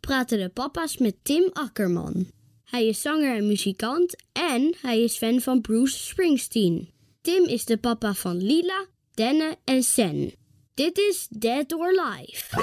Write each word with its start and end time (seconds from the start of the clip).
praten 0.00 0.38
de 0.38 0.48
papa's 0.48 0.98
met 0.98 1.14
Tim 1.22 1.50
Akkerman. 1.52 2.26
Hij 2.64 2.86
is 2.86 3.00
zanger 3.00 3.36
en 3.36 3.46
muzikant 3.46 4.16
en 4.32 4.74
hij 4.80 5.02
is 5.02 5.16
fan 5.16 5.40
van 5.40 5.60
Bruce 5.60 5.98
Springsteen. 5.98 6.90
Tim 7.20 7.44
is 7.44 7.64
de 7.64 7.76
papa 7.76 8.14
van 8.14 8.36
Lila, 8.36 8.86
Denne 9.14 9.56
en 9.64 9.82
Sen. 9.82 10.32
Dit 10.74 10.98
is 10.98 11.26
Dead 11.30 11.72
or 11.72 11.90
Live. 11.90 12.56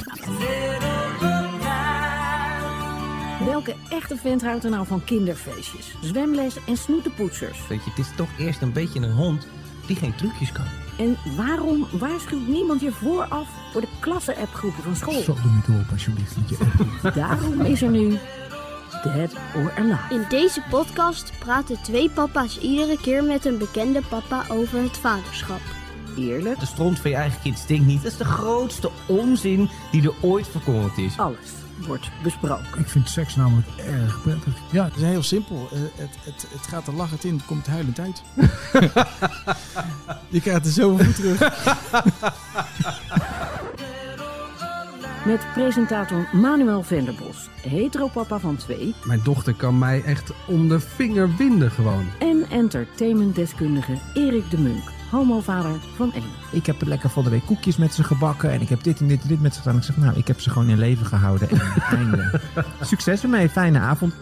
Welke 3.46 3.76
echte 3.90 4.18
vent 4.18 4.42
houdt 4.42 4.64
er 4.64 4.70
nou 4.70 4.88
van 4.88 5.04
kinderfeestjes, 5.04 5.92
zwemles 6.02 6.56
en 6.68 6.78
snoetenpoetsers? 6.78 7.68
Weet 7.68 7.84
je, 7.84 7.90
het 7.90 8.00
is 8.00 8.16
toch 8.16 8.30
eerst 8.40 8.62
een 8.62 8.74
beetje 8.74 9.00
een 9.00 9.12
hond 9.12 9.48
die 9.88 9.96
geen 9.96 10.16
trucjes 10.16 10.52
kan. 10.52 10.85
En 10.98 11.18
waarom 11.36 11.88
waarschuwt 11.92 12.48
niemand 12.48 12.82
je 12.82 12.92
vooraf 12.92 13.48
voor 13.72 13.82
de 13.82 13.88
klasse-appgroepen 14.00 14.84
van 14.84 14.96
school? 14.96 15.22
Zo, 15.22 15.34
doe 15.42 15.52
niet 15.52 15.80
op 15.82 15.92
alsjeblieft. 15.92 16.36
Daarom 17.16 17.62
is 17.62 17.82
er 17.82 17.90
nu 17.90 18.18
Dead 19.04 19.36
or 19.56 19.72
Alive. 19.78 20.14
In 20.14 20.26
deze 20.30 20.62
podcast 20.70 21.32
praten 21.40 21.78
twee 21.82 22.10
papa's 22.10 22.60
iedere 22.60 22.98
keer 23.02 23.24
met 23.24 23.46
een 23.46 23.58
bekende 23.58 24.02
papa 24.10 24.44
over 24.50 24.82
het 24.82 24.98
vaderschap. 24.98 25.62
Eerlijk, 26.18 26.60
De 26.60 26.66
stront 26.66 27.00
van 27.00 27.10
je 27.12 27.16
eigen 27.16 27.42
kind 27.42 27.58
stinkt 27.58 27.86
niet. 27.86 28.04
Dat 28.04 28.12
is 28.12 28.18
de 28.18 28.26
grootste 28.26 28.90
onzin 29.06 29.70
die 29.92 30.04
er 30.04 30.14
ooit 30.22 30.48
verkondigd 30.48 30.98
is. 30.98 31.18
alles 31.20 31.64
wordt 31.78 32.10
besproken. 32.24 32.80
Ik 32.80 32.88
vind 32.88 33.10
seks 33.10 33.36
namelijk 33.36 33.68
erg 33.78 34.22
prettig. 34.22 34.54
Ja, 34.72 34.86
het 34.86 34.96
is 34.96 35.02
heel 35.02 35.24
simpel. 35.24 35.68
Eh, 35.72 35.80
het, 35.80 36.18
het, 36.24 36.46
het 36.50 36.68
gaat 36.68 36.88
er 36.88 36.94
lachend 36.94 37.24
in, 37.24 37.36
het 37.36 37.46
komt 37.46 37.68
huilend 37.68 38.00
uit. 38.00 38.24
je 40.36 40.42
krijgt 40.42 40.66
er 40.66 40.72
zoveel 40.72 41.06
voor 41.06 41.14
terug. 41.14 41.40
Met 45.26 45.48
presentator 45.54 46.28
Manuel 46.32 46.84
Venderbos, 46.84 47.50
heteropapa 47.62 48.40
van 48.40 48.56
twee... 48.56 48.96
Mijn 49.04 49.22
dochter 49.24 49.54
kan 49.54 49.80
mij 49.80 50.04
echt 50.04 50.32
om 50.48 50.68
de 50.68 50.80
vinger 50.80 51.36
winden 51.36 51.72
gewoon. 51.72 52.06
en 52.20 52.46
entertainmentdeskundige 52.50 53.98
Erik 54.14 54.50
de 54.50 54.58
Munk, 54.58 54.92
homovader 55.16 55.80
van 55.96 56.14
één. 56.14 56.24
Ik 56.52 56.66
heb 56.66 56.82
lekker 56.82 57.10
van 57.10 57.24
de 57.24 57.30
week 57.30 57.46
koekjes 57.46 57.78
met 57.78 57.94
ze 57.94 58.04
gebakken. 58.04 58.52
En 58.52 58.62
ik 58.62 58.70
heb 58.70 58.84
dit 58.84 59.00
en 59.00 59.08
dit 59.08 59.22
en 59.22 59.28
dit 59.28 59.42
met 59.42 59.54
ze 59.56 59.62
gedaan. 59.62 59.78
Ik 59.78 59.84
zeg, 59.84 59.98
nou, 59.98 60.18
ik 60.18 60.28
heb 60.28 60.40
ze 60.40 60.50
gewoon 60.50 60.70
in 60.70 60.78
leven 60.78 61.06
gehouden. 61.06 61.50
En 61.50 61.60
einde. 61.98 62.42
Succes 62.82 63.24
ermee. 63.24 63.50
Fijne 63.50 63.80
avond. 63.80 64.14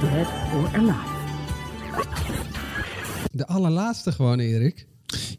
Dead 0.00 0.26
or 0.54 0.68
Alive. 0.74 1.12
De 3.32 3.46
allerlaatste 3.46 4.12
gewoon, 4.12 4.38
Erik. 4.38 4.86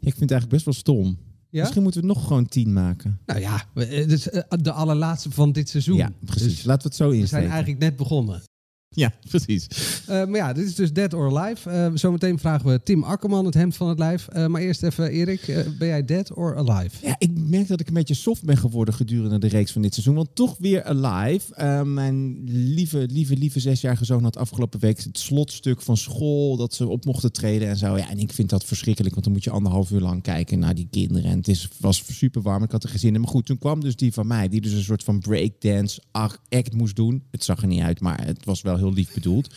ik 0.00 0.14
vind 0.14 0.20
het 0.20 0.30
eigenlijk 0.30 0.48
best 0.48 0.64
wel 0.64 0.74
stom. 0.74 1.18
Ja? 1.50 1.60
Misschien 1.62 1.82
moeten 1.82 2.00
we 2.02 2.06
het 2.06 2.16
nog 2.16 2.26
gewoon 2.26 2.46
tien 2.46 2.72
maken. 2.72 3.18
Nou 3.26 3.40
ja, 3.40 3.62
het 3.74 4.12
is 4.12 4.28
eh, 4.30 4.42
de 4.48 4.72
allerlaatste 4.72 5.30
van 5.30 5.52
dit 5.52 5.68
seizoen. 5.68 5.96
Ja, 5.96 6.10
precies. 6.24 6.54
Dus 6.54 6.64
Laten 6.64 6.82
we 6.82 6.88
het 6.88 6.96
zo 6.96 7.04
we 7.04 7.10
zijn 7.10 7.20
insteken. 7.20 7.48
eigenlijk 7.50 7.80
net 7.80 7.96
begonnen. 7.96 8.42
Ja, 8.88 9.12
precies. 9.28 9.66
Eh, 10.06 10.06
maar 10.06 10.36
ja, 10.36 10.52
dit 10.52 10.66
is 10.66 10.74
dus 10.74 10.92
Dead 10.92 11.14
or 11.14 11.38
Alive. 11.38 11.70
Eh, 11.70 11.90
zometeen 11.94 12.38
vragen 12.38 12.70
we 12.70 12.82
Tim 12.82 13.02
Akkerman 13.02 13.44
het 13.44 13.54
hemd 13.54 13.76
van 13.76 13.88
het 13.88 13.98
lijf. 13.98 14.28
Eh, 14.28 14.46
maar 14.46 14.60
eerst 14.60 14.82
even, 14.82 15.10
Erik, 15.10 15.48
eh, 15.48 15.66
ben 15.78 15.88
jij 15.88 16.04
dead 16.04 16.32
or 16.34 16.56
alive? 16.56 17.06
Ja, 17.06 17.14
ik 17.18 17.30
merk 17.38 17.68
dat 17.68 17.80
ik 17.80 17.88
een 17.88 17.94
beetje 17.94 18.14
soft 18.14 18.44
ben 18.44 18.56
geworden 18.56 18.94
gedurende 18.94 19.38
de 19.38 19.48
reeks 19.48 19.72
van 19.72 19.82
dit 19.82 19.92
seizoen. 19.94 20.14
Want 20.14 20.34
toch 20.34 20.56
weer 20.58 20.84
alive. 20.84 21.84
Mijn 21.84 22.42
lieve, 22.44 23.08
lieve, 23.10 23.36
lieve 23.36 23.60
zesjarige 23.60 24.04
zoon 24.04 24.22
had 24.22 24.36
afgelopen 24.36 24.80
week 24.80 25.02
het 25.02 25.18
slotstuk 25.18 25.82
van 25.82 25.96
school. 25.96 26.56
Dat 26.56 26.74
ze 26.74 26.86
op 26.88 27.04
mochten 27.04 27.32
treden 27.32 27.68
en 27.68 27.76
zo. 27.76 27.96
Ja, 27.96 28.10
en 28.10 28.18
ik 28.18 28.32
vind 28.32 28.50
dat 28.50 28.64
verschrikkelijk. 28.64 29.12
Want 29.12 29.24
dan 29.24 29.34
moet 29.34 29.44
je 29.44 29.50
anderhalf 29.50 29.90
uur 29.90 30.00
lang 30.00 30.22
kijken 30.22 30.58
naar 30.58 30.74
die 30.74 30.88
kinderen. 30.90 31.30
En 31.30 31.36
het 31.36 31.48
is, 31.48 31.68
was 31.80 32.02
super 32.06 32.42
warm. 32.42 32.62
Ik 32.62 32.70
had 32.70 32.82
er 32.82 32.88
geen 32.88 32.98
zin 32.98 33.14
in. 33.14 33.20
Maar 33.20 33.30
goed, 33.30 33.46
toen 33.46 33.58
kwam 33.58 33.80
dus 33.80 33.96
die 33.96 34.12
van 34.12 34.26
mij. 34.26 34.48
Die 34.48 34.60
dus 34.60 34.72
een 34.72 34.82
soort 34.82 35.04
van 35.04 35.18
breakdance 35.18 36.02
act 36.48 36.74
moest 36.74 36.96
doen. 36.96 37.22
Het 37.30 37.44
zag 37.44 37.62
er 37.62 37.68
niet 37.68 37.82
uit, 37.82 38.00
maar 38.00 38.24
het 38.26 38.44
was 38.44 38.62
wel 38.62 38.75
heel 38.76 38.92
lief 38.92 39.14
bedoeld. 39.14 39.54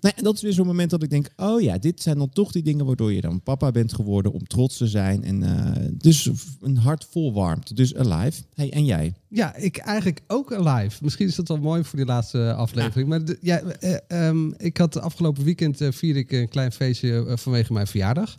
Nou, 0.00 0.14
en 0.16 0.24
dat 0.24 0.34
is 0.34 0.42
weer 0.42 0.52
zo'n 0.52 0.66
moment 0.66 0.90
dat 0.90 1.02
ik 1.02 1.10
denk, 1.10 1.28
oh 1.36 1.60
ja, 1.60 1.78
dit 1.78 2.02
zijn 2.02 2.18
dan 2.18 2.28
toch 2.28 2.52
die 2.52 2.62
dingen 2.62 2.86
waardoor 2.86 3.12
je 3.12 3.20
dan 3.20 3.42
papa 3.42 3.70
bent 3.70 3.92
geworden 3.94 4.32
om 4.32 4.46
trots 4.46 4.76
te 4.76 4.86
zijn. 4.86 5.24
En 5.24 5.42
eh, 5.42 5.82
dus 5.92 6.30
een 6.60 6.76
hart 6.76 7.06
vol 7.10 7.32
warmte. 7.32 7.74
Dus 7.74 7.94
alive. 7.94 8.42
Hey, 8.54 8.72
en 8.72 8.84
jij? 8.84 9.14
Ja, 9.28 9.54
ik 9.56 9.76
eigenlijk 9.76 10.20
ook 10.26 10.52
alive. 10.54 11.04
Misschien 11.04 11.26
is 11.26 11.34
dat 11.34 11.48
wel 11.48 11.58
mooi 11.58 11.84
voor 11.84 11.98
die 11.98 12.06
laatste 12.08 12.54
aflevering. 12.54 13.08
Maar 13.08 13.24
de- 13.24 13.38
ja, 13.40 13.60
eh, 13.60 13.96
ehm, 14.08 14.50
ik 14.56 14.76
had 14.76 15.00
afgelopen 15.00 15.44
weekend 15.44 15.80
eh, 15.80 15.92
vier 15.92 16.16
ik 16.16 16.32
een 16.32 16.48
klein 16.48 16.72
feestje 16.72 17.24
eh, 17.26 17.36
vanwege 17.36 17.72
mijn 17.72 17.86
verjaardag. 17.86 18.38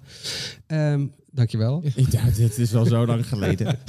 Ehm 0.68 1.06
dankjewel. 1.32 1.84
Ja, 2.10 2.30
dit 2.36 2.58
is 2.58 2.76
al 2.76 2.86
zo 2.86 3.06
lang 3.06 3.28
geleden. 3.28 3.80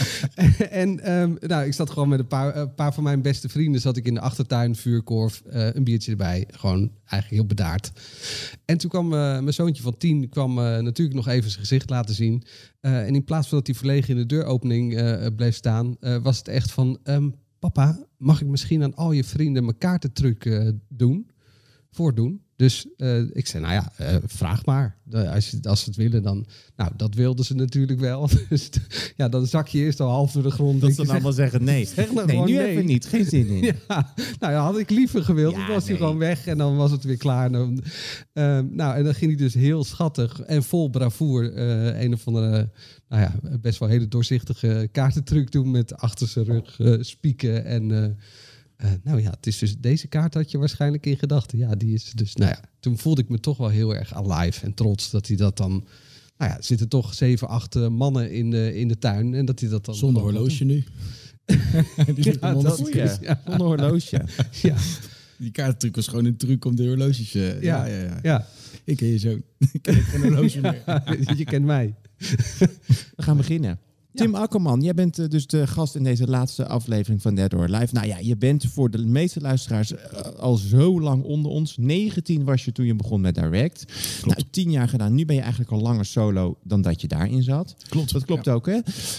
en 0.70 1.00
ehm, 1.00 1.34
nou, 1.40 1.66
ik 1.66 1.72
zat 1.72 1.90
gewoon 1.90 2.08
met 2.08 2.18
een 2.18 2.26
paar, 2.26 2.56
een 2.56 2.74
paar 2.74 2.94
van 2.94 3.02
mijn 3.02 3.22
beste 3.22 3.48
vrienden. 3.48 3.80
Zat 3.80 3.96
ik 3.96 4.06
in 4.06 4.14
de 4.14 4.20
achtertuin, 4.20 4.76
vuurkorf, 4.76 5.42
eh, 5.46 5.74
een 5.74 5.84
biertje 5.84 6.10
erbij. 6.10 6.48
Gewoon 6.50 6.90
eigenlijk 6.98 7.30
heel 7.30 7.46
bedaard. 7.46 7.92
En 8.64 8.78
toen 8.78 8.90
kwam 8.90 9.12
eh, 9.12 9.18
mijn 9.18 9.52
zoontje 9.52 9.82
van 9.82 9.96
tien 9.96 10.28
kwam, 10.28 10.58
eh, 10.58 10.78
natuurlijk 10.78 11.16
nog 11.16 11.28
even 11.28 11.50
zijn 11.50 11.62
gezicht 11.62 11.90
laten 11.90 12.14
zien. 12.14 12.42
En 12.80 13.14
in 13.14 13.24
plaats 13.24 13.48
van 13.48 13.58
dat 13.58 13.66
hij 13.66 13.76
verlegen 13.76 14.10
in 14.10 14.16
de 14.16 14.26
deuropening 14.26 14.96
bleef 15.36 15.54
staan, 15.54 15.96
was 16.22 16.38
het 16.38 16.48
echt 16.48 16.70
van... 16.70 16.98
ehm, 17.02 17.30
papa, 17.58 18.06
mag 18.16 18.40
ik 18.40 18.46
misschien 18.46 18.82
aan 18.82 18.94
al 18.94 19.12
je 19.12 19.24
vrienden 19.24 19.64
mijn 19.64 19.78
kaartentruc 19.78 20.72
doen? 20.88 21.30
Voordoen? 21.90 22.43
Dus 22.56 22.86
eh, 22.96 23.20
ik 23.32 23.46
zei, 23.46 23.62
nou 23.62 23.74
ja, 23.74 23.92
eh, 23.96 24.16
vraag 24.26 24.64
maar. 24.64 24.96
Als, 25.12 25.50
je, 25.50 25.58
als 25.62 25.80
ze 25.80 25.86
het 25.88 25.96
willen, 25.96 26.22
dan... 26.22 26.46
Nou, 26.76 26.92
dat 26.96 27.14
wilden 27.14 27.44
ze 27.44 27.54
natuurlijk 27.54 28.00
wel. 28.00 28.28
Dus 28.48 28.70
ja, 29.16 29.28
dan 29.28 29.46
zak 29.46 29.68
je 29.68 29.78
eerst 29.78 30.00
al 30.00 30.10
half 30.10 30.32
door 30.32 30.42
de 30.42 30.50
grond. 30.50 30.80
Dat 30.80 30.90
ze 30.90 30.96
dan 30.96 31.04
zeg, 31.06 31.14
allemaal 31.14 31.32
zeggen 31.32 31.64
nee. 31.64 31.84
Zeg 31.94 32.12
nou 32.12 32.26
nee, 32.26 32.38
nu 32.38 32.52
nee. 32.52 32.66
even 32.66 32.86
niet. 32.86 33.06
Geen 33.06 33.24
zin 33.24 33.46
in. 33.46 33.62
Ja, 33.88 34.12
nou 34.40 34.52
ja, 34.52 34.62
had 34.62 34.78
ik 34.78 34.90
liever 34.90 35.24
gewild. 35.24 35.52
Ja, 35.52 35.58
dan 35.58 35.74
was 35.74 35.88
hij 35.88 35.96
gewoon 35.96 36.18
weg 36.18 36.46
en 36.46 36.58
dan 36.58 36.76
was 36.76 36.90
het 36.90 37.04
weer 37.04 37.16
klaar. 37.16 37.46
En 37.46 37.52
dan, 37.52 37.84
ehm, 38.32 38.66
nou, 38.70 38.96
en 38.96 39.04
dan 39.04 39.14
ging 39.14 39.30
hij 39.30 39.40
dus 39.40 39.54
heel 39.54 39.84
schattig 39.84 40.40
en 40.40 40.62
vol 40.62 40.90
bravoer 40.90 41.52
eh, 41.52 42.02
een 42.02 42.12
of 42.12 42.26
andere, 42.26 42.70
nou 43.08 43.22
ja, 43.22 43.34
best 43.60 43.78
wel 43.78 43.88
hele 43.88 44.08
doorzichtige 44.08 44.88
kaartentruc 44.92 45.50
doen 45.50 45.70
met 45.70 45.96
achter 45.96 46.28
zijn 46.28 46.44
rug 46.44 47.04
spieken. 47.04 47.64
En 47.64 48.16
eh, 48.76 48.90
nou 49.02 49.20
ja, 49.22 49.30
het 49.30 49.46
is 49.46 49.58
dus 49.58 49.78
deze 49.78 50.06
kaart 50.06 50.34
had 50.34 50.50
je 50.50 50.58
waarschijnlijk 50.58 51.06
in 51.06 51.18
gedachten. 51.18 51.58
Ja, 51.58 51.74
die 51.74 51.94
is 51.94 52.10
dus, 52.12 52.34
nou 52.34 52.50
ja, 52.50 52.60
toen 52.80 52.98
voelde 52.98 53.20
ik 53.22 53.28
me 53.28 53.40
toch 53.40 53.56
wel 53.56 53.68
heel 53.68 53.94
erg 53.94 54.14
alive 54.14 54.64
en 54.64 54.74
trots 54.74 55.10
dat 55.10 55.26
hij 55.26 55.36
dat 55.36 55.56
dan. 55.56 55.70
Nou 56.38 56.50
ja, 56.50 56.56
er 56.56 56.64
zitten 56.64 56.88
toch 56.88 57.14
zeven, 57.14 57.48
acht 57.48 57.76
eh, 57.76 57.88
mannen 57.88 58.32
in 58.32 58.50
de, 58.50 58.74
in 58.74 58.88
de 58.88 58.98
tuin. 58.98 59.34
En 59.34 59.44
dat 59.44 59.60
hij 59.60 59.68
dat 59.68 59.84
dan. 59.84 59.94
Zonder 59.94 60.22
horloge 60.22 60.64
nu. 60.64 60.84
Die 62.14 62.32
Ja, 62.40 62.52
dat 62.54 62.76
de- 62.76 62.90
is- 63.02 63.18
ja. 63.20 63.40
Zonder 63.46 63.66
horloge. 63.66 64.24
Ja, 64.62 64.76
Die 65.38 65.50
kaarttruc 65.50 65.94
was 65.94 66.06
gewoon 66.08 66.24
een 66.24 66.36
truc 66.36 66.64
om 66.64 66.76
de 66.76 66.86
horloges... 66.86 67.34
eh, 67.34 67.62
ja, 67.62 67.84
ja, 67.86 67.96
ja, 68.02 68.18
ja. 68.22 68.46
Ik 68.84 68.96
ken 68.96 69.08
je 69.08 69.18
zo. 69.18 69.30
Ik 69.72 69.82
ken 69.82 69.94
geen 69.94 70.20
horloge 70.22 70.60
meer. 70.60 70.82
je 71.36 71.44
kent 71.44 71.64
mij. 71.64 71.94
We 73.16 73.22
gaan 73.22 73.36
beginnen. 73.36 73.78
Tim 74.14 74.34
Akkerman, 74.34 74.80
jij 74.80 74.94
bent 74.94 75.18
eh, 75.18 75.28
dus 75.28 75.46
de 75.46 75.66
gast 75.66 75.94
in 75.94 76.02
deze 76.04 76.26
laatste 76.26 76.66
aflevering 76.66 77.22
van 77.22 77.34
Dead 77.34 77.54
or 77.54 77.68
Live. 77.68 77.94
Nou 77.94 78.06
ja, 78.06 78.18
je 78.18 78.36
bent 78.36 78.64
voor 78.66 78.90
de 78.90 78.98
meeste 79.06 79.40
luisteraars 79.40 79.92
eh, 79.94 80.20
al 80.38 80.56
zo 80.56 81.00
lang 81.00 81.22
onder 81.22 81.50
ons. 81.50 81.76
19 81.76 82.44
was 82.44 82.64
je 82.64 82.72
toen 82.72 82.86
je 82.86 82.94
begon 82.94 83.20
met 83.20 83.34
Direct. 83.34 83.84
Nou, 84.24 84.42
10 84.50 84.70
jaar 84.70 84.88
gedaan. 84.88 85.14
Nu 85.14 85.24
ben 85.24 85.34
je 85.34 85.40
eigenlijk 85.40 85.70
al 85.70 85.80
langer 85.80 86.04
solo 86.04 86.58
dan 86.62 86.82
dat 86.82 87.00
je 87.00 87.08
daarin 87.08 87.42
zat. 87.42 87.76
Klopt. 87.88 88.12
Dat 88.12 88.24
klopt 88.24 88.48
ook, 88.48 88.66
hè? 88.66 88.78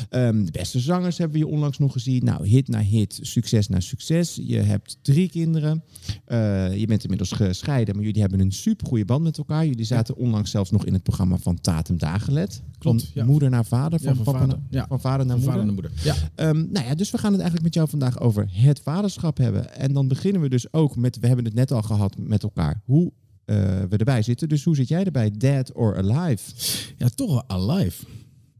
Ehm, 0.09 0.43
de 0.45 0.51
beste 0.51 0.79
zangers 0.79 1.17
hebben 1.17 1.39
we 1.39 1.45
je 1.45 1.51
onlangs 1.51 1.77
nog 1.77 1.91
gezien. 1.91 2.23
Nou, 2.25 2.47
hit 2.47 2.67
na 2.67 2.79
hit, 2.79 3.19
succes 3.21 3.67
na 3.67 3.79
succes. 3.79 4.39
Je 4.43 4.57
hebt 4.59 4.97
drie 5.01 5.29
kinderen. 5.29 5.83
Eh, 6.25 6.77
je 6.77 6.85
bent 6.87 7.01
inmiddels 7.03 7.31
gescheiden, 7.31 7.95
maar 7.95 8.03
jullie 8.05 8.21
hebben 8.21 8.39
een 8.39 8.51
supergoeie 8.51 9.05
band 9.05 9.23
met 9.23 9.37
elkaar. 9.37 9.65
Jullie 9.65 9.85
zaten 9.85 10.15
onlangs 10.15 10.51
zelfs 10.51 10.71
nog 10.71 10.85
in 10.85 10.93
het 10.93 11.03
programma 11.03 11.37
van 11.37 11.61
Tatum 11.61 11.97
Dagelet. 11.97 12.61
Klopt, 12.77 13.01
Van 13.01 13.11
ja. 13.13 13.25
moeder 13.25 13.49
naar 13.49 13.65
vader, 13.65 13.99
van, 13.99 14.09
Ja, 14.09 14.15
van 14.15 14.23
papa 14.23 14.39
vader. 14.39 14.59
naar, 14.69 14.84
Ja. 14.89 14.97
van 14.97 14.99
vader 15.11 15.25
naar 15.25 15.39
Van 15.39 15.65
moeder. 15.65 15.65
vader 15.65 15.67
en 15.67 15.73
moeder. 15.73 15.91
Ja. 16.03 16.15
Ehm, 16.35 16.71
nou 16.71 16.85
ja, 16.85 16.95
dus 16.95 17.11
we 17.11 17.17
gaan 17.17 17.31
het 17.31 17.41
eigenlijk 17.41 17.63
met 17.63 17.73
jou 17.73 17.89
vandaag 17.89 18.19
over 18.19 18.47
het 18.51 18.79
vaderschap 18.79 19.37
hebben. 19.37 19.75
En 19.75 19.93
dan 19.93 20.07
beginnen 20.07 20.41
we 20.41 20.49
dus 20.49 20.73
ook 20.73 20.95
met, 20.95 21.19
we 21.19 21.27
hebben 21.27 21.45
het 21.45 21.53
net 21.53 21.71
al 21.71 21.81
gehad 21.81 22.17
met 22.17 22.43
elkaar, 22.43 22.81
hoe 22.85 23.11
eh, 23.45 23.55
we 23.89 23.97
erbij 23.97 24.21
zitten. 24.21 24.49
Dus 24.49 24.63
hoe 24.63 24.75
zit 24.75 24.87
jij 24.87 25.03
erbij, 25.03 25.31
dead 25.37 25.73
or 25.73 25.97
alive? 25.97 26.51
ja, 26.97 27.09
toch 27.09 27.43
alive. 27.47 28.05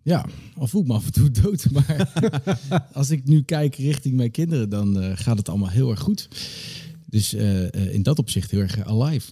Ja, 0.02 0.26
al 0.58 0.68
voel 0.68 0.82
ik 0.82 0.88
me 0.88 0.94
af 0.94 1.06
en 1.06 1.12
toe 1.12 1.32
dood. 1.32 1.66
Maar 1.72 2.10
als 2.94 3.10
ik 3.10 3.26
nu 3.28 3.42
kijk 3.44 3.76
richting 3.76 4.16
mijn 4.16 4.32
kinderen, 4.32 4.70
dan 4.70 5.02
eh, 5.02 5.12
gaat 5.16 5.38
het 5.38 5.50
allemaal 5.50 5.70
heel 5.70 5.90
erg 5.92 6.00
goed. 6.00 6.28
Dus 7.06 7.34
eh, 7.34 7.94
in 7.94 8.04
dat 8.04 8.20
opzicht 8.20 8.52
heel 8.52 8.60
erg 8.60 8.86
alive. 8.86 9.32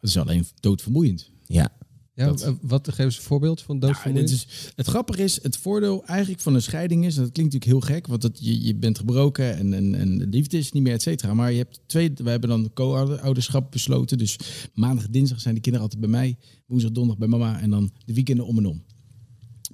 Het 0.00 0.10
is 0.10 0.16
alleen 0.18 0.46
doodvermoeiend. 0.60 1.30
Ja. 1.46 1.68
Ja, 2.18 2.26
Dat- 2.26 2.42
eh, 2.42 2.52
wat 2.60 2.88
geven 2.88 3.12
ze 3.12 3.18
een 3.18 3.24
voorbeeld 3.24 3.62
van 3.62 3.74
Ja, 3.74 3.80
doodvermoeiend? 3.80 4.30
het, 4.30 4.38
is, 4.38 4.72
het 4.74 4.86
grappige 4.86 5.22
is, 5.22 5.42
het 5.42 5.56
voordeel 5.56 6.04
eigenlijk 6.04 6.40
van 6.42 6.54
een 6.54 6.62
scheiding 6.62 7.04
is, 7.06 7.16
en 7.16 7.22
dat 7.22 7.32
klinkt 7.32 7.52
natuurlijk 7.52 7.86
heel 7.86 7.94
gek, 7.96 8.06
want 8.06 8.22
dat, 8.22 8.38
je, 8.40 8.62
je 8.64 8.74
bent 8.74 8.98
gebroken 8.98 9.56
en, 9.56 9.72
en, 9.72 9.94
en 9.94 10.18
de 10.18 10.26
liefde 10.26 10.58
is 10.58 10.72
niet 10.72 10.82
meer, 10.82 10.92
et 10.92 11.02
cetera. 11.02 11.34
Maar 11.34 11.50
je 11.52 11.58
hebt 11.58 11.80
twee, 11.86 12.10
wij 12.14 12.30
hebben 12.32 12.48
dan 12.50 12.70
co-ouderschap 12.74 13.70
besloten. 13.70 14.18
Dus 14.18 14.36
maandag, 14.74 15.08
dinsdag 15.08 15.40
zijn 15.40 15.54
de 15.54 15.60
kinderen 15.60 15.88
altijd 15.88 16.10
bij 16.10 16.20
mij, 16.20 16.36
woensdag, 16.66 16.90
donderdag 16.92 17.28
bij 17.28 17.38
mama 17.38 17.60
en 17.60 17.70
dan 17.70 17.90
de 18.04 18.14
weekenden 18.14 18.46
om 18.46 18.58
en 18.58 18.66
om. 18.66 18.82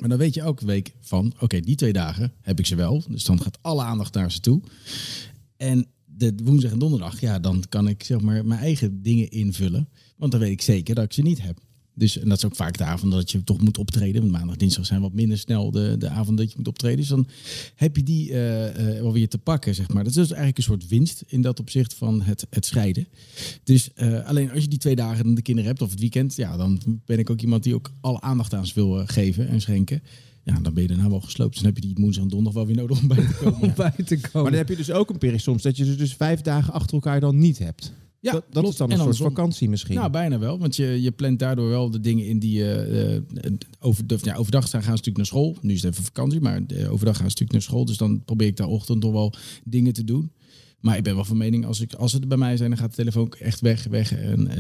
Maar 0.01 0.09
dan 0.09 0.19
weet 0.19 0.35
je 0.35 0.41
elke 0.41 0.67
week 0.67 0.95
van, 1.01 1.33
oké, 1.41 1.61
die 1.61 1.77
twee 1.77 1.93
dagen 1.93 2.33
heb 2.41 2.59
ik 2.59 2.67
ze 2.67 2.75
wel. 2.75 3.03
Dus 3.09 3.25
dan 3.25 3.43
gaat 3.43 3.59
alle 3.61 3.83
aandacht 3.83 4.15
naar 4.15 4.33
ze 4.33 4.41
toe. 4.41 4.63
En 5.57 5.87
de 6.05 6.35
woensdag 6.45 6.71
en 6.73 6.79
donderdag, 6.79 7.21
ja, 7.21 7.39
dan 7.39 7.65
kan 7.69 7.89
ik 7.89 8.03
zeg 8.05 8.21
maar 8.21 8.47
mijn 8.47 8.61
eigen 8.61 9.03
dingen 9.03 9.31
invullen. 9.31 9.89
Want 10.17 10.33
dan 10.33 10.41
weet 10.41 10.51
ik 10.51 10.61
zeker 10.63 10.95
dat 10.95 11.05
ik 11.05 11.13
ze 11.13 11.23
niet 11.23 11.43
heb. 11.43 11.59
Dus 11.95 12.19
en 12.19 12.29
dat 12.29 12.39
is 12.39 12.45
ook 12.45 12.57
vaak 12.57 12.79
de 12.79 12.85
avond 12.85 13.13
dat 13.13 13.31
je 13.31 13.45
toch 13.45 13.61
moet 13.61 13.79
optreden. 13.79 14.21
Want 14.21 14.33
maandag, 14.33 14.57
dinsdag 14.57 14.87
zijn 14.87 15.01
wat 15.01 15.13
minder 15.13 15.39
snel 15.39 15.71
de, 15.71 15.95
de 15.99 16.09
avond 16.09 16.39
dat 16.39 16.51
je 16.51 16.55
moet 16.57 16.69
optreden. 16.69 16.99
Dus 16.99 17.09
dan 17.09 17.27
heb 17.75 17.97
je 17.97 18.03
die 18.03 18.33
eh, 18.33 19.01
wel 19.01 19.13
weer 19.13 19.29
te 19.29 19.39
pakken, 19.39 19.75
zeg 19.75 19.89
maar. 19.89 20.05
Dat 20.05 20.13
is 20.13 20.19
dus 20.19 20.29
eigenlijk 20.29 20.59
een 20.59 20.65
soort 20.65 20.89
winst 20.89 21.25
in 21.27 21.43
dat 21.43 21.61
opzicht 21.61 21.95
van 21.95 22.23
het, 22.23 22.47
het 22.51 22.67
scheiden. 22.67 23.07
Dus 23.65 23.93
eh, 23.95 24.25
alleen 24.25 24.51
als 24.51 24.63
je 24.63 24.69
die 24.69 24.79
twee 24.79 24.97
dagen 24.97 25.25
dan 25.25 25.35
de 25.35 25.43
kinderen 25.43 25.71
hebt 25.71 25.83
of 25.83 25.91
het 25.91 26.01
weekend, 26.01 26.37
ja, 26.37 26.57
dan 26.57 26.81
ben 27.05 27.19
ik 27.19 27.31
ook 27.31 27.41
iemand 27.41 27.63
die 27.63 27.75
ook 27.75 27.93
alle 28.01 28.21
aandacht 28.21 28.55
aan 28.55 28.67
ze 28.67 28.75
wil 28.75 29.07
geven 29.07 29.49
en 29.49 29.61
schenken. 29.61 30.03
Ja, 30.45 30.61
dan 30.61 30.75
ben 30.75 30.83
je 30.83 30.89
daarna 30.89 31.09
wel 31.09 31.21
gesloopt. 31.21 31.53
Dus 31.53 31.63
dan 31.63 31.73
heb 31.73 31.83
je 31.83 31.89
die 31.89 31.97
woensdag 32.05 32.25
en 32.25 32.31
donderdag 32.31 32.63
wel 32.63 32.67
weer 32.67 32.83
nodig 32.83 33.01
om 33.01 33.09
bij 33.09 33.27
te 33.27 33.35
komen. 33.43 33.61
Om 33.61 33.75
bij 33.77 33.93
te 34.05 34.17
komen. 34.17 34.31
Maar 34.33 34.43
dan 34.43 34.55
heb 34.55 34.69
je 34.69 34.77
dus 34.77 34.91
ook 34.91 35.11
een 35.11 35.19
periode 35.19 35.43
soms 35.43 35.63
dat 35.63 35.77
je 35.77 35.85
ze 35.85 35.97
dus 35.97 36.15
vijf 36.15 36.41
dagen 36.41 36.73
achter 36.73 36.95
elkaar 36.95 37.21
dan 37.21 37.39
niet 37.39 37.59
hebt. 37.59 37.93
Ja, 38.25 38.33
dat, 38.33 38.45
dat 38.51 38.69
is 38.69 38.77
dan 38.77 38.91
En 38.91 38.99
een 38.99 39.15
soort 39.15 39.17
vakantie 39.35 39.69
misschien. 39.69 39.95
Nou, 39.95 40.11
bijna 40.11 40.39
wel. 40.39 40.59
Want 40.59 40.77
je, 40.77 41.03
je 41.03 41.11
plant 41.13 41.39
daardoor 41.39 41.69
wel 41.69 41.91
de 41.91 42.01
dingen 42.01 42.27
in 42.27 42.39
die... 42.39 42.63
eh, 42.63 43.15
eh, 43.17 43.23
over, 43.81 44.07
de- 44.07 44.19
ja, 44.23 44.35
overdag 44.37 44.71
gaan 44.71 44.83
ze 44.83 44.89
natuurlijk 44.89 45.17
naar 45.17 45.27
school. 45.27 45.57
Nu 45.61 45.73
is 45.73 45.83
het 45.83 45.93
even 45.93 46.05
vakantie, 46.05 46.41
maar 46.41 46.61
eh, 46.67 46.93
overdag 46.93 47.17
gaan 47.17 47.31
ze 47.31 47.37
natuurlijk 47.39 47.53
naar 47.53 47.63
school. 47.63 47.85
Dus 47.85 47.97
dan 47.97 48.25
probeer 48.25 48.47
ik 48.47 48.57
daar 48.57 48.67
ochtend 48.67 49.01
toch 49.01 49.13
wel 49.13 49.33
dingen 49.65 49.93
te 49.93 50.05
doen. 50.05 50.33
Maar 50.81 50.97
ik 50.97 51.03
ben 51.03 51.15
wel 51.15 51.25
van 51.25 51.37
mening, 51.37 51.67
als, 51.67 51.81
ik, 51.81 51.93
als 51.95 52.13
het 52.13 52.29
bij 52.29 52.37
mij 52.39 52.57
zijn, 52.57 52.71
dan 52.71 52.79
gaat 52.79 52.91
de 52.91 52.97
telefoon 52.97 53.23
ook 53.25 53.35
echt 53.35 53.61
weg, 53.61 53.85
weg 53.91 54.13
en 54.13 54.51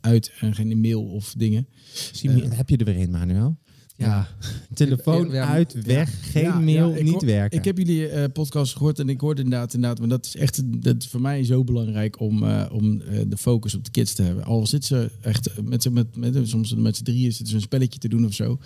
uit. 0.00 0.32
En 0.40 0.54
geen 0.54 0.80
mail 0.80 1.02
of 1.02 1.34
dingen. 1.38 1.66
Je, 2.12 2.30
heb 2.54 2.68
je 2.68 2.76
er 2.76 2.84
weer 2.84 3.00
een, 3.00 3.10
Manuel? 3.10 3.56
Ja. 3.96 4.28
Telefoon 4.74 5.30
Ja, 5.30 5.46
uit, 5.48 5.82
weg, 5.84 6.32
geen 6.32 6.42
Ja, 6.42 6.58
mail, 6.58 6.94
ja, 6.94 7.02
niet 7.02 7.12
hoor- 7.12 7.24
werken. 7.26 7.58
Ik 7.58 7.64
heb 7.64 7.78
jullie 7.78 8.08
eh, 8.08 8.24
podcast 8.32 8.72
gehoord 8.76 8.98
en 8.98 9.08
ik 9.08 9.20
hoorde 9.20 9.42
inderdaad, 9.42 9.74
inderdaad, 9.74 9.98
maar 9.98 10.08
dat 10.08 10.26
is 10.26 10.36
echt 10.36 10.82
dat 10.82 10.96
is 11.02 11.08
voor 11.08 11.20
mij 11.20 11.44
zo 11.44 11.64
belangrijk 11.64 12.20
om, 12.20 12.42
eh, 12.44 12.66
om 12.72 13.00
eh, 13.00 13.20
de 13.28 13.36
focus 13.36 13.74
op 13.74 13.84
de 13.84 13.90
kids 13.90 14.12
te 14.14 14.22
hebben. 14.22 14.44
Al 14.44 14.66
zit 14.66 14.84
ze 14.84 15.10
echt 15.20 15.50
met, 15.62 15.82
z'n- 15.82 15.92
met, 15.92 16.16
met, 16.16 16.48
soms 16.48 16.74
met 16.74 16.96
z'n 16.96 17.02
drieën 17.04 17.30
zitten 17.32 17.46
ze 17.48 17.54
een 17.54 17.60
spelletje 17.60 17.98
te 17.98 18.08
doen 18.08 18.24
of 18.26 18.34
zo, 18.34 18.58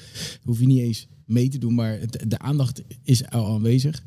hoef 0.42 0.60
je 0.60 0.66
niet 0.66 0.80
eens 0.80 1.06
mee 1.26 1.48
te 1.48 1.58
doen, 1.58 1.74
maar 1.74 2.00
het, 2.00 2.24
de 2.28 2.38
aandacht 2.38 2.82
is 3.02 3.30
al 3.30 3.46
aanwezig. 3.54 4.02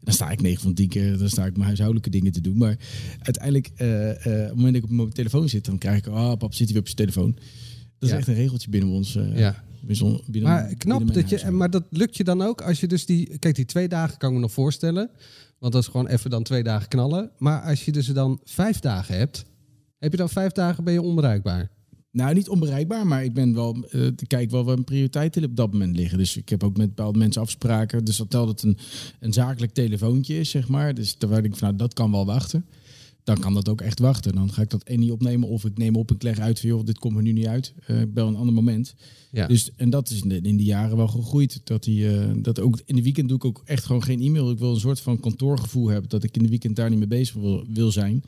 Dan 0.00 0.14
sta 0.14 0.30
ik 0.30 0.40
9 0.40 0.62
van 0.62 0.74
10 0.74 0.88
keer, 0.88 1.18
dan 1.18 1.28
sta 1.28 1.44
ik 1.46 1.52
mijn 1.52 1.64
huishoudelijke 1.66 2.10
dingen 2.10 2.32
te 2.32 2.40
doen. 2.40 2.56
Maar 2.56 2.76
uiteindelijk, 3.18 3.66
op 3.66 3.78
het 3.78 4.54
moment 4.54 4.74
dat 4.74 4.74
ik 4.74 4.82
op 4.84 4.90
mijn 4.90 5.12
telefoon 5.12 5.48
zit, 5.48 5.64
dan 5.64 5.78
krijg 5.78 5.98
ik, 5.98 6.06
oh 6.06 6.32
pap, 6.36 6.50
zit 6.54 6.58
hij 6.64 6.66
weer 6.72 6.78
op 6.80 6.84
zijn 6.88 6.96
telefoon. 6.96 7.36
Dat 8.02 8.10
is 8.10 8.16
Ja. 8.16 8.16
echt 8.20 8.28
een 8.36 8.42
regeltje 8.42 8.70
binnen 8.70 8.90
ons. 8.90 9.16
eh, 9.16 9.38
Ja. 9.38 9.64
binnen- 9.80 10.20
binnen- 10.26 10.50
Maar 10.50 10.74
knap 10.76 11.14
dat 11.14 11.28
je, 11.30 11.50
maar 11.50 11.70
dat 11.70 11.84
lukt 11.90 12.16
je 12.16 12.24
dan 12.24 12.42
ook 12.42 12.60
als 12.62 12.80
je 12.80 12.86
dus 12.86 13.06
die, 13.06 13.38
kijk 13.38 13.54
die 13.54 13.64
twee 13.64 13.88
dagen 13.88 14.18
kan 14.18 14.28
ik 14.28 14.34
me 14.34 14.40
nog 14.40 14.52
voorstellen, 14.52 15.10
want 15.58 15.72
dat 15.72 15.82
is 15.82 15.88
gewoon 15.88 16.06
even 16.06 16.30
dan 16.30 16.42
twee 16.42 16.62
dagen 16.62 16.88
knallen. 16.88 17.30
Maar 17.38 17.60
als 17.62 17.84
je 17.84 17.92
dus 17.92 18.06
dan 18.06 18.40
vijf 18.44 18.78
dagen 18.80 19.16
hebt, 19.18 19.44
heb 19.98 20.10
je 20.10 20.16
dan 20.16 20.28
vijf 20.28 20.52
dagen 20.52 20.84
ben 20.84 20.92
je 20.92 21.02
onbereikbaar. 21.02 21.70
Nou, 22.10 22.34
niet 22.34 22.48
onbereikbaar, 22.48 23.06
maar 23.06 23.24
ik 23.24 23.32
ben 23.34 23.54
wel, 23.54 23.76
eh 23.90 24.06
te 24.06 24.26
kijken 24.26 24.50
wel 24.52 24.64
waar 24.64 24.74
mijn 24.74 24.84
prioriteiten 24.84 25.44
op 25.44 25.56
dat 25.56 25.72
moment 25.72 25.96
liggen. 25.96 26.18
Dus 26.18 26.36
ik 26.36 26.48
heb 26.48 26.64
ook 26.64 26.76
met 26.76 26.88
bepaalde 26.94 27.18
mensen 27.18 27.42
afspraken. 27.42 28.04
Dus 28.04 28.16
dat 28.16 28.30
telt 28.30 28.48
het 28.48 28.62
een, 28.62 28.78
een 29.20 29.32
zakelijk 29.32 29.72
telefoontje 29.72 30.38
is, 30.38 30.50
zeg 30.50 30.68
maar. 30.68 30.94
Dus 30.94 31.12
terwijl 31.14 31.42
ik 31.44 31.56
van, 31.56 31.66
nou, 31.68 31.78
dat 31.78 31.94
kan 31.94 32.10
wel 32.10 32.26
wachten. 32.26 32.64
Dan 33.24 33.38
kan 33.38 33.54
dat 33.54 33.68
ook 33.68 33.80
echt 33.80 33.98
wachten. 33.98 34.34
Dan 34.34 34.52
ga 34.52 34.62
ik 34.62 34.70
dat 34.70 34.82
en 34.82 35.00
niet 35.00 35.10
opnemen 35.10 35.48
of 35.48 35.64
ik 35.64 35.78
neem 35.78 35.96
op 35.96 36.08
en 36.08 36.14
ik 36.14 36.22
leg 36.22 36.38
uit 36.38 36.60
van, 36.60 36.68
joh, 36.68 36.84
dit 36.84 36.98
komt 36.98 37.16
er 37.16 37.22
nu 37.22 37.32
niet 37.32 37.46
uit. 37.46 37.74
Eh, 37.86 38.00
ik 38.00 38.14
bel 38.14 38.28
een 38.28 38.36
ander 38.36 38.54
moment. 38.54 38.94
Ja. 39.30 39.46
Dus, 39.46 39.70
en 39.76 39.90
dat 39.90 40.10
is 40.10 40.22
in 40.22 40.28
de, 40.28 40.40
in 40.40 40.56
die 40.56 40.66
jaren 40.66 40.96
wel 40.96 41.08
gegroeid. 41.08 41.60
Dat, 41.64 41.84
die, 41.84 42.18
eh, 42.18 42.30
dat 42.36 42.60
ook 42.60 42.80
in 42.84 42.96
de 42.96 43.02
weekend 43.02 43.28
doe 43.28 43.36
ik 43.36 43.44
ook 43.44 43.62
echt 43.64 43.84
gewoon 43.84 44.02
geen 44.02 44.20
e-mail. 44.20 44.50
Ik 44.50 44.58
wil 44.58 44.74
een 44.74 44.80
soort 44.80 45.00
van 45.00 45.20
kantoorgevoel 45.20 45.88
hebben 45.88 46.10
dat 46.10 46.24
ik 46.24 46.36
in 46.36 46.42
de 46.42 46.48
weekend 46.48 46.76
daar 46.76 46.90
niet 46.90 46.98
mee 46.98 47.08
bezig 47.08 47.34
wil, 47.34 47.64
wil 47.68 47.92
zijn. 47.92 48.24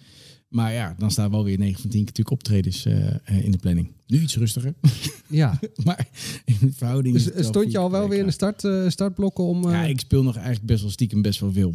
Maar 0.49 0.73
ja, 0.73 0.95
dan 0.99 1.11
staan 1.11 1.31
wel 1.31 1.45
weer 1.45 1.59
9 1.59 1.81
van 1.81 1.91
10 1.91 1.91
keer 1.91 2.01
natuurlijk 2.01 2.31
optredens 2.31 2.85
eh, 2.85 3.45
in 3.45 3.51
de 3.51 3.59
planning. 3.59 3.93
Nu 4.07 4.21
iets 4.21 4.37
rustiger. 4.37 4.75
ja. 5.29 5.59
maar 5.85 6.09
in 6.45 6.57
de 6.61 6.73
verhouding. 6.73 7.15
is 7.15 7.25
Dus 7.25 7.47
stond 7.47 7.73
je 7.73 7.79
al 7.79 7.91
wel 7.91 8.09
weer 8.09 8.19
in 8.19 8.27
de 8.27 8.33
start, 8.33 8.65
eh, 8.65 8.89
startblokken 8.89 9.45
om. 9.45 9.63
ja. 9.63 9.69
eh, 9.69 9.75
Ja, 9.75 9.85
ik 9.85 10.01
speel 10.01 10.23
nog 10.23 10.37
eigenlijk 10.37 10.67
best 10.67 10.83
wel 10.83 10.91
stiekem 10.91 11.23
best 11.23 11.41
wel 11.41 11.53
veel. 11.53 11.75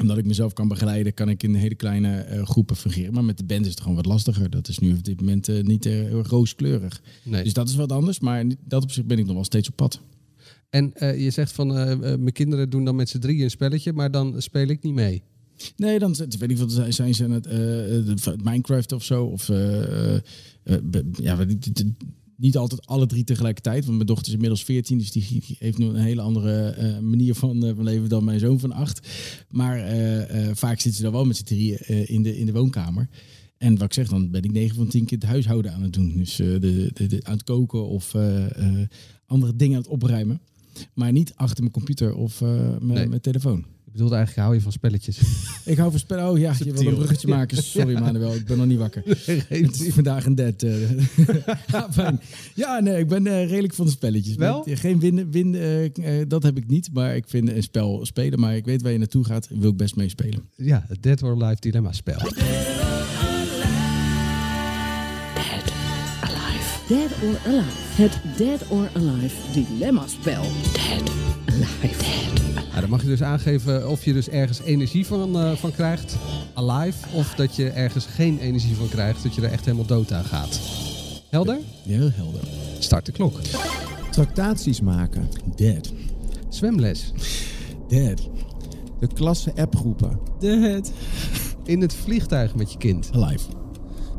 Omdat 0.00 0.18
ik 0.18 0.26
mezelf 0.26 0.52
kan 0.52 0.68
begeleiden, 0.68 1.14
kan 1.14 1.28
ik 1.28 1.42
in 1.42 1.54
hele 1.54 1.74
kleine 1.74 2.16
eh, 2.16 2.46
groepen 2.46 2.76
fungeren. 2.76 3.12
Maar 3.12 3.24
met 3.24 3.38
de 3.38 3.44
band 3.44 3.64
is 3.64 3.70
het 3.70 3.80
gewoon 3.80 3.96
wat 3.96 4.06
lastiger. 4.06 4.50
Dat 4.50 4.68
is 4.68 4.78
nu 4.78 4.92
op 4.92 5.04
dit 5.04 5.20
moment 5.20 5.48
eh, 5.48 5.62
niet 5.62 5.86
erg 5.86 6.28
rooskleurig. 6.28 7.02
nee. 7.22 7.44
Dus 7.44 7.52
dat 7.52 7.68
is 7.68 7.74
wat 7.74 7.92
anders. 7.92 8.20
Maar 8.20 8.44
dat 8.64 8.82
opzicht 8.82 9.06
ben 9.06 9.18
ik 9.18 9.26
nog 9.26 9.34
wel 9.34 9.44
steeds 9.44 9.68
op 9.68 9.76
pad. 9.76 10.00
En 10.70 10.92
je 10.98 11.30
zegt 11.30 11.52
van 11.52 11.66
mijn 11.98 12.32
kinderen 12.32 12.70
doen 12.70 12.84
dan 12.84 12.96
met 12.96 13.08
z'n 13.08 13.18
drieën 13.18 13.42
een 13.42 13.50
spelletje, 13.50 13.92
maar 13.92 14.10
dan 14.10 14.42
speel 14.42 14.66
ik 14.66 14.82
niet 14.82 14.94
mee. 14.94 15.22
Nee, 15.76 15.98
dan 15.98 16.14
weet 16.38 16.50
ik 16.50 16.58
wat 16.58 16.72
zijn, 16.72 16.92
zijn 16.92 17.14
ze 17.14 17.24
aan 17.24 17.30
het, 17.30 18.44
Minecraft 18.44 18.92
of 18.92 19.04
zo. 19.04 19.24
Of 19.24 19.46
ja, 21.12 21.36
niet 22.40 22.56
altijd 22.56 22.86
alle 22.86 23.06
drie 23.06 23.24
tegelijkertijd. 23.24 23.84
Want 23.84 23.94
mijn 23.94 24.06
dochter 24.06 24.26
is 24.26 24.32
inmiddels 24.32 24.64
14, 24.64 24.98
dus 24.98 25.12
die 25.12 25.56
heeft 25.58 25.78
nu 25.78 25.86
een 25.86 25.94
hele 25.94 26.20
andere 26.20 26.68
eh, 26.68 26.98
manier 26.98 27.34
van, 27.34 27.64
eh, 27.64 27.74
van 27.74 27.84
leven 27.84 28.08
dan 28.08 28.24
mijn 28.24 28.38
zoon 28.38 28.60
van 28.60 28.72
8. 28.72 29.08
Maar 29.50 29.78
eh, 29.78 30.50
vaak 30.54 30.80
zitten 30.80 30.92
ze 30.94 31.02
dan 31.02 31.12
wel 31.12 31.24
met 31.24 31.36
z'n 31.36 31.44
drieën 31.44 31.78
in, 32.08 32.22
de, 32.22 32.38
in 32.38 32.46
de 32.46 32.52
woonkamer. 32.52 33.08
En 33.56 33.72
wat 33.72 33.82
ik 33.82 33.92
zeg, 33.92 34.08
dan 34.08 34.30
ben 34.30 34.42
ik 34.42 34.52
9 34.52 34.76
van 34.76 34.88
10 34.88 35.04
keer 35.04 35.18
het 35.18 35.26
huishouden 35.26 35.72
aan 35.72 35.82
het 35.82 35.92
doen. 35.92 36.12
Dus 36.16 36.36
de, 36.36 36.90
de, 36.94 37.06
de, 37.06 37.20
aan 37.22 37.32
het 37.32 37.44
koken 37.44 37.88
of 37.88 38.14
andere 39.26 39.56
dingen 39.56 39.76
aan 39.76 39.82
het 39.82 39.90
opruimen. 39.90 40.40
Maar 40.94 41.12
niet 41.12 41.32
achter 41.34 41.60
mijn 41.60 41.72
computer 41.72 42.14
of 42.14 42.40
mijn, 42.40 42.80
Nee. 42.80 43.08
mijn 43.08 43.20
telefoon. 43.20 43.64
Ik 43.90 43.96
bedoelde 43.96 44.16
eigenlijk, 44.16 44.46
hou 44.46 44.58
je 44.58 44.62
van 44.64 44.72
spelletjes? 44.72 45.18
Ik 45.72 45.76
hou 45.78 45.90
van 45.90 46.00
spellen. 46.00 46.30
Oh 46.30 46.38
ja, 46.38 46.54
je 46.64 46.72
wil 46.72 46.86
een 46.86 46.94
bruggetje 46.94 47.28
maken. 47.28 47.62
Sorry 47.62 47.92
Manuel, 47.98 48.34
ik 48.34 48.44
ben 48.44 48.56
nog 48.56 48.66
niet 48.66 48.78
wakker. 48.78 49.02
Het 49.48 49.80
is 49.80 49.94
vandaag 49.94 50.24
een 50.26 50.34
dead. 50.34 50.62
eh. 50.62 50.90
ja, 51.66 51.92
fijn. 51.92 52.20
ja, 52.54 52.80
nee, 52.80 52.98
ik 52.98 53.08
ben 53.08 53.26
eh, 53.26 53.48
redelijk 53.48 53.74
van 53.74 53.84
de 53.86 53.90
spelletjes. 53.90 54.34
Wel? 54.36 54.62
Met- 54.66 54.78
geen 54.78 55.00
winnen, 55.00 55.30
win, 55.30 55.54
eh, 55.54 55.84
eh, 56.20 56.28
dat 56.28 56.42
heb 56.42 56.56
ik 56.56 56.66
niet. 56.66 56.88
Maar 56.92 57.16
ik 57.16 57.24
vind 57.28 57.48
een 57.48 57.62
spel 57.62 58.06
spelen. 58.06 58.40
Maar 58.40 58.56
ik 58.56 58.64
weet 58.64 58.82
waar 58.82 58.92
je 58.92 58.98
naartoe 58.98 59.24
gaat. 59.24 59.48
Wil 59.50 59.70
ik 59.70 59.76
best 59.76 59.96
meespelen. 59.96 60.40
ja, 60.56 60.84
het 60.88 61.02
Dead 61.02 61.22
or 61.22 61.42
Alive 61.42 61.60
dilemma 61.60 61.92
spel. 61.92 62.18
Dead 66.88 67.10
or 67.22 67.38
Alive. 67.46 68.02
Het 68.02 68.20
Dead 68.36 68.60
or 68.68 68.88
Alive 68.94 69.34
dilemma-spel. 69.52 70.42
Dead 70.72 71.10
Alive. 71.46 72.49
Nou, 72.80 72.92
dan 72.92 73.00
mag 73.00 73.10
je 73.10 73.16
dus 73.16 73.28
aangeven 73.28 73.88
of 73.88 74.04
je 74.04 74.12
dus 74.12 74.28
ergens 74.28 74.60
energie 74.60 75.06
van, 75.06 75.36
eh, 75.36 75.52
van 75.52 75.72
krijgt, 75.72 76.16
alive, 76.54 76.98
of 77.12 77.34
dat 77.34 77.56
je 77.56 77.70
ergens 77.70 78.06
geen 78.06 78.38
energie 78.38 78.74
van 78.74 78.88
krijgt, 78.88 79.22
dat 79.22 79.34
je 79.34 79.42
er 79.42 79.52
echt 79.52 79.64
helemaal 79.64 79.86
dood 79.86 80.12
aan 80.12 80.24
gaat. 80.24 80.60
Helder? 81.28 81.58
Heel 81.82 82.10
helder. 82.14 82.40
Start 82.78 83.06
de 83.06 83.12
klok. 83.12 83.40
Tractaties 84.10 84.80
maken. 84.80 85.28
Dead. 85.56 85.92
Zwemles. 86.48 87.12
Dead. 87.88 88.28
De 89.00 89.06
klasse 89.14 89.52
appgroepen. 89.56 90.18
Dead. 90.38 90.92
In 91.64 91.80
het 91.80 91.94
vliegtuig 91.94 92.54
met 92.54 92.72
je 92.72 92.78
kind. 92.78 93.10
Alive. 93.12 93.48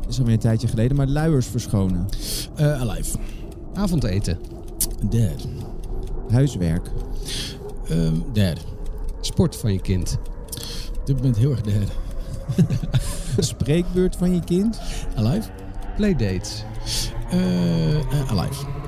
Dat 0.00 0.10
is 0.10 0.18
alweer 0.18 0.34
een 0.34 0.40
tijdje 0.40 0.68
geleden, 0.68 0.96
maar 0.96 1.08
luiers 1.08 1.46
verschonen. 1.46 2.06
Eh, 2.56 2.80
alive. 2.80 3.18
Avondeten. 3.74 4.38
Dead. 5.08 5.46
Huiswerk. 6.28 6.90
Ehm, 7.92 8.14
dead. 8.32 8.58
Sport 9.20 9.56
van 9.56 9.72
je 9.72 9.80
kind. 9.80 10.18
Op 10.98 11.06
dit 11.06 11.16
moment 11.16 11.36
heel 11.36 11.50
erg 11.50 11.60
dead. 11.60 11.88
Spreekbeurt 13.54 14.16
van 14.16 14.34
je 14.34 14.40
kind. 14.44 14.80
Alive. 15.16 15.48
Playdates. 15.96 16.64
Eh, 17.30 17.96
eh, 17.96 18.30
alive. 18.30 18.81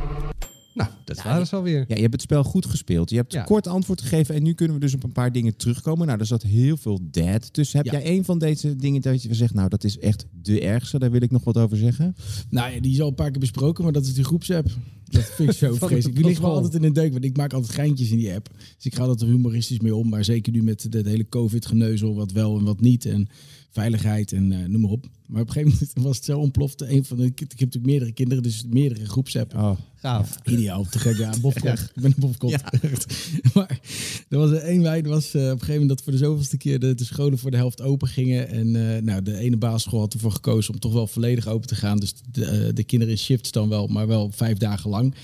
Nou, 0.74 0.90
dat 1.04 1.22
waren 1.22 1.46
ze 1.46 1.56
alweer. 1.56 1.84
Ja, 1.88 1.94
je 1.94 2.00
hebt 2.00 2.12
het 2.12 2.22
spel 2.22 2.44
goed 2.44 2.66
gespeeld. 2.66 3.10
Je 3.10 3.16
hebt 3.16 3.32
Ja. 3.32 3.42
kort 3.42 3.66
antwoord 3.66 4.00
gegeven 4.00 4.34
en 4.34 4.42
nu 4.42 4.52
kunnen 4.54 4.76
we 4.76 4.82
dus 4.82 4.94
op 4.94 5.04
een 5.04 5.12
paar 5.12 5.32
dingen 5.32 5.56
terugkomen. 5.56 6.06
Nou, 6.06 6.18
er 6.18 6.26
zat 6.26 6.42
heel 6.42 6.76
veel 6.76 6.98
dead. 7.10 7.48
Dus 7.52 7.72
heb 7.72 7.84
Ja. 7.84 7.92
jij 7.92 8.16
een 8.16 8.24
van 8.24 8.38
deze 8.38 8.76
dingen 8.76 9.00
dat 9.02 9.22
je 9.22 9.34
zegt, 9.34 9.54
nou, 9.54 9.68
dat 9.68 9.84
is 9.84 9.98
echt 9.98 10.26
de 10.42 10.60
ergste. 10.60 10.98
Daar 10.98 11.10
wil 11.10 11.22
ik 11.22 11.30
nog 11.30 11.44
wat 11.44 11.56
over 11.58 11.76
zeggen. 11.76 12.16
Nou 12.50 12.72
ja, 12.72 12.80
die 12.80 12.92
is 12.92 13.00
al 13.00 13.08
een 13.08 13.14
paar 13.14 13.30
keer 13.30 13.40
besproken, 13.40 13.84
maar 13.84 13.92
dat 13.92 14.06
is 14.06 14.14
die 14.14 14.24
groepsapp. 14.24 14.68
Dat 15.04 15.24
vind 15.24 15.50
ik 15.50 15.56
zo 15.56 15.74
vreselijk. 15.86 16.04
Die 16.04 16.14
van 16.14 16.24
ligt 16.24 16.40
wel 16.40 16.54
altijd 16.54 16.74
in 16.74 16.84
een 16.84 16.92
deuk, 16.92 17.12
want 17.12 17.24
ik 17.24 17.36
maak 17.36 17.52
altijd 17.52 17.72
geintjes 17.72 18.10
in 18.10 18.18
die 18.18 18.34
app. 18.34 18.48
Dus 18.76 18.84
ik 18.84 18.94
ga 18.94 19.06
dat 19.06 19.20
er 19.20 19.26
humoristisch 19.28 19.80
mee 19.80 19.94
om. 19.94 20.08
Maar 20.08 20.24
zeker 20.24 20.52
nu 20.52 20.62
met 20.62 20.82
het 20.90 21.06
hele 21.06 21.28
COVID-geneuzel, 21.28 22.14
wat 22.14 22.32
wel 22.32 22.58
en 22.58 22.64
wat 22.64 22.80
niet. 22.80 23.04
En 23.06 23.28
veiligheid 23.74 24.32
en 24.32 24.52
eh, 24.52 24.68
noem 24.68 24.80
maar 24.80 24.90
op. 24.90 25.06
Maar 25.26 25.40
op 25.42 25.46
een 25.48 25.52
gegeven 25.52 25.78
moment 25.78 26.06
was 26.06 26.16
het 26.16 26.24
zo 26.24 26.38
ontploft. 26.38 26.80
Een 26.80 27.04
van 27.04 27.16
de, 27.16 27.24
ik 27.24 27.38
heb 27.38 27.50
natuurlijk 27.50 27.84
meerdere 27.84 28.12
kinderen, 28.12 28.42
dus 28.42 28.64
meerdere 28.68 29.06
groepsappen. 29.06 29.58
Oh. 29.58 29.78
Gaaf. 29.94 30.38
Ideaal, 30.44 30.84
te 30.84 30.98
gek. 30.98 31.16
Ja, 31.16 31.32
bofkot. 31.40 31.78
Ik 31.94 32.02
ben 32.02 32.04
een 32.04 32.14
bofkot. 32.18 32.62
Echt. 32.80 33.06
Maar 33.54 33.80
er 34.28 34.38
was 34.38 34.52
één 34.52 34.82
wijn, 34.82 35.06
was 35.06 35.34
eh, 35.34 35.42
op 35.42 35.48
een 35.48 35.50
gegeven 35.50 35.72
moment 35.72 35.88
dat 35.88 36.02
voor 36.02 36.12
de 36.12 36.18
zoveelste 36.18 36.56
keer 36.56 36.78
de, 36.78 36.94
de 36.94 37.04
scholen 37.04 37.38
voor 37.38 37.50
de 37.50 37.56
helft 37.56 37.82
open 37.82 38.08
gingen. 38.08 38.48
En 38.48 38.94
eh, 38.94 39.02
nou, 39.02 39.22
de 39.22 39.36
ene 39.36 39.56
basisschool 39.56 40.00
had 40.00 40.14
ervoor 40.14 40.32
gekozen 40.32 40.74
om 40.74 40.80
toch 40.80 40.92
wel 40.92 41.06
volledig 41.06 41.46
open 41.46 41.68
te 41.68 41.74
gaan. 41.74 41.98
Dus 41.98 42.14
de, 42.32 42.70
de 42.74 42.84
kinderen 42.84 43.14
in 43.14 43.20
shifts 43.20 43.50
dan 43.50 43.68
wel, 43.68 43.86
maar 43.86 44.06
wel 44.06 44.30
vijf 44.34 44.58
dagen 44.58 44.90
lang. 44.90 45.14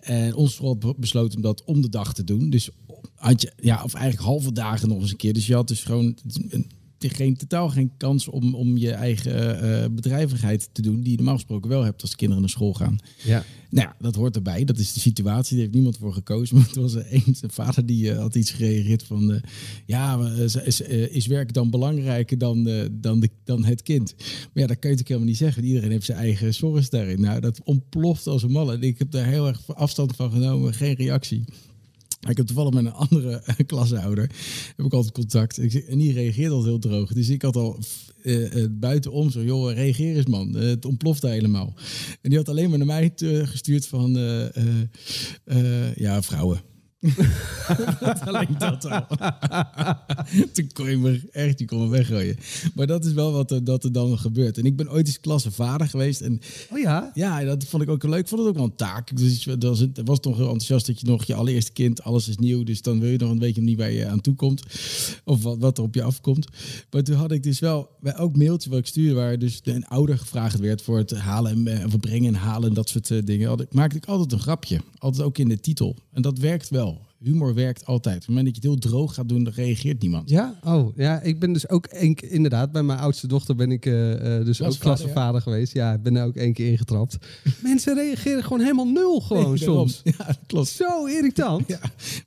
En 0.00 0.34
onze 0.34 0.54
school 0.54 0.78
besloten 0.96 1.36
om 1.36 1.42
dat 1.42 1.64
om 1.64 1.80
de 1.80 1.88
dag 1.88 2.14
te 2.14 2.24
doen. 2.24 2.50
Dus 2.50 2.70
had 3.14 3.42
je, 3.42 3.52
ja, 3.60 3.82
of 3.84 3.94
eigenlijk 3.94 4.26
halve 4.26 4.52
dagen 4.52 4.88
nog 4.88 5.00
eens 5.00 5.10
een 5.10 5.16
keer. 5.16 5.32
Dus 5.32 5.46
je 5.46 5.54
had 5.54 5.68
dus 5.68 5.82
gewoon 5.82 6.16
een- 7.10 7.16
geen, 7.16 7.36
totaal 7.36 7.68
geen 7.68 7.90
kans 7.96 8.28
om, 8.28 8.54
om 8.54 8.76
je 8.76 8.90
eigen 8.90 9.60
eh, 9.60 9.88
bedrijvigheid 9.90 10.68
te 10.72 10.82
doen, 10.82 11.00
die 11.00 11.10
je 11.10 11.16
normaal 11.16 11.34
gesproken 11.34 11.70
wel 11.70 11.82
hebt 11.84 12.00
als 12.02 12.10
de 12.10 12.16
kinderen 12.16 12.42
naar 12.42 12.52
school 12.52 12.74
gaan. 12.74 12.98
Ja. 13.24 13.44
Nou 13.70 13.88
ja, 13.88 13.96
dat 13.98 14.14
hoort 14.14 14.36
erbij. 14.36 14.64
Dat 14.64 14.78
is 14.78 14.92
de 14.92 15.00
situatie. 15.00 15.50
Daar 15.54 15.62
heeft 15.64 15.74
niemand 15.74 15.96
voor 15.96 16.12
gekozen. 16.12 16.56
Maar 16.56 16.66
het 16.66 16.76
was 16.76 16.94
er 16.94 17.06
een 17.12 17.34
vader 17.50 17.86
die 17.86 18.10
eh, 18.12 18.18
had 18.18 18.34
iets 18.34 18.50
gereageerd 18.50 19.02
van... 19.02 19.32
eh, 19.32 19.40
ja, 19.86 20.18
eh, 20.18 20.38
is, 20.38 20.54
is, 20.56 20.82
eh, 20.82 21.14
is 21.14 21.26
werk 21.26 21.52
dan 21.52 21.70
belangrijker 21.70 22.38
dan, 22.38 22.66
eh, 22.68 22.84
dan, 22.92 23.20
de, 23.20 23.30
dan 23.44 23.64
het 23.64 23.82
kind? 23.82 24.14
Maar 24.18 24.26
ja, 24.62 24.66
dat 24.66 24.78
kun 24.78 24.90
je 24.90 24.96
natuurlijk 24.96 25.08
helemaal 25.08 25.28
niet 25.28 25.36
zeggen. 25.36 25.64
Iedereen 25.64 25.90
heeft 25.90 26.04
zijn 26.06 26.18
eigen 26.18 26.54
zorg 26.54 26.88
daarin. 26.88 27.20
Nou, 27.20 27.40
dat 27.40 27.60
ontploft 27.64 28.26
als 28.26 28.42
een 28.42 28.50
malle. 28.50 28.74
En 28.74 28.82
ik 28.82 28.98
heb 28.98 29.10
daar 29.10 29.26
heel 29.26 29.46
erg 29.46 29.74
afstand 29.74 30.16
van 30.16 30.30
genomen. 30.30 30.74
Geen 30.74 30.94
reactie. 30.94 31.44
Ik 32.28 32.36
heb 32.36 32.46
toevallig 32.46 32.72
met 32.72 32.84
een 32.84 32.92
andere 32.92 33.42
eh, 33.44 33.56
klasouder 33.66 34.30
heb 34.76 34.86
ik 34.86 34.92
altijd 34.92 35.14
contact. 35.14 35.58
En 35.86 35.98
die 35.98 36.12
reageert 36.12 36.50
altijd 36.50 36.70
heel 36.70 36.78
droog. 36.78 37.12
Dus 37.12 37.28
ik 37.28 37.42
had 37.42 37.56
al 37.56 37.78
eh, 38.26 38.62
eh, 38.62 38.70
buitenom 38.70 39.30
zo, 39.30 39.42
joh, 39.42 39.72
reageer 39.72 40.16
eens 40.16 40.26
man. 40.26 40.56
Eh, 40.56 40.68
het 40.68 40.84
ontploft 40.84 41.22
helemaal. 41.22 41.74
En 42.20 42.28
die 42.30 42.38
had 42.38 42.48
alleen 42.48 42.68
maar 42.68 42.78
naar 42.78 42.86
mij 42.86 43.12
gestuurd 43.44 43.86
van, 43.86 44.12
ja, 45.94 46.22
vrouwen. 46.22 46.60
Alleen 48.26 48.54
dat 48.58 48.84
al. 48.84 49.06
Toen 50.52 50.70
kon 50.72 50.90
je 50.90 50.96
me 50.96 51.28
echt, 51.32 51.58
je 51.58 51.64
kon 51.64 51.82
me 51.82 51.88
weggooien. 51.88 52.36
Maar 52.74 52.86
dat 52.86 53.04
is 53.04 53.12
wel 53.12 53.32
wat 53.32 53.50
er, 53.50 53.64
dat 53.64 53.84
er 53.84 53.92
dan 53.92 54.18
gebeurt. 54.18 54.58
En 54.58 54.64
ik 54.64 54.76
ben 54.76 54.90
ooit 54.90 55.06
eens 55.06 55.20
klassevader 55.20 55.88
geweest. 55.88 56.20
En 56.20 56.40
Oh 56.72 56.78
ja? 56.78 57.10
ja, 57.14 57.44
dat 57.44 57.64
vond 57.64 57.82
ik 57.82 57.88
ook 57.88 58.02
leuk. 58.02 58.20
Ik 58.20 58.28
vond 58.28 58.40
het 58.40 58.50
ook 58.50 58.56
wel 58.56 58.64
een 58.64 58.76
taak. 58.76 59.16
Dus 59.16 59.44
dat 59.44 59.62
was, 59.62 59.78
het 59.78 60.00
was 60.04 60.20
toch 60.20 60.36
heel 60.36 60.44
enthousiast 60.44 60.86
dat 60.86 61.00
je 61.00 61.06
nog 61.06 61.24
je 61.24 61.34
allereerste 61.34 61.72
kind, 61.72 62.02
alles 62.02 62.28
is 62.28 62.36
nieuw. 62.36 62.62
Dus 62.62 62.82
dan 62.82 63.00
wil 63.00 63.10
je 63.10 63.18
nog 63.18 63.30
een 63.30 63.38
beetje 63.38 63.60
niet 63.60 63.78
waar 63.78 63.90
je 63.90 64.06
aan 64.06 64.20
toe 64.20 64.34
komt. 64.34 64.62
Of 65.24 65.42
wat, 65.42 65.58
wat 65.58 65.78
er 65.78 65.84
op 65.84 65.94
je 65.94 66.02
afkomt. 66.02 66.46
Maar 66.90 67.02
toen 67.02 67.16
had 67.16 67.32
ik 67.32 67.42
dus 67.42 67.58
wel, 67.58 67.88
bij 68.00 68.18
ook 68.18 68.36
mailtje 68.36 68.70
wat 68.70 68.78
ik 68.78 68.86
stuurde, 68.86 69.14
waar 69.14 69.38
dus 69.38 69.60
een 69.62 69.86
ouder 69.86 70.18
gevraagd 70.18 70.58
werd 70.58 70.82
voor 70.82 70.98
het 70.98 71.10
halen 71.10 71.66
en 71.66 71.80
eh, 71.80 71.86
of 71.86 72.00
brengen 72.00 72.34
en 72.34 72.40
halen 72.40 72.68
en 72.68 72.74
dat 72.74 72.88
soort 72.88 73.10
eh, 73.10 73.18
dingen. 73.24 73.48
Had 73.48 73.72
maakte 73.72 73.96
ik 73.96 74.06
altijd 74.06 74.32
een 74.32 74.40
grapje. 74.40 74.80
Altijd 74.98 75.26
ook 75.26 75.38
in 75.38 75.48
de 75.48 75.60
titel. 75.60 75.96
En 76.12 76.22
dat 76.22 76.38
werkt 76.38 76.68
wel. 76.68 76.95
Humor 77.18 77.54
werkt 77.54 77.84
altijd. 77.86 78.14
Op 78.14 78.20
het 78.20 78.28
moment 78.28 78.46
dat 78.46 78.62
je 78.62 78.68
het 78.68 78.80
heel 78.80 78.90
droog 78.90 79.14
gaat 79.14 79.28
doen, 79.28 79.44
dan 79.44 79.52
reageert 79.52 80.02
niemand. 80.02 80.30
Ja? 80.30 80.58
Oh, 80.64 80.96
ja. 80.96 81.20
Ik 81.22 81.38
ben 81.38 81.52
dus 81.52 81.68
ook 81.68 81.86
één 81.86 82.14
keer, 82.14 82.30
inderdaad, 82.30 82.72
bij 82.72 82.82
mijn 82.82 82.98
oudste 82.98 83.26
dochter 83.26 83.54
ben 83.54 83.70
ik 83.70 83.86
eh, 83.86 84.12
eh, 84.12 84.18
dus 84.20 84.28
ook 84.28 84.44
Klasvader, 84.44 84.78
klassenvader 84.78 85.40
geweest. 85.40 85.72
Ja, 85.72 85.92
ik 85.92 86.02
ben 86.02 86.14
daar 86.14 86.26
ook 86.26 86.34
één 86.36 86.52
keer 86.52 86.70
ingetrapt. 86.70 87.16
Mensen 87.62 87.94
reageren 87.94 88.42
gewoon 88.42 88.60
helemaal 88.60 88.86
nul 88.88 89.20
gewoon 89.20 89.48
Nee, 89.48 89.56
soms. 89.58 90.00
Ja, 90.04 90.26
dat 90.26 90.38
klopt. 90.46 90.68
Zo 90.68 91.06
irritant. 91.06 91.64
Ja, 91.76 91.78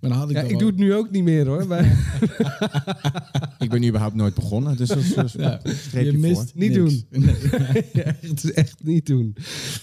maar 0.02 0.10
dan 0.10 0.20
had 0.20 0.30
ik 0.30 0.36
Ja, 0.36 0.42
dan 0.42 0.52
ik 0.52 0.56
wel- 0.58 0.60
doe 0.60 0.70
het 0.70 0.80
nu 0.80 0.94
ook 0.94 1.12
niet 1.12 1.24
meer 1.24 1.48
hoor. 1.48 1.68
Maar 1.68 1.84
Ik 3.60 3.70
ben 3.70 3.86
überhaupt 3.88 4.16
nooit 4.16 4.34
begonnen, 4.34 4.78
dus 4.78 4.88
dat 4.88 4.98
is 4.98 5.14
dat 5.14 5.26
is 5.26 5.34
Ja, 5.34 5.60
een 5.64 5.76
streepje 5.76 6.12
je 6.12 6.18
mist 6.18 6.36
voor. 6.36 6.46
Niet 6.54 6.78
niks. 6.78 7.04
doen. 7.10 7.22
Nee. 7.24 7.34
het 8.22 8.44
is 8.44 8.52
echt 8.54 8.84
niet 8.84 9.06
doen. 9.06 9.36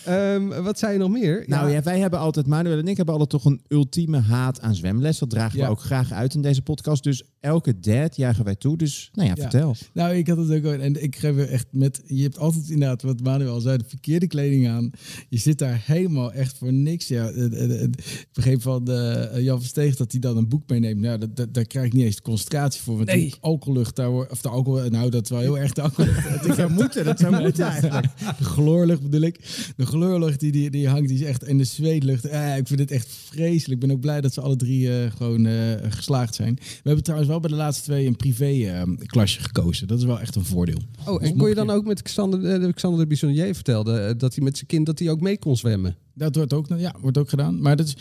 Ehm, 0.05 0.63
wat 0.63 0.79
zei 0.79 0.93
je 0.93 0.99
nog 0.99 1.11
meer? 1.11 1.45
Nou 1.47 1.71
ja, 1.71 1.83
wij 1.83 1.99
hebben 1.99 2.19
altijd, 2.19 2.47
Manuel 2.47 2.79
en 2.79 2.89
ik 2.89 2.97
hebben 2.97 3.15
altijd 3.19 3.31
toch 3.43 3.53
een 3.53 3.61
ultieme 3.69 4.19
haat 4.19 4.61
aan 4.61 4.75
zwemles. 4.97 5.19
Dat 5.19 5.31
dragen 5.31 5.59
Ja. 5.59 5.65
we 5.65 5.71
ook 5.71 5.81
graag 5.81 6.13
uit 6.13 6.35
in 6.35 6.43
deze 6.43 6.63
podcast. 6.63 7.03
Dus 7.03 7.23
elke 7.47 7.79
dad 7.81 8.17
jagen 8.17 8.45
wij 8.45 8.55
toe. 8.55 8.77
Dus 8.77 9.11
nou 9.13 9.29
ja, 9.29 9.35
Ja. 9.37 9.43
vertel. 9.43 9.75
Nou, 9.93 10.15
ik 10.15 10.29
had 10.29 10.37
het 10.37 10.51
ook 10.51 10.65
En 10.73 11.03
ik 11.03 11.17
geef 11.17 11.37
er 11.37 11.49
echt 11.49 11.67
met. 11.71 12.03
Je 12.07 12.23
hebt 12.23 12.39
altijd 12.39 12.69
inderdaad, 12.71 13.03
wat 13.03 13.21
Manuel 13.23 13.53
al 13.53 13.61
zei, 13.61 13.77
de 13.77 13.85
verkeerde 13.87 14.27
kleding 14.27 14.69
aan. 14.69 14.91
Je 15.29 15.39
zit 15.39 15.59
daar 15.59 15.83
helemaal 15.85 16.33
echt 16.33 16.59
voor 16.59 16.73
niks. 16.73 17.09
Ja, 17.09 17.25
het- 17.25 17.53
het- 17.59 17.81
het- 17.81 17.99
ik 17.99 18.29
begreep 18.33 18.63
van 18.63 18.89
eh, 18.91 19.43
Jan 19.43 19.59
Versteeg 19.61 19.97
dat 19.97 20.11
hij 20.13 20.21
dan 20.21 20.37
een 20.37 20.49
boek 20.49 20.69
meeneemt. 20.69 21.01
Nou, 21.01 21.19
dat, 21.19 21.37
dat, 21.37 21.55
daar 21.55 21.65
krijg 21.67 21.87
ik 21.87 21.93
niet 21.93 22.05
eens 22.05 22.17
de 22.17 22.23
concentratie 22.23 22.83
voor. 22.83 22.97
Want 22.97 23.09
Nee. 23.09 23.35
alcohollucht, 23.41 23.97
daar. 23.97 24.11
Of 24.11 24.41
de 24.41 24.49
alcohol. 24.49 24.89
Nou, 24.91 25.11
dat 25.11 25.23
is 25.25 25.31
wel 25.31 25.41
heel 25.41 25.59
erg 25.59 25.73
de 25.73 25.83
alcohollucht. 25.83 26.25
Dat 26.47 26.57
zou 26.57 26.73
moeten, 26.73 27.05
dat 27.05 27.19
zou 27.19 27.41
moeten 27.43 27.65
eigenlijk. 27.65 28.07
De 28.39 28.45
gloorlucht 28.45 29.03
bedoel 29.03 29.21
ik. 29.21 29.39
De 29.77 29.87
gloorlucht 29.87 30.41
die, 30.41 30.53
die, 30.53 30.71
die 30.71 30.89
hangt, 30.89 31.09
die 31.09 31.19
is 31.19 31.25
echt. 31.25 31.43
En 31.43 31.57
de 31.59 31.65
zweetlucht. 31.65 32.25
Eh, 32.25 32.57
ik 32.57 32.67
vind 32.67 32.81
het 32.81 32.91
echt 32.91 33.09
vreselijk. 33.09 33.83
Ik 33.83 33.87
ben 33.89 33.97
ook 33.97 34.01
blij 34.03 34.21
dat 34.21 34.33
ze 34.35 34.41
alle 34.41 34.57
drie 34.57 34.99
eh, 35.03 35.11
gewoon 35.17 35.47
eh, 35.47 35.55
geslaagd 35.89 36.35
zijn. 36.35 36.55
We 36.55 36.81
hebben 36.83 37.03
trouwens 37.05 37.31
wel 37.31 37.36
bij 37.41 37.51
de 37.51 37.57
laatste 37.57 37.83
twee 37.85 38.07
een 38.07 38.17
privé 38.17 38.45
eh, 38.45 38.83
klasje 39.07 39.41
gekozen. 39.41 39.87
Dat 39.87 39.99
is 39.99 40.05
wel 40.05 40.21
echt 40.21 40.35
een 40.37 40.45
voordeel. 40.45 40.79
Oh, 41.07 41.19
Dus 41.21 41.29
en 41.31 41.37
kon 41.37 41.49
je 41.49 41.55
dan 41.55 41.71
ook 41.71 41.85
met 41.87 42.03
Xander, 42.03 42.45
eh, 42.63 42.73
Xander 42.73 43.01
de 43.01 43.07
Bisonnier 43.07 43.55
vertelde 43.55 43.99
eh, 43.99 44.15
dat 44.19 44.35
hij 44.35 44.45
met 44.45 44.55
zijn 44.57 44.67
kind 44.69 44.87
dat 44.87 44.99
hij 44.99 45.11
ook 45.11 45.21
mee 45.21 45.39
kon 45.39 45.57
zwemmen? 45.57 45.97
Dat 46.15 46.37
wordt 46.37 46.53
ook, 46.53 46.67
ja, 46.77 46.95
wordt 47.01 47.19
ook 47.19 47.29
gedaan. 47.29 47.61
Maar 47.61 47.77
dat 47.77 47.87
is, 47.87 47.97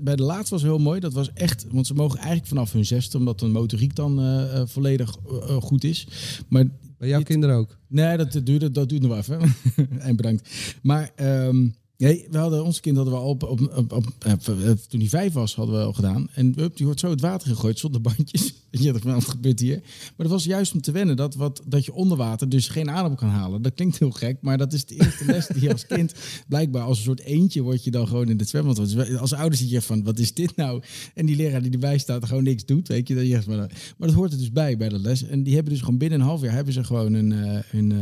bij 0.00 0.16
de 0.16 0.22
laatste 0.22 0.54
was 0.54 0.62
heel 0.62 0.78
mooi. 0.78 1.00
Dat 1.00 1.12
was 1.12 1.32
echt, 1.32 1.66
want 1.70 1.86
ze 1.86 1.94
mogen 1.94 2.18
eigenlijk 2.18 2.46
vanaf 2.48 2.72
hun 2.72 2.86
zesde, 2.86 3.18
omdat 3.18 3.38
de 3.40 3.46
motoriek 3.46 3.94
dan 3.96 4.20
volledig 4.68 5.16
goed 5.60 5.84
is. 5.84 6.06
Maar 6.48 6.64
Bij 6.98 7.08
jouw 7.08 7.18
Dit- 7.18 7.28
kinderen 7.28 7.56
ook? 7.56 7.78
Nee, 7.88 8.16
dat 8.16 8.40
duurt, 8.44 8.74
dat 8.74 8.88
duurt 8.88 9.02
nog 9.02 9.16
even. 9.16 9.40
en 9.98 10.16
bedankt. 10.16 10.50
Maar 10.82 11.10
ehm, 11.16 11.66
nee, 11.98 12.26
we 12.30 12.38
hadden, 12.38 12.64
onze 12.64 12.80
kind 12.80 12.96
hadden 12.96 13.14
we 13.14 13.20
al 13.20 13.28
op, 13.28 13.42
op, 13.42 13.60
op, 13.76 13.92
op- 13.92 14.12
eh, 14.18 14.32
toen 14.88 15.00
hij 15.00 15.08
vijf 15.08 15.32
was, 15.32 15.54
hadden 15.54 15.78
we 15.78 15.84
al 15.84 15.92
gedaan. 15.92 16.28
En 16.34 16.52
hup, 16.56 16.76
die 16.76 16.86
wordt 16.86 17.00
zo 17.00 17.10
het 17.10 17.20
water 17.20 17.48
gegooid 17.48 17.78
zonder 17.78 18.00
bandjes. 18.00 18.54
Weet 18.70 18.82
je, 18.82 18.92
dat 18.92 19.02
wat 19.02 19.28
gebeurt 19.28 19.60
hier. 19.60 19.80
Maar 19.82 20.12
dat 20.16 20.28
was 20.30 20.44
juist 20.44 20.74
om 20.74 20.80
te 20.80 20.92
wennen 20.92 21.16
dat, 21.16 21.34
wat, 21.34 21.62
dat 21.66 21.84
je 21.84 21.92
onder 21.92 22.16
water 22.16 22.48
dus 22.48 22.68
geen 22.68 22.90
adem 22.90 23.14
kan 23.14 23.28
halen. 23.28 23.62
Dat 23.62 23.74
klinkt 23.74 23.98
heel 23.98 24.10
gek, 24.10 24.36
maar 24.40 24.58
dat 24.58 24.72
is 24.72 24.84
de 24.84 24.94
eerste 24.94 25.24
les 25.24 25.46
die 25.46 25.62
je 25.62 25.72
als 25.72 25.86
kind 25.86 26.14
blijkbaar 26.48 26.82
als 26.82 26.98
een 26.98 27.04
soort 27.04 27.20
eentje 27.20 27.62
word 27.62 27.84
je 27.84 27.90
dan 27.90 28.08
gewoon 28.08 28.28
in 28.28 28.38
het 28.38 28.48
zwembad. 28.48 28.76
Dus 28.76 29.16
als 29.16 29.32
ouder 29.32 29.58
zit 29.58 29.70
je 29.70 29.82
van, 29.82 30.02
wat 30.02 30.18
is 30.18 30.34
dit 30.34 30.56
nou? 30.56 30.82
En 31.14 31.26
die 31.26 31.36
leraar 31.36 31.62
die 31.62 31.72
erbij 31.72 31.98
staat 31.98 32.26
gewoon 32.26 32.44
niks 32.44 32.64
doet, 32.64 32.88
weet 32.88 33.08
je. 33.08 33.14
Dat 33.14 33.26
je 33.26 33.34
echt 33.34 33.44
van, 33.44 33.56
maar 33.96 34.08
dat 34.08 34.12
hoort 34.12 34.32
er 34.32 34.38
dus 34.38 34.52
bij, 34.52 34.76
bij 34.76 34.88
de 34.88 34.98
les. 34.98 35.22
En 35.22 35.42
die 35.42 35.54
hebben 35.54 35.72
dus 35.72 35.82
gewoon 35.82 35.98
binnen 35.98 36.20
een 36.20 36.26
half 36.26 36.40
jaar 36.40 36.54
hebben 36.54 36.74
ze 36.74 36.84
gewoon 36.84 37.12
een, 37.12 37.32
eh, 37.32 37.58
een, 37.72 37.92
eh, 37.92 37.98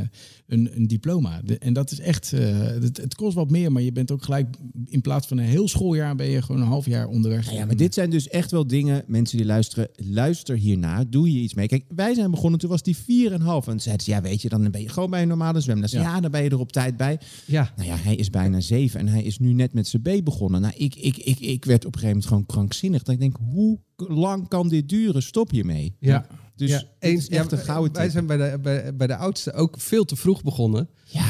een, 0.47 0.71
een 0.77 0.87
diploma. 0.87 1.41
En 1.59 1.73
dat 1.73 1.91
is 1.91 2.01
echt, 2.01 2.33
eh, 2.33 2.59
het, 2.59 2.97
het 2.97 3.15
kost 3.15 3.35
wat 3.35 3.51
meer, 3.51 3.73
maar 3.73 3.82
je 3.85 3.93
bent 3.93 4.11
ook 4.11 4.23
gelijk, 4.23 4.57
in 4.87 5.01
plaats 5.01 5.27
van 5.27 5.39
een 5.39 5.45
heel 5.45 5.69
schooljaar, 5.69 6.15
ben 6.15 6.27
je 6.27 6.43
gewoon 6.43 6.61
een 6.61 6.67
half 6.67 6.87
jaar 6.87 7.07
onderweg. 7.07 7.45
Nou 7.45 7.57
ja, 7.57 7.67
maar 7.67 7.77
dit 7.77 7.95
zijn 7.95 8.11
dus 8.11 8.29
echt 8.29 8.51
wel 8.51 8.67
dingen, 8.67 9.05
mensen 9.07 9.37
die 9.37 9.47
luisteren, 9.47 9.89
luister 9.97 10.57
hiernaar, 10.57 11.11
doe 11.11 11.29
hier 11.29 11.43
iets 11.43 11.55
mee. 11.55 11.67
Kijk, 11.67 11.85
wij 11.89 12.15
zijn 12.15 12.31
begonnen, 12.31 12.61
toen 12.61 12.71
was 12.71 12.83
die 12.83 12.97
4,5 12.97 13.05
en 13.05 13.63
toen 13.65 13.81
zeiden 13.81 14.05
ze, 14.05 14.11
ja 14.11 14.21
weet 14.21 14.43
je, 14.43 14.49
dan 14.49 14.71
ben 14.71 14.81
je 14.81 14.89
gewoon 14.89 15.11
bij 15.11 15.23
een 15.23 15.29
normale 15.29 15.61
zwemles. 15.61 15.93
Ja. 15.93 16.01
Ja. 16.01 16.21
dan 16.21 16.31
ben 16.31 16.43
je 16.43 16.51
er 16.51 16.59
op 16.59 16.73
tijd 16.73 16.97
bij. 16.97 17.21
Ja. 17.47 17.73
Nou 17.77 17.89
ja, 17.89 17.97
hij 17.97 18.15
is 18.15 18.31
bijna 18.31 18.61
7 18.61 19.01
en 19.01 19.09
hij 19.09 19.23
is 19.23 19.39
nu 19.39 19.53
net 19.53 19.73
met 19.73 19.89
zijn 19.89 20.03
B 20.03 20.25
begonnen. 20.25 20.61
Nou, 20.61 20.75
ik, 20.77 20.95
ik, 20.95 21.17
ik, 21.17 21.41
ik 21.41 21.65
werd 21.65 21.85
op 21.85 21.95
een 21.95 22.01
gegeven 22.01 22.07
moment 22.09 22.27
gewoon 22.27 22.47
krankzinnig. 22.47 23.03
Dat 23.03 23.15
ik 23.15 23.21
denk, 23.21 23.37
hoe 23.51 23.79
lang 23.97 24.49
kan 24.49 24.69
dit 24.69 24.89
duren? 24.89 25.23
Stop 25.23 25.51
hiermee. 25.51 25.97
Ja. 25.99 26.27
Dus 26.57 26.71
ja, 26.71 26.83
eens, 26.99 27.29
echt 27.29 27.51
ja, 27.51 27.57
een 27.57 27.65
gouden 27.65 27.93
Wij 27.93 28.11
zijn 28.11 28.27
bij 28.27 28.37
de, 28.37 28.59
bij, 28.59 28.97
bij 28.97 29.07
de 29.07 29.17
oudste 29.17 29.53
ook 29.53 29.81
veel 29.81 30.05
te 30.05 30.17
vroeg 30.17 30.43
begonnen. 30.43 30.89
Ja, 31.05 31.25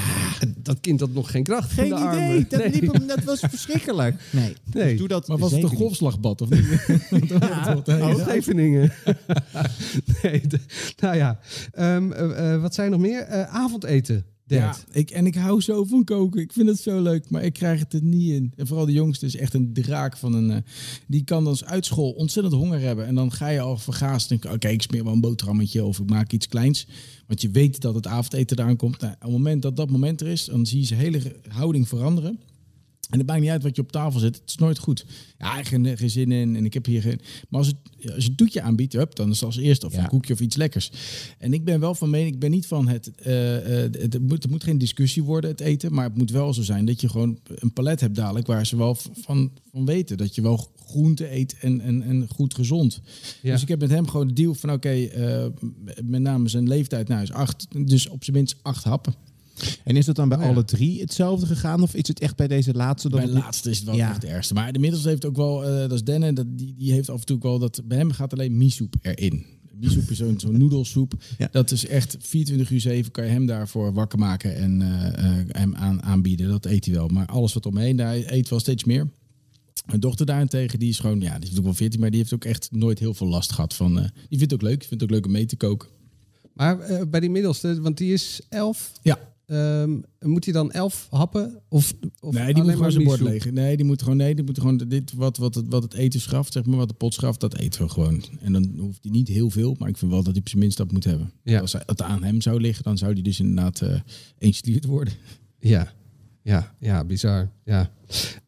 Dat 0.56 0.80
kind 0.80 1.00
had 1.00 1.12
nog 1.12 1.30
geen 1.30 1.42
kracht 1.42 1.72
geen 1.72 1.84
in 1.84 1.90
de 1.90 1.96
idee. 1.96 2.06
armen. 2.08 2.46
Dat, 2.48 2.60
nee. 2.60 2.70
liep 2.70 2.92
hem, 2.92 3.06
dat 3.06 3.24
was 3.24 3.40
verschrikkelijk. 3.40 4.14
Nee, 4.30 4.56
Nee. 4.72 4.88
Dus 4.88 4.98
doe 4.98 5.08
dat 5.08 5.28
Maar 5.28 5.38
was 5.38 5.52
het 5.52 5.62
een 5.62 5.76
golfslagbad 5.76 6.40
of 6.40 6.48
niet? 6.48 6.64
Ja, 7.28 7.82
Ja. 7.84 8.14
Scheveningen. 8.14 8.92
nee, 10.22 10.42
nou 11.00 11.16
ja. 11.16 11.38
Ehm, 11.72 12.12
eh, 12.12 12.54
eh, 12.54 12.60
wat 12.60 12.74
zijn 12.74 12.90
nog 12.90 13.00
meer? 13.00 13.20
Eh, 13.22 13.42
avondeten. 13.42 14.24
Ja, 14.58 14.76
ik, 14.90 15.10
en 15.10 15.26
ik 15.26 15.34
hou 15.34 15.60
zo 15.60 15.84
van 15.84 16.04
koken. 16.04 16.40
Ik 16.40 16.52
vind 16.52 16.68
het 16.68 16.80
zo 16.80 17.02
leuk, 17.02 17.30
maar 17.30 17.42
ik 17.42 17.52
krijg 17.52 17.80
het 17.80 17.92
er 17.92 18.02
niet 18.02 18.30
in. 18.30 18.52
En 18.56 18.66
vooral 18.66 18.86
de 18.86 18.92
jongste 18.92 19.26
is 19.26 19.36
echt 19.36 19.54
een 19.54 19.72
draak 19.72 20.16
van 20.16 20.34
een... 20.34 20.50
eh, 20.50 20.56
die 21.06 21.24
kan 21.24 21.44
dan 21.44 21.56
uit 21.64 21.86
school 21.86 22.10
ontzettend 22.10 22.54
honger 22.54 22.80
hebben. 22.80 23.06
En 23.06 23.14
dan 23.14 23.32
ga 23.32 23.48
je 23.48 23.60
al 23.60 23.78
vergaast 23.78 24.28
denken... 24.28 24.52
Oké, 24.52 24.68
ik 24.68 24.82
smeer 24.82 25.04
wel 25.04 25.12
een 25.12 25.20
boterhammetje 25.20 25.84
of 25.84 25.98
ik 25.98 26.10
maak 26.10 26.32
iets 26.32 26.48
kleins. 26.48 26.86
Want 27.26 27.42
je 27.42 27.50
weet 27.50 27.80
dat 27.80 27.94
het 27.94 28.06
avondeten 28.06 28.58
eraan 28.58 28.76
komt. 28.76 29.00
Nou, 29.00 29.12
op 29.12 29.20
het 29.20 29.30
moment 29.30 29.62
dat 29.62 29.76
dat 29.76 29.90
moment 29.90 30.20
er 30.20 30.26
is, 30.26 30.44
dan 30.44 30.66
zie 30.66 30.80
je 30.80 30.86
zijn 30.86 31.00
hele 31.00 31.36
houding 31.48 31.88
veranderen. 31.88 32.38
En 33.12 33.18
het 33.18 33.26
maakt 33.26 33.40
niet 33.40 33.50
uit 33.50 33.62
wat 33.62 33.76
je 33.76 33.82
op 33.82 33.92
tafel 33.92 34.20
zet. 34.20 34.34
Het 34.36 34.48
is 34.48 34.54
nooit 34.56 34.78
goed. 34.78 35.04
Ja, 35.38 35.62
geen, 35.62 35.96
geen 35.98 36.10
zin 36.10 36.32
in. 36.32 36.56
En 36.56 36.64
ik 36.64 36.74
heb 36.74 36.84
hier 36.86 37.02
geen. 37.02 37.20
Maar 37.48 37.58
als 37.60 37.66
het, 37.66 37.76
als 38.14 38.24
je 38.24 38.30
een 38.30 38.36
toetje 38.36 38.62
aanbiedt, 38.62 38.92
hup, 38.92 39.14
dan 39.14 39.30
is 39.30 39.34
het 39.36 39.44
als 39.44 39.56
eerste. 39.56 39.86
Of 39.86 39.92
Ja. 39.94 40.02
een 40.02 40.08
koekje 40.08 40.32
of 40.32 40.40
iets 40.40 40.56
lekkers. 40.56 40.90
En 41.38 41.52
ik 41.52 41.64
ben 41.64 41.80
wel 41.80 41.94
van 41.94 42.10
mening, 42.10 42.34
ik 42.34 42.40
ben 42.40 42.50
niet 42.50 42.66
van 42.66 42.88
het. 42.88 43.10
eh, 43.14 43.84
eh, 43.84 43.92
het, 43.92 44.20
moet, 44.20 44.42
het 44.42 44.50
moet 44.50 44.64
geen 44.64 44.78
discussie 44.78 45.22
worden, 45.22 45.50
het 45.50 45.60
eten. 45.60 45.94
Maar 45.94 46.04
het 46.04 46.16
moet 46.16 46.30
wel 46.30 46.54
zo 46.54 46.62
zijn 46.62 46.84
dat 46.84 47.00
je 47.00 47.08
gewoon 47.08 47.38
een 47.54 47.72
palet 47.72 48.00
hebt 48.00 48.14
dadelijk. 48.14 48.46
waar 48.46 48.66
ze 48.66 48.76
wel 48.76 48.94
van, 48.94 49.52
van 49.72 49.84
weten. 49.86 50.16
Dat 50.16 50.34
je 50.34 50.42
wel 50.42 50.70
groente 50.86 51.32
eet 51.34 51.56
en, 51.60 51.80
en, 51.80 52.02
en 52.02 52.26
goed 52.28 52.54
gezond. 52.54 53.00
Ja. 53.42 53.52
Dus 53.52 53.62
ik 53.62 53.68
heb 53.68 53.80
met 53.80 53.90
hem 53.90 54.08
gewoon 54.08 54.26
de 54.28 54.32
deal 54.34 54.54
van: 54.54 54.72
oké, 54.72 54.88
eh, 55.04 55.46
met 56.04 56.20
name 56.20 56.48
zijn 56.48 56.68
leeftijd, 56.68 57.08
nou 57.08 57.22
is 57.22 57.32
acht. 57.32 57.66
Dus 57.86 58.08
op 58.08 58.24
zijn 58.24 58.36
minst 58.36 58.56
acht 58.62 58.84
happen. 58.84 59.14
En 59.84 59.96
is 59.96 60.04
dat 60.06 60.16
dan 60.16 60.28
bij 60.28 60.38
Oh 60.38 60.44
ja. 60.44 60.50
alle 60.50 60.64
drie 60.64 61.00
hetzelfde 61.00 61.46
gegaan? 61.46 61.82
Of 61.82 61.94
is 61.94 62.08
het 62.08 62.20
echt 62.20 62.36
bij 62.36 62.48
deze 62.48 62.72
laatste? 62.74 63.08
Dat 63.08 63.20
Bij 63.20 63.28
de 63.28 63.34
laatste 63.34 63.70
is 63.70 63.76
het 63.76 63.86
wel 63.86 63.94
Ja. 63.96 64.06
echt 64.10 64.22
het 64.22 64.30
ergste. 64.30 64.54
Maar 64.54 64.72
de 64.72 64.78
middelste 64.78 65.08
heeft 65.08 65.24
ook 65.24 65.36
wel, 65.36 65.64
eh, 65.64 65.78
dat 65.78 65.92
is 65.92 66.04
Denne, 66.04 66.32
dat, 66.32 66.46
die, 66.58 66.74
die 66.78 66.92
heeft 66.92 67.10
af 67.10 67.20
en 67.20 67.26
toe 67.26 67.36
ook 67.36 67.42
wel 67.42 67.58
dat, 67.58 67.80
bij 67.84 67.98
hem 67.98 68.10
gaat 68.12 68.32
alleen 68.32 68.56
misoep 68.56 68.94
erin. 69.02 69.44
Misoep 69.72 70.10
is 70.10 70.16
zo'n 70.18 70.40
zo'n 70.40 70.58
noedelsoep. 70.58 71.12
Ja. 71.38 71.48
Dat 71.52 71.70
is 71.70 71.86
echt 71.86 72.16
24 72.20 72.70
uur 72.70 72.80
7 72.80 73.12
kan 73.12 73.24
je 73.24 73.30
hem 73.30 73.46
daarvoor 73.46 73.92
wakker 73.92 74.18
maken 74.18 74.56
en 74.56 74.82
eh, 74.82 75.38
eh, 75.40 75.46
hem 75.48 75.74
aan, 75.74 76.02
aanbieden. 76.02 76.48
Dat 76.48 76.64
eet 76.66 76.84
hij 76.84 76.94
wel. 76.94 77.08
Maar 77.08 77.26
alles 77.26 77.52
wat 77.52 77.66
omheen, 77.66 77.96
daar 77.96 78.14
eet 78.16 78.48
wel 78.48 78.60
steeds 78.60 78.84
meer. 78.84 79.08
Mijn 79.86 80.00
dochter 80.00 80.26
daarentegen, 80.26 80.78
die 80.78 80.88
is 80.88 80.98
gewoon, 80.98 81.20
ja, 81.20 81.38
die 81.38 81.50
is 81.50 81.58
ook 81.58 81.64
wel 81.64 81.74
14, 81.74 82.00
maar 82.00 82.10
die 82.10 82.18
heeft 82.20 82.34
ook 82.34 82.44
echt 82.44 82.68
nooit 82.72 82.98
heel 82.98 83.14
veel 83.14 83.26
last 83.28 83.52
gehad 83.52 83.74
van. 83.74 83.98
eh, 83.98 84.04
die 84.28 84.38
vindt 84.38 84.52
het 84.52 84.54
ook 84.54 84.62
leuk, 84.62 84.78
die 84.78 84.88
vindt 84.88 85.02
het 85.02 85.10
ook 85.10 85.16
leuk 85.16 85.26
om 85.26 85.32
mee 85.32 85.46
te 85.46 85.56
koken. 85.56 85.88
Maar 86.54 86.80
eh, 86.80 87.06
bij 87.10 87.20
die 87.20 87.30
middelste, 87.30 87.80
want 87.80 87.98
die 87.98 88.12
is 88.12 88.40
elf. 88.48 88.92
Ja. 89.02 89.18
Ehm, 89.52 90.00
moet 90.20 90.44
hij 90.44 90.52
dan 90.52 90.70
elf 90.70 91.06
happen? 91.10 91.60
Of, 91.68 91.94
of 92.20 92.34
nee, 92.34 92.54
die 92.54 92.62
moet 92.62 92.72
gewoon 92.72 92.92
zijn 92.92 93.04
bord 93.04 93.20
leeg. 93.20 93.50
Nee, 93.50 93.76
die 93.76 93.86
moet 93.86 94.02
gewoon, 94.02 94.16
nee, 94.16 94.34
die 94.34 94.44
moet 94.44 94.58
gewoon 94.58 94.76
dit 94.76 95.12
wat, 95.12 95.36
wat, 95.36 95.54
het, 95.54 95.68
wat 95.68 95.82
het 95.82 95.94
eten 95.94 96.20
schaft, 96.20 96.52
zeg 96.52 96.64
maar, 96.64 96.76
wat 96.76 96.88
de 96.88 96.94
pot 96.94 97.14
schaft, 97.14 97.40
dat 97.40 97.58
eten 97.58 97.82
we 97.82 97.88
gewoon. 97.88 98.24
En 98.40 98.52
dan 98.52 98.74
hoeft 98.78 98.98
hij 99.02 99.12
niet 99.12 99.28
heel 99.28 99.50
veel, 99.50 99.76
maar 99.78 99.88
ik 99.88 99.96
vind 99.96 100.10
wel 100.10 100.22
dat 100.22 100.32
hij 100.32 100.40
op 100.40 100.48
zijn 100.48 100.60
minst 100.60 100.76
dat 100.76 100.92
moet 100.92 101.04
hebben. 101.04 101.32
Ja. 101.42 101.60
Als 101.60 101.72
het 101.72 102.02
aan 102.02 102.22
hem 102.22 102.40
zou 102.40 102.60
liggen, 102.60 102.84
dan 102.84 102.98
zou 102.98 103.14
die 103.14 103.22
dus 103.22 103.40
inderdaad 103.40 103.80
eh 103.80 104.00
eens 104.38 104.62
worden. 104.86 105.14
Ja, 105.58 105.92
ja, 106.42 106.74
ja, 106.78 107.04
bizar. 107.04 107.50
Ja. 107.64 107.90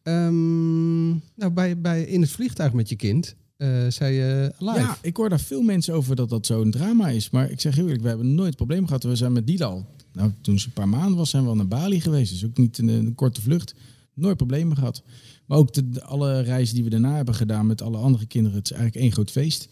Ehm, 0.03 1.07
nou, 1.09 1.51
bij, 1.53 1.81
bij 1.81 2.03
in 2.03 2.21
het 2.21 2.31
vliegtuig 2.31 2.73
met 2.73 2.89
je 2.89 2.95
kind 2.95 3.35
eh, 3.57 3.85
zei 3.89 4.13
je 4.13 4.53
live. 4.57 4.79
Ja, 4.79 4.97
ik 5.01 5.17
hoor 5.17 5.29
daar 5.29 5.39
veel 5.39 5.61
mensen 5.61 5.93
over 5.93 6.15
dat 6.15 6.29
dat 6.29 6.45
zo'n 6.45 6.71
drama 6.71 7.09
is. 7.09 7.29
Maar 7.29 7.51
ik 7.51 7.61
zeg 7.61 7.75
heel 7.75 7.83
eerlijk, 7.83 8.01
we 8.01 8.07
hebben 8.07 8.35
nooit 8.35 8.55
problemen 8.55 8.87
gehad. 8.87 9.03
We 9.03 9.15
zijn 9.15 9.31
met 9.31 9.47
Dila 9.47 9.65
al, 9.65 9.85
nou, 10.15 10.31
toen 10.41 10.59
ze 10.59 10.67
een 10.67 10.73
paar 10.73 10.89
maanden 10.89 11.17
was, 11.17 11.29
zijn 11.29 11.43
we 11.43 11.49
al 11.49 11.55
naar 11.55 11.67
Bali 11.67 12.01
geweest. 12.01 12.31
Dus 12.31 12.45
ook 12.45 12.57
niet 12.57 12.77
een, 12.77 12.87
een 12.87 13.15
korte 13.15 13.41
vlucht. 13.41 13.75
Nooit 14.13 14.37
problemen 14.37 14.77
gehad. 14.77 15.03
Maar 15.45 15.57
ook 15.57 15.73
de, 15.73 16.03
alle 16.03 16.41
reizen 16.41 16.75
die 16.75 16.83
we 16.83 16.89
daarna 16.89 17.15
hebben 17.15 17.35
gedaan 17.35 17.67
met 17.67 17.81
alle 17.81 17.97
andere 17.97 18.25
kinderen. 18.25 18.57
Het 18.57 18.71
is 18.71 18.75
eigenlijk 18.75 19.03
één 19.03 19.13
groot 19.13 19.31
feest. 19.31 19.67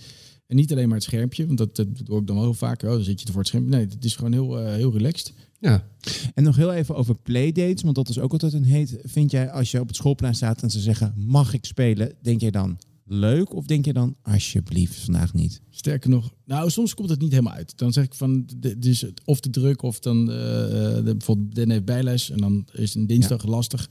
En 0.48 0.56
niet 0.56 0.72
alleen 0.72 0.88
maar 0.88 0.98
het 0.98 1.06
schermpje, 1.06 1.46
want 1.46 1.58
dat, 1.58 1.76
dat 1.76 1.88
hoor 2.06 2.20
ik 2.20 2.28
dan 2.28 2.36
wel 2.36 2.46
heel 2.46 2.54
vaak. 2.54 2.84
Oh, 2.84 2.90
dan 2.90 3.04
zit 3.04 3.22
je 3.22 3.28
voor 3.28 3.38
het 3.38 3.48
schermpje. 3.48 3.76
Nee, 3.76 3.86
het 3.86 4.06
is 4.06 4.16
gewoon 4.16 4.32
heel, 4.32 4.60
eh, 4.60 4.74
heel 4.74 4.92
relaxed. 4.92 5.34
Ja. 5.60 5.88
En 6.34 6.44
nog 6.44 6.56
heel 6.56 6.74
even 6.74 6.96
over 6.96 7.16
playdates, 7.16 7.82
want 7.82 7.96
dat 7.96 8.10
is 8.10 8.20
ook 8.20 8.32
altijd 8.32 8.54
een 8.54 8.64
heet. 8.64 8.98
Vind 9.04 9.32
jij 9.32 9.52
als 9.52 9.72
je 9.72 9.80
op 9.80 9.88
het 9.88 9.96
schoolplein 9.96 10.36
staat 10.36 10.62
en 10.62 10.72
ze 10.72 10.80
zeggen: 10.80 11.14
mag 11.18 11.54
ik 11.54 11.66
spelen? 11.66 12.16
Denk 12.22 12.42
jij 12.42 12.52
dan 12.52 12.78
leuk 13.06 13.54
of 13.54 13.66
denk 13.66 13.86
je 13.86 13.94
dan 13.94 14.16
alsjeblieft 14.22 14.96
vandaag 14.96 15.34
niet? 15.34 15.62
Sterker 15.76 16.10
nog, 16.10 16.34
nou, 16.46 16.70
soms 16.70 16.94
komt 16.94 17.10
het 17.10 17.20
niet 17.22 17.32
helemaal 17.32 17.54
uit. 17.54 17.78
Dan 17.78 17.94
zeg 17.94 18.04
ik 18.04 18.14
van, 18.14 18.46
de- 18.58 18.80
dus 18.80 19.06
of 19.26 19.40
te 19.40 19.50
druk, 19.50 19.82
of 19.82 20.00
dan 20.00 20.20
eh, 20.32 20.36
de, 20.36 21.02
bijvoorbeeld 21.18 21.56
Den 21.56 21.70
heeft 21.70 21.86
bijles 21.86 22.30
en 22.30 22.38
dan 22.38 22.66
is 22.74 22.96
een 22.96 23.08
dinsdag 23.08 23.46
lastig. 23.46 23.90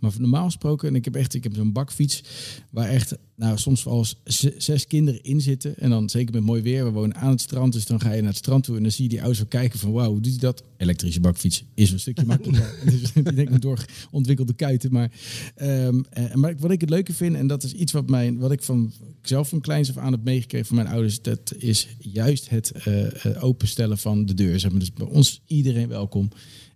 Maar 0.00 0.12
normaal 0.18 0.44
gesproken, 0.44 0.88
en 0.88 0.94
ik 0.94 1.04
heb 1.04 1.14
echt, 1.16 1.34
ik 1.34 1.42
heb 1.42 1.54
zo'n 1.54 1.72
bakfiets 1.72 2.22
waar 2.70 2.88
echt, 2.88 3.14
nou, 3.36 3.58
soms 3.58 3.86
z- 4.24 4.56
zes 4.58 4.86
kinderen 4.86 5.22
in 5.22 5.40
zitten. 5.40 5.78
En 5.78 5.90
dan 5.90 6.08
zeker 6.10 6.34
met 6.34 6.42
mooi 6.44 6.62
weer, 6.62 6.84
we 6.84 6.90
wonen 6.90 7.16
aan 7.16 7.30
het 7.30 7.40
strand, 7.40 7.72
dus 7.72 7.86
dan 7.86 8.00
ga 8.00 8.12
je 8.12 8.20
naar 8.20 8.28
het 8.30 8.38
strand 8.38 8.64
toe 8.64 8.76
en 8.76 8.82
dan 8.82 8.92
zie 8.92 9.02
je 9.02 9.08
die 9.10 9.22
ouders 9.22 9.48
kijken 9.48 9.78
van, 9.78 9.92
wauw, 9.92 10.10
hoe 10.10 10.20
doet 10.20 10.32
hij 10.32 10.40
dat? 10.40 10.62
Elektrische 10.76 11.20
bakfiets 11.20 11.64
is 11.74 11.90
een 11.90 12.00
stukje 12.00 12.24
makkelijker. 12.34 12.74
dus 12.84 13.00
die 13.12 13.22
denk 13.22 13.50
ik 13.50 13.60
door 13.60 13.84
ontwikkelde 14.10 14.52
kuiten. 14.54 14.92
Maar, 14.92 15.10
ehm, 15.54 16.00
eh, 16.10 16.34
maar 16.34 16.54
wat 16.58 16.70
ik 16.70 16.80
het 16.80 16.90
leuke 16.90 17.12
vind, 17.12 17.36
en 17.36 17.46
dat 17.46 17.62
is 17.62 17.72
iets 17.72 17.92
wat, 17.92 18.10
mijn, 18.10 18.38
wat 18.38 18.52
ik 18.52 18.62
van 18.62 18.92
zelf 19.22 19.48
van 19.48 19.60
kleins 19.60 19.88
af 19.90 19.96
aan 19.96 20.12
heb 20.12 20.24
meegekregen 20.24 20.66
van 20.66 20.76
mijn 20.76 20.88
ouders, 20.88 21.21
dat 21.24 21.54
is 21.58 21.88
juist 21.98 22.48
het 22.48 22.70
eh, 22.70 23.24
eh, 23.24 23.44
openstellen 23.44 23.98
van 23.98 24.26
de 24.26 24.34
deur. 24.34 24.70
Dus 24.78 24.92
bij 24.92 25.06
ons 25.06 25.42
iedereen 25.46 25.88
welkom. 25.88 26.28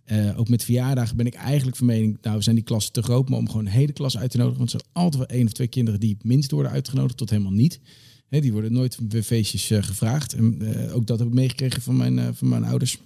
Eh, 0.03 0.39
ook 0.39 0.49
met 0.49 0.63
verjaardagen 0.63 1.17
ben 1.17 1.25
ik 1.25 1.33
eigenlijk 1.33 1.77
van 1.77 1.85
mening, 1.85 2.17
nou 2.21 2.41
zijn 2.41 2.55
die 2.55 2.63
klassen 2.63 2.93
te 2.93 3.01
groot, 3.01 3.29
maar 3.29 3.39
om 3.39 3.47
gewoon 3.47 3.65
een 3.65 3.71
hele 3.71 3.91
klas 3.91 4.17
uit 4.17 4.31
te 4.31 4.37
nodigen. 4.37 4.57
Want 4.57 4.73
er 4.73 4.79
zijn 4.79 5.05
altijd 5.05 5.27
wel 5.27 5.37
één 5.37 5.45
of 5.45 5.51
twee 5.51 5.67
kinderen 5.67 5.99
die 5.99 6.13
het 6.13 6.23
minst 6.23 6.51
worden 6.51 6.71
uitgenodigd, 6.71 7.17
tot 7.17 7.29
helemaal 7.29 7.51
niet. 7.51 7.79
Die 8.29 8.51
worden 8.51 8.73
nooit 8.73 8.97
bij 9.01 9.23
feestjes 9.23 9.67
gevraagd. 9.85 10.33
En 10.33 10.61
ook 10.91 11.07
dat 11.07 11.19
heb 11.19 11.27
ik 11.27 11.33
meegekregen 11.33 11.81
van 11.81 11.97
mijn, 11.97 12.35
van 12.35 12.49
mijn 12.49 12.63
ouders. 12.63 12.97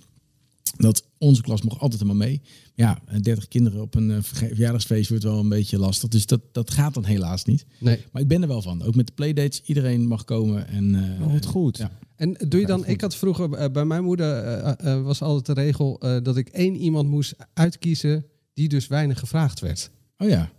Dat 0.78 1.06
onze 1.18 1.42
klas 1.42 1.62
mocht 1.62 1.80
altijd 1.80 2.02
helemaal 2.02 2.28
mee. 2.28 2.42
Ja, 2.76 3.02
en 3.06 3.22
30 3.22 3.48
kinderen 3.48 3.82
op 3.82 3.96
een 3.96 4.12
eh, 4.12 4.18
verjaardagsfeest 4.22 5.10
wordt 5.10 5.24
wel 5.24 5.40
een 5.40 5.50
beetje 5.50 5.78
lastig. 5.78 6.10
Dus 6.10 6.26
dat, 6.26 6.42
dat 6.52 6.72
gaat 6.72 6.94
dan 6.94 7.06
helaas 7.06 7.46
niet. 7.46 7.66
Nee. 7.80 8.00
Maar 8.12 8.22
ik 8.22 8.28
ben 8.28 8.42
er 8.42 8.48
wel 8.48 8.62
van. 8.62 8.84
Ook 8.84 8.96
met 8.96 9.08
de 9.08 9.14
playdates. 9.14 9.62
Iedereen 9.62 10.08
mag 10.08 10.24
komen. 10.24 10.68
En, 10.68 10.96
eh, 10.96 11.26
Oh, 11.26 11.34
wat 11.34 11.46
goed. 11.46 11.78
Ja. 11.78 11.92
En 12.16 12.38
doe 12.48 12.60
je 12.60 12.66
dan, 12.66 12.86
ik 12.86 13.02
had 13.02 13.16
vroeger 13.16 13.54
eh, 13.54 13.72
bij 13.72 13.86
mijn 13.86 14.04
moeder 14.04 15.04
was 15.04 15.22
altijd 15.22 15.46
de 15.46 15.62
regel 15.62 16.00
eh, 16.00 16.18
dat 16.24 16.38
ik 16.38 16.50
één 16.50 16.76
iemand 16.76 17.10
moest 17.10 17.36
uitkiezen 17.54 18.26
die 18.54 18.70
dus 18.70 18.88
weinig 18.88 19.20
gevraagd 19.20 19.60
werd. 19.60 19.92
Oh 20.18 20.30
ja. 20.30 20.52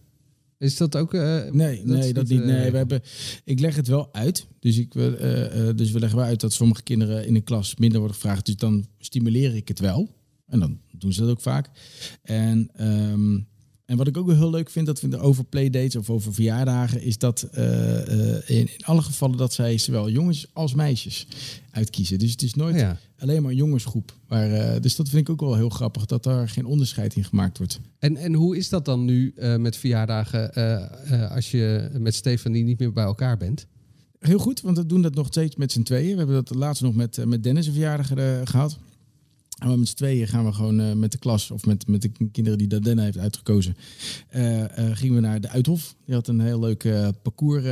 Is 0.63 0.77
dat 0.77 0.97
ook? 0.97 1.15
eh, 1.15 1.41
Nee, 1.51 1.79
is 1.79 1.85
nee, 1.85 2.13
dat 2.13 2.29
niet. 2.29 2.41
eh, 2.41 2.47
Nee, 2.47 2.71
we 2.71 2.77
hebben, 2.77 3.03
ik 3.45 3.61
leg 3.61 3.77
het 3.77 3.87
wel 3.89 4.09
uit. 4.15 4.47
Dus, 4.61 4.79
ik, 4.79 4.95
wil, 4.95 5.17
eh, 5.17 5.69
eh, 5.69 5.77
dus 5.77 5.91
we 5.91 5.99
leggen 5.99 6.19
wel 6.19 6.27
uit 6.27 6.41
dat 6.41 6.53
sommige 6.53 6.83
kinderen 6.83 7.27
in 7.27 7.35
een 7.35 7.45
klas 7.45 7.77
minder 7.77 7.99
worden 7.99 8.17
gevraagd. 8.17 8.47
Dus 8.47 8.57
dan 8.57 8.87
stimuleer 8.99 9.55
ik 9.57 9.69
het 9.69 9.79
wel. 9.79 10.09
En 10.47 10.59
dan 10.61 10.81
doen 10.99 11.13
ze 11.13 11.21
dat 11.21 11.31
ook 11.31 11.41
vaak. 11.41 11.69
En, 12.23 12.71
ehm, 12.75 13.39
en 13.85 13.97
wat 13.97 14.07
ik 14.07 14.17
ook 14.17 14.27
wel 14.27 14.37
heel 14.37 14.51
leuk 14.51 14.71
vind, 14.71 14.87
dat 14.87 15.01
we 15.01 15.19
over 15.19 15.45
playdates 15.45 15.97
of 15.97 16.11
over 16.11 16.35
verjaardagen, 16.35 17.03
is 17.03 17.19
dat 17.19 17.43
eh, 17.43 18.37
eh, 18.37 18.43
in, 18.47 18.57
in 18.57 18.85
alle 18.85 19.03
gevallen 19.03 19.37
dat 19.37 19.53
zij 19.53 19.79
zowel 19.79 20.11
jongens 20.11 20.47
als 20.53 20.75
meisjes 20.75 21.27
uitkiezen. 21.71 22.19
Dus 22.19 22.31
het 22.31 22.43
is 22.43 22.55
nooit 22.55 22.75
Ja. 22.77 22.99
Alleen 23.23 23.43
maar 23.43 23.51
een 23.51 23.57
jongensgroep. 23.57 24.17
Maar, 24.29 24.53
eh, 24.53 24.81
dus 24.81 24.97
dat 24.97 25.09
vind 25.09 25.23
ik 25.23 25.31
ook 25.31 25.41
wel 25.41 25.57
heel 25.57 25.69
grappig, 25.69 26.07
dat 26.07 26.23
daar 26.23 26.49
geen 26.49 26.67
onderscheid 26.67 27.15
in 27.15 27.25
gemaakt 27.25 27.59
wordt. 27.59 27.81
En, 27.99 28.17
en 28.17 28.35
hoe 28.35 28.57
is 28.57 28.69
dat 28.69 28.85
dan 28.85 29.05
nu 29.05 29.33
eh, 29.37 29.57
met 29.57 29.77
verjaardagen 29.77 30.55
eh, 30.55 31.31
als 31.35 31.51
je 31.51 31.91
met 31.99 32.15
Stefanie 32.15 32.65
niet 32.65 32.79
meer 32.79 32.93
bij 32.93 33.05
elkaar 33.05 33.37
bent? 33.37 33.67
Heel 34.19 34.39
goed, 34.39 34.61
want 34.61 34.77
we 34.77 34.87
doen 34.87 35.03
dat 35.03 35.15
nog 35.15 35.27
steeds 35.27 35.57
met 35.57 35.73
z'n 35.73 35.83
tweeën. 35.83 36.11
We 36.11 36.17
hebben 36.17 36.45
dat 36.45 36.55
laatst 36.55 36.83
nog 36.83 36.95
met, 36.95 37.25
met 37.27 37.43
Dennis 37.43 37.67
een 37.67 37.73
verjaardag 37.73 38.13
eh, 38.15 38.41
gehad. 38.45 38.79
En 39.59 39.79
met 39.79 39.89
z'n 39.89 39.95
tweeën 39.95 40.29
gaan 40.29 40.45
we 40.45 40.53
gewoon 40.53 40.99
met 40.99 41.13
de 41.13 41.19
klas 41.19 41.51
of 41.51 41.67
met, 41.67 41.87
met 41.87 42.03
de 42.03 42.11
kinderen 42.33 42.59
die 42.59 42.81
Dennis 42.81 43.05
heeft 43.05 43.19
uitgekozen. 43.19 43.77
gingen 44.93 45.15
we 45.15 45.21
naar 45.21 45.41
de 45.41 45.49
Uithof. 45.49 45.95
Die 46.05 46.15
had 46.15 46.29
een 46.29 46.41
heel 46.41 46.61
leuk 46.61 46.89
parcours 47.23 47.65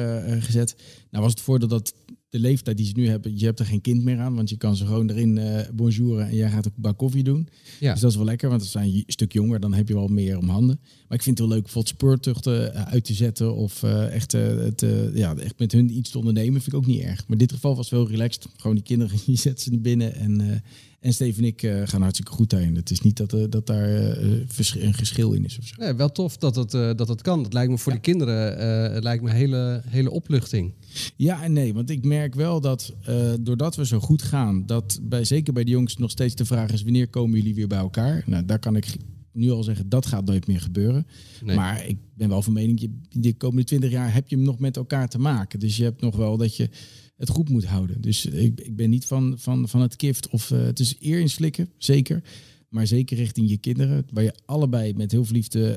gezet. 0.45 0.77
Nou 1.11 1.23
was 1.25 1.33
het 1.33 1.41
voordeel 1.41 1.69
dat 1.69 1.95
de 2.31 2.39
leeftijd 2.39 2.77
die 2.77 2.87
ze 2.87 2.93
nu 2.97 3.09
hebben, 3.09 3.39
je 3.39 3.45
hebt 3.45 3.59
er 3.59 3.67
geen 3.67 3.81
kind 3.81 4.03
meer 4.05 4.19
aan. 4.19 4.35
Want 4.35 4.51
je 4.51 4.57
kan 4.57 4.77
ze 4.77 4.87
gewoon 4.87 5.11
erin 5.11 5.39
eh 5.39 5.69
bonjouren 5.75 6.29
en 6.29 6.35
jij 6.37 6.51
gaat 6.51 6.67
ook 6.69 6.77
een 6.77 6.83
bak 6.83 6.99
koffie 6.99 7.23
doen. 7.25 7.49
Ja. 7.81 7.93
Dus 7.93 8.01
dat 8.01 8.11
is 8.11 8.17
wel 8.17 8.25
lekker, 8.25 8.49
want 8.49 8.63
ze 8.63 8.69
zijn 8.69 8.95
een 8.95 9.03
stuk 9.07 9.33
jonger. 9.33 9.61
Dan 9.61 9.75
heb 9.75 9.89
je 9.89 9.95
wel 9.95 10.09
meer 10.09 10.39
om 10.39 10.49
handen. 10.49 10.81
Maar 11.09 11.19
ik 11.19 11.23
vind 11.25 11.39
het 11.39 11.47
wel 11.47 11.57
leuk 11.57 11.63
bijvoorbeeld 11.65 11.95
speurtuchten 11.95 12.75
eh, 12.75 12.83
uit 12.83 13.05
te 13.05 13.15
zetten. 13.15 13.55
Of 13.55 13.83
eh, 13.83 14.15
echt, 14.15 14.33
het, 14.33 14.85
ja, 15.15 15.37
echt 15.37 15.59
met 15.59 15.73
hun 15.73 15.97
iets 15.97 16.11
te 16.11 16.19
ondernemen 16.19 16.61
vind 16.61 16.73
ik 16.75 16.81
ook 16.81 16.87
niet 16.87 17.01
erg. 17.03 17.21
Maar 17.21 17.33
in 17.33 17.39
dit 17.39 17.53
geval 17.53 17.77
was 17.77 17.91
het 17.91 17.99
wel 17.99 18.09
relaxed. 18.09 18.47
Gewoon 18.57 18.77
die 18.77 18.85
kinderen, 18.85 19.19
je 19.27 19.37
zet 19.37 19.61
ze 19.61 19.71
naar 19.71 19.81
binnen. 19.81 20.15
En, 20.15 20.63
en 21.01 21.13
Steven 21.13 21.43
en 21.43 21.49
ik 21.49 21.89
gaan 21.89 22.01
hartstikke 22.03 22.33
goed 22.33 22.51
daarin. 22.51 22.77
Het 22.77 22.91
is 22.91 23.01
niet 23.01 23.17
dat, 23.17 23.53
dat 23.53 23.67
daar 23.67 23.89
een 23.89 24.95
geschil 24.95 25.33
in 25.33 25.45
is 25.45 25.59
of 25.59 25.67
zo. 25.67 25.75
Nee, 25.79 25.93
wel 25.95 26.13
tof 26.13 26.37
dat 26.37 26.55
het, 26.57 26.71
dat 26.71 27.09
het 27.09 27.23
kan. 27.23 27.43
Dat 27.43 27.53
lijkt 27.53 27.71
me 27.71 27.79
voor 27.79 27.93
Ja. 27.93 27.99
de 27.99 28.05
kinderen 28.05 29.03
lijkt 29.03 29.23
me 29.23 29.31
een 29.31 29.37
hele, 29.37 29.83
hele 29.87 30.11
opluchting. 30.11 30.73
Ja 31.17 31.43
en 31.43 31.53
nee, 31.53 31.75
want 31.75 31.91
ik 31.91 32.05
merk 32.05 32.35
wel 32.35 32.61
dat 32.61 32.95
eh, 33.05 33.33
doordat 33.41 33.77
we 33.77 33.87
zo 33.87 34.01
goed 34.01 34.23
gaan, 34.23 34.67
dat 34.67 35.01
bij, 35.03 35.25
zeker 35.25 35.53
bij 35.53 35.65
de 35.65 35.71
jongens 35.71 35.97
nog 35.97 36.11
steeds 36.11 36.35
de 36.35 36.45
vraag 36.45 36.73
is: 36.73 36.83
wanneer 36.83 37.09
komen 37.09 37.37
jullie 37.39 37.55
weer 37.55 37.69
bij 37.69 37.79
elkaar? 37.79 38.23
Nou, 38.27 38.45
daar 38.45 38.59
kan 38.59 38.77
ik 38.77 38.97
nu 39.33 39.51
al 39.51 39.63
zeggen, 39.63 39.89
dat 39.89 40.07
gaat 40.07 40.25
nooit 40.25 40.47
meer 40.47 40.61
gebeuren. 40.61 41.07
Nee. 41.45 41.57
Maar 41.57 41.87
ik 41.87 41.97
ben 42.15 42.29
wel 42.29 42.43
van 42.43 42.53
mening, 42.53 42.81
je, 42.81 42.91
de 43.11 43.33
komende 43.33 43.65
twintig 43.65 43.91
jaar 43.91 44.15
heb 44.15 44.29
je 44.29 44.37
hem 44.37 44.45
nog 44.45 44.59
met 44.59 44.77
elkaar 44.77 45.09
te 45.09 45.19
maken. 45.19 45.61
Dus 45.61 45.77
je 45.77 45.83
hebt 45.83 46.01
nog 46.01 46.17
wel 46.17 46.37
dat 46.37 46.57
je 46.57 46.69
het 47.17 47.29
goed 47.29 47.49
moet 47.49 47.65
houden. 47.65 48.01
Dus 48.01 48.27
ik, 48.27 48.61
ik 48.61 48.77
ben 48.77 48.91
niet 48.91 49.07
van, 49.07 49.35
van, 49.39 49.69
van 49.69 49.81
het 49.81 49.97
kift 49.97 50.29
of 50.29 50.51
eh, 50.51 50.63
het 50.63 50.81
is 50.81 50.97
eer 51.01 51.21
inslikken, 51.21 51.69
zeker. 51.79 52.23
Maar 52.71 52.87
zeker 52.87 53.17
richting 53.17 53.49
je 53.51 53.57
kinderen, 53.59 54.07
waar 54.13 54.23
je 54.25 54.35
allebei 54.45 54.95
met 54.95 55.11
heel 55.11 55.25
veel 55.25 55.35
liefde 55.37 55.71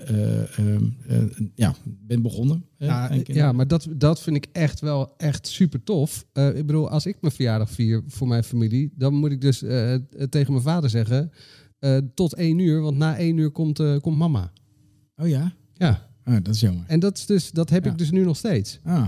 eh, 0.57 0.75
ja, 1.55 1.75
bent 1.85 2.21
begonnen. 2.21 2.65
hè, 2.77 2.85
Ja, 2.85 3.11
ja, 3.25 3.51
maar 3.51 3.67
dat, 3.67 3.87
dat 3.95 4.21
vind 4.21 4.35
ik 4.35 4.47
echt 4.51 4.79
wel 4.79 5.13
echt 5.17 5.47
super 5.47 5.83
tof. 5.83 6.25
Eh, 6.33 6.47
ik 6.57 6.65
bedoel, 6.65 6.89
als 6.89 7.05
ik 7.05 7.17
mijn 7.21 7.33
verjaardag 7.33 7.69
vier 7.69 8.03
voor 8.07 8.27
mijn 8.27 8.43
familie, 8.43 8.93
dan 8.95 9.13
moet 9.13 9.31
ik 9.31 9.41
dus 9.41 9.57
tegen 10.29 10.51
mijn 10.51 10.63
vader 10.63 10.89
zeggen: 10.89 11.31
tot 12.13 12.33
één 12.33 12.59
uur, 12.59 12.81
want 12.81 12.97
na 12.97 13.17
één 13.17 13.37
uur 13.37 13.51
komt, 13.51 13.81
komt 14.01 14.17
mama. 14.17 14.51
Oh 15.15 15.27
ja? 15.27 15.53
Ja. 15.73 16.09
Ah, 16.23 16.33
dat 16.43 16.53
is 16.55 16.59
jammer. 16.61 16.83
En 16.87 16.99
dat, 16.99 17.17
is 17.17 17.25
dus, 17.25 17.51
dat 17.51 17.69
heb 17.69 17.85
Ja. 17.85 17.91
ik 17.91 17.97
dus 17.97 18.11
nu 18.11 18.23
nog 18.23 18.37
steeds. 18.37 18.79
Ah, 18.83 19.07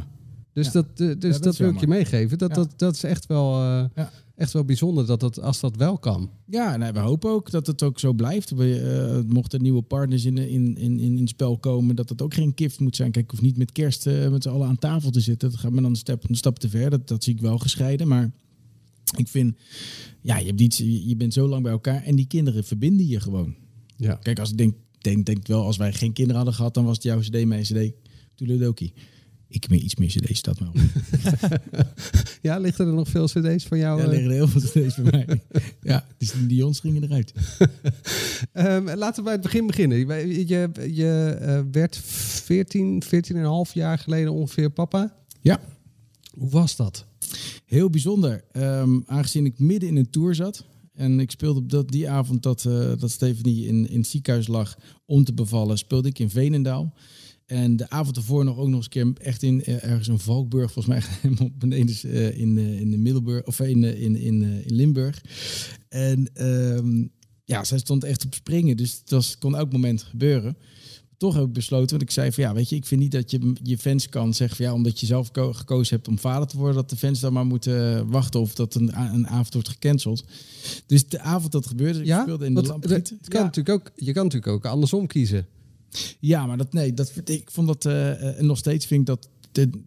Dus 0.54 0.66
Ja. 0.66 0.72
dat, 0.72 0.98
dus 1.22 1.40
dat 1.40 1.58
wil 1.58 1.70
ik 1.70 1.80
je 1.80 1.88
meegeven. 1.88 2.38
Dat, 2.38 2.54
dat, 2.56 2.74
dat 2.80 2.96
is 2.96 3.04
echt 3.04 3.26
wel, 3.26 3.62
Ja. 3.64 4.12
Echt 4.36 4.54
wel 4.54 4.66
bijzonder 4.66 5.06
dat 5.06 5.20
dat, 5.20 5.42
als 5.42 5.60
dat 5.60 5.76
wel 5.76 5.98
kan. 5.98 6.30
Ja, 6.46 6.78
nou, 6.78 6.94
we 6.94 7.00
hopen 7.00 7.30
ook 7.30 7.52
dat 7.52 7.68
het 7.68 7.84
ook 7.84 8.00
zo 8.00 8.14
blijft. 8.14 8.50
We, 8.50 8.80
eh, 8.80 9.34
mochten 9.34 9.62
nieuwe 9.62 9.82
partners 9.82 10.26
in, 10.26 10.38
in, 10.38 10.78
in, 10.78 11.00
in 11.00 11.18
het 11.18 11.30
spel 11.30 11.58
komen, 11.58 11.96
dat 11.96 12.10
het 12.10 12.22
ook 12.22 12.34
geen 12.34 12.52
gift 12.56 12.80
moet 12.80 12.96
zijn. 12.96 13.12
Kijk, 13.12 13.32
hoef 13.32 13.42
niet 13.42 13.58
met 13.58 13.72
kerst 13.72 14.08
eh, 14.08 14.30
met 14.30 14.44
z'n 14.44 14.50
allen 14.50 14.68
aan 14.68 14.78
tafel 14.78 15.12
te 15.12 15.20
zitten. 15.20 15.50
Dat 15.50 15.60
gaat 15.60 15.72
me 15.72 15.82
dan 15.82 15.90
een 15.90 15.96
stap, 15.96 16.30
een 16.30 16.36
stap 16.36 16.60
te 16.60 16.70
ver. 16.70 16.90
Dat, 16.90 17.08
dat 17.08 17.24
zie 17.24 17.34
ik 17.34 17.42
wel 17.42 17.58
gescheiden. 17.58 18.08
Maar 18.08 18.32
ik 19.18 19.28
vind, 19.28 19.56
ja, 20.22 20.38
je, 20.38 20.46
hebt 20.46 20.62
iets, 20.62 20.78
je 20.78 21.16
bent 21.18 21.34
zo 21.34 21.48
lang 21.48 21.64
bij 21.64 21.72
elkaar 21.72 22.04
en 22.04 22.16
die 22.16 22.28
kinderen 22.28 22.64
verbinden 22.64 23.08
je 23.08 23.20
gewoon. 23.20 23.56
Ja. 23.98 24.16
Kijk, 24.16 24.40
als 24.40 24.52
ik 24.52 24.58
denk, 24.58 24.76
denk, 24.98 25.26
denk 25.26 25.48
wel, 25.48 25.64
als 25.64 25.78
wij 25.78 25.94
geen 25.94 26.14
kinderen 26.14 26.36
hadden 26.36 26.54
gehad, 26.54 26.74
dan 26.74 26.86
was 26.86 26.96
het 26.96 27.04
jouw 27.04 27.20
CD, 27.20 27.46
mijn 27.46 27.64
CD, 27.64 27.92
Toeledoki. 28.36 28.94
Ik 29.48 29.70
meer 29.70 29.80
iets 29.80 29.96
meer 29.96 30.08
CD's, 30.08 30.42
dat 30.42 30.60
wel. 30.60 30.72
Ja, 32.42 32.58
liggen 32.58 32.88
er 32.88 32.94
nog 32.94 33.10
veel 33.10 33.26
cd's 33.26 33.66
van 33.66 33.78
jou? 33.78 34.00
Ja, 34.00 34.04
eh? 34.04 34.10
liggen 34.10 34.30
er 34.30 34.36
heel 34.36 34.48
veel 34.48 34.62
CD's 34.62 34.96
bij 34.96 35.26
mij. 35.26 35.42
Ja, 35.82 36.06
dus 36.18 36.32
die 36.32 36.48
Dions 36.48 36.80
gingen 36.80 37.04
eruit. 37.04 37.34
Ehm, 38.52 38.84
laten 38.84 39.16
we 39.16 39.24
bij 39.24 39.32
het 39.32 39.42
begin 39.42 39.68
beginnen. 39.68 39.98
Je, 39.98 40.48
je, 40.48 40.70
je 40.94 41.38
eh, 41.42 41.62
werd 41.72 41.98
14, 41.98 43.04
14 43.04 43.36
en 43.36 43.42
een 43.42 43.48
half 43.48 43.74
jaar 43.74 44.00
geleden 44.00 44.32
ongeveer 44.32 44.70
papa. 44.70 45.16
Ja. 45.42 45.60
Hoe 46.38 46.50
was 46.50 46.76
dat? 46.76 47.06
Heel 47.66 47.90
bijzonder. 47.90 48.44
Ehm, 48.52 49.00
aangezien 49.06 49.46
ik 49.46 49.60
midden 49.60 49.90
in 49.90 49.96
een 49.96 50.10
tour 50.10 50.36
zat. 50.36 50.66
En 50.94 51.20
ik 51.20 51.32
speelde 51.32 51.60
op 51.60 51.70
dat, 51.70 51.90
die 51.90 52.10
avond 52.10 52.44
dat, 52.44 52.66
eh, 52.66 52.92
dat 52.98 53.12
Stephanie 53.12 53.68
in, 53.68 53.90
in 53.90 53.98
het 53.98 54.08
ziekenhuis 54.08 54.48
lag 54.48 54.78
om 55.06 55.24
te 55.24 55.34
bevallen, 55.34 55.78
speelde 55.78 56.08
ik 56.08 56.20
in 56.20 56.30
Veenendaal. 56.30 56.94
En 57.46 57.76
de 57.76 57.90
avond 57.90 58.18
ervoor 58.18 58.44
nog 58.46 58.58
ook 58.58 58.68
nog 58.68 58.76
eens 58.76 58.86
een 58.96 59.14
keer 59.14 59.26
echt 59.28 59.44
in 59.44 59.64
eh, 59.64 59.84
ergens 59.84 60.08
in 60.08 60.20
Valkburg, 60.20 60.72
volgens 60.72 60.96
mij 61.22 61.30
beneden 61.58 61.96
eh, 62.04 62.40
in, 62.40 62.58
eh, 62.58 62.80
in 62.80 62.92
de 62.92 62.98
Middelburg 62.98 63.46
of 63.46 63.60
in, 63.60 63.84
in, 63.84 64.16
in, 64.16 64.44
in 64.44 64.76
Limburg. 64.76 65.22
En 65.90 66.30
ehm, 66.34 67.06
ja, 67.44 67.64
zij 67.64 67.78
stond 67.78 68.04
echt 68.04 68.26
op 68.26 68.34
springen, 68.34 68.78
dus 68.78 68.98
het 69.00 69.10
was, 69.10 69.38
kon 69.38 69.56
elk 69.56 69.72
moment 69.72 70.04
gebeuren. 70.04 70.58
Toch 71.18 71.34
heb 71.36 71.44
ik 71.44 71.54
besloten, 71.54 71.90
want 71.90 72.02
ik 72.02 72.12
zei 72.12 72.32
van 72.32 72.44
ja, 72.44 72.54
weet 72.54 72.70
je, 72.70 72.76
ik 72.76 72.86
vind 72.86 73.02
niet 73.02 73.12
dat 73.12 73.32
je 73.32 73.54
je 73.64 73.78
fans 73.78 74.10
kan 74.10 74.34
zeggen 74.34 74.58
van 74.58 74.66
ja, 74.66 74.74
omdat 74.74 75.00
je 75.00 75.06
zelf 75.06 75.32
ko- 75.32 75.54
gekozen 75.54 75.96
hebt 75.96 76.08
om 76.08 76.20
vader 76.20 76.48
te 76.48 76.58
worden, 76.58 76.76
dat 76.76 76.90
de 76.90 76.96
fans 76.98 77.20
dan 77.20 77.34
maar 77.34 77.46
moeten 77.46 78.08
wachten 78.10 78.40
of 78.40 78.56
dat 78.56 78.76
een, 78.76 79.00
een 79.14 79.28
avond 79.28 79.54
wordt 79.54 79.70
gecanceld. 79.70 80.24
Dus 80.86 81.08
de 81.08 81.20
avond 81.20 81.52
dat 81.52 81.66
gebeurde, 81.68 82.00
ik 82.00 82.06
Ja, 82.06 82.22
speelde 82.22 82.46
in 82.46 82.54
de 82.54 82.60
Want 82.62 82.68
Lampriet. 82.72 83.10
het 83.10 83.28
kan 83.28 83.40
Ja. 83.40 83.46
natuurlijk 83.46 83.76
ook, 83.80 83.92
je 83.96 84.12
kan 84.14 84.24
natuurlijk 84.24 84.52
ook 84.52 84.66
andersom 84.66 85.08
kiezen. 85.08 85.46
Ja, 86.20 86.46
maar 86.46 86.58
dat 86.58 86.74
nee, 86.74 86.94
dat 86.94 87.14
ik 87.26 87.52
vond 87.52 87.68
dat 87.68 87.86
eh, 87.86 88.30
eh, 88.30 88.40
nog 88.40 88.58
steeds 88.58 88.86
vind 88.86 89.00
ik 89.00 89.06
dat, 89.06 89.30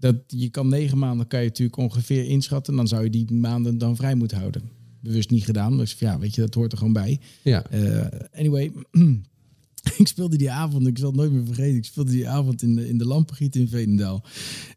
dat 0.00 0.16
je 0.26 0.48
kan 0.48 0.68
negen 0.68 0.98
maanden 0.98 1.26
kan 1.26 1.40
je 1.40 1.46
natuurlijk 1.46 1.78
ongeveer 1.78 2.24
inschatten, 2.24 2.76
dan 2.76 2.88
zou 2.88 3.04
je 3.04 3.10
die 3.10 3.32
maanden 3.32 3.78
dan 3.78 3.96
vrij 3.96 4.14
moeten 4.14 4.38
houden. 4.38 4.62
Bewust 5.00 5.30
niet 5.30 5.44
gedaan, 5.44 5.76
dus 5.78 5.96
ja, 5.98 6.18
weet 6.18 6.34
je, 6.34 6.40
dat 6.40 6.54
hoort 6.54 6.72
er 6.72 6.78
gewoon 6.78 6.92
bij. 6.92 7.20
Ja. 7.42 7.66
Eh, 7.70 8.06
anyway, 8.38 8.72
ik 9.98 10.08
speelde 10.08 10.36
die 10.36 10.50
avond, 10.50 10.86
ik 10.86 10.98
zal 10.98 11.06
het 11.06 11.16
nooit 11.16 11.32
meer 11.32 11.44
vergeten, 11.44 11.76
ik 11.76 11.84
speelde 11.84 12.10
die 12.10 12.28
avond 12.28 12.62
in 12.62 12.74
de, 12.74 12.88
in 12.88 12.98
de 12.98 13.06
Lampengiet 13.06 13.56
in 13.56 13.68
Veenendaal. 13.68 14.24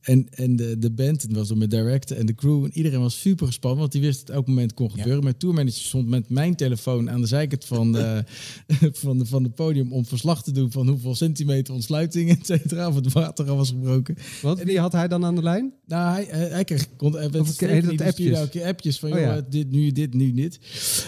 En, 0.02 0.28
en 0.30 0.56
de, 0.56 0.78
de 0.80 0.91
band, 0.91 1.21
het 1.21 1.34
was 1.34 1.47
door 1.47 1.58
mijn 1.58 1.69
director 1.69 2.17
en 2.17 2.26
de 2.26 2.36
crew, 2.36 2.63
en 2.63 2.71
iedereen 2.74 3.00
was 3.00 3.19
super 3.19 3.45
gespannen, 3.47 3.80
want 3.80 3.91
die 3.91 4.02
wist 4.02 4.17
dat 4.19 4.28
het 4.28 4.36
elk 4.36 4.47
moment 4.47 4.74
kon 4.74 4.91
gebeuren. 4.91 5.24
Mijn 5.24 5.38
tourmanager 5.38 5.82
stond 5.82 6.08
met 6.08 6.30
mijn 6.30 6.56
telefoon 6.56 7.10
aan 7.10 7.21
de 7.21 7.28
zijkant 7.28 7.65
van, 7.65 7.97
eh, 7.97 8.17
van, 8.91 9.17
de, 9.17 9.26
van 9.26 9.43
het 9.43 9.56
podium 9.56 9.93
om 9.93 10.06
verslag 10.06 10.43
te 10.43 10.52
doen 10.52 10.71
van 10.71 10.88
hoeveel 10.88 11.15
centimeter 11.15 11.74
ontsluiting, 11.74 12.30
et 12.30 12.45
cetera, 12.45 12.88
of 12.88 12.95
het 12.95 13.13
water 13.13 13.50
al 13.50 13.56
was 13.58 13.69
gebroken. 13.69 14.17
Wat? 14.41 14.63
Wie 14.63 14.80
had 14.80 14.91
hij 14.91 15.08
dan 15.08 15.26
aan 15.26 15.36
de 15.36 15.43
lijn? 15.43 15.74
Nou, 15.86 16.13
hij, 16.13 16.47
hij, 16.50 16.63
kreeg 16.63 16.95
kon, 16.95 17.12
hij 17.12 17.30
werd 17.30 17.50
Of 17.50 17.56
dat 17.56 17.89
die 17.89 18.04
appjes? 18.04 18.38
elke 18.38 18.65
appjes 18.65 19.00
van, 19.00 19.10
Oh, 19.12 19.17
joh, 19.17 19.26
ja. 19.26 19.36
eh, 19.38 19.43
dit, 19.50 19.71
nu 19.71 19.91
dit, 19.91 20.13
nu 20.13 20.34
dit. 20.34 20.60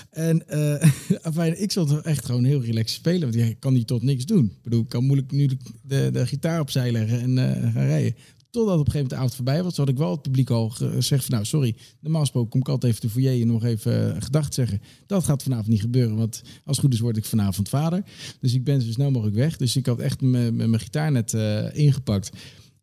En 0.09 0.47
eh 0.49 0.89
afijn, 1.21 1.61
ik 1.61 1.71
zat 1.71 1.91
er 1.91 2.01
echt 2.01 2.25
gewoon 2.25 2.43
heel 2.43 2.61
relaxed 2.61 2.89
spelen, 2.97 3.21
want 3.21 3.33
ja, 3.33 3.45
ik 3.45 3.59
kan 3.59 3.73
niet 3.73 3.87
tot 3.93 4.03
niks 4.03 4.25
doen. 4.25 4.45
Ik 4.45 4.63
bedoel, 4.63 4.81
ik 4.81 4.89
kan 4.89 5.03
moeilijk 5.03 5.31
nu 5.31 5.49
de, 5.81 6.09
de, 6.11 6.27
gitaar 6.27 6.59
opzij 6.59 6.91
leggen 6.91 7.21
en 7.21 7.37
eh, 7.37 7.73
gaan 7.73 7.85
rijden. 7.85 8.15
Totdat 8.49 8.79
op 8.79 8.85
een 8.85 8.91
gegeven 8.91 8.93
moment 8.93 9.09
de 9.09 9.15
avond 9.15 9.35
voorbij 9.35 9.63
was, 9.63 9.77
had 9.77 9.89
ik 9.89 9.97
wel 9.97 10.11
het 10.11 10.21
publiek 10.21 10.49
al 10.49 10.69
gezegd 10.69 11.25
van, 11.25 11.33
nou, 11.33 11.45
sorry, 11.45 11.75
normaal 11.99 12.21
gesproken 12.21 12.49
kom 12.49 12.59
ik 12.59 12.69
altijd 12.69 12.93
even 12.93 13.07
de 13.07 13.13
foyer 13.13 13.41
en 13.41 13.47
nog 13.47 13.63
even 13.63 14.15
uh, 14.15 14.21
gedacht 14.21 14.53
zeggen. 14.53 14.81
Dat 15.05 15.23
gaat 15.23 15.43
vanavond 15.43 15.67
niet 15.67 15.81
gebeuren, 15.81 16.15
want 16.15 16.41
als 16.65 16.77
het 16.77 16.85
goed 16.85 16.93
is 16.93 16.99
word 16.99 17.17
ik 17.17 17.25
vanavond 17.25 17.69
vader. 17.69 18.03
Dus 18.39 18.53
ik 18.53 18.63
ben 18.63 18.81
zo 18.81 18.91
snel 18.91 19.11
mogelijk 19.11 19.37
weg. 19.37 19.57
Dus 19.57 19.75
ik 19.75 19.85
had 19.85 19.99
echt 19.99 20.21
mijn 20.21 20.55
mijn 20.55 20.79
gitaar 20.79 21.11
net 21.11 21.33
eh, 21.33 21.75
ingepakt. 21.77 22.29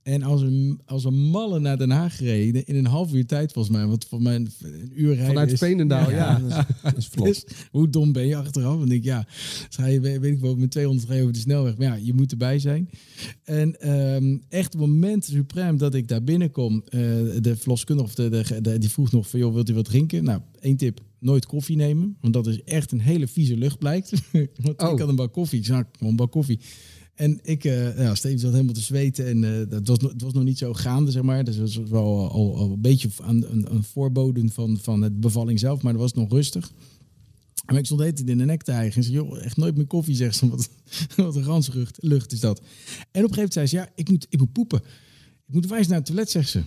En 0.02 0.22
als 0.22 0.40
een, 0.42 0.80
als 0.84 1.04
een 1.04 1.14
malle 1.14 1.58
naar 1.60 1.78
Den 1.78 1.90
Haag 1.90 2.16
gereden 2.16 2.64
in 2.66 2.74
een 2.76 2.86
half 2.86 3.12
uur 3.12 3.26
tijd 3.26 3.52
volgens 3.52 3.76
mij. 3.76 3.86
Want 3.86 4.04
voor 4.04 4.22
mij 4.22 4.34
een 4.34 4.48
uur 4.94 5.08
rijden 5.08 5.26
Vanuit 5.26 5.58
Veenendaal, 5.58 6.10
ja. 6.10 6.38
dat 6.38 6.50
is, 6.50 6.56
dat 6.82 6.96
is 6.96 7.06
vlot. 7.06 7.26
Dus 7.26 7.44
hoe 7.70 7.90
dom 7.90 8.12
ben 8.12 8.26
je 8.26 8.36
achteraf? 8.36 8.76
Want 8.78 8.90
ik, 8.90 9.04
ja, 9.04 9.26
ga 9.70 9.86
je, 9.86 10.00
weet 10.00 10.24
ik 10.24 10.40
wel, 10.40 10.56
met 10.56 10.70
200 10.70 11.06
rijden 11.08 11.24
over 11.26 11.36
de 11.36 11.42
snelweg. 11.42 11.76
Maar 11.76 11.86
ja, 11.86 11.94
je 11.94 12.14
moet 12.14 12.30
erbij 12.30 12.58
zijn. 12.58 12.90
En 13.44 13.80
ehm, 13.80 14.38
echt 14.48 14.72
het 14.72 14.80
moment 14.82 15.24
suprem 15.24 15.76
dat 15.78 15.94
ik 15.94 16.08
daar 16.08 16.24
binnenkom. 16.24 16.82
eh 16.88 17.00
de 17.40 17.56
verloskundige, 17.56 18.08
of 18.08 18.14
de, 18.14 18.28
de, 18.28 18.60
de- 18.60 18.78
die 18.78 18.90
vroeg 18.90 19.12
nog 19.12 19.28
van, 19.28 19.38
joh, 19.40 19.54
wilt 19.54 19.68
u 19.70 19.74
wat 19.74 19.84
drinken? 19.84 20.24
Nou, 20.24 20.40
één 20.60 20.76
tip. 20.76 21.00
Nooit 21.18 21.46
koffie 21.46 21.76
nemen. 21.76 22.16
Want 22.20 22.32
dat 22.34 22.46
is 22.46 22.62
echt 22.62 22.92
een 22.92 23.00
hele 23.00 23.26
vieze 23.26 23.56
lucht 23.56 23.78
blijkt. 23.78 24.10
want 24.64 24.82
Oh. 24.82 24.92
ik 24.92 24.98
had 24.98 25.08
een 25.08 25.16
bak 25.16 25.32
koffie. 25.32 25.58
Ik 25.58 25.64
zag 25.66 25.84
gewoon 25.92 26.10
een 26.10 26.16
bak 26.16 26.30
koffie. 26.30 26.60
En 27.20 27.38
ik, 27.42 27.64
eh 27.64 27.98
ja, 27.98 28.14
Steven 28.14 28.38
zat 28.38 28.52
helemaal 28.52 28.74
te 28.74 28.80
zweten 28.80 29.26
en 29.26 29.44
eh, 29.44 29.66
dat 29.68 29.86
was, 29.86 30.10
het 30.12 30.22
was 30.22 30.32
nog 30.32 30.44
niet 30.44 30.58
zo 30.58 30.72
gaande, 30.72 31.10
zeg 31.10 31.22
maar. 31.22 31.44
Dus 31.44 31.56
het 31.56 31.74
was 31.74 31.88
wel 31.88 32.30
al, 32.30 32.60
een 32.60 32.80
beetje 32.80 33.08
aan 33.22 33.44
een, 33.44 33.74
een 33.74 33.84
voorboden 33.84 34.50
van, 34.50 34.78
van 34.78 35.02
het 35.02 35.20
bevalling 35.20 35.58
zelf, 35.58 35.82
maar 35.82 35.92
dat 35.92 36.00
was 36.00 36.12
nog 36.12 36.30
rustig. 36.30 36.72
En 37.66 37.76
ik 37.76 37.84
stond 37.84 38.00
heet 38.00 38.20
in 38.20 38.38
de 38.38 38.44
nek 38.44 38.62
te 38.62 38.72
hijgen 38.72 38.96
en 38.96 39.02
zei, 39.02 39.14
joh, 39.14 39.44
echt 39.44 39.56
nooit 39.56 39.76
meer 39.76 39.86
koffie, 39.86 40.14
zegt 40.14 40.36
ze. 40.36 40.48
Wat, 40.48 40.70
wat 41.16 41.36
een 41.36 41.44
ganse 41.44 41.86
lucht, 41.96 42.32
is 42.32 42.40
dat. 42.40 42.58
En 42.58 42.64
op 42.64 42.68
een 43.12 43.14
gegeven 43.14 43.34
moment 43.34 43.52
zei 43.52 43.66
ze, 43.66 43.76
ja, 43.76 43.88
ik 43.94 44.10
moet, 44.10 44.26
ik 44.28 44.38
moet 44.38 44.52
poepen. 44.52 44.80
Ik 45.46 45.54
moet 45.54 45.66
wijs 45.66 45.86
naar 45.86 45.96
het 45.96 46.06
toilet, 46.06 46.30
zegt 46.30 46.50
ze. 46.50 46.62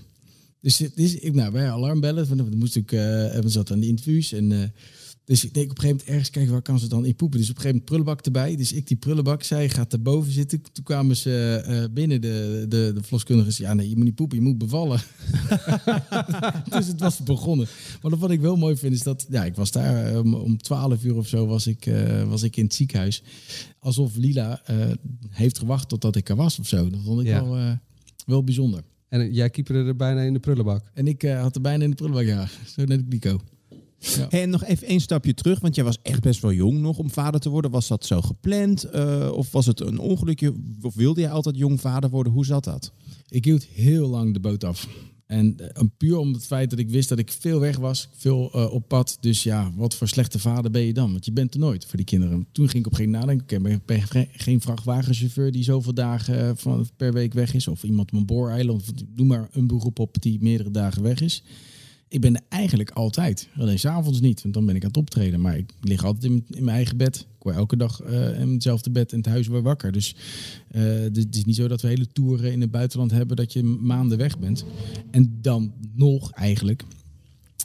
Dus, 0.62 0.82
is, 0.82 1.16
ik, 1.16 1.34
nou, 1.34 1.52
wij 1.52 1.72
alarm 1.72 2.00
bellen. 2.00 2.28
Want 2.28 2.40
dan 2.40 2.58
moest 2.58 2.76
ik, 2.76 2.92
eh 2.92 3.00
we 3.40 3.50
zaten 3.50 3.76
aan 3.76 3.82
de 3.82 3.88
infuus. 3.88 4.32
En, 4.32 4.52
eh, 4.52 4.70
dus 5.26 5.46
ik 5.46 5.54
denk 5.54 5.70
op 5.72 5.76
een 5.78 5.82
gegeven 5.82 5.88
moment 5.98 6.08
ergens 6.08 6.30
kijken 6.30 6.52
waar 6.52 6.62
kan 6.62 6.80
ze 6.80 6.88
dan 6.88 7.06
in 7.06 7.16
poepen. 7.16 7.40
Dus 7.40 7.50
op 7.50 7.56
een 7.56 7.62
gegeven 7.62 7.82
moment 7.86 7.86
prullenbak 8.06 8.26
erbij. 8.26 8.56
Dus 8.56 8.74
ik 8.74 8.88
die 8.88 8.98
prullenbak, 8.98 9.44
zij 9.44 9.70
gaat 9.70 9.94
erboven 9.94 10.32
zitten. 10.32 10.62
Toen 10.72 10.84
kwamen 10.84 11.18
ze 11.18 11.64
eh, 11.66 11.84
binnen, 11.94 12.22
de, 12.22 12.66
de, 12.70 12.92
de 12.96 13.04
verloskundige. 13.04 13.52
zei, 13.52 13.68
Ja, 13.68 13.74
nee, 13.74 13.90
je 13.90 13.96
moet 13.96 14.04
niet 14.06 14.16
poepen, 14.16 14.38
je 14.38 14.44
moet 14.44 14.58
bevallen. 14.58 15.00
dus 16.78 16.88
het 16.88 17.00
was 17.00 17.24
begonnen. 17.24 17.68
Maar 18.02 18.18
wat 18.18 18.32
ik 18.32 18.40
wel 18.40 18.56
mooi 18.56 18.76
vind 18.76 18.94
is 18.94 19.04
dat, 19.04 19.26
ja, 19.30 19.46
ik 19.46 19.56
was 19.56 19.72
daar 19.72 20.06
eh, 20.06 20.20
om, 20.20 20.34
om 20.34 20.58
12 20.58 21.04
uur 21.04 21.16
of 21.16 21.28
zo 21.28 21.46
was 21.46 21.68
ik, 21.68 21.86
eh, 21.86 22.24
was 22.24 22.44
ik 22.44 22.56
in 22.58 22.64
het 22.64 22.74
ziekenhuis. 22.74 23.24
Alsof 23.80 24.16
Lila 24.16 24.62
heeft 25.30 25.60
gewacht 25.60 25.90
totdat 25.90 26.16
ik 26.16 26.30
er 26.30 26.36
was 26.36 26.60
of 26.60 26.68
zo. 26.68 26.90
Dat 26.90 27.00
vond 27.04 27.20
ik 27.20 27.28
Ja. 27.28 27.46
wel, 27.46 27.78
wel 28.26 28.44
bijzonder. 28.44 28.84
En 29.10 29.34
jij 29.34 29.50
keeperde 29.50 29.88
er 29.88 29.96
bijna 29.96 30.22
in 30.22 30.34
de 30.34 30.40
prullenbak. 30.40 30.90
En 30.94 31.08
ik 31.08 31.22
had 31.22 31.56
er 31.56 31.62
bijna 31.62 31.84
in 31.84 31.90
de 31.90 31.96
prullenbak, 31.96 32.26
ja. 32.26 32.48
Zo 32.76 32.84
net 32.84 33.04
ik 33.10 33.40
En 34.30 34.50
nog 34.50 34.64
even 34.64 34.88
één 34.88 35.00
stapje 35.00 35.34
terug, 35.34 35.60
want 35.60 35.76
jij 35.76 35.84
was 35.84 35.98
echt 36.02 36.22
best 36.22 36.42
wel 36.42 36.52
jong 36.52 36.80
nog 36.80 36.98
om 36.98 37.10
vader 37.10 37.40
te 37.40 37.50
worden. 37.50 37.72
Was 37.72 37.88
dat 37.88 38.06
zo 38.06 38.22
gepland? 38.22 38.84
Eh, 38.84 39.32
of 39.34 39.52
was 39.52 39.66
het 39.66 39.80
een 39.80 40.00
ongelukje? 40.00 40.54
Of 40.82 40.96
wilde 40.96 41.22
jij 41.22 41.32
altijd 41.32 41.58
jong 41.58 41.82
vader 41.82 42.10
worden? 42.10 42.34
Hoe 42.34 42.46
zat 42.46 42.64
dat? 42.64 42.92
Ik 43.30 43.46
hield 43.46 43.64
heel 43.64 44.08
lang 44.08 44.34
de 44.34 44.40
boot 44.40 44.64
af. 44.64 44.88
En 45.26 45.56
eh, 45.58 45.84
puur 45.98 46.18
om 46.18 46.34
het 46.34 46.46
feit 46.46 46.70
dat 46.70 46.80
ik 46.80 46.90
wist 46.90 47.10
dat 47.10 47.20
ik 47.20 47.32
veel 47.32 47.60
weg 47.60 47.78
was, 47.78 48.10
veel 48.16 48.52
eh, 48.54 48.74
op 48.74 48.88
pad. 48.88 49.18
Dus 49.20 49.44
ja, 49.44 49.72
wat 49.76 49.96
voor 49.96 50.08
slechte 50.08 50.40
vader 50.40 50.72
ben 50.72 50.82
je 50.82 50.94
dan? 50.94 51.12
Want 51.12 51.26
je 51.26 51.32
bent 51.32 51.54
er 51.54 51.60
nooit 51.60 51.86
voor 51.86 51.98
die 51.98 52.06
kinderen. 52.06 52.48
Toen 52.52 52.70
ging 52.70 52.86
ik 52.86 52.92
op 52.92 53.00
een 53.00 53.06
gegeven 53.06 53.20
moment 53.20 53.48
nadenken. 53.48 53.82
oké, 53.82 53.96
ik 53.96 54.10
ben 54.10 54.28
geen 54.32 54.62
vrachtwagenchauffeur 54.62 55.52
die 55.52 55.64
zoveel 55.64 55.94
dagen 55.94 56.58
van, 56.58 56.88
per 56.98 57.14
week 57.14 57.34
weg 57.34 57.54
is. 57.54 57.68
Of 57.68 57.84
iemand 57.84 58.12
op 58.12 58.20
een 58.20 58.26
booreiland. 58.26 58.84
Doe 59.16 59.26
maar 59.26 59.48
een 59.52 59.68
beroep 59.68 60.00
op 60.00 60.22
die 60.22 60.38
meerdere 60.42 60.72
dagen 60.72 61.02
weg 61.04 61.22
is. 61.22 61.44
Ik 62.14 62.22
ben 62.22 62.44
eigenlijk 62.50 62.92
altijd. 62.92 63.48
Alleen 63.58 63.80
s'avonds 63.80 64.20
niet, 64.20 64.42
want 64.42 64.54
dan 64.54 64.66
ben 64.66 64.76
ik 64.76 64.82
aan 64.82 64.88
het 64.88 64.98
optreden. 64.98 65.42
Maar 65.42 65.58
ik 65.58 65.74
lig 65.82 66.04
altijd 66.04 66.24
in, 66.24 66.46
mijn 66.48 66.76
eigen 66.76 66.98
bed. 66.98 67.16
Ik 67.16 67.44
word 67.44 67.56
elke 67.56 67.78
dag 67.78 68.02
eh, 68.02 68.40
in 68.40 68.54
hetzelfde 68.54 68.92
bed 68.92 69.12
in 69.12 69.18
het 69.18 69.28
huis 69.28 69.48
weer 69.48 69.62
wakker. 69.62 69.92
Dus 69.92 70.16
eh, 70.68 70.84
het 70.84 71.36
is 71.36 71.46
niet 71.46 71.56
zo 71.56 71.68
dat 71.68 71.82
we 71.82 71.88
hele 71.88 72.08
toeren 72.08 72.52
in 72.52 72.62
het 72.62 72.72
buitenland 72.72 73.12
hebben 73.12 73.36
dat 73.36 73.54
je 73.54 73.64
maanden 73.64 74.18
weg 74.18 74.40
bent. 74.40 74.66
En 75.12 75.38
dan 75.42 75.74
nog 75.96 76.32
eigenlijk 76.32 76.84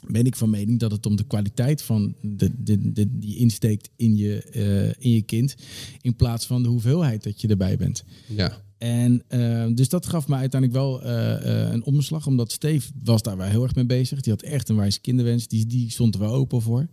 ben 0.07 0.25
ik 0.25 0.35
van 0.35 0.49
mening 0.49 0.79
dat 0.79 0.91
het 0.91 1.05
om 1.05 1.15
de 1.15 1.27
kwaliteit 1.27 1.81
van 1.81 2.15
de, 2.21 2.51
de, 2.63 3.17
die 3.19 3.37
insteekt 3.37 3.89
in 3.95 4.15
je, 4.15 4.43
eh, 4.43 5.05
in 5.05 5.11
je 5.11 5.21
kind. 5.21 5.55
In 6.01 6.15
plaats 6.15 6.45
van 6.45 6.63
de 6.63 6.69
hoeveelheid 6.69 7.23
dat 7.23 7.41
je 7.41 7.47
erbij 7.47 7.77
bent. 7.77 8.03
Ja. 8.27 8.61
En 8.79 9.23
eh, 9.27 9.65
dus 9.73 9.89
dat 9.89 10.05
gaf 10.05 10.27
me 10.27 10.35
uiteindelijk 10.35 10.81
wel 10.81 11.01
eh, 11.01 11.63
eh, 11.65 11.71
een 11.71 11.83
omslag, 11.83 12.27
omdat 12.27 12.51
Steve 12.51 12.91
was 13.03 13.21
daar 13.21 13.37
wel 13.37 13.47
heel 13.47 13.63
erg 13.63 13.75
mee 13.75 13.85
bezig. 13.85 14.21
Die 14.21 14.33
had 14.33 14.41
echt 14.41 14.69
een 14.69 14.75
wijze 14.75 15.01
kinderwens, 15.01 15.47
die, 15.47 15.65
die 15.65 15.91
stond 15.91 16.13
er 16.13 16.21
wel 16.21 16.33
open 16.33 16.61
voor. 16.61 16.87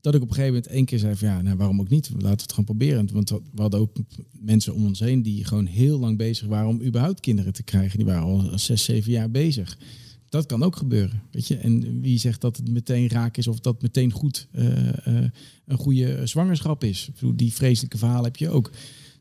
dat 0.00 0.14
ik 0.14 0.22
op 0.22 0.28
een 0.28 0.34
gegeven 0.34 0.54
moment 0.54 0.72
één 0.72 0.84
keer 0.84 0.98
zei 0.98 1.16
van 1.16 1.28
ja, 1.28 1.42
nou, 1.42 1.56
waarom 1.56 1.80
ook 1.80 1.88
niet? 1.88 2.10
Laten 2.10 2.22
we 2.22 2.28
het 2.28 2.50
gewoon 2.50 2.64
proberen. 2.64 3.08
Want 3.12 3.30
we 3.30 3.40
hadden 3.56 3.80
ook 3.80 3.96
mensen 4.32 4.74
om 4.74 4.86
ons 4.86 5.00
heen 5.00 5.22
die 5.22 5.44
gewoon 5.44 5.66
heel 5.66 5.98
lang 5.98 6.16
bezig 6.16 6.46
waren 6.46 6.68
om 6.68 6.82
überhaupt 6.82 7.20
kinderen 7.20 7.52
te 7.52 7.62
krijgen. 7.62 7.98
Die 7.98 8.06
waren 8.06 8.22
al 8.22 8.58
zes, 8.58 8.84
zeven 8.84 9.12
jaar 9.12 9.30
bezig. 9.30 9.78
Dat 10.28 10.46
kan 10.46 10.62
ook 10.62 10.76
gebeuren, 10.76 11.22
weet 11.30 11.48
je. 11.48 11.56
En 11.56 12.00
wie 12.00 12.18
zegt 12.18 12.40
dat 12.40 12.56
het 12.56 12.70
meteen 12.70 13.08
raak 13.08 13.36
is 13.36 13.46
of 13.46 13.60
dat 13.60 13.82
meteen 13.82 14.12
goed 14.12 14.48
een 15.64 15.78
goede 15.78 16.26
zwangerschap 16.26 16.84
is? 16.84 17.08
Die 17.34 17.52
vreselijke 17.52 17.98
verhalen 17.98 18.24
heb 18.24 18.36
je 18.36 18.48
ook. 18.48 18.70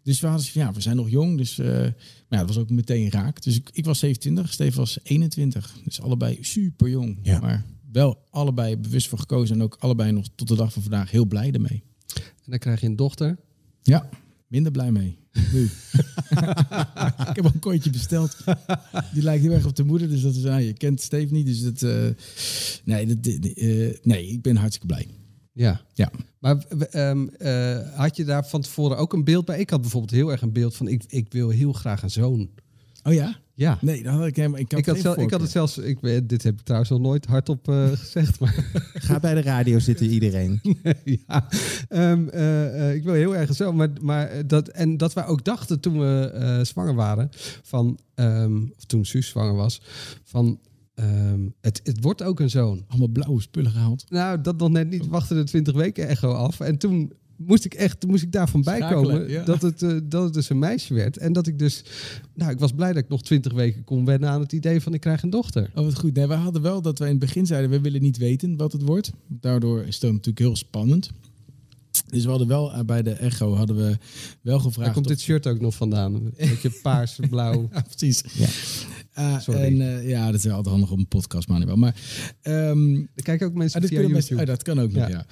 Dus 0.04 0.20
we 0.20 0.28
hadden 0.28 0.48
ja, 0.54 0.74
we 0.74 0.82
zijn 0.82 0.96
nog 0.96 1.10
jong, 1.10 1.38
dus 1.38 1.60
uh, 1.60 1.68
maar 1.68 1.94
ja, 2.30 2.38
het 2.38 2.48
was 2.48 2.58
ook 2.58 2.70
meteen 2.70 3.10
raak. 3.10 3.42
Dus 3.44 3.56
ik, 3.56 3.70
ik 3.74 3.86
was 3.86 4.00
27, 4.00 4.54
Steven 4.54 4.78
was 4.78 5.00
21. 5.04 5.76
Dus 5.84 6.02
allebei 6.02 6.38
super 6.42 6.90
jong. 6.90 7.20
Ja. 7.22 7.40
Maar 7.40 7.66
wel 7.92 8.18
allebei 8.30 8.78
bewust 8.78 9.08
voor 9.08 9.20
gekozen 9.20 9.56
en 9.56 9.64
ook 9.64 9.78
allebei 9.80 10.12
nog 10.12 10.28
tot 10.36 10.48
de 10.48 10.56
dag 10.56 10.74
van 10.74 10.82
vandaag 10.82 11.12
heel 11.12 11.26
blij 11.26 11.52
ermee. 11.52 11.84
En 12.16 12.50
dan 12.50 12.60
krijg 12.60 12.82
je 12.82 12.88
een 12.88 12.96
dochter. 12.96 13.38
Ja, 13.82 14.10
minder 14.48 14.72
blij 14.72 14.92
mee. 14.92 15.18
Nu. 15.54 15.64
ik 17.30 17.36
heb 17.36 17.46
een 17.46 17.60
kooitje 17.60 17.90
besteld. 17.90 18.38
Die 19.14 19.24
lijkt 19.24 19.44
heel 19.44 19.52
erg 19.52 19.66
op 19.66 19.76
de 19.76 19.84
moeder. 19.84 20.10
Dus 20.10 20.22
dat 20.22 20.36
is, 20.36 20.46
ah, 20.46 20.62
je 20.62 20.74
kent 20.74 21.02
Steve 21.02 21.34
niet. 21.34 21.46
Dus 21.46 21.62
dat, 21.62 21.82
uh, 21.82 22.10
nee, 22.84 23.06
dat, 23.06 23.28
uh, 23.28 23.94
nee, 24.02 24.28
ik 24.28 24.42
ben 24.42 24.56
hartstikke 24.56 24.88
blij. 24.88 25.08
Ja. 25.54 25.82
ja. 25.94 26.12
Maar 26.40 26.64
um, 26.92 27.30
uh, 27.38 27.78
had 27.96 28.16
je 28.16 28.26
daar 28.26 28.48
van 28.48 28.62
tevoren 28.62 28.98
ook 28.98 29.14
een 29.14 29.24
beeld 29.24 29.46
bij? 29.46 29.60
Ik 29.60 29.70
had 29.70 29.82
bijvoorbeeld 29.82 30.12
heel 30.12 30.32
erg 30.32 30.42
een 30.42 30.52
beeld 30.52 30.76
van, 30.76 30.88
ik, 30.88 31.04
ik 31.08 31.34
wil 31.34 31.50
heel 31.50 31.74
graag 31.74 32.04
een 32.04 32.10
zoon. 32.10 32.50
Oh 33.04 33.14
ja? 33.14 33.42
Ja. 33.56 33.78
Nee, 33.82 34.04
dat 34.04 34.14
had 34.14 34.26
ik 34.26 34.36
helemaal. 34.36 34.60
Ik 34.60 34.72
had, 34.72 34.80
ik 34.80 34.86
had, 34.86 35.00
zelf, 35.00 35.18
ik 35.18 35.32
had 35.32 35.42
het 35.42 35.50
zelfs. 35.50 35.78
Ik, 35.78 36.28
dit 36.30 36.44
heb 36.44 36.54
ik 36.54 36.62
trouwens 36.62 36.92
nog 36.92 37.00
nooit 37.00 37.26
hardop 37.26 37.68
uh, 37.68 37.88
gezegd. 38.04 38.40
Maar 38.40 38.66
Ga 38.94 39.20
bij 39.20 39.34
de 39.34 39.42
radio 39.42 39.80
zitten, 39.80 40.06
iedereen. 40.06 40.62
ja. 41.28 41.48
Um, 41.90 42.30
uh, 42.34 42.94
ik 42.94 43.04
wil 43.04 43.14
heel 43.14 43.36
erg 43.36 43.56
zo. 43.56 43.74
Maar, 43.74 43.90
maar 44.02 44.48
dat, 44.48 44.68
en 44.68 44.98
dat 44.98 45.14
wij 45.14 45.26
ook 45.26 45.44
dachten 45.44 45.80
toen 45.80 46.00
we 46.00 46.60
zwanger 46.64 46.96
waren. 46.96 47.30
Van, 47.64 48.00
um, 48.16 48.74
of 48.78 48.86
toen 48.86 49.06
Suus 49.06 49.28
zwanger 49.28 49.56
was. 49.56 49.82
Van. 50.24 50.60
Um, 50.96 51.54
het, 51.62 51.82
het 51.84 52.04
wordt 52.04 52.24
ook 52.24 52.40
een 52.40 52.50
zoon. 52.50 52.84
Allemaal 52.88 53.08
blauwe 53.08 53.42
spullen 53.42 53.72
gehaald. 53.72 54.06
Nou, 54.10 54.42
dat 54.42 54.58
nog 54.58 54.70
net 54.70 54.90
niet. 54.90 55.08
Wachten 55.08 55.36
de 55.36 55.44
20 55.44 55.74
weken 55.74 56.08
echo 56.08 56.32
af. 56.32 56.60
En 56.60 56.78
toen 56.78 57.14
moest 57.38 57.66
ik 57.66 57.74
echt 57.74 58.08
moest 58.08 58.24
ik 58.24 58.32
daarvan 58.32 58.62
bijkomen 58.62 59.30
ja. 59.30 59.44
dat, 59.44 59.62
het, 59.62 59.82
uh, 59.82 60.00
dat 60.04 60.24
het 60.24 60.34
dus 60.34 60.50
een 60.50 60.60
meisje 60.60 60.94
werd. 60.94 61.18
En 61.18 61.34
dat 61.34 61.48
ik 61.48 61.60
dus, 61.60 61.84
nou, 62.34 62.52
ik 62.52 62.60
was 62.60 62.72
blij 62.72 62.94
dat 62.94 63.04
ik 63.04 63.10
nog 63.10 63.24
twintig 63.24 63.54
weken 63.54 63.84
kon 63.84 64.06
wennen 64.06 64.30
aan 64.30 64.42
het 64.42 64.52
idee 64.52 64.82
van 64.82 64.94
ik 64.94 65.02
krijg 65.02 65.24
een 65.24 65.30
dochter. 65.30 65.72
Oh, 65.76 65.84
wat 65.84 66.00
goed. 66.00 66.16
Nee, 66.16 66.28
we 66.28 66.34
hadden 66.34 66.62
wel 66.62 66.82
dat 66.82 67.00
wij 67.00 67.08
in 67.08 67.16
het 67.16 67.26
begin 67.26 67.46
zeiden, 67.46 67.70
we 67.70 67.82
willen 67.82 68.02
niet 68.02 68.18
weten 68.18 68.58
wat 68.58 68.72
het 68.72 68.82
wordt. 68.82 69.12
Daardoor 69.28 69.82
is 69.82 69.94
het 69.94 70.12
natuurlijk 70.12 70.40
heel 70.40 70.56
spannend. 70.56 71.12
Dus 72.10 72.24
we 72.24 72.30
hadden 72.30 72.48
wel 72.48 72.74
uh, 72.74 72.80
bij 72.80 73.02
de 73.02 73.12
Echo 73.12 73.56
hadden 73.56 73.76
we 73.76 73.98
wel 74.42 74.60
gevraagd. 74.60 74.86
Daar 74.86 74.94
komt 74.94 75.08
dit 75.08 75.22
shirt 75.22 75.48
ook 75.48 75.60
nog 75.60 75.76
vandaan. 75.76 76.14
Een 76.16 76.34
beetje 76.36 76.80
paars, 76.82 77.20
blauw. 77.30 77.70
ja, 77.72 77.82
precies. 77.82 78.24
Ja. 78.34 78.48
Sorry. 79.40 79.62
En, 79.62 79.74
uh, 79.74 80.10
ja, 80.10 80.26
dat 80.32 80.46
is 80.46 80.52
altijd 80.52 80.68
handig 80.68 80.92
op 80.92 80.98
een 80.98 81.08
podcast, 81.08 81.48
maar 81.48 81.58
niet 81.58 81.68
wel. 81.68 81.76
Maar 81.76 81.96
um, 82.44 83.10
er 83.16 83.24
kijken 83.24 83.48
ook 83.48 83.54
mensen 83.54 83.82
ah, 83.82 83.88
via 83.88 83.96
YouTube. 83.96 84.14
Mensen, 84.14 84.40
oh, 84.40 84.46
dat 84.46 84.64
kan 84.64 84.80
ook 84.80 84.92
nog, 84.92 85.08
ja. 85.08 85.10
ja. 85.10 85.26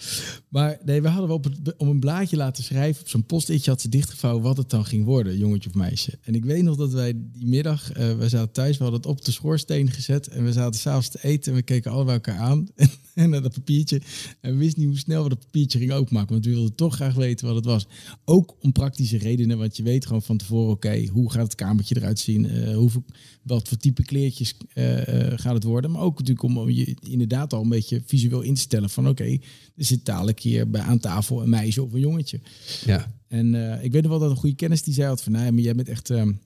Maar 0.47 0.77
nee, 0.85 1.01
we 1.01 1.07
hadden 1.07 1.27
wel 1.27 1.37
op, 1.37 1.43
het, 1.43 1.77
op 1.77 1.87
een 1.87 1.99
blaadje 1.99 2.37
laten 2.37 2.63
schrijven. 2.63 3.01
Op 3.01 3.09
zo'n 3.09 3.25
post-itje 3.25 3.71
had 3.71 3.81
ze 3.81 3.89
dichtgevouwen 3.89 4.43
wat 4.43 4.57
het 4.57 4.69
dan 4.69 4.85
ging 4.85 5.05
worden, 5.05 5.37
jongetje 5.37 5.69
of 5.69 5.75
meisje. 5.75 6.17
En 6.21 6.35
ik 6.35 6.45
weet 6.45 6.63
nog 6.63 6.77
dat 6.77 6.91
wij 6.91 7.13
die 7.15 7.47
middag, 7.47 7.97
uh, 7.97 8.17
we 8.17 8.29
zaten 8.29 8.51
thuis, 8.51 8.77
we 8.77 8.83
hadden 8.83 9.01
het 9.01 9.09
op 9.09 9.25
de 9.25 9.31
schoorsteen 9.31 9.91
gezet. 9.91 10.27
En 10.27 10.43
we 10.43 10.51
zaten 10.51 10.79
s'avonds 10.79 11.09
te 11.09 11.19
eten 11.21 11.51
en 11.51 11.57
we 11.57 11.63
keken 11.63 11.91
allebei 11.91 12.15
elkaar 12.15 12.39
aan. 12.39 12.67
en 13.13 13.29
naar 13.29 13.41
dat 13.41 13.53
papiertje. 13.53 14.01
En 14.41 14.51
we 14.51 14.57
wisten 14.57 14.79
niet 14.79 14.89
hoe 14.89 14.99
snel 14.99 15.23
we 15.23 15.29
dat 15.29 15.39
papiertje 15.39 15.79
gingen 15.79 15.95
openmaken. 15.95 16.31
Want 16.31 16.45
we 16.45 16.51
wilden 16.51 16.75
toch 16.75 16.95
graag 16.95 17.13
weten 17.13 17.47
wat 17.47 17.55
het 17.55 17.65
was. 17.65 17.87
Ook 18.25 18.55
om 18.59 18.71
praktische 18.71 19.17
redenen. 19.17 19.57
Want 19.57 19.77
je 19.77 19.83
weet 19.83 20.05
gewoon 20.05 20.21
van 20.21 20.37
tevoren, 20.37 20.71
oké, 20.71 20.87
okay, 20.87 21.05
hoe 21.05 21.31
gaat 21.31 21.43
het 21.43 21.55
kamertje 21.55 21.95
eruit 21.95 22.19
zien? 22.19 22.45
Uh, 22.45 22.75
hoeveel, 22.75 23.03
wat 23.43 23.67
voor 23.67 23.77
type 23.77 24.03
kleertjes 24.03 24.53
uh, 24.73 24.97
uh, 24.97 25.31
gaat 25.35 25.53
het 25.53 25.63
worden? 25.63 25.91
Maar 25.91 26.01
ook 26.01 26.19
natuurlijk 26.19 26.43
om 26.43 26.69
je 26.69 26.95
inderdaad 27.01 27.53
al 27.53 27.61
een 27.61 27.69
beetje 27.69 28.01
visueel 28.05 28.41
in 28.41 28.53
te 28.53 28.61
stellen 28.61 28.89
van 28.89 29.07
oké, 29.07 29.21
okay, 29.21 29.41
er 29.75 29.85
zit 29.85 30.05
dadelijk 30.05 30.39
hier 30.39 30.69
bij 30.69 30.81
aan 30.81 30.99
tafel 30.99 31.41
een 31.41 31.49
meisje 31.49 31.83
of 31.83 31.93
een 31.93 31.99
jongetje. 31.99 32.39
Ja. 32.85 33.19
En 33.27 33.53
uh, 33.53 33.83
ik 33.83 33.91
weet 33.91 34.01
nog 34.01 34.11
wel 34.11 34.19
dat 34.19 34.29
een 34.29 34.37
goede 34.37 34.55
kennis 34.55 34.83
die 34.83 34.93
zei 34.93 35.07
had 35.07 35.23
van, 35.23 35.31
nou, 35.31 35.51
maar 35.51 35.63
jij 35.63 35.75
bent 35.75 35.89
echt, 35.89 36.09
um, 36.09 36.39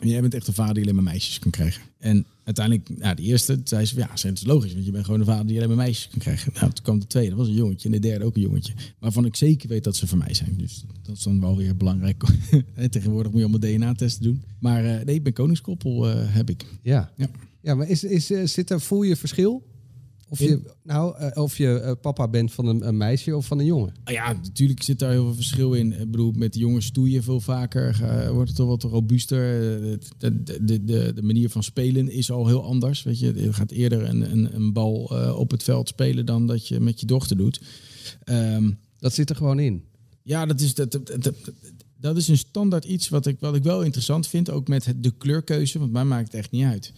jij 0.00 0.20
bent 0.20 0.34
echt 0.34 0.46
een 0.46 0.54
vader 0.54 0.74
die 0.74 0.82
alleen 0.82 0.94
maar 0.94 1.12
meisjes 1.12 1.38
kan 1.38 1.50
krijgen. 1.50 1.82
En 1.98 2.24
uiteindelijk, 2.44 2.98
nou, 2.98 3.14
de 3.14 3.22
eerste 3.22 3.60
zei 3.64 3.84
ze, 3.84 3.96
ja, 3.96 4.08
dat 4.08 4.24
is 4.24 4.44
logisch, 4.44 4.72
want 4.72 4.84
je 4.84 4.90
bent 4.90 5.04
gewoon 5.04 5.20
een 5.20 5.26
vader 5.26 5.46
die 5.46 5.56
alleen 5.56 5.68
maar 5.68 5.84
meisjes 5.84 6.08
kan 6.08 6.18
krijgen. 6.18 6.52
Nou, 6.54 6.72
toen 6.72 6.84
kwam 6.84 6.98
de 6.98 7.06
tweede, 7.06 7.28
dat 7.28 7.38
was 7.38 7.48
een 7.48 7.54
jongetje, 7.54 7.88
en 7.88 7.94
de 7.94 8.00
derde 8.00 8.24
ook 8.24 8.36
een 8.36 8.42
jongetje, 8.42 8.72
waarvan 8.98 9.24
ik 9.24 9.36
zeker 9.36 9.68
weet 9.68 9.84
dat 9.84 9.96
ze 9.96 10.06
van 10.06 10.18
mij 10.18 10.34
zijn. 10.34 10.54
Dus 10.56 10.84
dat 11.02 11.16
is 11.16 11.22
dan 11.22 11.40
wel 11.40 11.56
weer 11.56 11.76
belangrijk. 11.76 12.24
Tegenwoordig 12.90 13.32
moet 13.32 13.40
je 13.40 13.46
allemaal 13.48 13.70
DNA-testen 13.70 14.22
doen. 14.22 14.42
Maar 14.58 14.84
uh, 14.84 15.00
nee, 15.04 15.14
ik 15.14 15.22
ben 15.22 15.32
koningskoppel, 15.32 16.10
uh, 16.10 16.14
heb 16.18 16.50
ik. 16.50 16.64
Ja. 16.82 17.12
Ja, 17.16 17.30
ja 17.60 17.74
maar 17.74 17.88
is, 17.88 18.04
is, 18.04 18.30
uh, 18.30 18.46
zit 18.46 18.70
er, 18.70 18.80
voel 18.80 19.02
je 19.02 19.16
verschil? 19.16 19.66
Of 20.28 20.38
je, 20.38 20.60
nou, 20.82 21.22
uh, 21.22 21.30
of 21.34 21.56
je 21.56 21.82
uh, 21.84 21.92
papa 22.00 22.28
bent 22.28 22.52
van 22.52 22.66
een, 22.66 22.88
een, 22.88 22.96
meisje 22.96 23.36
of 23.36 23.46
van 23.46 23.58
een 23.58 23.64
jongen? 23.64 23.94
Ah 24.04 24.12
ja, 24.12 24.32
natuurlijk 24.32 24.82
zit 24.82 24.98
daar 24.98 25.10
heel 25.10 25.24
veel 25.24 25.34
verschil 25.34 25.72
in. 25.72 26.00
Ik 26.00 26.10
bedoel, 26.10 26.32
met 26.32 26.52
de 26.52 26.58
jongens 26.58 26.86
stoei 26.86 27.12
je 27.12 27.22
veel 27.22 27.40
vaker. 27.40 28.00
Uh, 28.02 28.30
wordt 28.30 28.48
het 28.48 28.56
toch 28.56 28.68
wat 28.68 28.82
robuuster. 28.82 29.60
De, 30.18 30.42
de, 30.42 30.84
de, 30.84 31.12
de, 31.14 31.22
manier 31.22 31.50
van 31.50 31.62
spelen 31.62 32.10
is 32.10 32.30
al 32.30 32.46
heel 32.46 32.64
anders. 32.64 33.02
Weet 33.02 33.18
je, 33.18 33.42
je 33.42 33.52
gaat 33.52 33.70
eerder 33.70 34.08
een, 34.08 34.32
een, 34.32 34.54
een 34.54 34.72
bal 34.72 35.02
op 35.36 35.50
het 35.50 35.62
veld 35.62 35.88
spelen 35.88 36.26
dan 36.26 36.46
dat 36.46 36.68
je 36.68 36.80
met 36.80 37.00
je 37.00 37.06
dochter 37.06 37.36
doet. 37.36 37.60
Um, 38.24 38.78
dat 38.98 39.14
zit 39.14 39.30
er 39.30 39.36
gewoon 39.36 39.58
in. 39.58 39.84
Ja, 40.22 40.46
dat 40.46 40.60
is, 40.60 40.74
dat, 40.74 40.92
dat, 40.92 41.06
dat, 41.22 41.34
dat 42.00 42.16
is 42.16 42.28
een 42.28 42.38
standaard 42.38 42.84
iets 42.84 43.08
wat 43.08 43.26
ik, 43.26 43.40
wat 43.40 43.54
ik 43.54 43.62
wel 43.62 43.82
interessant 43.82 44.26
vind. 44.26 44.50
Ook 44.50 44.68
met 44.68 44.94
de 44.96 45.10
kleurkeuze, 45.18 45.78
want 45.78 45.92
mij 45.92 46.04
maakt 46.04 46.24
het 46.24 46.34
echt 46.34 46.50
niet 46.50 46.64
uit. 46.64 46.92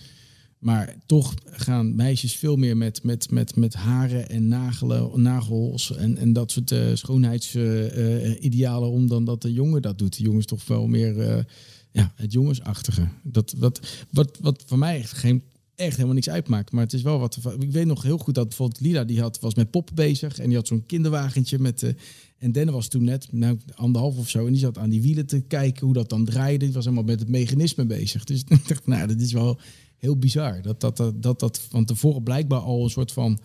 Maar 0.61 0.96
toch 1.07 1.35
gaan 1.44 1.94
meisjes 1.94 2.37
veel 2.37 2.57
meer 2.57 2.77
met, 2.77 3.03
met, 3.03 3.31
met, 3.31 3.57
met 3.57 3.75
haren 3.75 4.29
en 4.29 4.49
nagelen, 4.49 5.23
nagels 5.23 5.96
en, 5.96 6.16
en 6.16 6.33
dat 6.33 6.51
soort 6.51 6.70
uh, 6.70 6.94
schoonheidsidealen 6.94 8.88
uh, 8.88 8.94
om 8.94 9.09
dan 9.09 9.25
dat 9.25 9.42
de 9.42 9.53
jongen 9.53 9.83
dat 9.83 9.99
doet. 9.99 10.16
De 10.16 10.23
jongens 10.23 10.46
toch 10.46 10.66
wel 10.66 10.87
meer 10.87 11.46
ja, 11.92 12.12
het 12.14 12.33
jongensachtige. 12.33 13.09
Dat, 13.23 13.55
wat, 13.59 13.81
wat, 14.11 14.38
wat 14.40 14.62
voor 14.66 14.79
mij 14.79 14.99
echt, 14.99 15.12
geen, 15.12 15.42
echt 15.75 15.94
helemaal 15.94 16.14
niks 16.14 16.29
uitmaakt. 16.29 16.73
Maar 16.73 16.85
het 16.85 16.92
is 16.92 17.03
wel 17.03 17.18
wat. 17.18 17.38
Ik 17.59 17.73
weet 17.73 17.87
nog 17.87 18.03
heel 18.03 18.18
goed 18.18 18.35
dat 18.35 18.49
bijvoorbeeld 18.49 18.81
Lila 18.81 19.05
die 19.05 19.20
had, 19.20 19.40
was 19.40 19.55
met 19.55 19.70
poppen 19.70 19.94
bezig 19.94 20.38
en 20.38 20.46
die 20.46 20.57
had 20.57 20.66
zo'n 20.66 20.87
kinderwagentje 20.87 21.59
met. 21.59 21.94
en 22.38 22.53
Denne 22.53 22.73
was 22.73 22.88
toen 22.88 23.05
net 23.05 23.29
nou, 23.33 23.59
anderhalf 23.75 24.18
of 24.18 24.29
zo. 24.29 24.46
En 24.46 24.53
die 24.53 24.61
zat 24.61 24.79
aan 24.79 24.90
die 24.90 25.03
wielen 25.03 25.27
te 25.27 25.40
kijken 25.40 25.85
hoe 25.85 25.94
dat 25.94 26.09
dan 26.09 26.25
draaide. 26.25 26.64
Die 26.64 26.75
was 26.75 26.85
helemaal 26.85 27.05
met 27.05 27.20
het 27.20 27.29
mechanisme 27.29 27.85
bezig. 27.85 28.25
Dus 28.25 28.40
ik 28.49 28.68
dacht, 28.68 28.87
nou, 28.87 29.07
dat 29.07 29.20
is 29.20 29.33
wel 29.33 29.59
heel 30.01 30.17
bizar. 30.17 30.63
Dat 30.63 30.81
dat, 30.81 30.97
dat, 30.97 31.23
dat, 31.23 31.41
dat 31.41 31.61
van 31.69 31.85
tevoren 31.85 32.23
blijkbaar 32.23 32.61
al 32.61 32.85
een 32.85 32.91
soort 32.91 33.13
van 33.13 33.41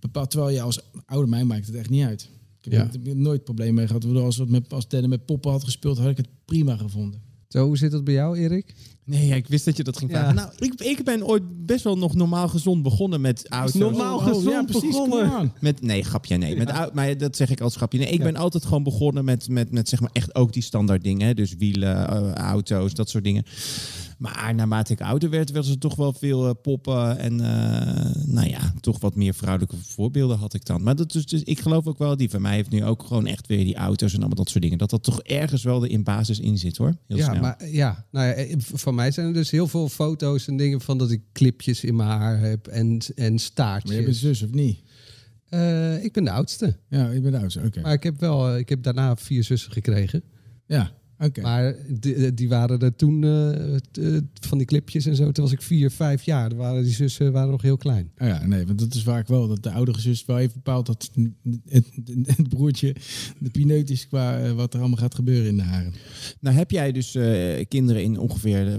bepaald. 0.00 0.30
Terwijl 0.30 0.54
je 0.54 0.62
als 0.62 0.80
oude 1.06 1.28
mij 1.28 1.44
maakt 1.44 1.66
het 1.66 1.76
echt 1.76 1.90
niet 1.90 2.04
uit. 2.04 2.28
Ik 2.62 2.72
heb, 2.72 2.72
ja. 2.72 2.84
ik 2.84 2.92
heb 2.92 3.16
nooit 3.16 3.44
problemen 3.44 3.74
mee 3.74 3.86
gehad. 3.86 4.04
Als, 4.04 4.36
het 4.36 4.48
met, 4.48 4.72
als 4.72 4.88
Denne 4.88 5.08
met 5.08 5.26
poppen 5.26 5.50
had 5.50 5.64
gespeeld, 5.64 5.98
had 5.98 6.08
ik 6.08 6.16
het 6.16 6.28
prima 6.44 6.76
gevonden. 6.76 7.20
Zo, 7.48 7.66
hoe 7.66 7.78
zit 7.78 7.90
dat 7.90 8.04
bij 8.04 8.14
jou, 8.14 8.38
Erik? 8.38 8.74
Nee, 9.04 9.26
ja, 9.26 9.34
ik 9.34 9.46
wist 9.46 9.64
dat 9.64 9.76
je 9.76 9.84
dat 9.84 9.98
ging 9.98 10.10
vragen. 10.10 10.34
Ja. 10.34 10.40
Nou, 10.40 10.52
ik, 10.58 10.80
ik 10.80 11.04
ben 11.04 11.26
ooit 11.26 11.66
best 11.66 11.84
wel 11.84 11.98
nog 11.98 12.14
normaal 12.14 12.48
gezond 12.48 12.82
begonnen 12.82 13.20
met 13.20 13.48
auto's. 13.48 13.80
Normaal 13.80 14.16
oh, 14.16 14.26
gezond 14.26 14.44
ja, 14.44 14.62
precies, 14.62 14.90
begonnen? 14.90 15.52
Met, 15.60 15.82
nee, 15.82 16.02
grapje, 16.02 16.36
nee. 16.36 16.56
Met, 16.56 16.68
ja. 16.68 16.90
maar 16.92 17.18
dat 17.18 17.36
zeg 17.36 17.50
ik 17.50 17.60
als 17.60 17.76
grapje. 17.76 17.98
Nee, 17.98 18.08
ik 18.08 18.18
ja. 18.18 18.24
ben 18.24 18.36
altijd 18.36 18.64
gewoon 18.64 18.82
begonnen 18.82 19.24
met, 19.24 19.48
met, 19.48 19.70
met 19.70 19.88
zeg 19.88 20.00
maar 20.00 20.10
echt 20.12 20.34
ook 20.34 20.52
die 20.52 20.62
standaard 20.62 21.04
dingen. 21.04 21.36
Dus 21.36 21.56
wielen, 21.56 22.12
uh, 22.12 22.32
auto's, 22.32 22.94
dat 22.94 23.08
soort 23.10 23.24
dingen. 23.24 23.44
Maar 24.20 24.54
naarmate 24.54 24.92
ik 24.92 25.00
ouder 25.00 25.30
werd, 25.30 25.50
werden 25.50 25.70
ze 25.70 25.78
toch 25.78 25.96
wel 25.96 26.12
veel 26.12 26.46
uh, 26.46 26.50
poppen. 26.62 27.18
En 27.18 27.32
uh, 27.32 28.24
nou 28.24 28.48
ja, 28.48 28.72
toch 28.80 29.00
wat 29.00 29.14
meer 29.14 29.34
vrouwelijke 29.34 29.76
voorbeelden 29.76 30.38
had 30.38 30.54
ik 30.54 30.64
dan. 30.64 30.82
Maar 30.82 30.96
dat 30.96 31.14
is, 31.14 31.26
dus, 31.26 31.42
ik 31.42 31.60
geloof 31.60 31.86
ook 31.86 31.98
wel, 31.98 32.16
die 32.16 32.30
van 32.30 32.42
mij 32.42 32.54
heeft 32.54 32.70
nu 32.70 32.84
ook 32.84 33.02
gewoon 33.02 33.26
echt 33.26 33.46
weer 33.46 33.64
die 33.64 33.74
auto's 33.74 34.12
en 34.12 34.18
allemaal 34.18 34.36
dat 34.36 34.48
soort 34.48 34.62
dingen. 34.62 34.78
Dat 34.78 34.90
dat 34.90 35.02
toch 35.02 35.22
ergens 35.22 35.62
wel 35.62 35.84
in 35.84 36.02
basis 36.02 36.40
in 36.40 36.58
zit 36.58 36.76
hoor. 36.76 36.96
Heel 37.06 37.16
ja, 37.16 37.24
snel. 37.24 37.40
maar 37.40 37.68
ja, 37.68 38.06
nou 38.10 38.26
ja, 38.26 38.56
van 38.58 38.94
mij 38.94 39.10
zijn 39.10 39.26
er 39.26 39.32
dus 39.32 39.50
heel 39.50 39.68
veel 39.68 39.88
foto's 39.88 40.48
en 40.48 40.56
dingen 40.56 40.80
van 40.80 40.98
dat 40.98 41.10
ik 41.10 41.22
clipjes 41.32 41.84
in 41.84 41.96
mijn 41.96 42.08
haar 42.08 42.40
heb 42.40 42.66
en, 42.66 42.98
en 43.14 43.38
staartjes. 43.38 43.90
Maar 43.90 44.00
je 44.00 44.06
bent 44.06 44.16
zus 44.16 44.42
of 44.42 44.50
niet? 44.50 44.82
Uh, 45.50 46.04
ik 46.04 46.12
ben 46.12 46.24
de 46.24 46.30
oudste. 46.30 46.76
Ja, 46.88 47.08
ik 47.08 47.22
ben 47.22 47.32
de 47.32 47.38
oudste, 47.38 47.58
oké. 47.58 47.68
Okay. 47.68 47.82
Maar 47.82 47.92
ik 47.92 48.02
heb 48.02 48.20
wel, 48.20 48.56
ik 48.56 48.68
heb 48.68 48.82
daarna 48.82 49.16
vier 49.16 49.44
zussen 49.44 49.72
gekregen. 49.72 50.22
Ja. 50.66 50.98
Okay. 51.22 51.44
Maar 51.44 51.74
die, 51.88 52.34
die, 52.34 52.48
waren 52.48 52.78
er 52.78 52.96
toen 52.96 53.22
uh, 53.22 54.18
van 54.40 54.58
die 54.58 54.66
clipjes 54.66 55.06
en 55.06 55.16
zo. 55.16 55.32
Toen 55.32 55.44
was 55.44 55.52
ik 55.52 55.62
vier, 55.62 55.90
vijf 55.90 56.22
jaar. 56.22 56.56
Waren 56.56 56.82
die 56.82 56.92
zussen 56.92 57.32
waren 57.32 57.50
nog 57.50 57.62
heel 57.62 57.76
klein. 57.76 58.10
Oh 58.18 58.28
ja, 58.28 58.46
nee, 58.46 58.66
want 58.66 58.78
dat 58.78 58.94
is 58.94 59.02
vaak 59.02 59.28
wel 59.28 59.48
dat 59.48 59.62
de 59.62 59.70
oudere 59.70 60.00
zus 60.00 60.24
wel 60.24 60.38
even 60.38 60.54
bepaalt 60.54 60.86
dat 60.86 61.10
het, 61.14 61.28
het, 61.68 61.86
het 62.36 62.48
broertje 62.48 62.94
de 63.38 63.50
pineut 63.50 63.90
is 63.90 64.08
qua 64.08 64.44
uh, 64.44 64.52
wat 64.52 64.74
er 64.74 64.80
allemaal 64.80 64.98
gaat 64.98 65.14
gebeuren 65.14 65.48
in 65.48 65.56
de 65.56 65.62
haren. 65.62 65.92
Nou 66.40 66.56
heb 66.56 66.70
jij 66.70 66.92
dus 66.92 67.14
uh, 67.14 67.64
kinderen 67.68 68.02
in 68.02 68.18
ongeveer 68.18 68.76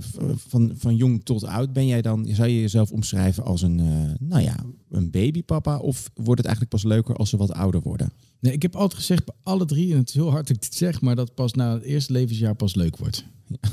van, 0.48 0.72
van 0.76 0.96
jong 0.96 1.24
tot 1.24 1.44
oud. 1.44 1.74
Ben 1.74 1.88
jij 1.88 2.02
dan, 2.02 2.26
zou 2.26 2.50
je 2.50 2.62
jezelf 2.62 2.92
omschrijven 2.92 3.44
als 3.44 3.62
een, 3.62 3.76
nou 4.20 4.42
ja, 4.42 4.56
een 4.92 5.12
babypapa? 5.12 5.78
Of 5.78 6.10
wordt 6.14 6.38
het 6.38 6.46
eigenlijk 6.46 6.70
pas 6.70 6.84
leuker 6.84 7.16
als 7.16 7.30
ze 7.30 7.38
wat 7.38 7.52
ouder 7.52 7.82
worden? 7.82 8.12
Nee, 8.40 8.54
ik 8.54 8.62
heb 8.62 8.76
altijd 8.76 9.00
gezegd 9.00 9.26
bij 9.26 9.36
alle 9.44 9.66
drie, 9.66 9.92
en 9.92 9.98
het 9.98 10.08
is 10.10 10.14
heel 10.16 10.30
hard 10.32 10.48
dat 10.48 10.56
ik 10.56 10.62
dit 10.62 10.76
zeg, 10.76 11.02
maar 11.02 11.16
dat 11.16 11.34
pas 11.36 11.54
na 11.54 11.74
het 11.74 11.84
eerste 11.84 12.12
levensjaar 12.12 12.56
pas 12.56 12.76
leuk 12.76 12.98
wordt. 12.98 13.26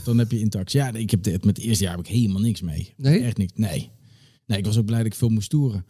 Dan 0.04 0.18
heb 0.18 0.30
je 0.30 0.38
interactie. 0.38 0.80
Ja, 0.80 0.92
ik 0.92 1.10
heb 1.10 1.22
dit, 1.22 1.44
met 1.44 1.56
het 1.56 1.66
eerste 1.66 1.84
jaar 1.84 1.96
heb 1.96 2.06
ik 2.06 2.12
helemaal 2.12 2.40
niks 2.40 2.60
mee. 2.60 2.94
Nee? 2.96 3.20
Echt 3.20 3.36
niks. 3.36 3.52
Nee. 3.54 3.90
Nee, 4.46 4.58
ik 4.58 4.64
was 4.64 4.78
ook 4.78 4.84
blij 4.84 4.98
dat 4.98 5.06
ik 5.06 5.14
veel 5.14 5.28
moest 5.28 5.50
toeren. 5.50 5.84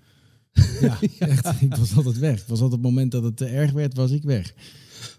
Ja, 0.80 0.98
echt. 1.18 1.60
Ik 1.60 1.76
was 1.76 1.96
altijd 1.96 2.18
weg. 2.18 2.38
Het 2.38 2.48
was 2.48 2.60
altijd 2.60 2.80
het 2.80 2.90
moment 2.90 3.12
dat 3.12 3.22
het 3.22 3.36
te 3.36 3.44
erg 3.46 3.72
werd, 3.72 3.96
was 3.96 4.10
ik 4.10 4.22
weg. 4.22 4.54
Eh, 4.54 4.54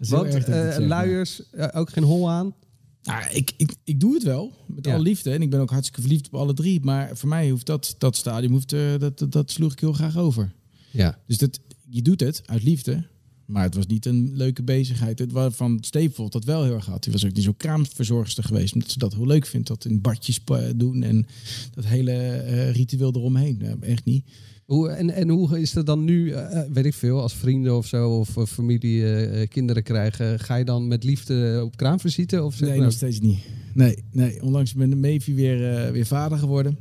zeg, 0.00 0.46
maar- 0.46 0.80
luiers, 0.80 1.50
eh, 1.50 1.68
ook 1.72 1.90
geen 1.90 2.04
hol 2.04 2.30
aan. 2.30 2.54
Nou, 3.02 3.30
ik, 3.32 3.52
ik, 3.56 3.74
ik 3.84 4.00
doe 4.00 4.14
het 4.14 4.22
wel, 4.22 4.52
met 4.66 4.86
Ja. 4.86 4.92
alle 4.94 5.02
liefde. 5.02 5.30
En 5.30 5.42
ik 5.42 5.50
ben 5.50 5.60
ook 5.60 5.70
hartstikke 5.70 6.00
verliefd 6.00 6.26
op 6.26 6.34
alle 6.34 6.54
drie. 6.54 6.80
Maar 6.80 7.16
voor 7.16 7.28
mij 7.28 7.50
hoeft 7.50 7.66
dat, 7.66 7.94
dat 7.98 8.16
stadium, 8.16 8.52
hoeft, 8.52 8.72
eh, 8.72 8.98
dat, 8.98 9.18
dat, 9.18 9.32
dat 9.32 9.50
sloeg 9.50 9.72
ik 9.72 9.80
heel 9.80 9.92
graag 9.92 10.16
over. 10.16 10.52
Ja. 10.90 11.18
Dus 11.26 11.38
dat, 11.38 11.60
je 11.88 12.02
doet 12.02 12.20
het 12.20 12.42
uit 12.44 12.62
liefde. 12.62 13.06
Maar 13.46 13.62
het 13.62 13.74
was 13.74 13.86
niet 13.86 14.06
een 14.06 14.30
leuke 14.36 14.62
bezigheid. 14.62 15.18
Het 15.18 15.32
was 15.32 15.54
van 15.54 15.78
Steve 15.80 16.28
dat 16.28 16.44
wel 16.44 16.64
heel 16.64 16.74
erg 16.74 16.86
had. 16.86 17.02
Die 17.02 17.12
was 17.12 17.24
ook 17.24 17.32
niet 17.32 17.44
zo 17.44 17.52
kraamverzorgster 17.52 18.44
geweest. 18.44 18.74
Omdat 18.74 18.90
ze 18.90 18.98
dat 18.98 19.14
heel 19.14 19.26
leuk 19.26 19.46
vindt. 19.46 19.68
Dat 19.68 19.84
in 19.84 20.00
badjes 20.00 20.38
pa- 20.40 20.72
doen. 20.72 21.02
En 21.02 21.26
dat 21.74 21.84
hele 21.84 22.12
eh, 22.12 22.72
ritueel 22.72 23.14
eromheen. 23.14 23.58
Ja, 23.60 23.76
echt 23.80 24.04
niet. 24.04 24.24
Hoe, 24.70 24.88
en, 24.88 25.10
en 25.10 25.28
hoe 25.28 25.60
is 25.60 25.74
het 25.74 25.86
dan 25.86 26.04
nu, 26.04 26.30
eh, 26.30 26.60
weet 26.72 26.84
ik 26.84 26.94
veel, 26.94 27.20
als 27.20 27.34
vrienden 27.34 27.76
of 27.76 27.86
zo, 27.86 28.10
of 28.18 28.36
familie 28.48 29.14
eh, 29.14 29.48
kinderen 29.48 29.82
krijgen, 29.82 30.38
ga 30.38 30.54
je 30.56 30.64
dan 30.64 30.88
met 30.88 31.04
liefde 31.04 31.60
op 31.64 31.76
kraamvisite? 31.76 32.42
Of 32.42 32.60
Nee, 32.60 32.80
nog 32.80 32.92
steeds 32.92 33.20
niet. 33.20 33.38
Nee, 33.74 34.04
nee. 34.12 34.42
Onlangs 34.42 34.74
ben 34.74 35.00
Mevi 35.00 35.34
weer, 35.34 35.92
weer 35.92 36.06
vader 36.06 36.38
geworden. 36.38 36.78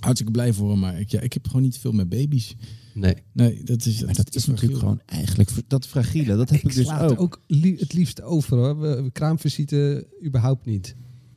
Hartstikke 0.00 0.32
blij 0.32 0.52
voor 0.52 0.70
hem. 0.70 0.78
Maar 0.78 1.00
ik, 1.00 1.10
ja, 1.10 1.20
ik 1.20 1.32
heb 1.32 1.46
gewoon 1.46 1.62
niet 1.62 1.78
veel 1.78 1.92
met 1.92 2.08
baby's. 2.08 2.54
Nee. 2.94 3.14
Nee, 3.32 3.62
dat 3.64 3.86
is, 3.86 3.98
dat 3.98 4.34
is 4.34 4.46
natuurlijk 4.46 4.78
gewoon 4.80 5.00
eigenlijk 5.06 5.50
dat 5.66 5.86
fragiele. 5.86 6.36
Dat 6.36 6.50
heb 6.50 6.58
ik, 6.58 6.64
Ik 6.64 6.74
dus 6.74 6.90
het 6.90 7.10
ook. 7.10 7.20
ook 7.20 7.42
li- 7.46 7.76
het 7.78 7.92
liefst 7.92 8.22
over 8.22 8.56
hoor. 8.56 9.12
Kraamvisite 9.12 10.06
überhaupt 10.24 10.66
niet. 10.66 10.96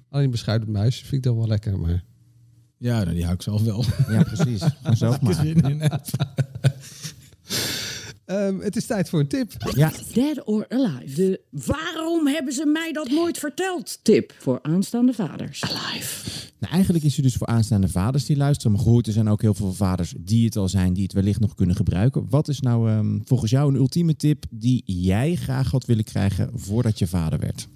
Alleen 0.10 0.32
beschuit 0.32 0.68
muis 0.68 0.96
vind 0.98 1.14
ik 1.14 1.24
dan 1.24 1.38
wel 1.38 1.48
lekker, 1.48 1.80
maar... 1.80 2.04
Ja, 2.80 3.04
nou, 3.04 3.14
die 3.14 3.24
hou 3.24 3.36
ik 3.36 3.42
zelf 3.42 3.62
wel. 3.62 3.84
Ja, 4.10 4.24
precies. 4.24 4.62
Gewoon 4.82 4.98
zelf 4.98 5.22
maar. 5.22 5.34
zin 5.34 5.62
in 5.62 5.82
heb. 5.82 6.02
Ehm, 8.26 8.60
het 8.60 8.76
is 8.76 8.86
tijd 8.86 9.10
voor 9.10 9.20
een 9.20 9.28
tip. 9.28 9.54
Ja, 9.76 9.92
Dead 10.14 10.44
or 10.46 10.66
Alive. 10.70 11.16
De 11.16 11.42
waarom 11.50 12.28
hebben 12.28 12.54
ze 12.54 12.66
mij 12.66 12.92
dat 12.92 13.10
nooit 13.10 13.38
verteld? 13.38 14.00
Tip 14.04 14.34
voor 14.40 14.60
aanstaande 14.62 15.14
vaders. 15.14 15.64
Alive. 15.64 16.30
Nou, 16.60 16.74
eigenlijk 16.74 17.04
is 17.04 17.14
hij 17.14 17.24
dus 17.24 17.36
voor 17.36 17.48
aanstaande 17.48 17.88
vaders 17.88 18.26
die 18.26 18.38
luisteren. 18.38 18.72
Maar 18.72 18.82
goed, 18.82 19.08
er 19.08 19.14
zijn 19.14 19.30
ook 19.30 19.42
heel 19.42 19.54
veel 19.54 19.74
vaders 19.74 20.14
die 20.18 20.46
het 20.46 20.56
al 20.56 20.70
zijn, 20.70 20.94
die 20.94 21.04
het 21.04 21.14
wellicht 21.14 21.40
nog 21.40 21.56
kunnen 21.56 21.76
gebruiken. 21.76 22.26
Wat 22.30 22.48
is 22.48 22.60
nou 22.60 22.90
ehm, 22.90 23.20
volgens 23.24 23.52
jou 23.52 23.70
een 23.70 23.80
ultieme 23.80 24.16
tip 24.16 24.46
die 24.50 24.84
jij 24.86 25.36
graag 25.36 25.72
had 25.72 25.86
willen 25.86 26.04
krijgen 26.04 26.50
voordat 26.54 27.00
je 27.00 27.08
vader 27.08 27.40
werd? 27.40 27.68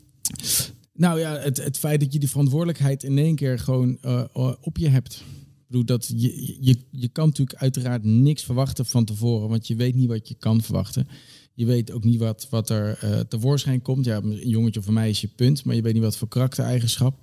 Nou 0.93 1.19
ja, 1.19 1.39
het, 1.39 1.57
het 1.63 1.77
feit 1.77 1.99
dat 1.99 2.13
je 2.13 2.19
die 2.19 2.29
verantwoordelijkheid 2.29 3.03
in 3.03 3.17
één 3.17 3.35
keer 3.35 3.59
gewoon 3.59 3.97
eh, 4.01 4.19
eh, 4.33 4.53
op 4.61 4.77
je 4.77 4.87
hebt. 4.87 5.13
Ik 5.13 5.65
bedoel, 5.67 5.85
dat 5.85 6.13
je, 6.15 6.57
je, 6.59 6.77
je 6.91 7.07
kan 7.07 7.27
natuurlijk 7.27 7.59
uiteraard 7.59 8.03
niks 8.03 8.43
verwachten 8.43 8.85
van 8.85 9.05
tevoren, 9.05 9.49
want 9.49 9.67
je 9.67 9.75
weet 9.75 9.95
niet 9.95 10.07
wat 10.07 10.27
je 10.27 10.35
kan 10.39 10.61
verwachten. 10.61 11.07
Je 11.55 11.65
weet 11.65 11.91
ook 11.91 12.03
niet 12.03 12.19
wat, 12.19 12.47
wat 12.49 12.69
er 12.69 12.97
eh, 13.01 13.19
tevoorschijn 13.19 13.81
komt. 13.81 14.05
Ja, 14.05 14.17
een 14.17 14.49
jongetje 14.49 14.79
of 14.79 14.87
een 14.87 14.93
meisje, 14.93 15.27
punt. 15.27 15.65
Maar 15.65 15.75
je 15.75 15.81
weet 15.81 15.93
niet 15.93 16.03
wat 16.03 16.17
voor 16.17 16.27
karaktereigenschap. 16.27 17.19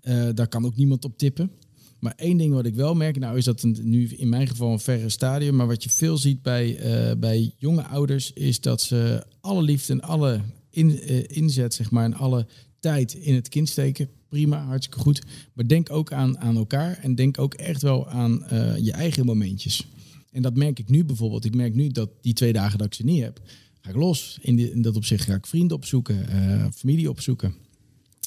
Eh, 0.00 0.28
daar 0.34 0.48
kan 0.48 0.64
ook 0.64 0.76
niemand 0.76 1.04
op 1.04 1.18
tippen. 1.18 1.50
Maar 1.98 2.14
één 2.16 2.36
ding 2.36 2.52
wat 2.52 2.66
ik 2.66 2.74
wel 2.74 2.94
merk, 2.94 3.18
nou 3.18 3.36
is 3.36 3.44
dat 3.44 3.62
een, 3.62 3.76
nu 3.82 4.08
in 4.08 4.28
mijn 4.28 4.48
geval 4.48 4.72
een 4.72 4.78
verre 4.80 5.08
stadium. 5.08 5.56
Maar 5.56 5.66
wat 5.66 5.82
je 5.82 5.90
veel 5.90 6.16
ziet 6.16 6.42
bij, 6.42 6.78
bij 7.18 7.54
jonge 7.58 7.82
ouders, 7.82 8.32
is 8.32 8.60
dat 8.60 8.80
ze 8.80 9.26
alle 9.40 9.62
liefde 9.62 9.92
en 9.92 10.00
alle 10.00 10.40
in, 10.70 11.08
inzet, 11.28 11.74
zeg 11.74 11.90
maar, 11.90 12.04
en 12.04 12.14
alle 12.14 12.46
tijd 12.80 13.14
in 13.14 13.34
het 13.34 13.48
kind 13.48 13.68
steken. 13.68 14.08
Prima, 14.28 14.64
hartstikke 14.64 14.98
goed. 14.98 15.22
Maar 15.52 15.66
denk 15.66 15.90
ook 15.90 16.12
aan, 16.12 16.38
aan 16.38 16.56
elkaar 16.56 16.98
en 16.98 17.14
denk 17.14 17.38
ook 17.38 17.54
echt 17.54 17.82
wel 17.82 18.08
aan 18.08 18.44
eh, 18.44 18.76
je 18.76 18.92
eigen 18.92 19.26
momentjes. 19.26 19.86
En 20.30 20.42
dat 20.42 20.56
merk 20.56 20.78
ik 20.78 20.88
nu 20.88 21.04
bijvoorbeeld. 21.04 21.44
Ik 21.44 21.54
merk 21.54 21.74
nu 21.74 21.88
dat 21.88 22.10
die 22.20 22.32
twee 22.32 22.52
dagen 22.52 22.78
dat 22.78 22.86
ik 22.86 22.94
ze 22.94 23.04
niet 23.04 23.22
heb, 23.22 23.40
ga 23.80 23.90
ik 23.90 23.96
los. 23.96 24.38
In, 24.40 24.72
in 24.72 24.82
dat 24.82 24.96
opzicht 24.96 25.24
ga 25.24 25.34
ik 25.34 25.46
vrienden 25.46 25.76
opzoeken, 25.76 26.28
eh, 26.28 26.66
familie 26.74 27.10
opzoeken. 27.10 27.54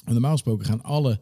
En 0.05 0.11
normaal 0.11 0.31
gesproken 0.31 0.65
gaan 0.65 0.83
alle 0.83 1.19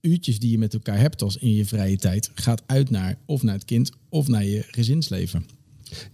uurtjes 0.00 0.38
die 0.38 0.50
je 0.50 0.58
met 0.58 0.74
elkaar 0.74 0.98
hebt 0.98 1.22
als 1.22 1.36
in 1.36 1.54
je 1.54 1.66
vrije 1.66 1.96
tijd, 1.96 2.30
gaat 2.34 2.62
uit 2.66 2.90
naar 2.90 3.18
of 3.26 3.42
naar 3.42 3.54
het 3.54 3.64
kind 3.64 3.90
of 4.08 4.28
naar 4.28 4.44
je 4.44 4.62
gezinsleven. 4.66 5.46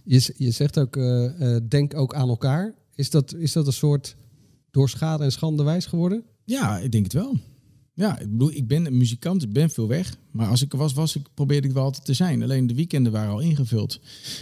Je, 0.03 0.33
je 0.37 0.51
zegt 0.51 0.79
ook, 0.79 0.95
eh, 0.95 1.55
denk 1.69 1.93
ook 1.93 2.13
aan 2.13 2.29
elkaar. 2.29 2.75
Is 2.95 3.09
dat, 3.09 3.33
is 3.33 3.51
dat 3.51 3.67
een 3.67 3.73
soort 3.73 4.15
door 4.71 4.89
schade 4.89 5.23
en 5.23 5.31
schande 5.31 5.63
wijs 5.63 5.85
geworden? 5.85 6.23
Ja, 6.49 6.77
ik 6.77 6.91
denk 6.91 7.03
het 7.03 7.13
wel. 7.13 7.37
Ja, 7.93 8.19
ik 8.19 8.31
bedoel, 8.31 8.51
ik 8.51 8.67
ben 8.67 8.85
een 8.85 8.97
muzikant, 8.97 9.43
ik 9.43 9.53
ben 9.53 9.69
veel 9.69 9.87
weg. 9.87 10.17
Maar 10.31 10.47
als 10.47 10.61
ik 10.61 10.71
er 10.71 10.77
was, 10.77 10.93
was 10.93 11.15
ik, 11.15 11.27
probeerde 11.33 11.67
ik 11.67 11.73
wel 11.73 11.83
altijd 11.83 12.05
te 12.05 12.13
zijn. 12.13 12.43
Alleen 12.43 12.67
de 12.67 12.73
weekenden 12.73 13.11
waren 13.11 13.31
al 13.31 13.39
ingevuld. 13.39 13.99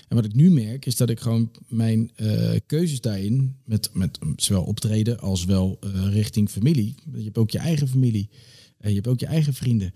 En 0.08 0.15
wat 0.15 0.26
ik 0.26 0.34
nu 0.34 0.52
merk, 0.52 0.86
is 0.86 0.96
dat 0.96 1.10
ik 1.10 1.20
gewoon 1.20 1.52
mijn 1.67 2.12
eh, 2.15 2.56
keuzes 2.65 3.02
daarin, 3.02 3.56
met, 3.65 3.89
met 3.93 4.20
zowel 4.36 4.63
optreden 4.63 5.20
als 5.20 5.46
wel 5.46 5.78
eh, 5.82 6.13
richting 6.13 6.50
familie. 6.50 6.96
Je 7.13 7.24
hebt 7.24 7.38
ook 7.38 7.52
je 7.52 7.58
eigen 7.60 7.88
familie. 7.88 8.30
eh, 8.78 8.89
je 8.89 8.96
hebt 8.96 9.08
ook 9.08 9.20
je 9.20 9.26
eigen 9.26 9.54
vrienden. 9.54 9.93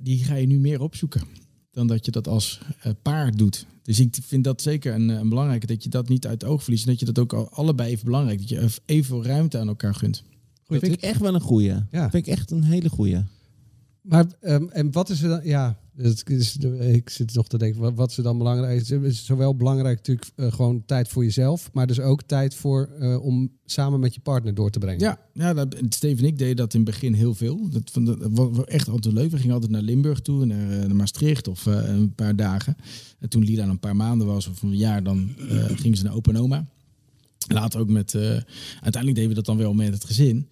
die 0.00 0.24
ga 0.24 0.34
je 0.34 0.46
nu 0.46 0.58
meer 0.58 0.80
opzoeken 0.80 1.22
dan 1.70 1.86
dat 1.86 2.04
je 2.04 2.10
dat 2.10 2.28
als 2.28 2.60
paar 3.02 3.36
doet. 3.36 3.66
Dus 3.82 4.00
ik 4.00 4.16
vind 4.22 4.44
dat 4.44 4.62
zeker 4.62 4.94
een, 4.94 5.08
een 5.08 5.28
belangrijke, 5.28 5.66
dat 5.66 5.82
je 5.84 5.88
dat 5.88 6.08
niet 6.08 6.26
uit 6.26 6.40
het 6.42 6.50
oog 6.50 6.62
verliest. 6.62 6.84
En 6.84 6.90
dat 6.90 7.00
je 7.00 7.06
dat 7.06 7.18
ook 7.18 7.32
al- 7.32 7.48
allebei 7.50 7.90
even 7.90 8.04
belangrijk, 8.04 8.38
dat 8.38 8.48
je 8.48 8.68
even 8.86 9.22
ruimte 9.22 9.58
aan 9.58 9.68
elkaar 9.68 9.94
gunt. 9.94 10.22
Dat 10.66 10.78
vind 10.78 10.92
ik 10.92 11.00
echt 11.02 11.20
wel 11.20 11.34
een 11.34 11.40
goeie. 11.40 11.72
Ja. 11.90 12.10
vind 12.10 12.26
ik 12.26 12.32
echt 12.32 12.50
een 12.50 12.62
hele 12.62 12.88
goeie. 12.88 13.18
Maar 14.00 14.24
ehm, 14.40 14.64
en 14.68 14.92
wat 14.92 15.10
is 15.10 15.22
er 15.22 15.28
dan? 15.28 15.40
Ja, 15.44 15.78
het 15.96 16.22
is, 16.30 16.56
ik 16.80 17.10
zit 17.10 17.34
nog 17.34 17.48
te 17.48 17.58
denken, 17.58 17.80
wat, 17.80 17.94
wat 17.94 18.10
is 18.10 18.16
er 18.16 18.22
dan 18.22 18.38
belangrijk? 18.38 18.78
Het 18.88 19.02
is 19.02 19.24
zowel 19.24 19.56
belangrijk 19.56 19.96
natuurlijk 19.96 20.30
eh, 20.36 20.52
gewoon 20.52 20.82
tijd 20.86 21.08
voor 21.08 21.24
jezelf, 21.24 21.70
maar 21.72 21.86
dus 21.86 22.00
ook 22.00 22.22
tijd 22.22 22.54
voor 22.54 22.88
eh, 23.00 23.24
om 23.24 23.50
samen 23.64 24.00
met 24.00 24.14
je 24.14 24.20
partner 24.20 24.54
door 24.54 24.70
te 24.70 24.78
brengen. 24.78 25.00
Ja, 25.00 25.18
ja 25.32 25.54
dat, 25.54 25.76
Steve 25.88 26.20
en 26.22 26.28
ik 26.28 26.38
deden 26.38 26.56
dat 26.56 26.74
in 26.74 26.80
het 26.80 26.90
begin 26.90 27.12
heel 27.14 27.34
veel. 27.34 27.68
Dat, 27.70 27.90
vond- 27.92 28.06
dat 28.06 28.16
was 28.32 28.64
echt 28.64 28.88
altijd 28.88 29.14
leuk. 29.14 29.30
We 29.30 29.36
gingen 29.38 29.54
altijd 29.54 29.72
naar 29.72 29.82
Limburg 29.82 30.20
toe, 30.20 30.44
naar, 30.46 30.70
eh, 30.70 30.78
naar 30.86 30.96
Maastricht 30.96 31.48
of 31.48 31.66
eh, 31.66 31.88
een 31.88 32.14
paar 32.14 32.36
dagen. 32.36 32.76
En 33.20 33.28
toen 33.28 33.44
Lila 33.44 33.68
een 33.68 33.78
paar 33.78 33.96
maanden 33.96 34.26
was 34.26 34.46
of 34.46 34.62
een 34.62 34.76
jaar, 34.76 35.02
dan 35.02 35.30
gingen 35.74 35.96
ze 35.98 36.04
naar 36.04 36.14
Opa 36.14 36.30
en 36.30 36.38
Oma. 36.38 36.66
Later 37.46 37.80
ook 37.80 37.88
met, 37.88 38.14
eh, 38.14 38.22
uiteindelijk 38.80 39.14
deden 39.14 39.28
we 39.28 39.34
dat 39.34 39.46
dan 39.46 39.56
wel 39.56 39.74
met 39.74 39.92
het 39.92 40.04
gezin. 40.04 40.48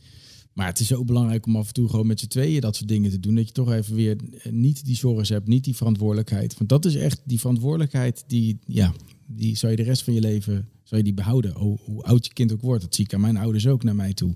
Maar 0.53 0.67
het 0.67 0.81
is 0.81 0.87
zo 0.87 1.05
belangrijk 1.05 1.47
om 1.47 1.57
af 1.57 1.67
en 1.67 1.75
toe 1.75 1.89
gewoon 1.89 2.07
met 2.07 2.21
z'n 2.21 2.27
tweeën 2.27 2.61
dat 2.61 2.77
soort 2.77 2.89
dingen 2.89 3.11
te 3.11 3.21
doen. 3.21 3.35
Dat 3.35 3.47
je 3.47 3.53
toch 3.53 3.73
even 3.73 3.95
weer 3.95 4.17
eh, 4.17 4.53
niet 4.53 4.85
die 4.85 4.97
zorgen 4.97 5.35
hebt, 5.35 5.49
niet 5.49 5.65
die 5.65 5.77
verantwoordelijkheid. 5.77 6.59
Want 6.59 6.71
dat 6.71 6.85
is 6.85 6.95
echt 6.95 7.21
die 7.25 7.41
verantwoordelijkheid 7.41 8.25
die, 8.27 8.59
ja, 8.67 8.95
die 9.27 9.57
zou 9.57 9.73
je 9.73 9.79
de 9.79 9.85
rest 9.85 10.03
van 10.03 10.15
je 10.15 10.21
leven 10.21 10.69
zou 10.83 11.01
je 11.01 11.03
die 11.03 11.15
behouden. 11.15 11.53
Hoe, 11.55 12.03
oud 12.03 12.27
je 12.27 12.33
kind 12.33 12.53
ook 12.53 12.61
wordt. 12.61 12.83
Dat 12.83 12.95
zie 12.95 13.05
ik 13.05 13.15
aan 13.15 13.21
mijn 13.21 13.37
ouders 13.37 13.67
ook 13.67 13.83
naar 13.83 13.97
mij 13.97 14.13
toe. 14.13 14.35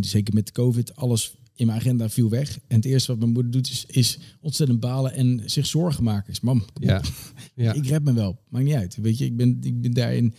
Zeker 0.00 0.34
met 0.34 0.52
COVID, 0.52 0.96
alles 0.96 1.36
in 1.56 1.66
mijn 1.66 1.78
agenda 1.78 2.08
viel 2.08 2.28
weg. 2.28 2.58
En 2.66 2.76
het 2.76 2.84
eerste 2.84 3.10
wat 3.10 3.20
mijn 3.20 3.32
moeder 3.32 3.52
doet 3.52 3.70
is, 3.70 3.84
is 3.86 4.18
ontzettend 4.40 4.80
balen 4.80 5.12
en 5.12 5.42
zich 5.44 5.66
zorgen 5.66 6.04
maken. 6.04 6.32
Is 6.32 6.40
mam, 6.40 6.64
Ja. 6.80 7.02
Ja. 7.56 7.72
ik 7.72 7.86
red 7.86 8.04
me 8.04 8.12
wel. 8.12 8.38
Maakt 8.48 8.64
niet 8.64 8.74
uit. 8.74 8.96
Weet 8.96 9.18
je, 9.18 9.24
ik 9.24 9.36
ben, 9.36 9.58
ik 9.62 9.80
ben 9.80 9.92
daarin 9.92 10.34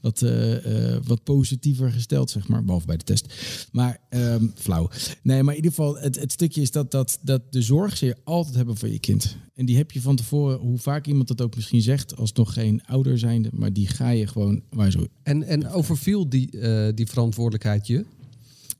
wat, 0.00 0.22
eh, 0.22 0.94
eh, 0.94 1.02
wat 1.04 1.24
positiever 1.24 1.92
gesteld, 1.92 2.30
zeg 2.30 2.48
maar. 2.48 2.64
Behalve 2.64 2.86
bij 2.86 2.96
de 2.96 3.04
test. 3.04 3.34
Maar 3.72 3.98
ehm, 4.08 4.46
flauw. 4.54 4.90
Nee, 5.22 5.42
maar 5.42 5.54
in 5.54 5.62
ieder 5.62 5.76
geval, 5.76 5.98
het, 5.98 6.20
het 6.20 6.32
stukje 6.32 6.60
is 6.60 6.70
dat, 6.70 6.90
dat, 6.90 7.18
dat 7.22 7.52
de 7.52 7.62
zorg 7.62 7.96
ze 7.96 8.06
je 8.06 8.16
altijd 8.24 8.54
hebben 8.54 8.76
voor 8.76 8.88
je 8.88 8.98
kind. 8.98 9.36
En 9.54 9.66
die 9.66 9.76
heb 9.76 9.90
je 9.90 10.00
van 10.00 10.16
tevoren, 10.16 10.58
hoe 10.58 10.78
vaak 10.78 11.06
iemand 11.06 11.28
dat 11.28 11.40
ook 11.40 11.54
misschien 11.54 11.82
zegt, 11.82 12.16
als 12.16 12.32
nog 12.32 12.52
geen 12.52 12.82
ouder 12.86 13.18
zijnde. 13.18 13.48
Maar 13.52 13.72
die 13.72 13.86
ga 13.88 14.10
je 14.10 14.26
gewoon, 14.26 14.62
waar 14.70 14.90
zo 14.90 15.06
En, 15.22 15.42
en 15.42 15.68
overviel 15.68 16.28
die, 16.28 16.60
eh, 16.60 16.88
die 16.94 17.06
verantwoordelijkheid 17.06 17.86
je? 17.86 18.04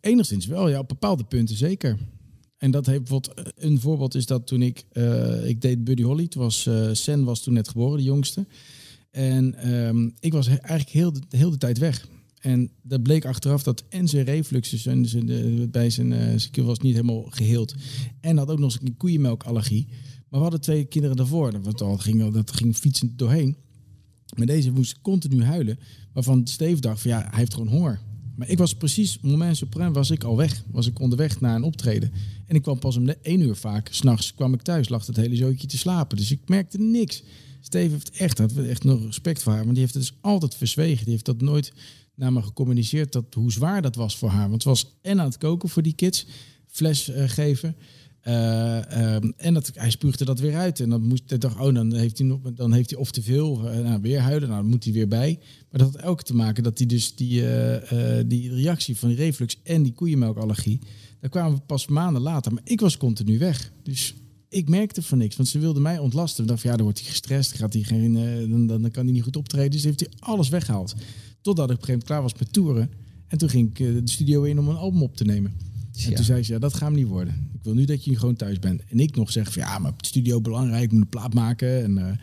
Enigszins 0.01 0.47
wel, 0.47 0.69
ja, 0.69 0.79
op 0.79 0.89
bepaalde 0.89 1.25
punten 1.25 1.57
zeker. 1.57 1.99
En 2.57 2.71
dat 2.71 2.87
heeft 2.87 2.99
bijvoorbeeld, 2.99 3.53
een 3.57 3.81
voorbeeld 3.81 4.15
is 4.15 4.27
dat 4.27 4.47
toen 4.47 4.63
ik, 4.63 4.85
eh, 4.93 5.49
ik 5.49 5.61
deed 5.61 5.85
Buddy 5.85 6.03
Holly, 6.03 6.29
toen 6.29 6.43
was 6.43 6.67
uh, 6.67 6.89
Sen 6.93 7.25
was 7.25 7.43
toen 7.43 7.55
net 7.55 7.69
geboren, 7.69 7.99
de 7.99 8.05
jongste. 8.05 8.47
En 9.11 9.55
ehm, 9.55 10.11
ik 10.19 10.33
was 10.33 10.47
eigenlijk 10.47 10.89
heel 10.89 11.13
de, 11.13 11.21
heel 11.29 11.51
de 11.51 11.57
tijd 11.57 11.79
weg. 11.79 12.09
En 12.41 12.71
dat 12.83 13.03
bleek 13.03 13.25
achteraf 13.25 13.63
dat 13.63 13.85
en 13.89 14.09
zijn 14.09 14.25
refluxus 14.25 14.87
en 14.87 15.07
zijn, 15.07 15.27
de, 15.27 15.69
bij 15.71 15.91
zijn, 15.91 16.13
eh 16.13 16.51
keel 16.51 16.65
was 16.65 16.79
niet 16.79 16.95
helemaal 16.95 17.27
geheeld. 17.31 17.75
En 18.20 18.37
had 18.37 18.51
ook 18.51 18.59
nog 18.59 18.72
eens 18.72 18.83
een 18.83 18.97
koeienmelkallergie. 18.97 19.87
Maar 20.29 20.39
we 20.39 20.47
hadden 20.47 20.61
twee 20.61 20.85
kinderen 20.85 21.16
daarvoor. 21.16 21.62
Dat, 21.62 22.01
ging, 22.01 22.33
dat 22.33 22.53
ging 22.53 22.77
fietsend 22.77 23.18
doorheen. 23.18 23.57
Maar 24.37 24.47
deze 24.47 24.70
moest 24.70 25.01
continu 25.01 25.45
huilen. 25.45 25.79
Waarvan 26.12 26.47
Steve 26.47 26.81
dacht 26.81 27.01
van 27.03 27.11
ja, 27.11 27.18
hij 27.18 27.39
heeft 27.39 27.55
gewoon 27.55 27.68
honger. 27.68 28.01
Maar 28.41 28.49
ik 28.49 28.59
was 28.59 28.74
precies, 28.74 29.18
moment 29.20 29.57
suprem 29.57 29.93
was 29.93 30.11
ik 30.11 30.24
al 30.24 30.36
weg. 30.36 30.64
Was 30.70 30.86
ik 30.86 31.01
onderweg 31.01 31.41
naar 31.41 31.57
een 31.57 31.62
optreden. 31.62 32.12
En 32.47 32.57
ik 32.57 32.62
kwam 32.62 32.78
pas 32.78 32.97
om 32.97 33.07
de 33.07 33.18
één 33.22 33.41
uur 33.41 33.57
vaak. 33.57 33.88
S'nachts 33.91 34.34
kwam 34.34 34.55
ik 34.55 34.62
thuis, 34.62 34.88
lag 34.88 35.07
het 35.07 35.16
hele 35.16 35.36
zootje 35.36 35.66
te 35.66 35.78
slapen. 35.78 36.16
Dus 36.16 36.30
ik 36.30 36.41
merkte 36.47 36.78
niks. 36.78 37.22
Steve 37.61 37.91
heeft 37.91 38.11
echt, 38.11 38.53
we 38.53 38.68
echt 38.68 38.84
nog 38.84 39.05
respect 39.05 39.43
voor 39.43 39.53
haar. 39.53 39.61
Want 39.61 39.72
die 39.72 39.82
heeft 39.82 39.95
het 39.95 40.03
dus 40.03 40.14
altijd 40.20 40.55
verzwegen. 40.55 41.05
Die 41.05 41.12
heeft 41.12 41.24
dat 41.24 41.41
nooit 41.41 41.72
naar 42.14 42.32
me 42.32 42.43
gecommuniceerd. 42.43 43.12
Dat, 43.12 43.34
hoe 43.34 43.53
zwaar 43.53 43.82
dat 43.82 43.95
was 43.95 44.16
voor 44.16 44.30
haar. 44.30 44.49
Want 44.49 44.53
het 44.53 44.64
was 44.64 44.99
en 45.03 45.20
aan 45.20 45.26
het 45.26 45.38
koken 45.38 45.68
voor 45.68 45.82
die 45.82 45.95
kids. 45.95 46.26
Fles 46.66 47.09
eh, 47.09 47.28
geven. 47.28 47.76
Eh, 48.21 49.14
ehm, 49.14 49.31
en 49.37 49.55
dat, 49.55 49.71
hij 49.75 49.91
spuugde 49.91 50.25
dat 50.25 50.41
weer 50.41 50.57
uit. 50.57 50.81
En 50.81 50.91
dan 50.91 51.03
moest 51.03 51.23
hij 51.27 51.39
oh, 51.59 51.75
dan 51.75 51.95
heeft 51.95 52.18
hij 52.18 52.27
nog, 52.27 52.41
dan 52.55 52.73
heeft 52.73 52.91
hij 52.91 52.99
of 52.99 53.11
te 53.11 53.23
veel, 53.23 53.68
eh, 53.68 53.79
nou, 53.79 54.01
weer 54.01 54.21
huilen, 54.21 54.49
nou, 54.49 54.61
dan 54.61 54.71
moet 54.71 54.85
hij 54.85 54.93
weer 54.93 55.09
bij. 55.09 55.39
Maar 55.71 55.81
dat 55.81 55.93
had 55.93 56.03
elke 56.03 56.23
te 56.23 56.35
maken 56.35 56.62
dat 56.62 56.79
hij 56.79 56.87
dus 56.87 57.14
die, 57.14 57.49
eh, 57.49 58.25
die 58.27 58.55
reactie 58.55 58.97
van 58.97 59.09
die 59.09 59.18
reflux 59.18 59.61
en 59.62 59.83
die 59.83 59.93
koeienmelkallergie, 59.93 60.79
daar 61.21 61.31
kwamen 61.31 61.55
we 61.55 61.62
pas 61.66 61.87
maanden 61.87 62.23
later. 62.23 62.53
Maar 62.53 62.62
ik 62.64 62.81
was 62.81 62.97
continu 62.97 63.39
weg. 63.39 63.73
Dus 63.83 64.14
ik 64.49 64.68
merkte 64.68 65.03
van 65.03 65.18
niks, 65.18 65.37
want 65.37 65.49
ze 65.49 65.59
wilde 65.59 65.81
mij 65.81 65.99
ontlasten. 65.99 66.43
Ik 66.43 66.49
dacht, 66.49 66.61
van, 66.61 66.71
ja, 66.71 66.77
dan 66.77 66.85
wordt 66.85 67.01
hij 67.01 67.09
gestrest, 67.09 67.53
gaat 67.53 67.73
hij 67.73 67.83
geen, 67.83 68.12
dan, 68.51 68.66
dan, 68.66 68.83
dan 68.83 68.91
kan 68.91 69.05
hij 69.05 69.12
niet 69.12 69.23
goed 69.23 69.37
optreden. 69.37 69.71
Dus 69.71 69.85
heeft 69.85 70.01
hij 70.01 70.09
alles 70.18 70.49
weggehaald. 70.49 70.95
Totdat 71.41 71.71
ik 71.71 71.77
op 71.77 71.81
een 71.81 71.87
gegeven 71.87 71.87
moment 71.87 72.05
klaar 72.05 72.23
was 72.23 72.35
met 72.35 72.53
toeren. 72.53 72.91
En 73.27 73.39
toen 73.39 73.49
ging 73.49 73.68
ik 73.68 73.77
de 73.77 74.11
studio 74.11 74.43
in 74.43 74.59
om 74.59 74.68
een 74.68 74.77
album 74.77 75.03
op 75.03 75.16
te 75.16 75.25
nemen. 75.25 75.70
En 75.95 76.11
Ja. 76.11 76.16
toen 76.16 76.24
zei 76.24 76.43
ze, 76.43 76.53
ja, 76.53 76.59
dat 76.59 76.72
gaat 76.74 76.88
hem 76.88 76.95
niet 76.99 77.07
worden. 77.07 77.51
Ik 77.55 77.62
wil 77.62 77.74
nu 77.74 77.84
dat 77.84 78.05
je 78.05 78.16
gewoon 78.18 78.36
thuis 78.36 78.59
bent. 78.59 78.82
En 78.88 79.01
ik 79.01 79.16
nog 79.16 79.32
zeg 79.32 79.53
van, 79.53 79.62
ja, 79.62 79.78
maar 79.78 79.93
studio 79.97 80.41
belangrijk, 80.41 80.82
ik 80.82 80.93
moet 80.93 81.01
een 81.03 81.09
plaat 81.09 81.34
maken. 81.34 81.82
En 81.82 81.99
eh 81.99 82.16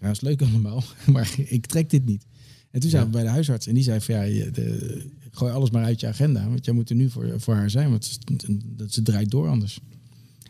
ja, 0.00 0.06
dat 0.06 0.10
is 0.12 0.20
leuk 0.20 0.42
allemaal, 0.42 0.82
maar 1.12 1.34
ik 1.36 1.66
trek 1.66 1.90
dit 1.90 2.04
niet. 2.04 2.26
En 2.70 2.80
toen 2.80 2.90
zijn 2.90 3.04
we 3.04 3.10
bij 3.10 3.22
de 3.22 3.28
huisarts 3.28 3.66
en 3.66 3.74
die 3.74 3.82
zei 3.82 4.00
van, 4.00 4.14
ja, 4.14 4.22
je, 4.22 4.50
de, 4.50 5.02
gooi 5.30 5.52
alles 5.52 5.70
maar 5.70 5.84
uit 5.84 6.00
je 6.00 6.06
agenda. 6.06 6.48
Want 6.48 6.64
jij 6.64 6.74
moet 6.74 6.90
er 6.90 6.96
nu 6.96 7.10
voor, 7.10 7.40
voor 7.40 7.54
haar 7.54 7.70
zijn, 7.70 7.90
want 7.90 8.04
ze, 8.04 8.18
dat, 8.66 8.92
ze 8.92 9.02
draait 9.02 9.30
door 9.30 9.48
anders. 9.48 9.80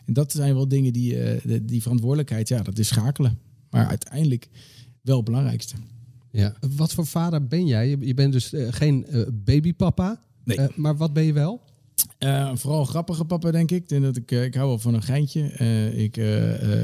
En 0.04 0.12
dat 0.12 0.32
zijn 0.32 0.54
wel 0.54 0.68
dingen 0.68 0.92
die, 0.92 1.18
eh, 1.22 1.40
de- 1.44 1.64
die 1.64 1.82
verantwoordelijkheid, 1.82 2.48
ja, 2.48 2.62
dat 2.62 2.78
is 2.78 2.88
schakelen. 2.88 3.38
Maar 3.70 3.86
uiteindelijk 3.86 4.48
wel 5.02 5.16
het 5.16 5.24
belangrijkste. 5.24 5.74
Ja. 6.30 6.54
Wat 6.76 6.92
voor 6.92 7.06
vader 7.06 7.46
ben 7.46 7.66
jij? 7.66 7.88
Je, 8.00 8.14
bent 8.14 8.32
dus 8.32 8.52
eh, 8.52 8.66
geen 8.70 9.06
eh, 9.06 9.22
babypapa. 9.32 10.20
Nee. 10.44 10.58
Maar 10.76 10.96
wat 10.96 11.12
ben 11.12 11.24
je 11.24 11.32
wel? 11.32 11.60
Eh, 12.18 12.50
vooral 12.54 12.84
grappige 12.84 13.24
papa, 13.24 13.50
denk 13.50 13.70
ik. 13.70 13.88
Denk 13.88 14.02
dat 14.02 14.16
ik, 14.16 14.30
eh, 14.30 14.44
ik 14.44 14.54
hou 14.54 14.68
wel 14.68 14.78
van 14.78 14.94
een 14.94 15.02
geintje. 15.02 15.42
Eh, 15.42 15.98
ik, 15.98 16.16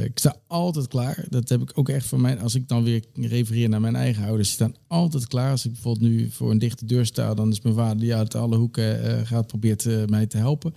ik 0.04 0.18
sta 0.18 0.36
altijd 0.46 0.88
klaar. 0.88 1.24
Dat 1.28 1.48
heb 1.48 1.60
ik 1.60 1.70
ook 1.74 1.88
echt 1.88 2.06
van 2.06 2.20
mijn... 2.20 2.40
Als 2.40 2.54
ik 2.54 2.68
dan 2.68 2.84
weer 2.84 3.04
refereer 3.14 3.68
naar 3.68 3.80
mijn 3.80 3.96
eigen 3.96 4.24
ouders... 4.24 4.48
die 4.48 4.56
staan 4.56 4.74
altijd 4.86 5.26
klaar. 5.26 5.50
Als 5.50 5.64
ik 5.64 5.72
bijvoorbeeld 5.72 6.10
nu 6.10 6.30
voor 6.30 6.50
een 6.50 6.58
dichte 6.58 6.86
deur 6.86 7.06
sta... 7.06 7.34
dan 7.34 7.50
is 7.50 7.60
mijn 7.60 7.74
vader 7.74 7.98
die 7.98 8.14
uit 8.14 8.34
alle 8.34 8.56
hoeken 8.56 9.26
gaat... 9.26 9.46
probeert 9.46 10.08
mij 10.08 10.26
te 10.26 10.36
helpen. 10.36 10.74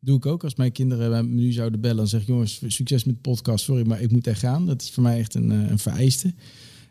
Doe 0.00 0.16
ik 0.16 0.26
ook. 0.26 0.44
Als 0.44 0.54
mijn 0.54 0.72
kinderen 0.72 1.10
mij 1.10 1.22
nu 1.22 1.52
zouden 1.52 1.80
bellen... 1.80 2.02
en 2.02 2.08
zeggen... 2.08 2.32
jongens, 2.32 2.60
succes 2.66 3.04
met 3.04 3.14
de 3.14 3.20
podcast. 3.20 3.64
Sorry, 3.64 3.86
maar 3.86 4.00
ik 4.00 4.10
moet 4.10 4.26
echt 4.26 4.40
gaan. 4.40 4.66
Dat 4.66 4.82
is 4.82 4.90
voor 4.90 5.02
mij 5.02 5.18
echt 5.18 5.34
een, 5.34 5.50
een 5.50 5.78
vereiste. 5.78 6.34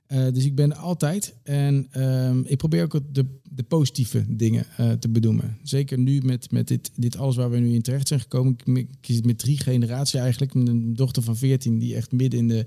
Eh, 0.06 0.26
dus 0.34 0.45
ik 0.45 0.56
ben 0.56 0.76
altijd. 0.76 1.36
En 1.43 1.88
ehm, 1.91 2.39
ik 2.45 2.58
probeer 2.58 2.84
ook 2.84 2.99
de, 3.12 3.26
de 3.51 3.64
positieve 3.64 4.26
dingen 4.28 4.66
eh, 4.78 4.91
te 4.91 5.10
bedoelen. 5.10 5.58
Zeker 5.64 5.99
nu 5.99 6.22
met, 6.22 6.51
met 6.51 6.68
dit, 6.68 6.91
dit 6.95 7.18
alles 7.18 7.36
waar 7.36 7.49
we 7.49 7.58
nu 7.58 7.74
in 7.74 7.82
terecht 7.82 8.08
zijn 8.08 8.20
gekomen. 8.20 8.56
Ik, 8.74 8.88
kies 9.01 9.22
met 9.22 9.38
drie 9.38 9.58
generaties 9.58 10.14
eigenlijk. 10.20 10.53
Met 10.53 10.68
een 10.68 10.93
dochter 10.93 11.24
van 11.24 11.38
14 11.38 11.80
die 11.80 11.95
echt 11.95 12.12
midden 12.12 12.39
in 12.39 12.47
de, 12.47 12.66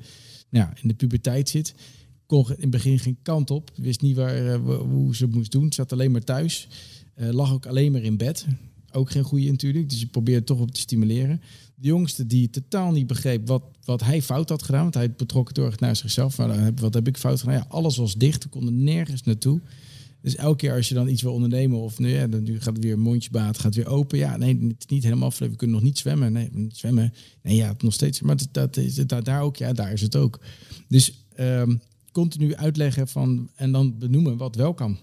nou 0.51 0.69
in 0.83 0.89
de 0.89 0.95
puberteit 0.95 1.49
zit. 1.49 1.75
Kon 2.27 2.45
in 2.49 2.55
het 2.61 2.71
begin 2.71 2.99
geen 2.99 3.19
kant 3.23 3.51
op. 3.51 3.71
Wist 3.77 4.01
niet 4.01 4.17
waar, 4.17 4.63
wo- 4.63 4.87
hoe 4.87 5.17
ze 5.17 5.25
het 5.25 5.35
moest 5.35 5.51
doen. 5.53 5.73
Zat 5.73 5.93
alleen 5.93 6.11
maar 6.11 6.25
thuis. 6.25 6.69
Lag 7.17 7.53
ook 7.53 7.67
alleen 7.67 7.93
maar 7.93 8.03
in 8.03 8.17
bed. 8.17 8.47
Ook 8.93 9.11
geen 9.11 9.23
goede 9.23 9.51
natuurlijk. 9.51 9.91
Dus 9.91 10.01
je 10.01 10.07
probeert 10.07 10.47
toch 10.47 10.61
op 10.61 10.71
te 10.71 10.81
stimuleren. 10.81 11.41
De 11.81 11.87
jongste 11.89 12.27
die 12.27 12.51
totaal 12.51 12.93
niet 12.93 13.07
begreep 13.07 13.49
wat, 13.49 13.63
wat 13.85 14.01
hij 14.03 14.23
fout 14.23 14.49
had 14.49 14.63
gedaan. 14.63 14.83
Want 14.83 14.95
hij 14.95 15.13
betrok 15.13 15.49
het 15.49 15.57
heel 15.57 15.67
erg 15.67 15.81
naar 15.81 15.97
zichzelf. 15.97 16.39
Maar 16.39 16.61
heb- 16.61 16.81
wat 16.81 16.95
heb 16.95 17.07
ik 17.09 17.17
fout 17.17 17.41
gedaan? 17.41 17.55
Ja, 17.55 17.67
alles 17.69 17.97
was 17.97 18.15
dicht. 18.15 18.43
We 18.45 18.49
konden 18.49 18.85
nergens 18.85 19.23
naartoe. 19.23 19.61
Dus 20.23 20.35
elke 20.37 20.57
keer 20.57 20.75
als 20.75 20.89
je 20.89 20.95
dan 20.95 21.09
iets 21.09 21.23
wil 21.23 21.33
ondernemen, 21.33 21.79
of 21.79 21.99
nu, 21.99 22.09
ja, 22.09 22.27
dan, 22.27 22.43
nu 22.43 22.61
gaat 22.61 22.75
het 22.75 22.85
weer 22.85 22.93
een 22.93 23.01
mondjesbaat, 23.01 23.59
gaat 23.59 23.75
weer 23.75 23.87
open. 23.87 24.19
Ja, 24.19 24.37
nee, 24.37 24.59
het 24.69 24.75
is 24.79 24.87
niet 24.87 25.03
helemaal. 25.03 25.33
We 25.39 25.57
kunnen 25.57 25.77
nog 25.77 25.85
niet 25.85 25.99
zwemmen. 25.99 26.33
Nee, 26.33 26.49
niet 26.53 26.77
zwemmen. 26.77 27.13
Nee, 27.43 27.57
ja, 27.57 27.75
nog 27.79 27.93
steeds. 27.93 28.21
Maar 28.21 28.37
dat, 28.37 28.49
dat 28.53 28.77
is 28.77 28.97
het 28.97 29.09
daar, 29.25 29.43
ook. 29.43 29.57
Ja, 29.57 29.73
daar 29.73 29.93
is 29.93 30.01
het 30.01 30.17
ook. 30.17 30.41
Dus 30.89 31.25
ehm, 31.35 31.77
continu 32.13 32.55
uitleggen 32.55 33.09
van 33.09 33.51
en 33.55 33.73
dan 33.73 33.99
benoemen 33.99 34.37
wat 34.37 34.57
wel 34.57 34.75
kan. 34.75 34.99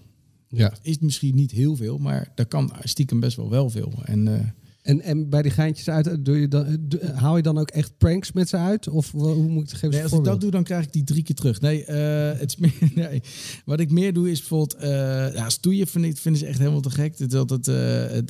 Ja. 0.48 0.74
Is 0.82 0.98
misschien 0.98 1.34
niet 1.34 1.50
heel 1.50 1.76
veel, 1.76 1.98
maar 1.98 2.32
daar 2.34 2.46
kan 2.46 2.72
stiekem 2.82 3.20
best 3.20 3.36
wel 3.36 3.50
wel 3.50 3.70
veel. 3.70 3.92
En 4.04 4.28
eh, 4.38 4.46
En, 4.86 5.00
en 5.00 5.28
bij 5.28 5.42
die 5.42 5.50
geintjes 5.50 5.88
uit, 5.88 6.24
doe 6.24 6.40
je 6.40 6.48
dan, 6.48 6.88
haal 7.14 7.36
je 7.36 7.42
dan 7.42 7.58
ook 7.58 7.70
echt 7.70 7.92
pranks 7.98 8.32
met 8.32 8.48
ze 8.48 8.56
uit? 8.56 8.88
Of 8.88 9.10
hoe 9.10 9.34
moet 9.34 9.62
ik 9.62 9.68
het 9.70 9.78
geven? 9.78 9.90
Nee, 9.90 10.02
als 10.02 10.12
ik 10.12 10.24
dat 10.24 10.40
doe, 10.40 10.50
dan 10.50 10.62
krijg 10.64 10.84
ik 10.84 10.92
die 10.92 11.04
drie 11.04 11.22
keer 11.22 11.34
terug. 11.34 11.60
Nee, 11.60 11.84
eh, 11.84 12.38
het 12.38 12.50
is 12.50 12.56
meer, 12.56 12.90
nee. 13.10 13.22
wat 13.64 13.80
ik 13.80 13.90
meer 13.90 14.12
doe 14.12 14.30
is 14.30 14.38
bijvoorbeeld... 14.38 14.74
eh 14.74 15.34
ja, 15.34 15.48
stoeien 15.48 15.86
vind 15.86 16.04
ik, 16.04 16.16
vinden 16.16 16.40
ze 16.40 16.46
echt 16.46 16.58
helemaal 16.58 16.80
te 16.80 16.90
gek. 16.90 17.30
Dat, 17.30 17.48
dat, 17.48 17.68
eh, 17.68 17.74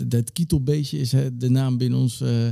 het 0.08 0.32
kietelbeestje 0.32 0.98
is 0.98 1.12
hè, 1.12 1.36
de 1.36 1.48
naam 1.50 1.78
binnen 1.78 1.98
ons 1.98 2.20
eh, 2.20 2.46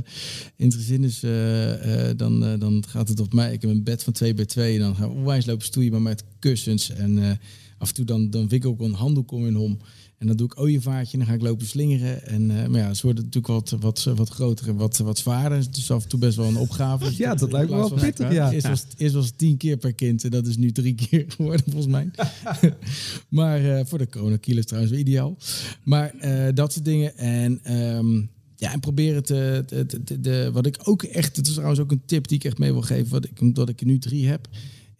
in 0.55 0.65
het 0.65 0.73
gezin. 0.75 1.01
Dus 1.01 1.23
eh, 1.23 2.09
eh, 2.09 2.17
dan, 2.17 2.45
eh, 2.45 2.59
dan 2.59 2.83
gaat 2.87 3.07
het 3.09 3.19
op 3.19 3.33
mij. 3.33 3.53
Ik 3.53 3.61
heb 3.61 3.71
een 3.71 3.83
bed 3.83 4.03
van 4.03 4.13
2 4.13 4.33
bij 4.33 4.45
2 4.45 4.73
En 4.73 4.79
dan 4.79 4.95
gaan 4.95 5.09
we 5.09 5.15
onwijs 5.15 5.45
lopen 5.45 5.65
stoeien, 5.65 5.91
maar 5.91 6.01
met 6.01 6.23
kussens. 6.39 6.89
En 6.89 7.17
eh, 7.23 7.29
af 7.77 7.87
en 7.87 7.93
toe 7.93 8.05
dan, 8.05 8.29
dan 8.29 8.47
wikkel 8.47 8.71
ik 8.73 8.79
een 8.79 8.93
handdoek 8.93 9.31
om 9.31 9.43
hun 9.43 9.57
om. 9.57 9.77
En 10.17 10.27
dan 10.27 10.35
doe 10.35 10.45
ik 10.45 10.59
ooievaartje 10.59 11.11
en 11.13 11.19
dan 11.19 11.27
ga 11.27 11.33
ik 11.33 11.41
lopen 11.41 11.65
slingeren. 11.67 12.27
En, 12.27 12.51
eh, 12.61 12.67
maar 12.67 12.79
ja, 12.79 12.93
ze 12.93 13.01
worden 13.01 13.23
natuurlijk 13.23 13.53
wat, 13.53 13.75
wat, 13.79 14.03
wat 14.15 14.29
groter 14.29 14.67
en 14.67 14.75
wat, 14.75 14.97
wat 14.97 15.17
zwaarder. 15.17 15.71
Dus 15.71 15.91
af 15.91 16.03
en 16.03 16.09
toe 16.09 16.19
best 16.19 16.37
wel 16.37 16.47
een 16.47 16.57
opgave. 16.57 17.11
Ja, 17.17 17.35
dat 17.35 17.51
lijkt 17.51 17.69
me 17.69 17.75
wel 17.75 17.89
pittig, 17.93 18.31
ja. 18.31 18.51
Eerst 18.51 18.67
was, 18.67 18.79
het- 18.81 18.93
eerst 18.97 19.13
was 19.15 19.25
het 19.25 19.37
tien 19.37 19.57
keer 19.57 19.77
per 19.77 19.93
kind 19.93 20.23
en 20.23 20.29
dat 20.31 20.47
is 20.47 20.57
nu 20.57 20.71
drie 20.71 20.95
keer 21.09 21.25
geworden 21.27 21.63
volgens 21.65 21.87
mij. 21.93 22.09
maar 23.29 23.77
eh, 23.77 23.85
voor 23.85 23.97
de 23.97 24.09
coronakilo's 24.09 24.65
trouwens 24.65 24.93
wel 24.93 25.01
ideaal. 25.03 25.37
Maar 25.83 26.13
eh, 26.19 26.53
dat 26.53 26.73
soort 26.73 26.85
dingen. 26.85 27.17
En 27.17 27.59
ehm, 27.63 28.15
ja, 28.55 28.73
en 28.73 28.79
proberen 28.79 29.23
te, 29.23 29.63
te, 29.67 29.85
te- 29.85 30.03
te- 30.03 30.19
de, 30.19 30.49
wat 30.53 30.65
ik 30.65 30.77
ook 30.83 31.03
echt, 31.03 31.35
het 31.37 31.47
is 31.47 31.53
trouwens 31.53 31.79
ook 31.79 31.91
een 31.91 32.01
tip 32.05 32.27
die 32.27 32.37
ik 32.37 32.43
echt 32.43 32.57
mee 32.57 32.71
wil 32.71 32.81
geven, 32.81 33.11
wat 33.11 33.25
ik, 33.25 33.41
omdat 33.41 33.69
ik 33.69 33.79
er 33.79 33.85
nu 33.85 33.99
drie 33.99 34.27
heb, 34.27 34.47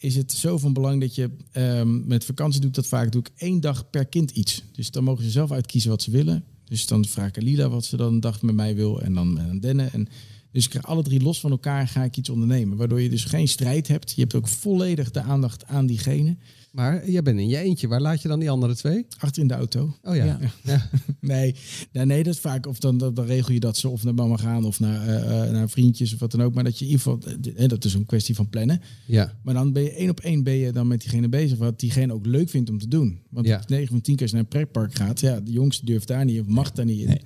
is 0.06 0.16
het 0.16 0.32
zo 0.32 0.58
van 0.58 0.74
belang 0.74 1.02
dat 1.02 1.16
je 1.16 1.30
ehm, 1.52 2.08
met 2.08 2.26
vakantie 2.26 2.60
doe 2.60 2.70
ik 2.70 2.76
dat 2.76 2.88
vaak, 2.88 3.12
doe 3.12 3.22
ik 3.22 3.32
één 3.36 3.62
dag 3.62 3.90
per 3.90 4.06
kind 4.06 4.32
iets. 4.32 4.64
Dus 4.72 4.92
dan 4.92 5.04
mogen 5.04 5.24
ze 5.24 5.30
zelf 5.30 5.52
uitkiezen 5.52 5.90
wat 5.90 6.02
ze 6.02 6.12
willen. 6.12 6.44
Dus 6.66 6.88
dan 6.88 7.06
vraag 7.06 7.28
ik 7.28 7.42
Lila 7.42 7.70
wat 7.70 7.86
ze 7.86 7.98
dan 7.98 8.14
een 8.14 8.20
dag 8.20 8.42
met 8.42 8.56
mij 8.56 8.76
wil 8.76 9.02
en 9.02 9.14
dan 9.14 9.40
aan 9.40 9.60
Denne. 9.60 9.84
En 9.84 10.08
dus 10.56 10.64
ik 10.64 10.70
krijg 10.70 10.86
alle 10.86 11.04
drie 11.04 11.22
los 11.22 11.40
van 11.40 11.52
elkaar 11.52 11.88
ga 11.88 12.04
ik 12.04 12.18
iets 12.18 12.30
ondernemen. 12.30 12.78
Waardoor 12.78 13.02
je 13.02 13.10
dus 13.10 13.24
geen 13.24 13.48
strijd 13.48 13.88
hebt. 13.88 14.12
Je 14.12 14.22
hebt 14.22 14.36
ook 14.36 14.48
volledig 14.48 15.12
de 15.12 15.22
aandacht 15.22 15.66
aan 15.66 15.86
diegene. 15.86 16.38
Maar 16.72 17.10
jij 17.10 17.22
bent 17.22 17.40
in 17.40 17.48
je 17.48 17.58
eentje. 17.58 17.88
Waar 17.88 18.02
laat 18.02 18.22
je 18.22 18.28
dan 18.28 18.40
die 18.40 18.50
andere 18.50 18.76
twee? 18.76 19.06
Achter 19.18 19.42
in 19.42 19.48
de 19.48 19.54
auto. 19.54 19.96
Oh 20.04 20.16
ja. 20.16 20.40
ja. 20.64 20.90
Nee, 21.20 21.56
nee, 21.92 22.06
nee, 22.06 22.24
dat 22.24 22.34
is 22.34 22.40
vaak. 22.40 22.68
Of 22.68 22.80
dan, 22.80 22.98
dan, 22.98 23.14
dan 23.14 23.26
regel 23.26 23.54
je 23.54 23.60
dat 23.60 23.78
ze 23.78 23.90
of 23.90 24.04
naar 24.04 24.14
mama 24.14 24.38
gaan 24.38 24.66
of 24.66 24.80
naar, 24.80 25.08
eh, 25.08 25.44
eh, 25.44 25.52
naar 25.52 25.70
vriendjes 25.70 26.14
of 26.14 26.20
wat 26.20 26.32
dan 26.32 26.42
ook. 26.42 26.54
Maar 26.54 26.64
dat 26.64 26.80
je 26.80 26.86
in 26.86 26.92
ieder 26.92 27.04
geval, 27.04 27.32
eh, 27.56 27.68
dat 27.68 27.86
is 27.86 27.94
een 27.94 28.06
kwestie 28.06 28.36
van 28.36 28.50
plannen. 28.50 28.82
Ja. 29.06 29.34
Maar 29.44 29.54
dan 29.54 29.74
ben 29.74 29.84
je 29.84 29.92
één 29.92 30.10
op 30.10 30.20
één 30.20 30.44
ben 30.44 30.56
je 30.56 30.72
dan 30.72 30.88
met 30.88 31.02
diegene 31.02 31.30
bezig. 31.30 31.58
Wat 31.58 31.80
diegene 31.80 32.14
ook 32.14 32.26
leuk 32.26 32.50
vindt 32.50 32.70
om 32.70 32.78
te 32.80 32.88
doen. 32.88 33.20
Want 33.30 33.48
Ja. 33.48 33.64
9 33.68 33.88
van 33.88 34.02
10 34.02 34.16
keer 34.16 34.22
als 34.22 34.32
je 34.32 34.36
naar 34.36 34.46
een 34.46 34.60
pretpark 34.60 34.96
gaat. 34.96 35.20
Ja, 35.20 35.40
de 35.40 35.52
jongste 35.52 35.86
durft 35.86 36.08
daar 36.08 36.26
niet 36.26 36.40
of 36.40 36.48
mag 36.48 36.72
daar 36.72 36.86
niet 36.86 37.00
in. 37.00 37.22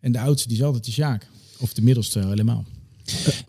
En 0.00 0.12
de 0.12 0.20
oudste 0.20 0.48
die 0.48 0.56
is 0.56 0.62
altijd 0.62 0.84
de 0.84 0.90
Sjaak. 0.90 1.28
Of 1.58 1.74
de 1.74 1.82
middelste 1.82 2.18
helemaal. 2.18 2.64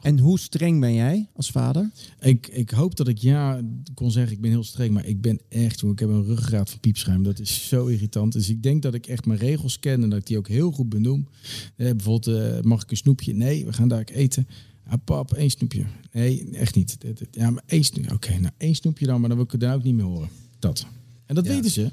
En 0.02 0.20
hoe 0.20 0.40
streng 0.40 0.80
ben 0.80 0.94
jij 0.94 1.28
als 1.34 1.50
vader? 1.50 1.92
Ik, 2.20 2.48
ik 2.48 2.70
hoop 2.70 2.96
dat 2.96 3.08
ik 3.08 3.18
ja 3.18 3.62
kon 3.94 4.12
zeggen, 4.12 4.34
ik 4.34 4.42
ben 4.42 4.52
heel 4.52 4.64
streng, 4.64 4.94
maar 4.94 5.06
ik 5.06 5.22
ben 5.22 5.40
echt, 5.50 5.84
ik 5.84 6.00
heb 6.00 6.10
een 6.10 6.24
ruggengraat 6.24 6.70
van 6.70 6.80
piepschuim. 6.80 7.24
Dat 7.24 7.40
is 7.40 7.68
zo 7.68 7.86
irritant. 7.86 8.34
Dus 8.34 8.50
ik 8.50 8.64
denk 8.64 8.82
dat 8.82 8.94
ik 8.94 9.08
echt 9.08 9.26
mijn 9.26 9.40
regels 9.40 9.80
ken 9.80 10.04
en 10.04 10.10
dat 10.10 10.20
ik 10.20 10.26
die 10.26 10.38
ook 10.38 10.48
heel 10.48 10.72
goed 10.72 10.90
benoem. 10.90 11.28
Eh, 11.76 11.90
bijvoorbeeld, 11.92 12.38
eh, 12.38 12.62
mag 12.62 12.84
ik 12.84 12.92
een 12.92 12.98
snoepje? 12.98 13.34
Nee, 13.34 13.66
we 13.66 13.74
gaan 13.74 13.88
daar 13.88 14.04
eten. 14.04 14.48
Ah, 14.88 14.94
pap, 15.04 15.34
één 15.34 15.50
snoepje. 15.50 15.86
Nee, 16.12 16.50
echt 16.52 16.76
niet. 16.76 16.98
Ja, 17.32 17.50
maar 17.50 17.64
één 17.66 17.84
snoepje. 17.84 18.14
Oké, 18.14 18.40
nou 18.40 18.54
één 18.58 18.76
snoepje 18.76 19.06
dan, 19.06 19.20
maar 19.20 19.30
dan 19.30 19.38
wil 19.38 19.46
ik 19.46 19.52
het 19.52 19.62
dan 19.62 19.74
ook 19.74 19.84
niet 19.84 19.96
meer 19.96 20.06
horen. 20.06 20.30
Dat. 20.60 20.86
En 21.26 21.36
dat 21.36 21.48
weten 21.48 21.72
ze. 21.72 21.92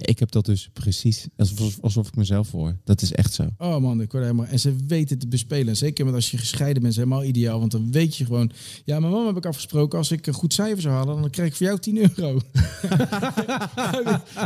Ik 0.00 0.18
heb 0.18 0.30
dat 0.30 0.44
dus 0.44 0.70
precies 0.72 1.26
alsof, 1.36 1.78
alsof 1.80 2.08
ik 2.08 2.16
mezelf 2.16 2.50
hoor. 2.50 2.76
Dat 2.84 3.02
is 3.02 3.12
echt 3.12 3.32
zo. 3.34 3.48
Oh 3.58 3.76
man, 3.76 4.00
ik 4.00 4.12
word 4.12 4.24
helemaal... 4.24 4.46
En 4.46 4.60
ze 4.60 4.76
weten 4.86 5.18
te 5.18 5.28
bespelen. 5.28 5.76
Zeker 5.76 6.04
met 6.04 6.14
als 6.14 6.30
je 6.30 6.38
gescheiden 6.38 6.82
bent, 6.82 6.94
is 6.94 6.98
helemaal 6.98 7.24
ideaal. 7.24 7.58
Want 7.58 7.70
dan 7.72 7.92
weet 7.92 8.16
je 8.16 8.24
gewoon... 8.24 8.50
Ja, 8.84 9.00
mijn 9.00 9.12
mama 9.12 9.26
heb 9.26 9.36
ik 9.36 9.46
afgesproken. 9.46 9.98
Als 9.98 10.10
ik 10.10 10.26
een 10.26 10.32
goed 10.34 10.52
cijfer 10.54 10.80
zou 10.82 10.94
halen, 10.94 11.20
dan 11.20 11.30
krijg 11.30 11.48
ik 11.48 11.56
voor 11.56 11.66
jou 11.66 11.78
10 11.78 11.98
euro. 11.98 12.40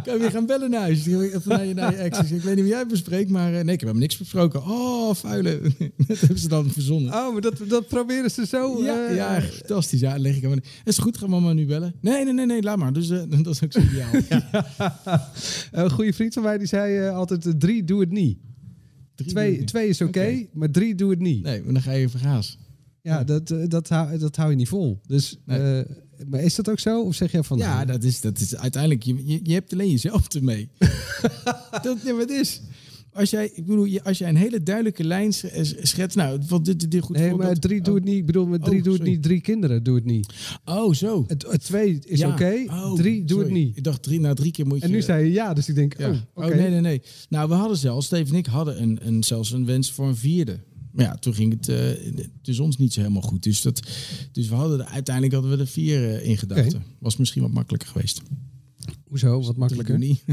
kan, 0.05 0.12
je, 0.12 0.16
weer 0.18 0.30
gaan 0.30 0.46
bellen 0.46 0.70
naar 0.70 0.80
huis. 0.80 1.05
Naar 1.44 1.64
je, 1.66 1.74
naar 1.74 1.90
je 1.90 1.96
ex. 1.96 2.18
Ik 2.18 2.26
zeg, 2.26 2.36
Ik 2.36 2.42
weet 2.42 2.55
niet 2.55 2.64
wie 2.64 2.72
jij 2.74 2.86
bespreekt, 2.86 3.30
maar... 3.30 3.46
eh, 3.46 3.52
Nee, 3.52 3.61
ik 3.62 3.68
heb 3.68 3.80
helemaal 3.80 4.00
niks 4.00 4.16
besproken. 4.16 4.62
Oh, 4.66 5.14
vuile. 5.14 5.61
dat 6.07 6.18
hebben 6.20 6.38
ze 6.38 6.48
dan 6.48 6.70
verzonnen. 6.70 7.14
Oh, 7.14 7.32
maar 7.32 7.40
dat, 7.40 7.55
dat 7.68 7.86
proberen 7.88 8.30
ze 8.30 8.46
zo. 8.46 8.82
Ja, 8.82 9.09
eh, 9.09 9.16
ja, 9.16 9.40
fantastisch. 9.40 10.00
Ja, 10.00 10.18
leg 10.18 10.36
ik 10.36 10.42
hem. 10.42 10.61
Is 10.84 10.98
goed, 10.98 11.18
ga 11.18 11.26
mama 11.26 11.52
nu 11.52 11.66
bellen? 11.66 11.94
Nee, 12.00 12.24
nee, 12.24 12.32
nee, 12.32 12.46
nee, 12.46 12.62
laat 12.62 12.76
maar. 12.78 12.92
Dus 12.92 13.11
eh, 13.11 13.22
dat 13.42 13.55
is 13.55 13.62
ook 13.62 13.72
zo 13.72 13.80
ideaal. 13.80 14.11
Een 15.70 15.90
goede 15.90 16.12
vriend 16.12 16.34
van 16.34 16.42
mij 16.42 16.59
die 16.59 16.66
zei 16.66 16.99
eh, 16.99 17.14
altijd: 17.14 17.47
eh, 17.47 17.53
drie, 17.53 17.84
doe 17.84 18.01
het 18.01 18.11
niet. 18.11 18.38
Drie 19.14 19.28
twee, 19.30 19.59
niet. 19.59 19.66
twee 19.66 19.88
is 19.88 20.01
oké, 20.01 20.47
maar 20.53 20.70
drie, 20.70 20.95
doe 20.95 21.11
het 21.11 21.20
niet. 21.20 21.42
Nee, 21.42 21.62
maar 21.62 21.72
dan 21.72 21.82
ga 21.82 21.92
je 21.92 22.09
vergaas. 22.09 22.59
Ja, 23.03 23.24
dat, 23.24 23.51
eh, 23.51 23.59
dat, 23.68 23.88
hou, 23.88 24.18
dat 24.18 24.36
hou 24.36 24.51
je 24.51 24.57
niet 24.57 24.68
vol. 24.68 25.01
Dus, 25.07 25.38
Nee. 25.45 25.80
eh, 25.80 25.84
maar 26.26 26.40
is 26.40 26.55
dat 26.55 26.68
ook 26.68 26.78
zo? 26.78 27.03
Of 27.03 27.14
zeg 27.14 27.32
je 27.32 27.45
van... 27.45 27.59
Ja, 27.59 27.84
dat 27.84 28.03
is, 28.05 28.20
dat 28.20 28.38
is 28.40 28.57
uiteindelijk, 28.57 29.03
je, 29.03 29.26
je, 29.26 29.40
je 29.42 29.53
hebt 29.53 29.72
alleen 29.72 29.90
jezelf 29.90 30.28
ermee. 30.34 30.68
dat, 31.82 32.03
nee, 32.05 32.12
maar 32.12 32.22
het 32.22 32.30
is. 32.30 32.61
Als 33.14 33.30
jij, 33.30 33.50
ik 33.54 33.66
bedoel, 33.66 34.00
als 34.02 34.18
jij 34.18 34.28
een 34.28 34.36
hele 34.36 34.62
duidelijke 34.62 35.04
lijn 35.04 35.32
sch- 35.32 35.44
eh, 35.44 35.64
schetst, 35.82 36.16
nou, 36.16 36.40
wat 36.48 36.64
dit, 36.64 36.90
dit, 36.90 37.02
goed 37.02 37.16
Nee, 37.16 37.28
voorbeeld- 37.28 37.48
maar 37.50 37.58
drie 37.58 37.80
doe 37.80 37.94
het 37.94 38.04
niet. 38.04 38.16
Ik 38.16 38.26
bedoel, 38.26 38.46
met 38.46 38.64
drie 38.64 38.78
Oh, 38.78 38.84
doe 38.84 38.92
het 38.92 39.02
niet. 39.02 39.22
Drie 39.22 39.40
kinderen 39.40 39.82
doe 39.82 39.94
het 39.94 40.04
niet. 40.04 40.32
Oh, 40.64 40.92
zo. 40.94 41.24
Het, 41.26 41.46
het 41.50 41.64
twee 41.64 41.98
is 42.04 42.18
Ja. 42.18 42.28
oké. 42.32 42.64
Oh, 42.66 42.94
drie 42.94 43.24
doe 43.24 43.40
het 43.40 43.50
niet. 43.50 43.76
Ik 43.76 43.84
dacht 43.84 44.02
drie, 44.02 44.20
nou 44.20 44.34
drie 44.34 44.50
keer 44.52 44.66
moet 44.66 44.78
je. 44.78 44.84
En 44.84 44.90
nu 44.90 45.02
zei 45.02 45.24
je 45.24 45.32
ja, 45.32 45.54
dus 45.54 45.68
ik 45.68 45.74
denk, 45.74 45.98
Ja. 45.98 46.10
oh, 46.10 46.16
Oh, 46.34 46.46
nee, 46.54 46.70
nee, 46.70 46.80
nee. 46.80 47.02
Nou, 47.28 47.48
we 47.48 47.54
hadden 47.54 47.76
zelfs, 47.76 48.06
Steve 48.06 48.30
en 48.32 48.38
ik 48.38 48.46
hadden 48.46 48.82
een, 48.82 48.98
een, 49.02 49.22
zelfs 49.24 49.52
een 49.52 49.66
wens 49.66 49.90
voor 49.92 50.06
een 50.08 50.16
vierde. 50.16 50.58
Maar 50.92 51.04
ja, 51.04 51.16
toen 51.16 51.34
ging 51.34 51.52
het 51.52 51.68
uh, 51.68 51.76
tussen 52.42 52.64
ons 52.64 52.76
niet 52.76 52.92
zo 52.92 53.00
helemaal 53.00 53.22
goed. 53.22 53.42
Dus, 53.42 53.62
dat, 53.62 53.80
dus 54.32 54.48
we 54.48 54.54
hadden 54.54 54.80
er, 54.80 54.86
uiteindelijk 54.86 55.34
hadden 55.34 55.52
we 55.56 55.58
er 55.62 55.66
vier 55.68 56.00
uh, 56.02 56.26
in 56.28 56.36
gedachten. 56.38 56.82
Was 56.98 57.16
misschien 57.16 57.42
wat 57.42 57.50
makkelijker 57.52 57.88
geweest. 57.88 58.20
Hoezo? 59.14 59.42
Wat 59.42 59.56
makkelijker? 59.56 59.98
Niet. 59.98 60.24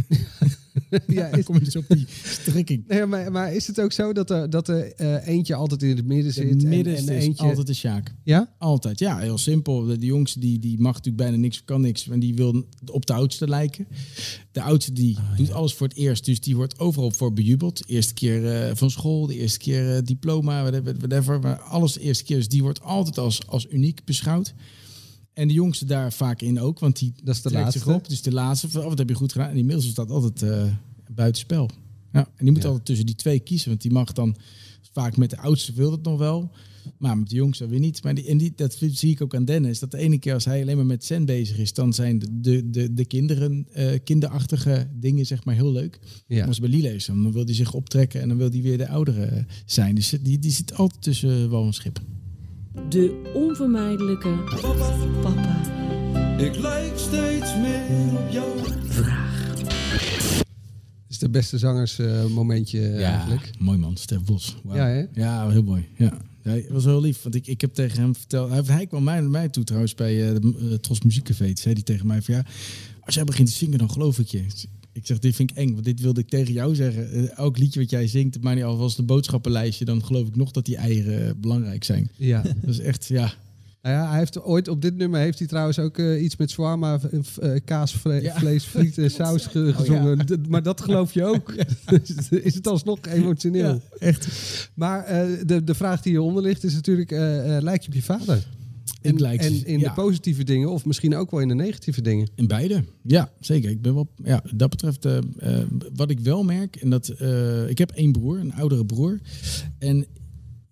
ja, 1.07 1.29
Dan 1.32 1.43
kom 1.43 1.59
dus 1.59 1.75
op 1.75 1.86
die 1.88 2.05
strekking. 2.23 2.88
Nee, 2.88 3.05
maar, 3.05 3.32
maar 3.32 3.53
is 3.53 3.67
het 3.67 3.82
ook 3.82 3.91
zo 3.91 4.13
dat 4.13 4.29
er, 4.29 4.49
dat 4.49 4.67
er 4.67 4.93
uh, 5.01 5.27
eentje 5.27 5.55
altijd 5.55 5.84
in 5.84 5.95
het 5.95 6.05
midden 6.05 6.34
zit? 6.34 6.63
Midden 6.63 6.95
en, 6.95 7.07
en 7.07 7.15
is 7.15 7.23
eentje... 7.23 7.43
altijd 7.43 7.67
de 7.67 7.73
Sjaak. 7.73 8.13
Ja? 8.23 8.53
Altijd, 8.57 8.99
ja. 8.99 9.17
Heel 9.17 9.38
simpel. 9.38 9.86
De, 9.86 9.97
de 9.97 10.05
jongste 10.05 10.39
die, 10.39 10.59
die 10.59 10.79
mag 10.79 10.93
natuurlijk 10.93 11.23
bijna 11.23 11.38
niks, 11.38 11.63
kan 11.63 11.82
niks. 11.82 12.07
En 12.09 12.19
die 12.19 12.36
wil 12.36 12.65
op 12.91 13.05
de 13.05 13.13
oudste 13.13 13.47
lijken. 13.47 13.88
De 14.51 14.61
oudste 14.61 14.93
die 14.93 15.17
Ah, 15.17 15.38
doet 15.38 15.51
alles 15.51 15.73
voor 15.73 15.88
het 15.88 15.97
eerst. 15.97 16.25
Dus 16.25 16.39
die 16.39 16.55
wordt 16.55 16.79
overal 16.79 17.11
voor 17.11 17.34
bejubeld. 17.34 17.77
De 17.77 17.93
eerste 17.93 18.13
keer 18.13 18.67
uh, 18.67 18.75
van 18.75 18.91
school, 18.91 19.27
de 19.27 19.38
eerste 19.38 19.59
keer 19.59 19.95
uh, 19.95 20.01
diploma, 20.03 20.61
whatever, 20.61 20.97
whatever. 20.97 21.39
Maar 21.39 21.59
alles 21.59 21.93
de 21.93 22.01
eerste 22.01 22.23
keer. 22.23 22.38
Dus 22.38 22.47
die 22.49 22.61
wordt 22.61 22.82
altijd 22.82 23.17
als, 23.17 23.47
als 23.47 23.67
uniek 23.69 24.05
beschouwd. 24.05 24.53
En 25.34 25.47
de 25.47 25.53
jongste 25.53 25.86
daar 25.86 26.13
vaak 26.13 26.41
in 26.41 26.59
ook, 26.59 26.79
want 26.79 26.99
die 26.99 27.13
dat 27.23 27.36
is 27.36 27.41
de 27.41 27.51
laatste. 27.51 27.79
zich 27.79 27.88
op. 27.88 28.09
Dus 28.09 28.21
de 28.21 28.32
laatste, 28.32 28.79
oh, 28.79 28.88
wat 28.88 28.97
heb 28.97 29.09
je 29.09 29.15
goed 29.15 29.32
gedaan? 29.32 29.49
En 29.49 29.57
inmiddels 29.57 29.89
staat 29.89 30.11
altijd 30.11 30.41
uh, 30.41 30.63
buitenspel. 31.11 31.69
Ja, 32.11 32.19
en 32.19 32.45
die 32.45 32.51
moet 32.51 32.61
ja. 32.61 32.67
altijd 32.67 32.86
tussen 32.86 33.05
die 33.05 33.15
twee 33.15 33.39
kiezen, 33.39 33.69
want 33.69 33.82
die 33.82 33.91
mag 33.91 34.11
dan 34.11 34.36
vaak 34.91 35.17
met 35.17 35.29
de 35.29 35.38
oudste 35.38 35.73
wil 35.73 35.91
het 35.91 36.03
nog 36.03 36.17
wel, 36.17 36.51
maar 36.97 37.17
met 37.17 37.29
de 37.29 37.36
jongste 37.36 37.67
weer 37.67 37.79
niet. 37.79 38.03
Maar 38.03 38.15
die, 38.15 38.27
en 38.27 38.38
die, 38.38 38.53
dat 38.55 38.77
zie 38.91 39.11
ik 39.11 39.21
ook 39.21 39.36
aan 39.36 39.45
Dennis, 39.45 39.79
dat 39.79 39.91
de 39.91 39.97
ene 39.97 40.19
keer 40.19 40.34
als 40.34 40.45
hij 40.45 40.61
alleen 40.61 40.75
maar 40.75 40.86
met 40.86 41.05
Zen 41.05 41.25
bezig 41.25 41.57
is, 41.57 41.73
dan 41.73 41.93
zijn 41.93 42.19
de, 42.19 42.27
de, 42.41 42.69
de, 42.69 42.93
de 42.93 43.05
kinderen, 43.05 43.67
uh, 43.75 43.91
kinderachtige 44.03 44.88
dingen 44.93 45.25
zeg 45.25 45.45
maar 45.45 45.55
heel 45.55 45.71
leuk. 45.71 45.99
Ja. 46.27 46.45
Als 46.45 46.59
bij 46.59 46.69
Lila 46.69 46.89
is, 46.89 47.05
dan 47.05 47.32
wil 47.32 47.45
hij 47.45 47.53
zich 47.53 47.73
optrekken 47.73 48.21
en 48.21 48.27
dan 48.27 48.38
wil 48.38 48.49
hij 48.49 48.61
weer 48.61 48.77
de 48.77 48.88
oudere 48.88 49.45
zijn. 49.65 49.95
Dus 49.95 50.09
die, 50.21 50.39
die 50.39 50.51
zit 50.51 50.75
altijd 50.75 51.01
tussen 51.01 51.49
wal 51.49 51.65
en 51.65 51.73
schip. 51.73 52.01
De 52.89 53.32
onvermijdelijke 53.34 54.43
papa. 55.22 55.61
Ik 56.38 56.55
lijk 56.55 56.93
steeds 56.95 57.55
meer 57.55 58.19
op 58.19 58.30
jou. 58.32 58.59
Vraag. 58.86 59.57
Het 60.38 61.09
is 61.09 61.17
de 61.17 61.30
beste 61.30 61.57
zangersmomentje 61.57 62.80
uh, 62.80 62.99
ja, 62.99 63.09
eigenlijk. 63.09 63.51
Mooi 63.59 63.78
man, 63.78 63.97
Stef 63.97 64.24
Bos. 64.24 64.57
Wow. 64.63 64.76
Ja, 64.76 64.88
hè? 64.88 65.05
ja, 65.13 65.49
heel 65.49 65.63
mooi. 65.63 65.88
Ja. 65.97 66.17
Ja, 66.43 66.51
het 66.51 66.69
was 66.69 66.84
heel 66.84 67.01
lief, 67.01 67.22
want 67.22 67.36
ik, 67.36 67.47
ik 67.47 67.61
heb 67.61 67.74
tegen 67.74 68.01
hem 68.01 68.15
verteld... 68.15 68.49
Hij, 68.49 68.61
hij 68.65 68.88
kwam 68.88 69.03
mij, 69.03 69.22
mij 69.22 69.49
toe 69.49 69.63
trouwens 69.63 69.95
bij 69.95 70.15
uh, 70.15 70.41
de 70.41 70.53
uh, 70.61 70.74
Tros 70.74 71.01
Muziekcafé. 71.01 71.51
Zei 71.53 71.74
hij 71.74 71.84
tegen 71.84 72.07
mij 72.07 72.22
van 72.22 72.34
ja, 72.36 72.45
als 73.01 73.15
jij 73.15 73.24
begint 73.24 73.47
te 73.47 73.53
zingen, 73.53 73.78
dan 73.78 73.91
geloof 73.91 74.19
ik 74.19 74.28
je. 74.28 74.45
Ik 74.94 75.06
zeg, 75.06 75.20
dit 75.20 75.36
vind 75.36 75.52
ik 75.52 75.58
eng, 75.58 75.74
want 75.74 75.86
dit 75.86 76.00
wilde 76.00 76.22
ik 76.22 76.30
tegen 76.30 76.54
jou 76.54 76.76
zeggen. 76.76 77.18
Uh, 77.18 77.38
elk 77.38 77.58
liedje 77.58 77.80
wat 77.80 77.89
jij 77.89 78.08
zingt, 78.08 78.42
maar 78.42 78.56
niet 78.56 78.64
alvast 78.64 78.98
de 78.98 79.04
boodschappenlijstje... 79.04 79.86
dan 79.86 80.06
geloof 80.06 80.28
ik 80.28 80.36
nog 80.36 80.52
dat 80.52 80.66
die 80.66 80.76
eieren 80.76 81.39
belangrijk 81.39 81.84
zijn. 81.84 82.10
Ja. 82.16 82.42
Dat 82.62 82.70
is 82.70 82.80
echt, 82.80 83.08
ja... 83.08 83.34
Nou 83.82 83.96
ja, 83.96 84.10
hij 84.10 84.18
heeft 84.18 84.42
ooit 84.42 84.68
op 84.68 84.82
dit 84.82 84.96
nummer 84.98 85.20
heeft 85.20 85.39
hij 85.39 85.48
trouwens 85.48 85.80
ook 85.80 85.98
uh, 85.98 86.24
iets 86.24 86.36
met 86.36 86.52
zwaarma, 86.52 87.00
uh, 87.12 87.52
kaas, 87.66 87.94
vle 87.94 88.22
ja. 88.22 88.36
vlees, 88.36 88.64
frieten, 88.64 89.12
saus 89.22 89.46
ge 89.46 89.74
gezongen. 89.74 90.20
Oh, 90.20 90.28
ja. 90.28 90.36
Maar 90.48 90.64
dat 90.64 90.82
geloof 90.82 91.14
je 91.14 91.26
ook. 91.26 91.54
Ja. 91.56 92.00
is 92.30 92.56
het 92.56 92.68
alsnog 92.68 93.00
emotioneel? 93.02 93.74
Ja, 93.74 93.80
echt. 94.00 94.28
Maar 94.74 95.30
uh, 95.30 95.38
de, 95.46 95.64
de 95.64 95.74
vraag 95.74 96.02
die 96.02 96.12
hieronder 96.12 96.44
ligt 96.44 96.64
is 96.64 96.74
natuurlijk: 96.74 97.12
lijkt 97.62 97.84
je 97.84 97.89
op 97.89 97.96
je 97.96 98.02
vader? 98.02 98.48
En, 99.01 99.65
in 99.65 99.79
de 99.79 99.91
positieve 99.91 100.43
dingen, 100.43 100.69
of 100.69 100.86
misschien 100.86 101.15
ook 101.15 101.32
wel 101.32 101.39
in 101.39 101.47
de 101.47 101.53
negatieve 101.53 102.01
dingen? 102.01 102.29
In 102.36 102.47
beide, 102.47 102.84
ja, 103.01 103.32
zeker. 103.39 103.69
Ik 103.69 103.82
ben 103.82 103.93
wel, 103.93 104.09
ja, 104.23 104.43
dat 104.55 104.69
betreft, 104.69 105.05
uh, 105.05 105.19
wat 105.95 106.09
ik 106.09 106.19
wel 106.19 106.43
merk, 106.43 106.75
en 106.75 106.89
dat 106.89 107.13
uh, 107.21 107.69
ik 107.69 107.77
heb 107.77 107.91
één 107.91 108.11
broer, 108.11 108.39
een 108.39 108.53
oudere 108.53 108.86
broer. 108.86 109.19
En 109.77 110.05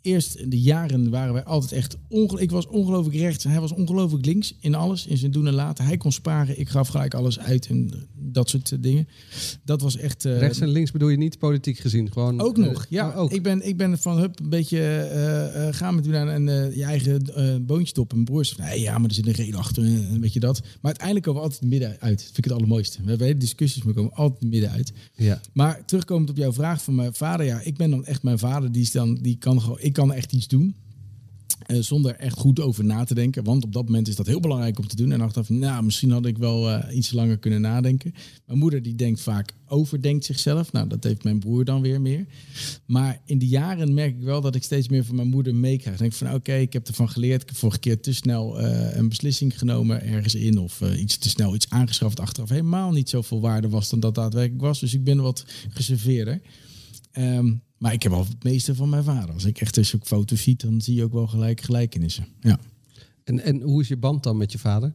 eerst 0.10 0.36
in 0.36 0.49
de 0.49 0.62
jaren 0.62 1.10
waren 1.10 1.34
wij 1.34 1.43
altijd 1.43 1.72
echt 1.72 1.97
ongelooflijk. 2.07 2.43
Ik 2.43 2.51
was 2.51 2.68
ongelooflijk 2.68 3.16
rechts 3.16 3.45
en 3.45 3.51
hij 3.51 3.60
was 3.60 3.74
ongelooflijk 3.74 4.26
links 4.26 4.55
in 4.60 4.76
alles, 4.76 5.07
in 5.07 5.18
zijn 5.18 5.32
doen 5.32 5.47
en 5.47 5.53
laten. 5.53 5.86
Hij 5.86 5.97
kon 5.97 6.12
sparen, 6.12 6.60
ik 6.60 6.70
gaf 6.70 6.88
gelijk 6.88 7.14
alles 7.14 7.39
uit 7.39 7.68
en 7.68 7.91
dat 8.16 8.49
soort 8.49 8.84
dingen. 8.84 9.07
Dat 9.64 9.82
was 9.82 9.97
echt. 9.97 10.26
Uh, 10.26 10.39
rechts 10.39 10.60
en 10.60 10.70
links 10.70 10.91
bedoel 10.91 11.10
je 11.10 11.18
niet 11.18 11.38
politiek 11.38 11.78
gezien, 11.78 12.12
gewoon. 12.12 12.41
Ook 12.41 12.57
nog, 12.57 12.86
ja. 12.89 13.10
Oh, 13.10 13.18
ook. 13.18 13.32
Ik 13.32 13.43
ben, 13.43 13.68
ik 13.68 13.78
ben 13.78 13.97
van 13.97 14.18
hup 14.18 14.39
een 14.39 14.49
beetje 14.49 14.78
uh, 15.14 15.68
uh, 15.68 15.74
gaan 15.74 15.95
met 15.95 16.07
u 16.07 16.10
naar 16.10 16.28
een 16.28 16.45
je 16.76 16.84
eigen 16.84 17.66
boontje 17.66 17.93
top. 17.93 18.14
En 18.14 18.24
broers, 18.24 18.55
nee, 18.55 18.82
ja, 18.82 18.97
maar 18.97 19.10
er 19.10 19.16
zit 19.16 19.28
een 19.28 19.34
reden 19.34 19.60
achter, 19.60 19.84
en 19.84 20.20
weet 20.20 20.34
je 20.34 20.39
dat. 20.39 20.60
Maar 20.62 20.78
uiteindelijk 20.82 21.26
komen 21.26 21.41
we 21.41 21.47
altijd 21.47 21.70
midden 21.70 21.97
uit. 21.99 22.22
Vind 22.24 22.38
ik 22.38 22.43
het 22.43 22.53
allermooiste. 22.53 23.01
We 23.01 23.10
hebben 23.10 23.28
hele 23.28 23.39
discussies, 23.39 23.84
maar 23.84 23.93
we 23.93 23.99
komen 23.99 24.16
altijd 24.16 24.51
midden 24.51 24.70
uit. 24.70 24.91
Ja. 25.16 25.41
Maar 25.53 25.86
terugkomend 25.86 26.30
op 26.30 26.38
jouw 26.38 26.53
vraag 26.53 26.82
van 26.82 26.95
mijn 26.95 27.14
vader, 27.14 27.45
ja, 27.45 27.62
ik 27.62 27.78
ben 27.78 27.89
dan 27.89 28.05
echt 28.05 28.24
mijn 28.24 28.39
vader. 28.39 28.72
Die 28.72 28.82
is 28.82 28.91
dan, 28.91 29.16
die 29.16 29.38
kan 29.38 29.62
gewoon, 29.62 29.80
ik 29.80 29.93
kan 30.00 30.14
echt 30.14 30.34
iets 30.34 30.47
doen. 30.47 30.76
Uh, 31.68 31.82
zonder 31.82 32.16
echt 32.16 32.38
goed 32.38 32.60
over 32.60 32.86
na 32.86 33.04
te 33.04 33.14
denken. 33.14 33.43
Want 33.43 33.64
op 33.64 33.74
dat 33.74 33.86
moment 33.86 34.08
is 34.08 34.16
dat 34.16 34.28
heel 34.28 34.39
belangrijk 34.39 34.80
om 34.80 34.88
te 34.88 34.95
doen. 34.95 35.12
En 35.12 35.22
achteraf, 35.22 35.50
nou, 35.50 35.84
misschien 35.84 36.12
had 36.12 36.26
ik 36.26 36.38
wel 36.38 36.70
uh, 36.70 36.95
iets 36.95 37.12
langer 37.12 37.38
kunnen 37.38 37.62
nadenken. 37.62 38.14
Mijn 38.45 38.60
moeder 38.60 38.82
die 38.82 38.95
denkt 38.95 39.22
vaak, 39.22 39.54
overdenkt 39.68 40.26
zichzelf. 40.26 40.72
Nou, 40.72 40.88
dat 40.88 41.04
heeft 41.04 41.24
mijn 41.24 41.39
broer 41.39 41.66
dan 41.66 41.82
weer 41.82 42.02
meer. 42.02 42.26
Maar 42.86 43.22
in 43.26 43.39
de 43.39 43.47
jaren 43.47 43.93
merk 43.93 44.16
ik 44.16 44.24
wel 44.24 44.41
dat 44.41 44.56
ik 44.56 44.64
steeds 44.64 44.88
meer 44.88 45.06
van 45.06 45.16
mijn 45.16 45.28
moeder 45.28 45.56
meekrijg. 45.56 45.97
Denk 45.97 46.14
van, 46.14 46.34
oké, 46.34 46.54
ik 46.54 46.74
heb 46.74 46.88
ervan 46.88 47.10
geleerd. 47.10 47.41
Ik 47.41 47.47
heb 47.47 47.58
vorige 47.58 47.80
keer 47.80 48.02
te 48.02 48.14
snel 48.14 48.62
uh, 48.62 48.95
een 48.95 49.10
beslissing 49.10 49.60
genomen 49.60 50.04
ergens 50.04 50.36
in. 50.36 50.58
Of 50.58 50.82
iets 50.97 51.18
te 51.18 51.30
snel 51.30 51.56
iets 51.56 51.70
aangeschaft 51.70 52.20
achteraf. 52.20 52.50
Helemaal 52.50 52.91
niet 52.91 53.10
zoveel 53.10 53.41
waarde 53.41 53.70
was 53.70 53.89
dan 53.89 54.00
dat 54.00 54.16
daadwerkelijk 54.16 54.62
was. 54.62 54.80
Dus 54.80 54.93
ik 54.93 55.04
ben 55.04 55.22
wat 55.22 55.45
geserveerder. 55.70 56.41
Um, 57.18 57.62
maar 57.80 57.94
ik 57.94 58.04
heb 58.04 58.12
al 58.12 58.26
het 58.26 58.44
meeste 58.44 58.76
van 58.76 58.90
mijn 58.90 59.04
vader. 59.04 59.34
Als 59.34 59.46
ik 59.46 59.62
echt 59.62 59.78
eens 59.78 59.96
ook 59.96 60.06
foto's 60.06 60.42
zie, 60.42 60.56
dan 60.56 60.82
zie 60.82 60.96
je 60.96 61.04
ook 61.04 61.14
wel 61.14 61.28
gelijk 61.28 61.62
gelijkenissen. 61.62 62.28
Ja. 62.40 62.60
En, 63.24 63.40
en 63.40 63.62
hoe 63.62 63.82
is 63.82 63.88
je 63.88 63.98
band 63.98 64.24
dan 64.24 64.38
met 64.38 64.52
je 64.52 64.58
vader? 64.58 64.94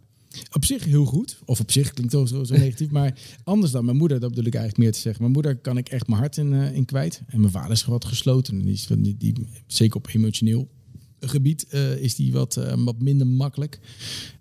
Op 0.53 0.65
zich 0.65 0.85
heel 0.85 1.05
goed. 1.05 1.39
Of 1.45 1.61
op 1.61 1.71
zich 1.71 1.93
klinkt 1.93 2.13
zo, 2.13 2.27
zo, 2.27 2.45
zo 2.45 2.57
negatief. 2.57 2.91
maar 2.91 3.19
anders 3.45 3.73
dan 3.73 3.85
mijn 3.85 3.97
moeder, 3.97 4.21
dat 4.21 4.29
bedoel 4.29 4.47
ik 4.47 4.55
eigenlijk 4.55 4.85
meer 4.85 4.93
te 4.93 5.01
zeggen. 5.01 5.23
Mijn 5.23 5.35
moeder 5.35 5.57
kan 5.57 5.77
ik 5.77 5.89
echt 5.89 6.07
mijn 6.07 6.21
hart 6.21 6.37
in, 6.37 6.53
uh, 6.53 6.75
in 6.75 6.85
kwijt. 6.85 7.23
En 7.27 7.41
mijn 7.41 7.53
vader 7.53 7.71
is 7.71 7.85
wat 7.85 8.05
gesloten. 8.05 8.59
Die 8.59 8.73
is, 8.73 8.87
die, 8.87 9.17
die, 9.17 9.47
zeker 9.67 9.97
op 9.97 10.09
emotioneel 10.13 10.69
gebied 11.29 11.67
uh, 11.71 11.97
is 11.97 12.15
die 12.15 12.33
wat, 12.33 12.57
uh, 12.57 12.73
wat 12.77 13.01
minder 13.01 13.27
makkelijk. 13.27 13.81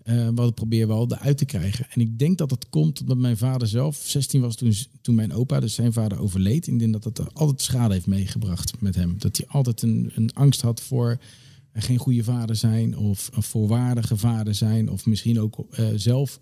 Uh, 0.05 0.29
wat 0.35 0.49
ik 0.49 0.55
probeer 0.55 0.87
wel 0.87 1.11
eruit 1.11 1.37
te 1.37 1.45
krijgen. 1.45 1.85
En 1.89 2.01
ik 2.01 2.19
denk 2.19 2.37
dat 2.37 2.49
dat 2.49 2.69
komt 2.69 3.01
omdat 3.01 3.17
mijn 3.17 3.37
vader 3.37 3.67
zelf 3.67 4.03
16 4.05 4.41
was 4.41 4.55
toen, 4.55 4.73
toen 5.01 5.15
mijn 5.15 5.33
opa, 5.33 5.59
dus 5.59 5.73
zijn 5.73 5.93
vader, 5.93 6.19
overleed. 6.19 6.67
Ik 6.67 6.79
denk 6.79 6.93
dat 6.93 7.03
dat 7.03 7.33
altijd 7.33 7.61
schade 7.61 7.93
heeft 7.93 8.07
meegebracht 8.07 8.81
met 8.81 8.95
hem. 8.95 9.15
Dat 9.17 9.37
hij 9.37 9.47
altijd 9.47 9.81
een, 9.81 10.11
een 10.15 10.33
angst 10.33 10.61
had 10.61 10.81
voor 10.81 11.17
geen 11.73 11.97
goede 11.97 12.23
vader 12.23 12.55
zijn 12.55 12.97
of 12.97 13.29
een 13.33 13.43
voorwaardige 13.43 14.17
vader 14.17 14.55
zijn. 14.55 14.89
Of 14.89 15.05
misschien 15.05 15.39
ook 15.39 15.65
zelf 15.95 16.39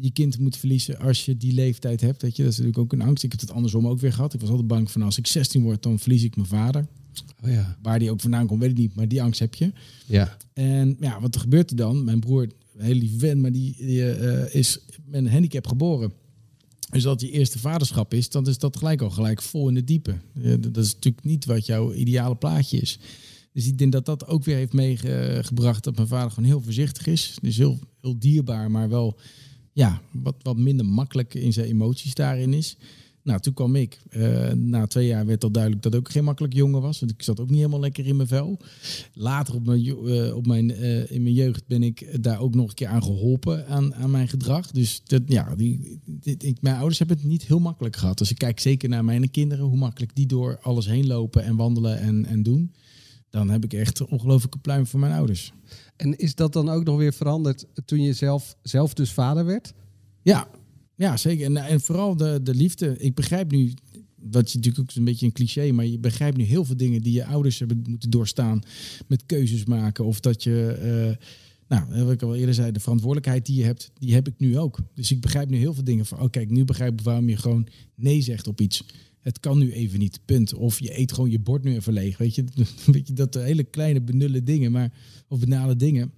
je 0.00 0.10
kind 0.10 0.38
moet 0.38 0.56
verliezen 0.56 0.98
als 0.98 1.24
je 1.24 1.36
die 1.36 1.52
leeftijd 1.52 2.00
hebt. 2.00 2.22
Weet 2.22 2.36
je, 2.36 2.42
dat 2.42 2.52
is 2.52 2.58
natuurlijk 2.58 2.84
ook 2.84 3.00
een 3.00 3.06
angst. 3.06 3.24
Ik 3.24 3.30
heb 3.30 3.40
het 3.40 3.50
andersom 3.50 3.86
ook 3.86 4.00
weer 4.00 4.12
gehad. 4.12 4.34
Ik 4.34 4.40
was 4.40 4.48
altijd 4.48 4.68
bang 4.68 4.90
van 4.90 5.02
als 5.02 5.18
ik 5.18 5.26
16 5.26 5.62
word, 5.62 5.82
dan 5.82 5.98
verlies 5.98 6.22
ik 6.22 6.36
mijn 6.36 6.48
vader. 6.48 6.86
Oh 7.44 7.50
ja. 7.50 7.78
Waar 7.82 7.98
die 7.98 8.10
ook 8.10 8.20
vandaan 8.20 8.46
komt, 8.46 8.60
weet 8.60 8.70
ik 8.70 8.76
niet. 8.76 8.94
Maar 8.94 9.08
die 9.08 9.22
angst 9.22 9.40
heb 9.40 9.54
je. 9.54 9.72
Ja. 10.06 10.36
En 10.52 10.96
ja, 11.00 11.20
wat 11.20 11.34
er 11.34 11.40
gebeurt 11.40 11.70
er 11.70 11.76
dan? 11.76 12.04
Mijn 12.04 12.20
broer, 12.20 12.42
een 12.76 12.84
hele 12.84 13.00
lieve 13.00 13.18
vent, 13.18 13.40
maar 13.40 13.52
die, 13.52 13.76
die 13.78 14.18
uh, 14.18 14.54
is 14.54 14.78
met 15.04 15.20
een 15.20 15.30
handicap 15.30 15.66
geboren. 15.66 16.12
Dus 16.90 17.02
dat 17.02 17.20
je 17.20 17.30
eerste 17.30 17.58
vaderschap 17.58 18.14
is, 18.14 18.30
dan 18.30 18.46
is 18.46 18.58
dat 18.58 18.76
gelijk 18.76 19.00
al 19.00 19.10
gelijk 19.10 19.42
vol 19.42 19.68
in 19.68 19.74
de 19.74 19.84
diepe. 19.84 20.14
Dat 20.60 20.76
is 20.76 20.94
natuurlijk 20.94 21.24
niet 21.24 21.44
wat 21.44 21.66
jouw 21.66 21.92
ideale 21.92 22.36
plaatje 22.36 22.78
is. 22.78 22.98
Dus 23.52 23.66
ik 23.66 23.78
denk 23.78 23.92
dat 23.92 24.06
dat 24.06 24.26
ook 24.26 24.44
weer 24.44 24.56
heeft 24.56 24.72
meegebracht 24.72 25.84
dat 25.84 25.96
mijn 25.96 26.08
vader 26.08 26.30
gewoon 26.30 26.48
heel 26.48 26.62
voorzichtig 26.62 27.06
is. 27.06 27.36
Dus 27.42 27.56
heel, 27.56 27.78
heel 28.00 28.18
dierbaar, 28.18 28.70
maar 28.70 28.88
wel 28.88 29.18
ja, 29.72 30.00
wat, 30.10 30.34
wat 30.42 30.56
minder 30.56 30.86
makkelijk 30.86 31.34
in 31.34 31.52
zijn 31.52 31.66
emoties 31.66 32.14
daarin 32.14 32.52
is. 32.52 32.76
Nou, 33.28 33.40
toen 33.40 33.54
kwam 33.54 33.76
ik. 33.76 33.98
Uh, 34.10 34.52
na 34.52 34.86
twee 34.86 35.06
jaar 35.06 35.26
werd 35.26 35.44
al 35.44 35.50
duidelijk 35.50 35.82
dat 35.82 35.94
ik 35.94 35.98
ook 35.98 36.10
geen 36.10 36.24
makkelijk 36.24 36.54
jongen 36.54 36.80
was. 36.80 37.00
Want 37.00 37.12
ik 37.12 37.22
zat 37.22 37.40
ook 37.40 37.48
niet 37.48 37.56
helemaal 37.56 37.80
lekker 37.80 38.06
in 38.06 38.16
mijn 38.16 38.28
vel. 38.28 38.58
Later 39.12 39.54
op 39.54 39.66
mijn, 39.66 39.84
uh, 39.84 40.36
op 40.36 40.46
mijn, 40.46 40.70
uh, 40.70 41.10
in 41.10 41.22
mijn 41.22 41.34
jeugd 41.34 41.66
ben 41.66 41.82
ik 41.82 42.22
daar 42.22 42.40
ook 42.40 42.54
nog 42.54 42.68
een 42.68 42.74
keer 42.74 42.88
aan 42.88 43.02
geholpen 43.02 43.66
aan, 43.66 43.94
aan 43.94 44.10
mijn 44.10 44.28
gedrag. 44.28 44.70
Dus 44.70 45.00
dat, 45.04 45.22
ja, 45.26 45.54
die, 45.56 46.00
dit, 46.04 46.44
ik, 46.44 46.60
mijn 46.60 46.76
ouders 46.76 46.98
hebben 46.98 47.16
het 47.16 47.26
niet 47.26 47.46
heel 47.46 47.58
makkelijk 47.58 47.96
gehad. 47.96 48.18
Dus 48.18 48.30
ik 48.30 48.38
kijk 48.38 48.60
zeker 48.60 48.88
naar 48.88 49.04
mijn 49.04 49.30
kinderen, 49.30 49.64
hoe 49.64 49.76
makkelijk 49.76 50.14
die 50.14 50.26
door 50.26 50.58
alles 50.62 50.86
heen 50.86 51.06
lopen 51.06 51.44
en 51.44 51.56
wandelen 51.56 51.98
en, 51.98 52.26
en 52.26 52.42
doen. 52.42 52.72
dan 53.30 53.50
heb 53.50 53.64
ik 53.64 53.72
echt 53.72 53.98
een 53.98 54.08
ongelooflijke 54.08 54.58
pluim 54.58 54.86
voor 54.86 55.00
mijn 55.00 55.12
ouders. 55.12 55.52
En 55.96 56.18
is 56.18 56.34
dat 56.34 56.52
dan 56.52 56.68
ook 56.68 56.84
nog 56.84 56.96
weer 56.96 57.12
veranderd 57.12 57.66
toen 57.84 58.02
je 58.02 58.12
zelf, 58.12 58.56
zelf 58.62 58.94
dus 58.94 59.12
vader 59.12 59.44
werd? 59.44 59.74
Ja, 60.22 60.48
ja 60.98 61.16
zeker. 61.16 61.44
En, 61.44 61.56
en 61.56 61.80
vooral 61.80 62.16
de, 62.16 62.40
de 62.42 62.54
liefde. 62.54 62.96
Ik 62.98 63.14
begrijp 63.14 63.50
nu, 63.50 63.74
dat 64.20 64.50
je 64.50 64.56
natuurlijk 64.56 64.90
ook 64.90 64.96
een 64.96 65.04
beetje 65.04 65.26
een 65.26 65.32
cliché, 65.32 65.72
maar 65.72 65.86
je 65.86 65.98
begrijpt 65.98 66.36
nu 66.36 66.44
heel 66.44 66.64
veel 66.64 66.76
dingen 66.76 67.02
die 67.02 67.12
je 67.12 67.24
ouders 67.24 67.58
hebben 67.58 67.84
moeten 67.88 68.10
doorstaan 68.10 68.62
met 69.06 69.26
keuzes 69.26 69.64
maken. 69.64 70.04
Of 70.04 70.20
dat 70.20 70.42
je, 70.42 70.66
eh, 70.72 71.26
nou, 71.68 72.04
wat 72.04 72.12
ik 72.12 72.22
al 72.22 72.36
eerder 72.36 72.54
zei, 72.54 72.72
de 72.72 72.80
verantwoordelijkheid 72.80 73.46
die 73.46 73.56
je 73.56 73.64
hebt, 73.64 73.90
die 73.98 74.14
heb 74.14 74.28
ik 74.28 74.34
nu 74.38 74.58
ook. 74.58 74.78
Dus 74.94 75.10
ik 75.10 75.20
begrijp 75.20 75.50
nu 75.50 75.56
heel 75.56 75.74
veel 75.74 75.84
dingen 75.84 76.06
van, 76.06 76.20
oh 76.20 76.30
kijk, 76.30 76.50
nu 76.50 76.64
begrijp 76.64 76.92
ik 76.92 77.00
waarom 77.00 77.28
je 77.28 77.36
gewoon 77.36 77.66
nee 77.94 78.20
zegt 78.20 78.46
op 78.46 78.60
iets. 78.60 78.84
Het 79.20 79.40
kan 79.40 79.58
nu 79.58 79.72
even 79.72 79.98
niet, 79.98 80.20
punt. 80.24 80.54
Of 80.54 80.80
je 80.80 80.98
eet 80.98 81.12
gewoon 81.12 81.30
je 81.30 81.38
bord 81.38 81.64
nu 81.64 81.74
even 81.74 81.92
leeg. 81.92 82.18
Weet 82.18 82.34
je, 82.34 82.44
weet 82.92 83.08
je 83.08 83.12
dat 83.12 83.34
hele 83.34 83.64
kleine 83.64 84.00
benulle 84.00 84.42
dingen, 84.42 84.72
maar, 84.72 84.92
of 85.28 85.38
banale 85.38 85.76
dingen 85.76 86.12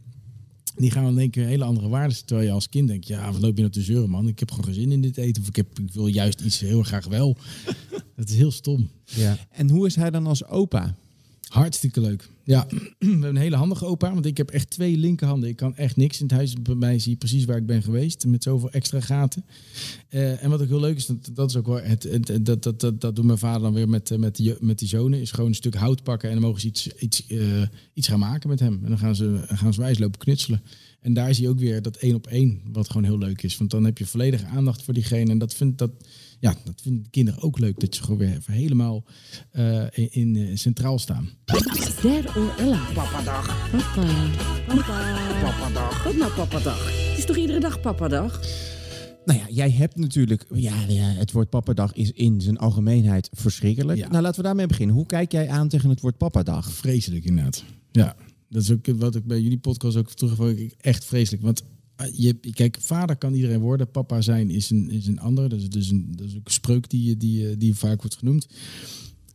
die 0.77 0.91
gaan 0.91 1.05
dan 1.05 1.15
denken 1.15 1.47
hele 1.47 1.65
andere 1.65 1.89
waarden. 1.89 2.25
Terwijl 2.25 2.49
je 2.49 2.55
als 2.55 2.69
kind 2.69 2.89
denkt, 2.89 3.07
ja, 3.07 3.33
wat 3.33 3.41
loop 3.41 3.55
je 3.55 3.61
nou 3.61 3.73
te 3.73 3.83
zeuren, 3.83 4.11
man? 4.11 4.29
Ik 4.29 4.39
heb 4.39 4.51
gewoon 4.51 4.65
geen 4.65 4.75
zin 4.75 4.93
in 4.93 5.01
dit 5.01 5.17
eten. 5.17 5.43
Of 5.43 5.49
ik, 5.49 5.57
heb, 5.57 5.79
ik 5.79 5.93
wil 5.93 6.07
juist 6.07 6.41
iets 6.41 6.61
heel 6.61 6.83
graag 6.83 7.07
wel. 7.07 7.37
dat 8.17 8.29
is 8.29 8.37
heel 8.37 8.51
stom. 8.51 8.91
Ja. 9.05 9.37
En 9.51 9.71
hoe 9.71 9.87
is 9.87 9.97
hij 9.97 10.11
dan 10.11 10.27
als 10.27 10.45
opa? 10.45 10.95
Hartstikke 11.49 12.01
leuk. 12.01 12.31
Ja, 12.51 12.67
we 12.99 13.07
hebben 13.07 13.29
een 13.29 13.37
hele 13.37 13.57
handige 13.57 13.85
opa, 13.85 14.13
want 14.13 14.27
ik 14.27 14.37
heb 14.37 14.51
echt 14.51 14.71
twee 14.71 14.97
linkerhanden. 14.97 15.49
Ik 15.49 15.57
kan 15.57 15.77
echt 15.77 15.97
niks 15.97 16.21
in 16.21 16.27
het 16.27 16.35
huis. 16.35 16.55
Bij 16.63 16.75
mij 16.75 16.99
zie 16.99 17.17
precies 17.17 17.45
waar 17.45 17.57
ik 17.57 17.67
ben 17.67 17.83
geweest, 17.83 18.27
met 18.27 18.43
zoveel 18.43 18.71
extra 18.71 19.01
gaten. 19.01 19.45
Uh, 20.11 20.43
en 20.43 20.51
wat 20.51 20.63
ook 20.63 20.69
heel 20.69 20.81
leuk 20.81 20.97
is, 20.97 21.07
dat, 21.07 21.31
dat 21.33 21.51
is 21.51 21.57
ook 21.57 21.67
wel 21.67 21.81
het, 21.81 22.03
het, 22.03 22.47
dat, 22.47 22.63
dat, 22.63 22.81
dat, 22.81 23.01
dat 23.01 23.17
doet 23.17 23.25
mijn 23.25 23.39
vader 23.39 23.63
dan 23.63 23.75
weer 23.75 23.89
met, 23.89 24.19
met, 24.19 24.37
die, 24.37 24.55
met 24.61 24.79
die 24.79 24.89
zonen, 24.89 25.21
is 25.21 25.31
gewoon 25.31 25.49
een 25.49 25.55
stuk 25.55 25.75
hout 25.75 26.03
pakken 26.03 26.29
en 26.29 26.35
dan 26.35 26.45
mogen 26.45 26.61
ze 26.61 26.67
iets, 26.67 26.89
iets, 26.89 27.25
uh, 27.29 27.63
iets 27.95 28.09
gaan 28.09 28.19
maken 28.19 28.49
met 28.49 28.61
hem. 28.61 28.81
En 28.83 28.89
dan 28.89 28.99
gaan 28.99 29.17
ze, 29.17 29.43
gaan 29.47 29.75
ze 29.75 29.81
wijs 29.81 29.99
lopen 29.99 30.19
knutselen. 30.19 30.63
En 31.01 31.15
daar 31.15 31.35
zie 31.35 31.45
je 31.45 31.51
ook 31.51 31.59
weer 31.59 31.83
dat 31.83 31.97
één 31.97 32.15
op 32.15 32.27
één, 32.27 32.61
wat 32.73 32.87
gewoon 32.91 33.05
heel 33.05 33.19
leuk 33.19 33.43
is. 33.43 33.59
Want 33.59 33.71
dan 33.71 33.85
heb 33.85 33.99
je 33.99 34.07
volledige 34.07 34.47
aandacht 34.47 34.83
voor 34.83 34.95
diegene. 34.95 35.31
En 35.31 35.39
dat 35.39 35.55
vindt 35.55 35.79
dat 35.79 35.91
ja, 36.41 36.55
dat 36.65 36.81
vinden 36.83 37.03
de 37.03 37.11
kinderen 37.11 37.43
ook 37.43 37.59
leuk. 37.59 37.81
Dat 37.81 37.95
ze 37.95 38.03
gewoon 38.03 38.19
weer 38.19 38.37
even 38.37 38.53
helemaal 38.53 39.05
uh, 39.53 39.83
in, 39.91 40.13
in 40.13 40.35
uh, 40.35 40.57
centraal 40.57 40.99
staan. 40.99 41.29
Dad 41.45 42.37
or 42.37 42.55
Ella? 42.59 42.81
Papadag. 42.95 43.71
Papa. 43.71 44.07
Papa. 44.67 45.41
Papadag. 45.43 46.05
Wat 46.05 46.17
nou 46.17 46.33
papadag? 46.33 47.09
Het 47.09 47.19
is 47.19 47.25
toch 47.25 47.37
iedere 47.37 47.61
dag 47.61 47.81
papadag? 47.81 48.41
Nou 49.25 49.39
ja, 49.39 49.47
jij 49.51 49.71
hebt 49.71 49.97
natuurlijk... 49.97 50.47
Ja, 50.55 50.85
ja, 50.89 51.05
het 51.05 51.33
woord 51.33 51.51
papadag 51.51 51.93
is 51.93 52.13
in 52.13 52.41
zijn 52.41 52.59
algemeenheid 52.59 53.29
verschrikkelijk. 53.33 53.99
Ja. 53.99 54.09
Nou, 54.09 54.23
laten 54.23 54.41
we 54.41 54.47
daarmee 54.47 54.67
beginnen. 54.67 54.97
Hoe 54.97 55.07
kijk 55.07 55.33
jij 55.33 55.49
aan 55.49 55.69
tegen 55.69 55.89
het 55.91 56.01
woord 56.01 56.17
papadag? 56.17 56.73
Vreselijk 56.73 57.25
inderdaad. 57.25 57.65
Ja, 57.93 58.17
dat 58.49 58.63
is 58.63 58.71
ook 58.71 58.87
wat 58.87 59.15
ik 59.15 59.25
bij 59.25 59.41
jullie 59.41 59.59
podcast 59.59 59.97
ook 59.97 60.11
terug 60.11 60.73
Echt 60.77 61.05
vreselijk. 61.05 61.43
Want 61.43 61.63
je, 62.13 62.35
kijk, 62.53 62.77
vader 62.81 63.17
kan 63.17 63.35
iedereen 63.35 63.61
worden. 63.61 63.91
Papa 63.91 64.21
zijn 64.21 64.51
is 64.51 64.71
een, 64.71 64.91
is 64.91 65.07
een 65.07 65.21
ander. 65.21 65.49
Dat 65.49 65.61
is, 65.61 65.69
dus 65.69 65.91
een, 65.91 66.13
dat 66.17 66.27
is 66.27 66.37
ook 66.37 66.47
een 66.47 66.53
spreuk 66.53 66.91
die, 66.91 67.17
die, 67.17 67.57
die 67.57 67.75
vaak 67.75 68.01
wordt 68.01 68.17
genoemd. 68.17 68.47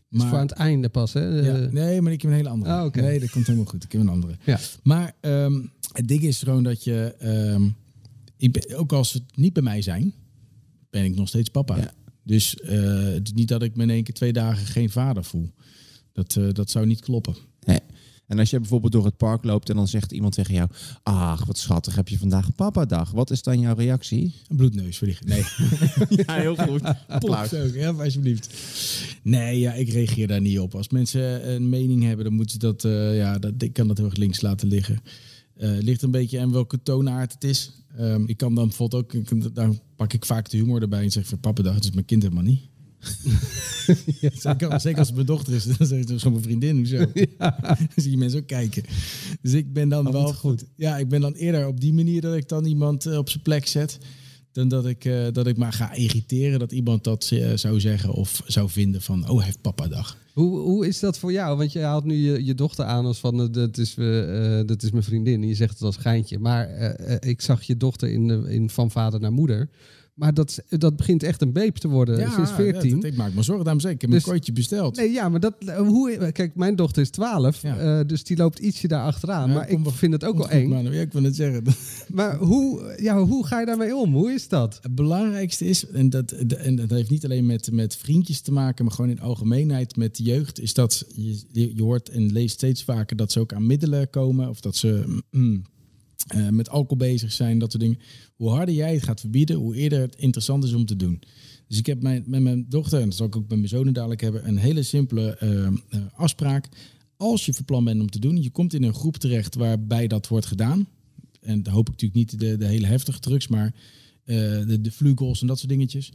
Maar 0.09 0.27
voor 0.27 0.37
aan 0.37 0.47
het 0.47 0.57
einde 0.57 0.89
pas, 0.89 1.13
hè? 1.13 1.25
Ja, 1.25 1.69
nee, 1.71 2.01
maar 2.01 2.11
ik 2.11 2.21
heb 2.21 2.31
een 2.31 2.37
hele 2.37 2.49
andere. 2.49 2.73
Ah, 2.73 2.85
okay. 2.85 3.03
Nee, 3.03 3.19
dat 3.19 3.29
komt 3.29 3.45
helemaal 3.45 3.67
goed. 3.67 3.83
Ik 3.83 3.91
heb 3.91 4.01
een 4.01 4.09
andere. 4.09 4.37
Ja. 4.45 4.59
Maar 4.83 5.15
um, 5.21 5.71
het 5.91 6.07
ding 6.07 6.21
is 6.21 6.39
gewoon 6.39 6.63
dat 6.63 6.83
je... 6.83 7.15
Um, 7.53 7.75
ik 8.37 8.51
ben, 8.51 8.77
ook 8.77 8.93
als 8.93 9.13
het 9.13 9.23
niet 9.35 9.53
bij 9.53 9.63
mij 9.63 9.81
zijn, 9.81 10.13
ben 10.89 11.03
ik 11.03 11.15
nog 11.15 11.27
steeds 11.27 11.49
papa. 11.49 11.77
Ja. 11.77 11.93
Dus 12.23 12.57
uh, 12.63 12.69
het 13.03 13.27
is 13.27 13.33
niet 13.33 13.47
dat 13.47 13.63
ik 13.63 13.75
me 13.75 13.83
in 13.83 13.89
één 13.89 14.03
keer 14.03 14.13
twee 14.13 14.33
dagen 14.33 14.65
geen 14.65 14.89
vader 14.89 15.23
voel. 15.23 15.49
Dat, 16.11 16.35
uh, 16.35 16.49
dat 16.51 16.69
zou 16.69 16.85
niet 16.85 17.01
kloppen. 17.01 17.35
Nee. 17.65 17.79
En 18.27 18.39
als 18.39 18.49
je 18.49 18.59
bijvoorbeeld 18.59 18.91
door 18.91 19.05
het 19.05 19.17
park 19.17 19.43
loopt 19.43 19.69
en 19.69 19.75
dan 19.75 19.87
zegt 19.87 20.11
iemand 20.11 20.33
tegen 20.33 20.53
jou: 20.53 20.69
Ach, 21.03 21.45
wat 21.45 21.57
schattig, 21.57 21.95
heb 21.95 22.07
je 22.07 22.17
vandaag 22.17 22.55
papa-dag? 22.55 23.11
Wat 23.11 23.31
is 23.31 23.41
dan 23.41 23.59
jouw 23.59 23.75
reactie? 23.75 24.33
Een 24.47 24.57
bloedneus 24.57 24.99
die. 24.99 25.17
Nee. 25.25 25.43
ja, 26.25 26.33
heel 26.33 26.55
goed. 26.55 26.81
Applaus. 27.07 27.53
Ook, 27.53 27.73
ja, 27.73 27.91
alsjeblieft. 27.91 28.53
Nee, 29.21 29.59
ja, 29.59 29.73
ik 29.73 29.89
reageer 29.89 30.27
daar 30.27 30.41
niet 30.41 30.59
op. 30.59 30.75
Als 30.75 30.89
mensen 30.89 31.49
een 31.49 31.69
mening 31.69 32.03
hebben, 32.03 32.25
dan 32.25 32.33
moeten 32.33 32.53
ze 32.53 32.67
dat. 32.67 32.83
Uh, 32.83 33.17
ja, 33.17 33.39
dat, 33.39 33.53
ik 33.57 33.73
kan 33.73 33.87
dat 33.87 33.97
heel 33.97 34.05
erg 34.05 34.15
links 34.15 34.41
laten 34.41 34.67
liggen. 34.67 35.01
Uh, 35.57 35.77
ligt 35.79 36.01
een 36.01 36.11
beetje 36.11 36.39
aan 36.39 36.51
welke 36.51 36.81
toonaard 36.83 37.33
het 37.33 37.43
is. 37.43 37.71
Um, 37.99 38.27
ik 38.27 38.37
kan 38.37 38.55
dan 38.55 38.67
bijvoorbeeld 38.67 39.03
ook, 39.03 39.13
ik, 39.13 39.55
dan 39.55 39.79
pak 39.95 40.13
ik 40.13 40.25
vaak 40.25 40.49
de 40.49 40.57
humor 40.57 40.81
erbij 40.81 41.03
en 41.03 41.11
zeg 41.11 41.27
van 41.27 41.39
papa 41.39 41.61
dag, 41.61 41.75
het 41.75 41.83
is 41.83 41.91
mijn 41.91 42.05
kind 42.05 42.23
helemaal 42.23 42.43
niet. 42.43 42.61
ja, 44.21 44.29
zeker, 44.33 44.79
zeker, 44.79 44.99
als 44.99 45.07
het 45.07 45.15
mijn 45.15 45.25
dochter 45.25 45.53
is, 45.53 45.63
dan 45.77 45.87
zeg 45.87 45.99
ik 45.99 46.07
het 46.07 46.23
mijn 46.23 46.41
vriendin. 46.41 46.77
Hoezo? 46.77 47.05
Ja. 47.37 47.57
dan 47.77 47.87
zie 47.95 48.11
je 48.11 48.17
mensen 48.17 48.39
ook 48.39 48.47
kijken. 48.47 48.83
Dus 49.41 49.53
ik 49.53 49.73
ben 49.73 49.89
dan 49.89 50.07
Oh, 50.07 50.13
wel 50.13 50.33
goed. 50.33 50.65
Ja, 50.75 50.97
ik 50.97 51.09
ben 51.09 51.21
dan 51.21 51.33
eerder 51.33 51.67
op 51.67 51.79
die 51.79 51.93
manier 51.93 52.21
dat 52.21 52.35
ik 52.35 52.47
dan 52.47 52.65
iemand 52.65 53.05
uh, 53.05 53.17
op 53.17 53.29
zijn 53.29 53.43
plek 53.43 53.67
zet. 53.67 53.97
Dan 54.51 54.67
dat 54.67 54.85
ik, 54.85 55.05
uh, 55.05 55.27
dat 55.31 55.47
ik 55.47 55.57
maar 55.57 55.73
ga 55.73 55.93
irriteren 55.93 56.59
dat 56.59 56.71
iemand 56.71 57.03
dat 57.03 57.29
uh, 57.33 57.55
zou 57.55 57.79
zeggen 57.79 58.13
of 58.13 58.41
zou 58.45 58.69
vinden 58.69 59.01
van, 59.01 59.29
oh, 59.29 59.35
hij 59.35 59.45
heeft 59.45 59.61
papa 59.61 59.87
dag. 59.87 60.17
Hoe, 60.33 60.59
hoe 60.59 60.87
is 60.87 60.99
dat 60.99 61.17
voor 61.17 61.31
jou? 61.31 61.57
Want 61.57 61.71
je 61.71 61.79
haalt 61.79 62.03
nu 62.03 62.15
je, 62.15 62.45
je 62.45 62.55
dochter 62.55 62.85
aan 62.85 63.05
als 63.05 63.19
van, 63.19 63.41
uh, 63.41 63.47
dat, 63.51 63.77
is, 63.77 63.93
dat 64.65 64.83
is 64.83 64.91
mijn 64.91 65.03
vriendin. 65.03 65.41
En 65.41 65.47
je 65.47 65.55
zegt 65.55 65.73
het 65.73 65.81
als 65.81 65.97
geintje. 65.97 66.39
Maar 66.39 66.69
ik 67.19 67.41
zag 67.41 67.63
je 67.63 67.77
dochter 67.77 68.09
in, 68.09 68.47
in 68.47 68.69
Van 68.69 68.91
Vader 68.91 69.19
naar 69.19 69.33
Moeder. 69.33 69.69
Maar 70.15 70.33
dat, 70.33 70.63
dat 70.69 70.95
begint 70.95 71.23
echt 71.23 71.41
een 71.41 71.51
beep 71.51 71.75
te 71.75 71.87
worden 71.87 72.19
ja, 72.19 72.31
sinds 72.31 72.51
14. 72.51 72.89
Ja, 72.89 72.95
dat, 72.95 73.03
ik 73.03 73.15
maak 73.15 73.33
me 73.33 73.43
zorgen, 73.43 73.63
daarom 73.63 73.81
zeg 73.81 73.91
ik. 73.91 74.01
Heb 74.01 74.09
dus, 74.09 74.23
een 74.23 74.29
kooitje 74.29 74.51
besteld. 74.51 74.95
Nee, 74.95 75.11
ja, 75.11 75.29
maar 75.29 75.39
dat, 75.39 75.53
hoe, 75.77 76.31
kijk, 76.31 76.55
mijn 76.55 76.75
dochter 76.75 77.01
is 77.01 77.09
12, 77.09 77.61
ja. 77.61 77.99
uh, 77.99 78.07
dus 78.07 78.23
die 78.23 78.37
loopt 78.37 78.59
ietsje 78.59 78.87
daar 78.87 79.03
achteraan. 79.03 79.53
Maar 79.53 79.69
ik 79.69 79.79
vind 79.85 80.13
het 80.13 80.23
ook 80.23 80.37
wel 80.37 80.49
eng. 80.49 80.91
Ja, 80.91 81.01
ik 81.01 81.13
wil 81.13 81.23
het 81.23 81.35
zeggen. 81.35 81.63
Maar 82.13 82.37
hoe, 82.37 82.95
ja, 82.97 83.23
hoe 83.23 83.45
ga 83.45 83.59
je 83.59 83.65
daarmee 83.65 83.95
om? 83.95 84.13
Hoe 84.13 84.31
is 84.31 84.47
dat? 84.47 84.79
Het 84.81 84.95
belangrijkste 84.95 85.65
is, 85.65 85.87
en 85.87 86.09
dat, 86.09 86.31
en 86.31 86.75
dat 86.75 86.89
heeft 86.89 87.09
niet 87.09 87.25
alleen 87.25 87.45
met, 87.45 87.71
met 87.71 87.95
vriendjes 87.95 88.41
te 88.41 88.51
maken, 88.51 88.85
maar 88.85 88.93
gewoon 88.93 89.11
in 89.11 89.19
algemeenheid 89.19 89.95
met 89.95 90.15
de 90.15 90.23
jeugd, 90.23 90.59
is 90.59 90.73
dat 90.73 91.05
je, 91.15 91.75
je 91.75 91.83
hoort 91.83 92.09
en 92.09 92.31
leest 92.31 92.53
steeds 92.53 92.83
vaker 92.83 93.15
dat 93.15 93.31
ze 93.31 93.39
ook 93.39 93.53
aan 93.53 93.67
middelen 93.67 94.09
komen. 94.09 94.49
Of 94.49 94.59
dat 94.59 94.75
ze... 94.75 95.21
Mm, 95.31 95.63
uh, 96.33 96.49
met 96.49 96.69
alcohol 96.69 96.97
bezig 96.97 97.31
zijn, 97.31 97.59
dat 97.59 97.71
soort 97.71 97.83
dingen. 97.83 97.99
Hoe 98.35 98.49
harder 98.49 98.75
jij 98.75 98.93
het 98.93 99.03
gaat 99.03 99.19
verbieden, 99.19 99.55
hoe 99.55 99.75
eerder 99.75 99.99
het 99.99 100.15
interessant 100.15 100.63
is 100.63 100.73
om 100.73 100.85
te 100.85 100.95
doen. 100.95 101.21
Dus 101.67 101.77
ik 101.77 101.85
heb 101.85 102.01
mijn, 102.01 102.23
met 102.27 102.41
mijn 102.41 102.65
dochter, 102.69 102.99
en 102.99 103.05
dat 103.05 103.17
zal 103.17 103.25
ik 103.25 103.35
ook 103.35 103.47
met 103.47 103.57
mijn 103.57 103.69
zonen 103.69 103.93
dadelijk 103.93 104.21
hebben, 104.21 104.47
een 104.47 104.57
hele 104.57 104.83
simpele 104.83 105.37
uh, 105.43 105.49
uh, 105.49 106.05
afspraak. 106.13 106.69
Als 107.17 107.45
je 107.45 107.53
verplan 107.53 107.83
bent 107.83 108.01
om 108.01 108.09
te 108.09 108.19
doen, 108.19 108.41
je 108.41 108.49
komt 108.49 108.73
in 108.73 108.83
een 108.83 108.93
groep 108.93 109.17
terecht 109.17 109.55
waarbij 109.55 110.07
dat 110.07 110.27
wordt 110.27 110.45
gedaan. 110.45 110.87
En 111.41 111.63
dan 111.63 111.73
hoop 111.73 111.89
ik 111.89 111.91
natuurlijk 111.91 112.31
niet 112.31 112.39
de, 112.39 112.57
de 112.57 112.67
hele 112.67 112.87
heftige 112.87 113.19
drugs, 113.19 113.47
maar 113.47 113.73
de, 114.23 114.77
de 114.81 114.91
vlugels 114.91 115.41
en 115.41 115.47
dat 115.47 115.57
soort 115.57 115.69
dingetjes. 115.69 116.13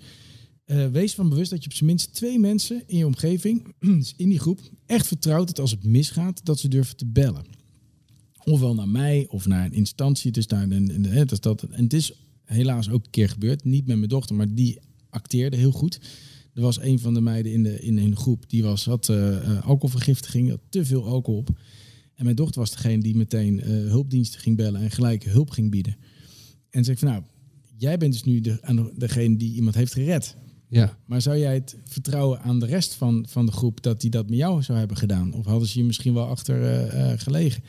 wees 0.93 1.15
van 1.15 1.29
bewust 1.29 1.51
dat 1.51 1.65
je 1.65 1.71
op 1.71 1.77
zijn 1.77 1.89
minst 1.89 2.15
twee 2.15 2.39
mensen 2.39 2.83
in 2.87 2.99
je 2.99 3.07
omgeving, 3.07 3.75
dus 3.99 4.15
in 4.17 4.29
die 4.29 4.39
groep, 4.39 4.61
echt 4.87 5.07
vertrouwt 5.07 5.47
dat 5.47 5.59
als 5.59 5.71
het 5.71 5.85
misgaat, 5.85 6.45
dat 6.45 6.59
ze 6.59 6.69
durven 6.69 6.97
te 6.97 7.07
bellen 7.07 7.60
ofwel 8.45 8.75
naar 8.75 8.89
mij 8.89 9.27
of 9.29 9.47
naar 9.47 9.65
een 9.65 9.73
instantie. 9.73 10.33
Dus 10.33 10.47
daar, 10.47 10.63
en, 10.63 10.73
en, 10.73 11.07
en, 11.07 11.27
dat, 11.41 11.63
en 11.63 11.83
het 11.83 11.93
is 11.93 12.13
helaas 12.45 12.91
ook 12.91 13.05
een 13.05 13.11
keer 13.11 13.29
gebeurd. 13.29 13.65
Niet 13.65 13.87
met 13.87 13.97
mijn 13.97 14.09
dochter, 14.09 14.37
maar 14.37 14.55
die 14.55 14.79
acteerde 15.11 15.57
heel 15.57 15.73
goed. 15.73 16.01
Er 16.55 16.63
was 16.63 16.81
een 16.81 16.99
van 16.99 17.15
de 17.15 17.21
meiden 17.21 17.53
in 17.53 17.63
de, 17.63 17.81
in, 17.81 17.99
in 17.99 18.11
de 18.11 18.17
groep, 18.17 18.45
die 18.49 18.63
was, 18.63 18.85
had 18.85 19.09
uh, 19.09 19.17
uh, 19.17 19.67
alcoholvergiftiging, 19.67 20.51
had 20.51 20.61
te 20.69 20.85
veel 20.85 21.07
alcohol 21.07 21.41
op. 21.41 21.59
En 22.15 22.25
mijn 22.25 22.37
dochter 22.37 22.61
was 22.61 22.71
degene 22.71 23.03
die 23.03 23.17
meteen 23.17 23.55
uh, 23.55 23.65
hulpdiensten 23.67 24.41
ging 24.41 24.57
bellen 24.57 24.81
en 24.81 24.91
gelijk 24.91 25.25
hulp 25.25 25.51
ging 25.51 25.71
bieden. 25.71 25.97
En 26.71 26.85
zei 26.85 26.97
ik 26.97 27.03
van 27.03 27.13
nou, 27.13 27.23
jij 27.77 27.99
bent 27.99 28.13
dus 28.13 28.23
nu 28.23 28.41
de, 28.41 28.93
degene 28.97 29.37
die 29.37 29.55
iemand 29.55 29.75
heeft 29.75 29.93
gered. 29.93 30.37
Ja. 30.69 30.99
Maar 31.07 31.23
zou 31.23 31.39
jij 31.39 31.55
het 31.55 31.77
vertrouwen 31.85 32.41
aan 32.41 32.61
de 32.61 32.67
rest 32.67 32.95
van, 32.95 33.27
van 33.29 33.47
de 33.47 33.53
groep 33.53 33.83
dat 33.83 34.01
die 34.01 34.11
dat 34.11 34.29
met 34.29 34.39
jou 34.39 34.63
zou 34.63 34.79
hebben 34.79 34.97
gedaan? 34.97 35.33
Of 35.33 35.45
hadden 35.45 35.69
ze 35.69 35.79
je 35.79 35.85
misschien 35.85 36.15
wel 36.15 36.27
achter 36.27 37.19
gelegen? 37.19 37.63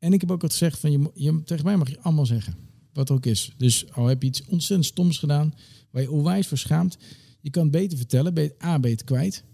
En 0.00 0.12
ik 0.12 0.20
heb 0.20 0.30
ook 0.30 0.42
al 0.42 0.48
gezegd 0.48 0.78
van 0.78 0.92
je, 0.92 1.10
je, 1.14 1.42
tegen 1.44 1.64
mij 1.64 1.76
mag 1.76 1.90
je 1.90 2.00
allemaal 2.00 2.26
zeggen. 2.26 2.54
Wat 2.92 3.08
er 3.08 3.14
ook 3.14 3.26
is. 3.26 3.52
Dus 3.56 3.92
al 3.92 4.06
heb 4.06 4.22
je 4.22 4.28
iets 4.28 4.44
ontzettend 4.46 4.88
stoms 4.88 5.18
gedaan. 5.18 5.54
Waar 5.90 6.02
je 6.02 6.10
onwijs 6.10 6.46
voor 6.46 6.58
schaamt. 6.58 6.98
Je 7.40 7.50
kan 7.50 7.70
beter 7.70 7.98
vertellen. 7.98 8.34
Het 8.38 8.62
A 8.64 8.78
beter 8.78 9.06
kwijt. 9.06 9.44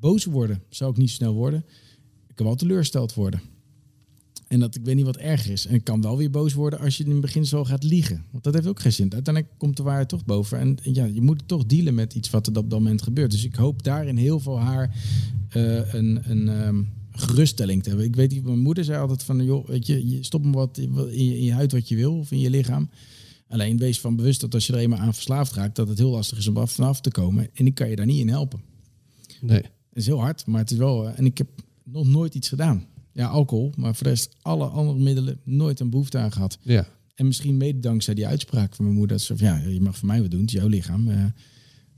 Boos 0.00 0.24
worden 0.24 0.62
zou 0.68 0.90
ik 0.90 0.96
niet 0.96 1.10
snel 1.10 1.34
worden. 1.34 1.64
Ik 2.28 2.34
kan 2.34 2.46
wel 2.46 2.54
teleurgesteld 2.54 3.14
worden. 3.14 3.40
En 4.48 4.60
dat 4.60 4.74
ik 4.74 4.84
weet 4.84 4.94
niet 4.94 5.04
wat 5.04 5.16
erger 5.16 5.52
is. 5.52 5.66
En 5.66 5.74
ik 5.74 5.84
kan 5.84 6.02
wel 6.02 6.16
weer 6.16 6.30
boos 6.30 6.52
worden 6.52 6.78
als 6.78 6.96
je 6.96 7.04
in 7.04 7.10
het 7.10 7.20
begin 7.20 7.46
zo 7.46 7.64
gaat 7.64 7.84
liegen. 7.84 8.24
Want 8.30 8.44
dat 8.44 8.54
heeft 8.54 8.66
ook 8.66 8.80
geen 8.80 8.92
zin. 8.92 9.12
Uiteindelijk 9.12 9.54
komt 9.58 9.76
de 9.76 9.82
waarheid 9.82 10.08
toch 10.08 10.24
boven. 10.24 10.58
En, 10.58 10.78
ja, 10.82 11.04
je 11.04 11.22
moet 11.22 11.42
toch 11.46 11.66
dealen 11.66 11.94
met 11.94 12.14
iets 12.14 12.30
wat 12.30 12.46
er 12.46 12.56
op 12.56 12.70
dat 12.70 12.78
moment 12.78 13.02
gebeurt. 13.02 13.30
Dus 13.30 13.44
ik 13.44 13.54
hoop 13.54 13.82
daarin 13.82 14.16
heel 14.16 14.40
veel 14.40 14.60
haar 14.60 14.96
uh, 15.56 15.94
een... 15.94 16.30
een 16.30 16.48
um, 16.48 17.00
geruststelling 17.12 17.82
te 17.82 17.88
hebben. 17.88 18.06
Ik 18.06 18.16
weet 18.16 18.30
niet, 18.30 18.44
mijn 18.44 18.58
moeder 18.58 18.84
zei 18.84 19.00
altijd 19.00 19.22
van, 19.22 19.44
joh, 19.44 19.66
weet 19.66 19.86
je, 19.86 20.08
je 20.08 20.24
stop 20.24 20.44
me 20.44 20.52
wat 20.52 20.78
in 20.78 20.94
je, 20.94 21.36
in 21.36 21.44
je 21.44 21.52
huid 21.52 21.72
wat 21.72 21.88
je 21.88 21.96
wil 21.96 22.18
of 22.18 22.30
in 22.30 22.38
je 22.38 22.50
lichaam. 22.50 22.90
Alleen 23.48 23.78
wees 23.78 24.00
van 24.00 24.16
bewust 24.16 24.40
dat 24.40 24.54
als 24.54 24.66
je 24.66 24.72
er 24.72 24.78
eenmaal 24.78 24.98
aan 24.98 25.14
verslaafd 25.14 25.52
raakt, 25.52 25.76
dat 25.76 25.88
het 25.88 25.98
heel 25.98 26.10
lastig 26.10 26.38
is 26.38 26.48
om 26.48 26.56
af 26.56 26.72
vanaf 26.72 27.00
te 27.00 27.10
komen. 27.10 27.48
En 27.54 27.66
ik 27.66 27.74
kan 27.74 27.88
je 27.88 27.96
daar 27.96 28.06
niet 28.06 28.20
in 28.20 28.28
helpen. 28.28 28.62
Nee. 29.40 29.62
Het 29.62 30.00
is 30.00 30.06
heel 30.06 30.20
hard, 30.20 30.46
maar 30.46 30.60
het 30.60 30.70
is 30.70 30.76
wel. 30.76 31.08
En 31.08 31.24
ik 31.24 31.38
heb 31.38 31.48
nog 31.84 32.06
nooit 32.06 32.34
iets 32.34 32.48
gedaan. 32.48 32.86
Ja, 33.12 33.26
alcohol. 33.26 33.72
Maar 33.76 33.94
voor 33.94 34.04
de 34.04 34.10
rest 34.10 34.36
alle 34.42 34.66
andere 34.66 34.98
middelen 34.98 35.40
nooit 35.44 35.80
een 35.80 35.90
behoefte 35.90 36.18
aan 36.18 36.32
gehad. 36.32 36.58
Ja. 36.62 36.88
En 37.14 37.26
misschien 37.26 37.56
mede 37.56 37.80
dankzij 37.80 38.14
die 38.14 38.26
uitspraak 38.26 38.74
van 38.74 38.84
mijn 38.84 38.96
moeder. 38.96 39.16
Dat 39.16 39.26
ze 39.26 39.36
van, 39.36 39.46
ja, 39.46 39.56
je 39.56 39.80
mag 39.80 39.98
voor 39.98 40.08
mij 40.08 40.20
wat 40.20 40.30
doen. 40.30 40.40
Het 40.40 40.48
is 40.48 40.60
jouw 40.60 40.68
lichaam. 40.68 41.08
Eh, 41.08 41.24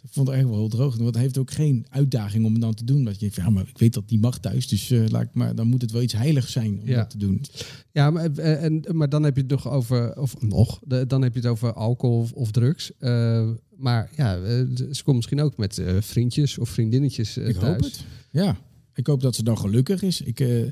ik 0.05 0.11
vond 0.13 0.27
het 0.27 0.37
eigenlijk 0.37 0.49
wel 0.51 0.59
heel 0.59 0.79
droog. 0.79 0.95
Want 1.03 1.15
het 1.15 1.23
heeft 1.25 1.39
ook 1.39 1.51
geen 1.51 1.87
uitdaging 1.91 2.45
om 2.45 2.53
het 2.53 2.61
dan 2.63 2.75
te 2.75 2.85
doen. 2.85 3.05
Dat 3.05 3.15
je 3.15 3.21
denkt, 3.21 3.37
ja, 3.37 3.51
maar 3.51 3.69
ik 3.69 3.79
weet 3.79 3.93
dat 3.93 4.03
het 4.03 4.13
niet 4.13 4.21
mag 4.21 4.39
thuis. 4.39 4.69
Dus 4.69 4.91
eh, 4.91 5.05
laat 5.09 5.23
ik 5.23 5.35
maar, 5.35 5.55
dan 5.55 5.67
moet 5.67 5.83
het 5.83 5.91
wel 5.91 6.03
iets 6.03 6.13
heiligs 6.13 6.53
zijn 6.53 6.81
om 6.81 6.87
Ja. 6.89 6.97
dat 6.97 7.11
te 7.11 7.19
doen. 7.19 7.45
Ja, 7.93 8.11
maar, 8.11 8.31
eh, 8.37 8.63
en, 8.65 8.85
maar 8.93 9.09
dan 9.09 9.23
heb 9.23 9.35
je 9.35 9.41
het 9.43 9.51
nog 9.51 9.69
over, 9.71 10.21
of 10.21 10.41
nog, 10.43 10.81
de- 10.87 11.07
dan 11.07 11.23
heb 11.23 11.33
je 11.35 11.41
het 11.41 11.49
over 11.49 11.73
alcohol 11.73 12.19
of, 12.19 12.33
of 12.33 12.51
drugs. 12.51 12.93
Eh, 12.99 13.51
maar 13.77 14.11
ja, 14.17 14.37
eh, 14.37 14.63
ze 14.93 15.03
komt 15.05 15.17
misschien 15.17 15.41
ook 15.41 15.57
met 15.57 15.79
eh, 15.79 15.97
vriendjes 16.01 16.59
of 16.59 16.69
vriendinnetjes 16.69 17.37
eh, 17.37 17.49
Ik 17.49 17.55
thuis. 17.57 17.73
hoop 17.73 17.81
het. 17.83 18.05
Ja, 18.31 18.57
ik 18.95 19.07
hoop 19.07 19.21
dat 19.21 19.35
ze 19.35 19.43
dan 19.43 19.59
gelukkig 19.59 20.03
is. 20.03 20.21
Ik, 20.21 20.41
eh, 20.41 20.63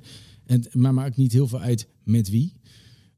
en, 0.47 0.65
maar 0.73 0.95
maakt 0.95 1.17
niet 1.17 1.33
heel 1.33 1.49
veel 1.49 1.61
uit 1.61 1.87
met 2.05 2.31
wie. 2.31 2.53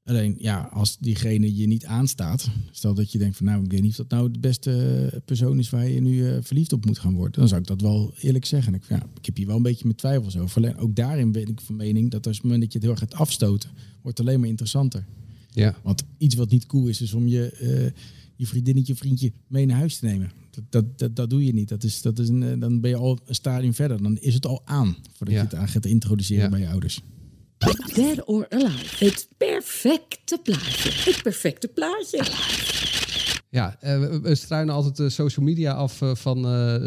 Alleen, 0.04 0.34
ja, 0.38 0.68
als 0.72 0.98
diegene 0.98 1.56
je 1.56 1.66
niet 1.66 1.84
aanstaat. 1.84 2.48
Stel 2.70 2.94
dat 2.94 3.12
je 3.12 3.18
denkt 3.18 3.36
van, 3.36 3.46
nou, 3.46 3.64
ik 3.64 3.70
weet 3.70 3.82
niet 3.82 3.90
of 3.90 3.96
dat 3.96 4.08
nou 4.08 4.30
de 4.30 4.38
beste 4.38 4.70
eh, 5.12 5.18
persoon 5.24 5.58
is 5.58 5.70
waar 5.70 5.88
je 5.88 6.00
nu 6.00 6.28
eh, 6.30 6.36
verliefd 6.40 6.72
op 6.72 6.84
moet 6.86 6.98
gaan 6.98 7.14
worden. 7.14 7.38
Dan 7.40 7.48
zou 7.48 7.60
ik 7.60 7.66
dat 7.66 7.80
wel 7.80 8.12
eerlijk 8.20 8.44
zeggen. 8.44 8.74
Ik, 8.74 8.82
ja, 8.88 9.02
ik 9.18 9.26
heb 9.26 9.36
hier 9.36 9.46
wel 9.46 9.56
een 9.56 9.62
beetje 9.62 9.84
mijn 9.84 9.96
twijfels 9.96 10.36
over. 10.36 10.56
Alleen 10.56 10.76
ook 10.76 10.96
daarin 10.96 11.32
ben 11.32 11.46
ik 11.48 11.60
van 11.60 11.76
mening 11.76 12.10
dat 12.10 12.26
als 12.26 12.36
het 12.36 12.44
moment 12.44 12.62
dat 12.62 12.72
je 12.72 12.78
het 12.78 12.86
heel 12.86 12.96
erg 12.96 13.10
gaat 13.10 13.20
afstoten, 13.20 13.70
wordt 14.02 14.18
het 14.18 14.26
alleen 14.26 14.40
maar 14.40 14.48
interessanter. 14.48 15.04
Ja. 15.50 15.74
Want 15.82 16.02
iets 16.18 16.34
wat 16.34 16.50
niet 16.50 16.66
cool 16.66 16.86
is, 16.86 17.00
is 17.00 17.14
om 17.14 17.26
je, 17.26 17.50
eh, 17.50 18.00
je 18.36 18.46
vriendinnetje, 18.46 18.94
vriendje 18.94 19.32
mee 19.46 19.66
naar 19.66 19.78
huis 19.78 19.98
te 19.98 20.04
nemen. 20.04 20.30
Dat, 20.50 20.64
dat, 20.70 20.98
dat, 20.98 21.16
dat 21.16 21.30
doe 21.30 21.44
je 21.44 21.52
niet. 21.54 21.68
Dat 21.68 21.84
is, 21.84 22.02
dat 22.02 22.18
is 22.18 22.28
een, 22.28 22.58
dan 22.58 22.80
ben 22.80 22.90
je 22.90 22.96
al 22.96 23.18
een 23.26 23.34
stadium 23.34 23.74
verder. 23.74 24.02
Dan 24.02 24.18
is 24.18 24.34
het 24.34 24.46
al 24.46 24.62
aan 24.64 24.96
voordat 25.12 25.34
Ja. 25.34 25.40
je 25.42 25.46
het 25.48 25.54
aan 25.54 25.68
gaat 25.68 25.86
introduceren 25.86 26.42
Ja. 26.44 26.50
bij 26.50 26.60
je 26.60 26.68
ouders. 26.68 27.00
Dead 27.94 28.24
or 28.24 28.46
Alive. 28.48 29.04
Het 29.04 29.28
perfecte 29.36 30.38
plaatje. 30.42 31.10
Het 31.10 31.22
perfecte 31.22 31.68
plaatje. 31.68 32.24
Ja, 33.50 33.76
eh, 33.80 33.98
we, 34.22 34.34
struinen 34.34 34.74
altijd 34.74 34.96
de 34.96 35.08
social 35.10 35.44
media 35.46 35.72
af 35.72 36.02
eh, 36.02 36.14
van 36.14 36.36
eh, 36.36 36.44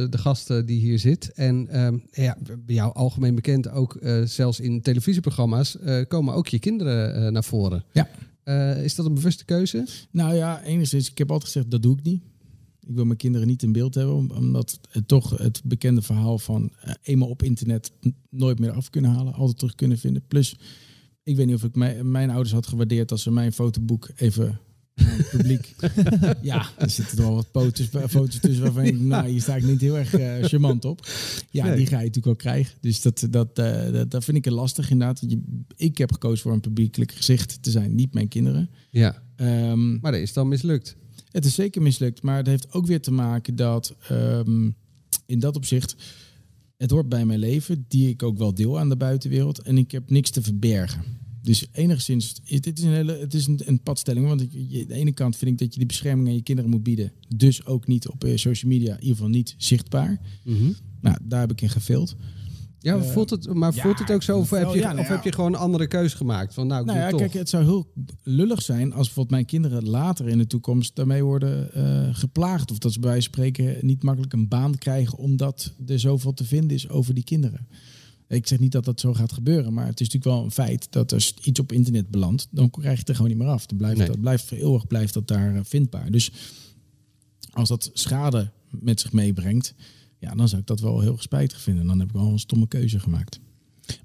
de 0.09 0.17
gasten 0.17 0.65
die 0.65 0.79
hier 0.79 0.99
zit. 0.99 1.31
En 1.33 1.67
ehm, 1.69 1.97
ja, 2.11 2.37
bij 2.65 2.75
jou 2.75 2.93
algemeen 2.93 3.35
bekend 3.35 3.69
ook, 3.69 3.95
eh, 3.95 4.21
zelfs 4.23 4.59
in 4.59 4.81
televisieprogramma's, 4.81 5.79
eh, 5.79 6.01
komen 6.07 6.33
ook 6.33 6.47
je 6.47 6.59
kinderen 6.59 7.15
eh, 7.15 7.31
naar 7.31 7.43
voren. 7.43 7.83
Ja. 7.93 8.09
Eh, 8.43 8.83
is 8.83 8.95
dat 8.95 9.05
een 9.05 9.13
bewuste 9.13 9.45
keuze? 9.45 9.85
Nou 10.11 10.35
ja, 10.35 10.63
enigszins. 10.63 11.09
Ik 11.11 11.17
heb 11.17 11.31
altijd 11.31 11.51
gezegd, 11.51 11.71
dat 11.71 11.83
doe 11.83 11.97
ik 11.97 12.03
niet. 12.03 12.23
Ik 12.87 12.95
wil 12.95 13.05
mijn 13.05 13.17
kinderen 13.17 13.47
niet 13.47 13.63
in 13.63 13.71
beeld 13.71 13.95
hebben, 13.95 14.15
om- 14.15 14.31
omdat 14.31 14.79
het 14.89 15.07
toch 15.07 15.37
het 15.37 15.61
bekende 15.63 16.01
verhaal 16.01 16.37
van 16.39 16.71
eh, 16.81 16.93
eenmaal 17.03 17.27
op 17.29 17.43
internet 17.43 17.91
nooit 18.29 18.59
meer 18.59 18.71
af 18.71 18.89
kunnen 18.89 19.11
halen, 19.11 19.33
altijd 19.33 19.57
terug 19.57 19.75
kunnen 19.75 19.97
vinden. 19.97 20.23
Plus, 20.27 20.57
ik 21.23 21.35
weet 21.35 21.45
niet 21.45 21.55
of 21.55 21.63
ik 21.63 21.75
mijn, 21.75 22.11
mijn 22.11 22.29
ouders 22.29 22.51
had 22.53 22.67
gewaardeerd 22.67 23.11
als 23.11 23.21
ze 23.23 23.31
mijn 23.31 23.53
fotoboek 23.53 24.09
even 24.15 24.59
het 24.93 25.29
publiek. 25.29 25.75
ja, 26.41 26.65
er 26.77 26.89
zitten 26.89 27.17
wel 27.17 27.33
wat 27.35 27.47
foto's, 27.51 27.87
foto's 28.09 28.39
tussen 28.39 28.63
waarvan 28.63 28.83
ik, 28.83 28.99
nou, 29.13 29.27
hier 29.27 29.41
sta 29.41 29.55
ik 29.55 29.63
niet 29.63 29.81
heel 29.81 29.97
erg 29.97 30.13
eh, 30.13 30.43
charmant 30.43 30.85
op. 30.85 31.07
Ja, 31.49 31.65
Nee. 31.65 31.75
die 31.75 31.85
ga 31.85 31.99
je 31.99 32.05
natuurlijk 32.05 32.25
wel 32.25 32.35
krijgen. 32.35 32.77
Dus 32.81 33.01
dat, 33.01 33.27
dat, 33.29 33.59
eh, 33.59 33.91
dat, 33.91 34.11
dat 34.11 34.23
vind 34.23 34.37
ik 34.37 34.45
lastig 34.51 34.89
inderdaad. 34.89 35.21
Je- 35.27 35.63
Ik 35.75 35.97
heb 35.97 36.11
gekozen 36.11 36.39
voor 36.43 36.53
een 36.53 36.59
publiekelijk 36.59 37.11
gezicht 37.11 37.63
te 37.63 37.71
zijn, 37.71 37.95
niet 37.95 38.13
mijn 38.13 38.27
kinderen. 38.27 38.69
Ja. 38.89 39.23
Ehm, 39.35 39.99
Maar 39.99 40.11
dat 40.11 40.21
is 40.21 40.33
dan 40.33 40.47
mislukt. 40.47 40.95
Het 41.31 41.45
is 41.45 41.55
zeker 41.55 41.81
mislukt, 41.81 42.21
maar 42.21 42.37
het 42.37 42.47
heeft 42.47 42.73
ook 42.73 42.85
weer 42.85 43.01
te 43.01 43.11
maken 43.11 43.55
dat 43.55 43.95
ehm, 44.07 44.69
in 45.25 45.39
dat 45.39 45.55
opzicht 45.55 45.95
het 46.77 46.91
hoort 46.91 47.09
bij 47.09 47.25
mijn 47.25 47.39
leven, 47.39 47.85
die 47.87 48.09
ik 48.09 48.23
ook 48.23 48.37
wel 48.37 48.53
deel 48.53 48.79
aan 48.79 48.89
de 48.89 48.97
buitenwereld 48.97 49.61
en 49.61 49.77
ik 49.77 49.91
heb 49.91 50.09
niks 50.09 50.29
te 50.29 50.41
verbergen. 50.41 51.03
Dus 51.41 51.67
enigszins, 51.71 52.35
het, 52.43 52.77
is 52.77 52.83
een 52.83 52.91
hele, 52.91 53.17
het 53.17 53.33
is 53.33 53.47
een, 53.47 53.59
een 53.65 53.81
padstelling, 53.81 54.27
want 54.27 54.41
ik, 54.41 54.51
je, 54.51 54.81
aan 54.81 54.87
de 54.87 54.93
ene 54.93 55.11
kant 55.11 55.35
vind 55.35 55.51
ik 55.51 55.57
dat 55.57 55.73
je 55.73 55.79
die 55.79 55.87
bescherming 55.87 56.27
aan 56.27 56.35
je 56.35 56.41
kinderen 56.41 56.71
moet 56.71 56.83
bieden, 56.83 57.11
dus 57.35 57.65
ook 57.65 57.87
niet 57.87 58.07
op 58.07 58.23
eh, 58.23 58.37
social 58.37 58.71
media, 58.71 58.93
in 58.93 58.99
ieder 58.99 59.15
geval 59.15 59.29
niet 59.29 59.55
zichtbaar. 59.57 60.19
Nou, 61.01 61.17
daar 61.23 61.39
heb 61.39 61.51
ik 61.51 61.61
in 61.61 61.69
gefilmd. 61.69 62.15
Ja, 62.79 62.95
maar 62.95 63.05
Eh, 63.05 63.11
voelt 63.11 63.29
het, 63.29 63.53
maar 63.53 63.75
ja, 63.75 63.81
voelt 63.81 63.99
het 63.99 64.11
ook 64.11 64.23
zo? 64.23 64.37
Of, 64.37 64.49
heb 64.49 64.69
je, 64.73 64.77
ja, 64.79 64.87
nou 64.87 64.99
of 64.99 65.07
ja. 65.07 65.13
heb 65.13 65.23
je 65.23 65.31
gewoon 65.31 65.53
een 65.53 65.59
andere 65.59 65.87
keuze 65.87 66.17
gemaakt? 66.17 66.53
Van, 66.53 66.67
nou, 66.67 66.81
ik 66.81 66.87
Nou 66.87 66.99
ja, 66.99 67.09
toch. 67.09 67.19
kijk, 67.19 67.33
het 67.33 67.49
zou 67.49 67.63
heel 67.63 67.91
lullig 68.23 68.61
zijn 68.61 68.93
als 68.93 69.05
bijvoorbeeld 69.05 69.29
mijn 69.29 69.45
kinderen 69.45 69.89
later 69.89 70.27
in 70.27 70.37
de 70.37 70.47
toekomst 70.47 70.95
daarmee 70.95 71.23
worden 71.23 71.73
eh, 71.73 72.15
geplaagd. 72.15 72.71
Of 72.71 72.77
dat 72.77 72.93
ze 72.93 72.99
bij 72.99 73.09
wijze 73.09 73.29
van 73.29 73.33
spreken 73.33 73.85
niet 73.85 74.03
makkelijk 74.03 74.33
een 74.33 74.47
baan 74.47 74.77
krijgen 74.77 75.17
omdat 75.17 75.73
er 75.87 75.99
zoveel 75.99 76.33
te 76.33 76.45
vinden 76.45 76.75
is 76.75 76.89
over 76.89 77.13
die 77.13 77.23
kinderen. 77.23 77.67
Ik 78.27 78.47
zeg 78.47 78.59
niet 78.59 78.71
dat 78.71 78.85
dat 78.85 78.99
zo 78.99 79.13
gaat 79.13 79.31
gebeuren, 79.31 79.73
maar 79.73 79.85
het 79.85 79.99
is 79.99 80.07
natuurlijk 80.09 80.35
wel 80.35 80.43
een 80.45 80.51
feit 80.67 80.87
dat 80.89 81.13
als 81.13 81.33
iets 81.43 81.59
op 81.59 81.71
internet 81.71 82.09
belandt, 82.09 82.47
dan 82.51 82.69
krijg 82.69 82.93
je 82.93 82.99
het 82.99 83.09
er 83.09 83.15
gewoon 83.15 83.29
niet 83.29 83.39
meer 83.39 83.47
af. 83.47 83.65
Dan 83.65 83.77
blijft 83.77 83.97
Nee. 83.97 84.07
dat 84.07 84.21
blijft 84.21 84.45
voor 84.45 84.57
eeuwig 84.57 84.87
blijft 84.87 85.13
dat 85.13 85.27
daar 85.27 85.55
eh, 85.55 85.61
vindbaar. 85.63 86.11
Dus 86.11 86.31
als 87.51 87.69
dat 87.69 87.89
schade 87.93 88.51
met 88.69 88.99
zich 89.01 89.11
meebrengt, 89.11 89.73
ja, 90.19 90.35
dan 90.35 90.47
zou 90.47 90.61
ik 90.61 90.67
dat 90.67 90.79
wel 90.79 90.99
heel 90.99 91.17
spijtig 91.19 91.61
vinden. 91.61 91.87
Dan 91.87 91.99
heb 91.99 92.07
ik 92.07 92.13
wel 92.13 92.27
een 92.31 92.39
stomme 92.39 92.67
keuze 92.67 92.99
gemaakt. 92.99 93.39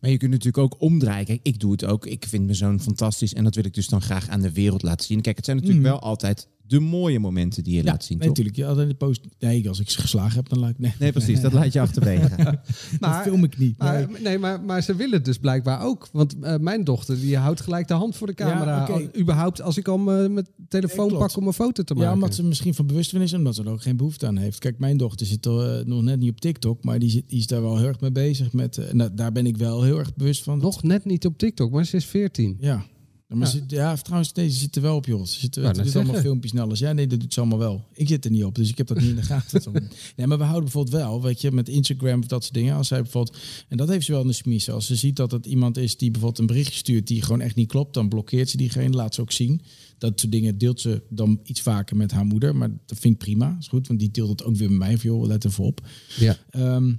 Maar 0.00 0.10
je 0.10 0.16
kunt 0.16 0.30
natuurlijk 0.30 0.58
ook 0.58 0.80
omdraaien. 0.80 1.26
Kijk, 1.26 1.40
ik 1.42 1.60
doe 1.60 1.72
het 1.72 1.84
ook. 1.84 2.06
Ik 2.06 2.24
vind 2.28 2.44
mijn 2.44 2.56
zoon 2.56 2.80
fantastisch. 2.80 3.34
En 3.34 3.44
dat 3.44 3.54
wil 3.54 3.64
ik 3.64 3.74
dus 3.74 3.88
dan 3.88 4.00
graag 4.02 4.28
aan 4.28 4.40
de 4.40 4.52
wereld 4.52 4.82
laten 4.82 5.06
zien. 5.06 5.20
Kijk, 5.20 5.36
het 5.36 5.44
zijn 5.44 5.56
natuurlijk 5.56 5.84
Mhm. 5.84 5.92
wel 5.94 6.02
altijd 6.02 6.48
de 6.72 6.80
mooie 6.80 7.18
momenten 7.18 7.64
die 7.64 7.74
je 7.76 7.84
laat 7.84 8.04
zien, 8.04 8.18
nee, 8.18 8.26
toch? 8.26 8.36
natuurlijk. 8.36 8.56
Ja, 8.56 8.68
altijd 8.68 8.88
de 8.88 8.94
post. 8.94 9.20
Nee, 9.38 9.68
als 9.68 9.80
ik 9.80 9.90
ze 9.90 10.00
geslagen 10.00 10.34
heb, 10.36 10.48
dan 10.48 10.58
laat 10.58 10.70
ik. 10.70 10.78
Nee, 10.78 10.92
Nee, 10.98 11.12
precies. 11.12 11.40
Dat 11.40 11.52
laat 11.52 11.72
je 11.72 11.80
achterwege. 11.80 12.36
dat 13.00 13.14
film 13.22 13.44
ik 13.44 13.58
niet. 13.58 13.78
Maar, 13.78 14.06
Nee. 14.10 14.20
nee, 14.22 14.38
maar, 14.38 14.60
maar 14.60 14.82
ze 14.82 14.94
willen 14.94 15.12
het 15.14 15.24
dus 15.24 15.38
blijkbaar 15.38 15.82
ook. 15.84 16.08
Want 16.12 16.36
eh, 16.40 16.56
mijn 16.58 16.84
dochter 16.84 17.20
die 17.20 17.36
houdt 17.36 17.60
gelijk 17.60 17.88
de 17.88 17.94
hand 17.94 18.16
voor 18.16 18.26
de 18.26 18.34
camera. 18.34 18.76
Ja, 18.76 18.82
oké. 18.82 18.92
Al- 18.92 19.20
Überhaupt 19.20 19.60
als 19.62 19.76
ik 19.76 19.88
al 19.88 19.98
mijn 19.98 20.32
mijn 20.32 20.46
telefoon 20.68 21.08
Nee, 21.08 21.18
pak 21.18 21.36
om 21.36 21.46
een 21.46 21.52
foto 21.52 21.82
te 21.82 21.94
maken. 21.94 22.08
Ja, 22.08 22.14
omdat 22.14 22.34
ze 22.34 22.44
misschien 22.44 22.74
van 22.74 22.86
bewust 22.86 23.10
van 23.10 23.20
is 23.20 23.32
en 23.32 23.38
omdat 23.38 23.54
ze 23.54 23.62
er 23.62 23.70
ook 23.70 23.82
geen 23.82 23.96
behoefte 23.96 24.26
aan 24.26 24.36
heeft. 24.36 24.58
Kijk, 24.58 24.78
mijn 24.78 24.96
dochter 24.96 25.26
zit 25.26 25.46
er, 25.46 25.78
eh, 25.78 25.84
nog 25.86 26.02
net 26.02 26.18
niet 26.20 26.30
op 26.30 26.40
TikTok, 26.40 26.84
maar 26.84 26.98
die, 26.98 27.10
zit, 27.10 27.24
die 27.28 27.38
is 27.38 27.46
daar 27.46 27.62
wel 27.62 27.76
heel 27.78 27.86
erg 27.86 28.00
mee 28.00 28.12
bezig. 28.12 28.52
Met, 28.52 28.78
eh, 28.78 28.90
en 28.90 28.98
da- 28.98 29.08
daar 29.08 29.32
ben 29.32 29.46
ik 29.46 29.56
wel 29.56 29.82
heel 29.82 29.98
erg 29.98 30.14
bewust 30.14 30.42
van. 30.42 30.58
Nog 30.58 30.82
net 30.82 31.04
niet 31.04 31.26
op 31.26 31.38
TikTok, 31.38 31.70
maar 31.72 31.84
ze 31.86 31.96
is 31.96 32.04
14. 32.04 32.56
Ja. 32.60 32.84
Ja, 33.32 33.38
maar 33.38 33.54
Ja. 33.54 33.62
Ja, 33.66 33.96
trouwens, 33.96 34.32
deze 34.32 34.58
zit 34.58 34.76
er 34.76 34.82
wel 34.82 34.96
op, 34.96 35.06
joh. 35.06 35.24
Ze 35.24 35.38
zit, 35.38 35.56
Wou 35.56 35.74
ze 35.74 35.80
net 35.82 35.92
doet 35.92 35.96
allemaal 36.02 36.20
filmpjes 36.20 36.52
en 36.52 36.58
alles. 36.58 36.78
Ja, 36.78 36.92
nee, 36.92 37.06
dat 37.06 37.20
doet 37.20 37.32
ze 37.32 37.40
allemaal 37.40 37.58
wel. 37.58 37.84
Ik 37.94 38.08
zit 38.08 38.24
er 38.24 38.30
niet 38.30 38.44
op, 38.44 38.54
dus 38.54 38.68
ik 38.68 38.78
heb 38.78 38.86
dat 38.86 39.00
niet 39.00 39.08
in 39.08 39.16
de 39.16 39.22
gaten. 39.22 39.72
nee, 40.16 40.26
maar 40.26 40.38
we 40.38 40.44
houden 40.44 40.62
bijvoorbeeld 40.62 40.94
wel, 40.94 41.22
weet 41.22 41.40
je, 41.40 41.52
met 41.52 41.68
Instagram 41.68 42.20
of 42.20 42.26
dat 42.26 42.42
soort 42.42 42.54
dingen. 42.54 42.76
Als 42.76 42.88
zij 42.88 43.02
bijvoorbeeld, 43.02 43.38
en 43.68 43.76
dat 43.76 43.88
heeft 43.88 44.06
ze 44.06 44.12
wel 44.12 44.20
in 44.20 44.26
de 44.26 44.32
smies. 44.32 44.70
Als 44.70 44.86
ze 44.86 44.96
ziet 44.96 45.16
dat 45.16 45.30
het 45.30 45.46
iemand 45.46 45.76
is 45.76 45.96
die 45.96 46.10
bijvoorbeeld 46.10 46.40
een 46.40 46.46
berichtje 46.46 46.78
stuurt 46.78 47.06
die 47.06 47.22
gewoon 47.22 47.40
echt 47.40 47.54
niet 47.54 47.68
klopt, 47.68 47.94
dan 47.94 48.08
blokkeert 48.08 48.48
ze 48.48 48.56
diegene, 48.56 48.96
laat 48.96 49.14
ze 49.14 49.20
ook 49.20 49.32
zien. 49.32 49.62
Dat 49.98 50.20
soort 50.20 50.32
dingen 50.32 50.58
deelt 50.58 50.80
ze 50.80 51.02
dan 51.08 51.40
iets 51.44 51.60
vaker 51.60 51.96
met 51.96 52.10
haar 52.10 52.26
moeder, 52.26 52.56
maar 52.56 52.70
dat 52.86 52.98
vind 52.98 53.14
ik 53.14 53.20
prima. 53.20 53.56
is 53.60 53.68
goed, 53.68 53.86
want 53.86 54.00
die 54.00 54.10
deelt 54.10 54.28
het 54.28 54.44
ook 54.44 54.56
weer 54.56 54.68
met 54.68 54.78
mij. 54.78 54.94
Joh, 54.94 55.26
let 55.26 55.44
even 55.44 55.64
op. 55.64 55.80
Ja. 56.18 56.36
Ehm, 56.50 56.92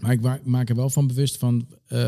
maar 0.00 0.12
ik 0.12 0.44
maak 0.44 0.68
er 0.68 0.76
wel 0.76 0.90
van 0.90 1.06
bewust 1.06 1.36
van, 1.36 1.66
eh 1.86 1.98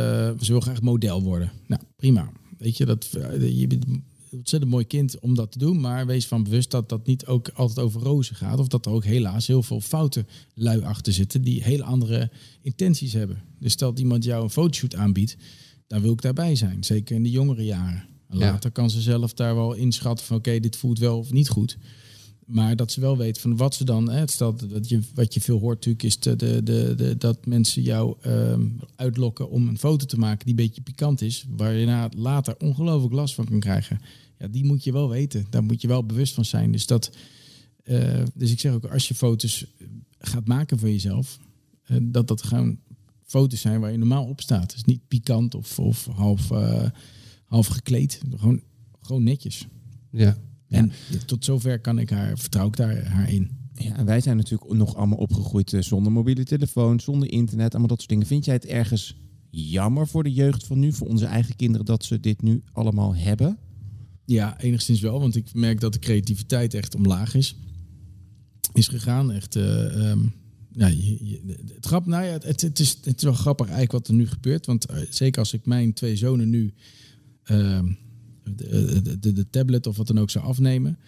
ze 0.40 0.46
wil 0.46 0.60
graag 0.60 0.82
model 0.82 1.22
worden. 1.22 1.52
Nou, 1.66 1.82
prima. 1.96 2.32
Weet 2.62 2.76
je, 2.76 2.84
dat, 2.84 3.08
eh, 3.12 3.58
je 3.58 3.66
bent 3.66 3.86
een 3.86 4.04
ontzettend 4.30 4.72
mooi 4.72 4.86
kind 4.86 5.18
om 5.18 5.34
dat 5.34 5.52
te 5.52 5.58
doen. 5.58 5.80
Maar 5.80 6.06
wees 6.06 6.26
van 6.26 6.42
bewust 6.42 6.70
dat 6.70 6.88
dat 6.88 7.06
niet 7.06 7.26
ook 7.26 7.48
altijd 7.48 7.78
over 7.78 8.00
rozen 8.00 8.36
gaat. 8.36 8.58
Of 8.58 8.68
dat 8.68 8.86
er 8.86 8.92
ook 8.92 9.04
helaas 9.04 9.46
heel 9.46 9.62
veel 9.62 9.80
fouten 9.80 10.26
lui 10.54 10.82
achter 10.82 11.12
zitten 11.12 11.42
die 11.42 11.62
hele 11.62 11.82
andere 11.82 12.30
intenties 12.60 13.12
hebben. 13.12 13.42
Dus 13.58 13.72
stel 13.72 13.90
dat 13.90 14.00
iemand 14.00 14.24
jou 14.24 14.42
een 14.42 14.50
fotoshoot 14.50 14.94
aanbiedt, 14.94 15.36
dan 15.86 16.00
wil 16.00 16.12
ik 16.12 16.22
daarbij 16.22 16.56
zijn. 16.56 16.84
Zeker 16.84 17.16
in 17.16 17.22
de 17.22 17.30
jongere 17.30 17.64
jaren. 17.64 18.04
En 18.28 18.38
Ja. 18.38 18.50
Later 18.50 18.70
kan 18.70 18.90
ze 18.90 19.00
zelf 19.00 19.34
daar 19.34 19.54
wel 19.54 19.74
inschatten 19.74 20.26
van 20.26 20.36
oké, 20.36 20.60
dit 20.60 20.76
voelt 20.76 20.98
wel 20.98 21.18
of 21.18 21.32
niet 21.32 21.48
goed. 21.48 21.78
Maar 22.46 22.76
dat 22.76 22.92
ze 22.92 23.00
wel 23.00 23.16
weet 23.16 23.38
van 23.40 23.56
wat 23.56 23.74
ze 23.74 23.84
dan. 23.84 24.10
Hè, 24.10 24.18
het 24.18 24.30
stelt 24.30 24.70
dat 24.70 24.88
je, 24.88 25.00
wat 25.14 25.34
je 25.34 25.40
veel 25.40 25.58
hoort 25.58 25.74
natuurlijk 25.74 26.02
is 26.04 26.18
de, 26.18 26.36
de, 26.36 26.62
de, 26.62 26.94
de- 26.96 27.16
dat 27.16 27.46
mensen 27.46 27.82
jou 27.82 28.16
ehm, 28.20 28.68
uitlokken 28.96 29.50
om 29.50 29.68
een 29.68 29.78
foto 29.78 30.06
te 30.06 30.18
maken 30.18 30.38
die 30.46 30.48
een 30.58 30.64
beetje 30.64 30.80
pikant 30.82 31.20
is. 31.20 31.44
Waar 31.48 31.74
je 31.74 31.86
na 31.86 32.08
later 32.16 32.54
ongelooflijk 32.58 33.14
last 33.14 33.34
van 33.34 33.44
kan 33.44 33.60
krijgen. 33.60 34.00
Ja, 34.38 34.48
die 34.48 34.64
moet 34.64 34.84
je 34.84 34.92
wel 34.92 35.08
weten. 35.08 35.46
Daar 35.50 35.62
moet 35.64 35.80
je 35.80 35.88
wel 35.88 36.06
bewust 36.06 36.34
van 36.34 36.44
zijn. 36.44 36.72
Dus, 36.72 36.86
dat, 36.86 37.10
eh, 37.82 38.22
dus 38.34 38.50
ik 38.50 38.60
zeg 38.60 38.72
ook, 38.72 38.84
als 38.84 39.08
je 39.08 39.14
foto's 39.14 39.66
gaat 40.18 40.46
maken 40.46 40.78
van 40.78 40.90
jezelf, 40.90 41.38
eh, 41.82 41.96
dat 42.02 42.28
dat 42.28 42.42
gewoon 42.42 42.78
foto's 43.24 43.60
zijn 43.60 43.80
waar 43.80 43.92
je 43.92 43.98
normaal 43.98 44.24
op 44.24 44.40
staat. 44.40 44.72
Dus 44.72 44.84
niet 44.84 45.08
pikant 45.08 45.54
of, 45.54 45.78
of 45.78 46.06
half, 46.06 46.50
eh, 46.50 46.84
half 47.44 47.66
gekleed. 47.66 48.20
Gewoon, 48.36 48.62
gewoon 49.00 49.22
netjes. 49.22 49.66
Ja. 50.10 50.36
En 50.72 50.92
tot 51.26 51.44
zover 51.44 51.80
kan 51.80 51.98
ik 51.98 52.10
haar, 52.10 52.38
vertrouw 52.38 52.66
ik 52.66 52.76
daar 52.76 53.04
haar 53.04 53.32
in. 53.32 53.50
Ja, 53.74 53.96
en 53.96 54.04
wij 54.06 54.20
zijn 54.20 54.36
natuurlijk 54.36 54.72
nog 54.72 54.94
allemaal 54.96 55.18
opgegroeid 55.18 55.72
eh, 55.72 55.80
zonder 55.82 56.12
mobiele 56.12 56.44
telefoon, 56.44 57.00
zonder 57.00 57.32
internet, 57.32 57.70
allemaal 57.70 57.88
dat 57.88 57.98
soort 57.98 58.10
dingen. 58.10 58.26
Vind 58.26 58.44
jij 58.44 58.54
het 58.54 58.66
ergens 58.66 59.16
jammer 59.50 60.08
voor 60.08 60.22
de 60.22 60.32
jeugd 60.32 60.66
van 60.66 60.78
nu, 60.78 60.92
voor 60.92 61.06
onze 61.06 61.24
eigen 61.26 61.56
kinderen, 61.56 61.86
dat 61.86 62.04
ze 62.04 62.20
dit 62.20 62.42
nu 62.42 62.62
allemaal 62.72 63.14
hebben? 63.14 63.58
Ja, 64.24 64.60
enigszins 64.60 65.00
wel, 65.00 65.20
want 65.20 65.36
ik 65.36 65.54
merk 65.54 65.80
dat 65.80 65.92
de 65.92 65.98
creativiteit 65.98 66.74
echt 66.74 66.94
omlaag 66.94 67.34
is. 67.34 67.56
Is 68.72 68.88
gegaan. 68.88 69.32
Echt, 69.32 69.54
je- 69.54 71.18
je- 71.20 71.42
het, 71.74 71.86
grap, 71.86 72.06
nou 72.06 72.24
ja, 72.24 72.32
het, 72.32 72.60
het, 72.60 72.78
is, 72.78 72.98
het 73.04 73.16
is 73.16 73.22
wel 73.22 73.32
grappig 73.32 73.66
eigenlijk 73.66 73.92
wat 73.92 74.08
er 74.08 74.14
nu 74.14 74.26
gebeurt. 74.28 74.66
Want 74.66 74.84
eh, 74.86 74.98
zeker 75.10 75.38
als 75.40 75.52
ik 75.52 75.66
mijn 75.66 75.92
twee 75.92 76.16
zonen 76.16 76.50
nu 76.50 76.72
ehm, 77.42 77.92
de, 78.44 79.46
tablet 79.50 79.86
of 79.86 79.96
wat 79.96 80.06
dan 80.06 80.18
ook 80.18 80.30
zou 80.30 80.44
afnemen. 80.44 80.98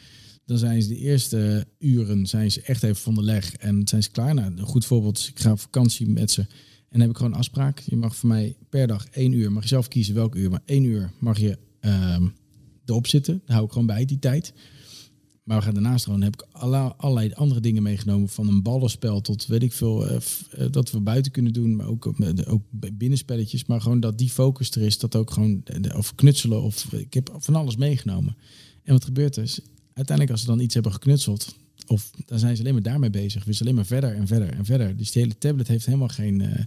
Dan 0.47 0.59
zijn 0.59 0.83
ze 0.83 0.89
de 0.89 0.99
eerste 0.99 1.67
uren 1.79 2.27
zijn 2.27 2.51
ze 2.51 2.63
echt 2.63 2.83
even 2.83 2.97
van 2.97 3.15
de 3.15 3.23
leg 3.23 3.55
en 3.57 3.89
zijn 3.89 4.03
ze 4.03 4.11
klaar. 4.11 4.35
Nou, 4.35 4.53
een 4.57 4.67
goed 4.67 4.85
voorbeeld 4.85 5.29
ik 5.29 5.41
ga 5.41 5.51
op 5.51 5.61
vakantie 5.61 6.09
met 6.09 6.31
ze. 6.31 6.41
En 6.41 7.01
dan 7.01 7.01
heb 7.01 7.11
ik 7.11 7.17
gewoon 7.17 7.35
afspraak. 7.35 7.79
Je 7.79 7.97
mag 7.97 8.17
voor 8.17 8.29
mij 8.29 8.57
per 8.69 8.87
dag 8.87 9.07
één 9.07 9.33
uur, 9.33 9.53
mag 9.53 9.63
je 9.63 9.69
zelf 9.69 9.89
kiezen 9.89 10.15
welk 10.15 10.35
uur, 10.35 10.51
maar 10.51 10.63
één 10.65 10.85
uur 10.85 11.13
mag 11.19 11.39
je 11.39 11.59
ehm, 11.81 12.29
erop 12.85 13.07
zitten. 13.07 13.43
Daar 13.45 13.55
hou 13.55 13.65
ik 13.65 13.73
gewoon 13.73 13.87
bij 13.87 14.05
die 14.05 14.19
tijd. 14.19 14.53
Maar 15.45 15.59
we 15.59 15.65
gaan 15.65 15.75
daarnaast 15.75 16.05
gewoon, 16.05 16.23
heb 16.23 16.35
ik 16.35 16.47
alle, 16.51 16.79
allerlei 16.79 17.33
andere 17.33 17.61
dingen 17.61 17.83
meegenomen. 17.83 18.29
Van 18.29 18.49
een 18.49 18.63
ballenspel 18.63 19.21
tot 19.21 19.47
weet 19.47 19.63
ik 19.63 19.73
veel, 19.73 20.09
eh, 20.09 20.17
eh, 20.51 20.67
dat 20.71 20.91
we 20.91 21.01
buiten 21.01 21.33
kunnen 21.33 21.53
doen. 21.53 21.77
Maar 21.77 21.87
ook, 21.87 22.15
eh, 22.19 22.53
ook 22.53 22.63
binnenspelletjes. 22.93 23.65
Maar 23.65 23.81
gewoon 23.81 24.01
dat 24.01 24.19
die 24.19 24.31
focus 24.31 24.71
er 24.71 24.83
is. 24.83 24.99
Dat 24.99 25.17
ook 25.17 25.31
gewoon, 25.31 25.63
of 25.97 26.15
knutselen. 26.15 26.63
Of 26.63 26.93
ik 26.93 27.15
heb 27.15 27.35
van 27.39 27.55
alles 27.55 27.77
meegenomen. 27.77 28.37
En 28.83 28.93
wat 28.93 29.05
gebeurt 29.05 29.37
er? 29.37 29.43
is, 29.43 29.61
Uiteindelijk 29.93 30.31
als 30.31 30.41
ze 30.41 30.47
dan 30.47 30.61
iets 30.61 30.75
hebben 30.75 30.93
geknutseld. 30.93 31.57
Of 31.87 32.11
dan 32.27 32.39
zijn 32.39 32.57
ze 32.57 32.63
alleen 32.63 32.75
maar 32.75 32.83
daarmee 32.83 33.11
bezig. 33.11 33.45
Dus 33.45 33.61
alleen 33.61 33.75
maar 33.75 33.87
verder 33.87 34.15
en 34.15 34.27
verder 34.27 34.53
en 34.53 34.65
verder. 34.65 34.97
Dus 34.97 35.11
die 35.11 35.23
hele 35.23 35.39
tablet 35.39 35.69
heeft 35.69 35.87
helemaal 35.87 36.09
geen, 36.09 36.67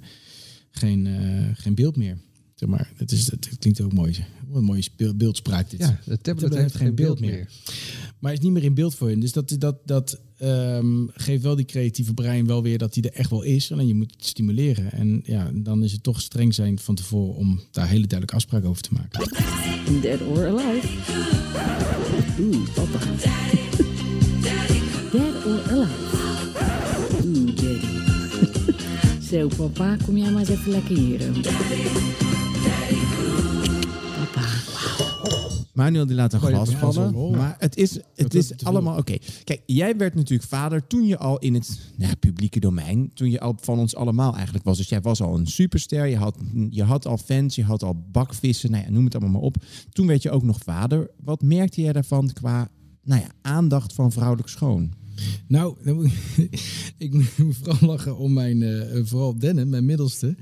geen, 0.72 1.08
geen 1.56 1.76
beeld 1.76 1.96
meer. 1.96 2.18
Zeg 2.56 2.70
maar, 2.70 2.92
het, 2.96 3.12
is, 3.12 3.32
het 3.32 3.50
klinkt 3.60 3.82
ook 3.82 3.94
mooi. 3.94 4.26
Wat 4.48 4.58
een 4.58 4.64
mooie 4.64 5.14
beeldspraak 5.16 5.70
dit. 5.70 5.80
Ja, 5.80 6.00
de 6.06 6.18
tablet 6.18 6.54
heeft 6.54 6.76
geen 6.76 6.96
beeld 6.96 7.20
meer. 7.20 7.50
Maar 8.20 8.34
is 8.34 8.40
niet 8.40 8.52
meer 8.52 8.64
in 8.64 8.74
beeld 8.74 8.96
voor 8.96 9.10
je. 9.10 9.18
Dus 9.18 9.32
dat, 9.32 9.56
dat, 9.60 9.78
dat 9.86 10.20
ehm, 10.38 11.06
geeft 11.14 11.44
wel 11.44 11.56
die 11.56 11.66
creatieve 11.66 12.14
brein 12.14 12.48
wel 12.48 12.64
weer 12.64 12.78
dat 12.78 12.96
hij 12.96 13.04
er 13.04 13.18
echt 13.18 13.30
wel 13.30 13.44
is. 13.44 13.72
Alleen 13.72 13.88
je 13.88 13.96
moet 13.96 14.14
het 14.16 14.26
stimuleren. 14.26 14.92
En 14.92 15.22
ja, 15.24 15.52
dan 15.54 15.84
is 15.84 15.92
het 15.92 16.04
toch 16.04 16.22
streng 16.22 16.54
zijn 16.54 16.80
van 16.80 16.96
tevoren 16.96 17.36
om 17.36 17.62
daar 17.72 17.88
hele 17.88 18.08
duidelijke 18.08 18.36
afspraken 18.36 18.70
over 18.70 18.82
te 18.82 18.94
maken. 18.94 19.32
Dead 20.02 20.22
or 20.22 20.48
alive. 20.48 20.88
Oeh, 22.40 22.70
papa. 22.74 23.00
Dead 25.12 25.46
or 25.46 25.68
alive. 25.68 25.92
Oeh, 27.26 27.56
daddy. 27.56 28.06
Zo, 29.30 29.48
papa, 29.48 29.98
kom 30.06 30.18
jij 30.18 30.32
maar 30.32 30.40
eens 30.40 30.50
even 30.50 30.72
lekker 30.72 30.98
hier. 30.98 31.22
Manuel 35.78 36.06
die 36.06 36.16
laat 36.16 36.34
een 36.34 36.40
glas 36.40 36.70
vallen. 36.70 37.32
Maar 37.32 37.56
het 37.60 37.78
is, 37.78 38.00
het 38.16 38.34
is 38.34 38.64
allemaal 38.64 38.98
oké. 38.98 39.18
Kijk, 39.44 39.62
jij 39.66 39.98
werd 39.98 40.16
natuurlijk 40.16 40.50
vader 40.50 40.88
toen 40.88 41.06
je 41.06 41.18
al 41.18 41.38
in 41.40 41.54
het 41.54 41.80
nou, 41.98 42.16
publieke 42.16 42.60
domein, 42.60 43.12
toen 43.14 43.30
je 43.30 43.40
al 43.40 43.58
van 43.62 43.80
ons 43.80 43.96
allemaal 43.96 44.36
eigenlijk 44.36 44.66
was. 44.66 44.78
Dus 44.78 44.90
jij 44.90 45.02
was 45.02 45.22
al 45.22 45.38
een 45.38 45.48
superster, 45.48 46.06
je 46.06 46.18
had, 46.18 46.38
je 46.70 46.84
had 46.84 47.06
al 47.06 47.18
fans, 47.18 47.56
je 47.56 47.64
had 47.64 47.84
al 47.84 48.06
bakvissen, 48.12 48.72
nou 48.72 48.84
ja, 48.84 48.92
noem 48.92 49.04
het 49.06 49.16
allemaal 49.16 49.34
maar 49.34 49.42
op. 49.42 49.64
Toen 49.92 50.08
werd 50.08 50.22
je 50.22 50.32
ook 50.32 50.44
nog 50.44 50.60
vader. 50.64 51.10
Wat 51.24 51.42
merkte 51.42 51.82
jij 51.82 51.94
daarvan 51.94 52.34
qua 52.34 52.70
nou 53.04 53.22
ja, 53.22 53.28
aandacht 53.42 53.94
van 53.94 54.12
vrouwelijk 54.12 54.50
schoon? 54.50 54.94
Nou, 55.48 55.78
ik 56.98 57.14
moet 57.14 57.30
vooral 57.62 57.88
lachen 57.88 58.18
om 58.18 58.34
mijn, 58.34 58.64
eh, 58.64 59.02
vooral 59.04 59.38
Dennen, 59.38 59.70
mijn 59.70 59.86
middelste. 59.86 60.36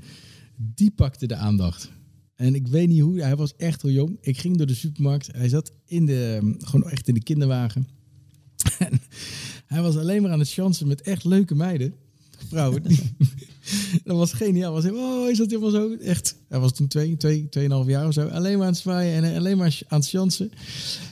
Die 0.56 0.90
pakte 0.90 1.26
de 1.26 1.36
aandacht. 1.36 1.94
En 2.36 2.54
ik 2.54 2.66
weet 2.68 2.88
niet 2.88 3.00
hoe, 3.00 3.22
hij 3.22 3.36
was 3.36 3.56
echt 3.56 3.82
heel 3.82 3.90
jong. 3.90 4.18
Ik 4.20 4.38
ging 4.38 4.56
door 4.56 4.66
de 4.66 4.74
supermarkt. 4.74 5.28
Hij 5.32 5.48
zat 5.48 5.72
in 5.86 6.06
de, 6.06 6.38
eh, 6.42 6.68
gewoon 6.68 6.90
echt 6.90 7.08
in 7.08 7.14
de 7.14 7.22
kinderwagen. 7.22 7.88
En 8.78 9.00
hij 9.66 9.82
was 9.82 9.96
alleen 9.96 10.22
maar 10.22 10.30
aan 10.30 10.38
het 10.38 10.50
chansen 10.52 10.86
met 10.86 11.00
echt 11.02 11.24
leuke 11.24 11.54
meiden. 11.54 11.94
Vrouwen. 12.48 12.82
dat 14.04 14.16
was 14.16 14.32
geniaal. 14.32 14.72
Was, 14.72 14.82
hij- 14.84 14.92
oh, 14.92 15.22
hij 15.24 15.34
zat 15.34 15.50
helemaal 15.50 15.70
zo. 15.70 15.94
Echt. 15.94 16.36
Hij 16.48 16.58
was 16.58 16.72
toen 16.72 16.88
twee, 16.88 17.16
twee, 17.16 17.48
tweeënhalf 17.48 17.86
jaar 17.86 18.06
of 18.06 18.12
zo. 18.12 18.26
Alleen 18.26 18.58
maar 18.58 18.66
aan 18.66 18.72
het 18.72 18.82
zwaaien 18.82 19.24
en 19.24 19.36
alleen 19.36 19.56
maar 19.56 19.80
aan 19.88 20.00
het 20.00 20.08
chansen. 20.08 20.50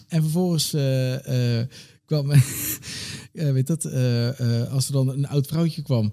En 0.09 0.23
vervolgens 0.23 0.73
eh, 0.73 1.61
eh, 1.61 1.67
kwam... 2.05 2.29
weet 3.33 3.67
dat, 3.67 3.85
eh, 3.85 4.73
als 4.73 4.87
er 4.87 4.93
dan 4.93 5.09
een 5.09 5.27
oud 5.29 5.47
vrouwtje 5.47 5.83
kwam, 5.83 6.13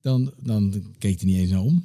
dan, 0.00 0.32
dan 0.42 0.84
keek 0.98 1.20
hij 1.20 1.30
niet 1.30 1.38
eens 1.38 1.50
naar 1.50 1.62
om. 1.62 1.84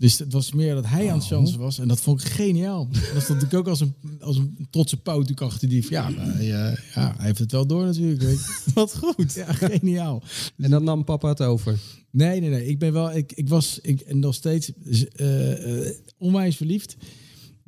Dus 0.00 0.18
het 0.18 0.32
was 0.32 0.52
meer 0.52 0.74
dat 0.74 0.86
hij 0.86 1.10
aan 1.10 1.18
het 1.18 1.26
chansen 1.26 1.58
was. 1.58 1.78
En 1.78 1.88
dat 1.88 2.00
vond 2.00 2.20
ik 2.20 2.26
geniaal. 2.26 2.88
Dat 2.90 3.22
stond 3.22 3.28
natuurlijk 3.28 3.54
ook 3.54 3.68
als 3.68 3.80
een, 3.80 3.94
als 4.20 4.36
een 4.36 4.66
trotse 4.70 4.96
pauw 4.96 5.24
achter 5.34 5.68
die. 5.68 5.86
van, 5.86 5.92
Ja, 5.92 6.08
maar 6.08 6.38
eh, 6.38 6.48
ja, 6.48 6.74
hij 6.94 7.26
heeft 7.26 7.38
het 7.38 7.52
wel 7.52 7.66
door 7.66 7.84
natuurlijk. 7.84 8.22
Weet 8.22 8.38
je. 8.38 8.70
Wat 8.74 8.96
goed. 8.96 9.34
Ja, 9.34 9.52
geniaal. 9.52 10.22
En 10.56 10.70
dan 10.70 10.84
nam 10.84 11.04
papa 11.04 11.28
het 11.28 11.42
over. 11.42 11.78
Nee, 12.10 12.40
nee, 12.40 12.50
nee. 12.50 12.66
Ik 12.66 12.78
ben 12.78 12.92
wel. 12.92 13.12
Ik, 13.12 13.32
ik 13.32 13.48
was 13.48 13.78
ik, 13.82 14.00
en 14.00 14.18
nog 14.18 14.34
steeds 14.34 14.72
eh, 15.12 15.86
eh, 15.86 15.94
onwijs 16.18 16.56
verliefd. 16.56 16.96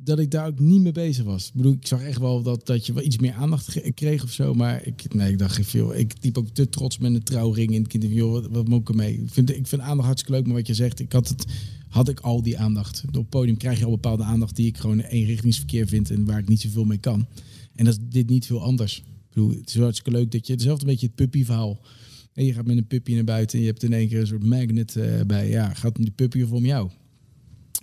Dat 0.03 0.19
ik 0.19 0.31
daar 0.31 0.47
ook 0.47 0.59
niet 0.59 0.81
mee 0.81 0.91
bezig 0.91 1.25
was. 1.25 1.47
Ik 1.47 1.53
bedoel, 1.53 1.71
ik 1.71 1.87
zag 1.87 2.01
echt 2.01 2.19
wel 2.19 2.41
dat, 2.41 2.65
dat 2.65 2.85
je 2.85 2.93
wel 2.93 3.03
iets 3.03 3.17
meer 3.17 3.33
aandacht 3.33 3.93
kreeg 3.93 4.23
of 4.23 4.31
zo. 4.31 4.53
Maar 4.53 4.85
ik, 4.85 5.13
nee, 5.13 5.31
ik 5.31 5.37
dacht 5.37 5.65
veel. 5.65 5.95
Ik 5.95 6.13
liep 6.21 6.37
ook 6.37 6.49
te 6.49 6.69
trots 6.69 6.97
met 6.97 7.13
een 7.13 7.23
trouwring 7.23 7.71
in 7.71 7.81
het 7.81 7.87
kind. 7.87 8.03
Joh, 8.03 8.45
wat, 8.51 8.67
moet 8.67 8.81
ik 8.81 8.89
ermee? 8.89 9.13
Ik 9.13 9.29
vind, 9.31 9.49
ik 9.49 9.67
vind 9.67 9.81
aandacht 9.81 10.07
hartstikke 10.07 10.37
leuk. 10.37 10.45
Maar 10.45 10.55
wat 10.55 10.67
je 10.67 10.73
zegt, 10.73 10.99
ik 10.99 11.11
had 11.11 11.27
het. 11.27 11.45
Had 11.87 12.09
ik 12.09 12.19
al 12.19 12.41
die 12.41 12.57
aandacht. 12.57 13.03
Op 13.07 13.13
het 13.13 13.29
podium 13.29 13.57
krijg 13.57 13.79
je 13.79 13.85
al 13.85 13.91
bepaalde 13.91 14.23
aandacht 14.23 14.55
die 14.55 14.67
ik 14.67 14.77
gewoon 14.77 14.99
eenrichtingsverkeer 14.99 15.87
vind 15.87 16.11
en 16.11 16.25
waar 16.25 16.39
ik 16.39 16.47
niet 16.47 16.61
zoveel 16.61 16.83
mee 16.83 16.97
kan. 16.97 17.27
En 17.75 17.85
dat 17.85 17.93
is 17.93 17.99
dit 18.09 18.29
niet 18.29 18.45
veel 18.45 18.61
anders. 18.61 18.97
Ik 18.97 19.03
bedoel, 19.29 19.49
het 19.49 19.69
is 19.69 19.75
hartstikke 19.75 20.11
leuk 20.11 20.31
dat 20.31 20.47
je 20.47 20.53
hetzelfde 20.53 20.85
beetje 20.85 21.05
het 21.05 21.15
puppyverhaal. 21.15 21.79
En 22.33 22.45
je 22.45 22.53
gaat 22.53 22.65
met 22.65 22.77
een 22.77 22.87
puppy 22.87 23.13
naar 23.13 23.23
buiten 23.23 23.57
en 23.57 23.63
je 23.63 23.69
hebt 23.69 23.83
in 23.83 23.93
één 23.93 24.07
keer 24.07 24.19
een 24.19 24.27
soort 24.27 24.45
magnet 24.45 24.95
eh, 24.95 25.21
bij. 25.27 25.49
Ja, 25.49 25.73
gaat 25.73 25.95
die 25.95 26.11
puppy 26.11 26.41
of 26.41 26.51
om 26.51 26.65
jou? 26.65 26.89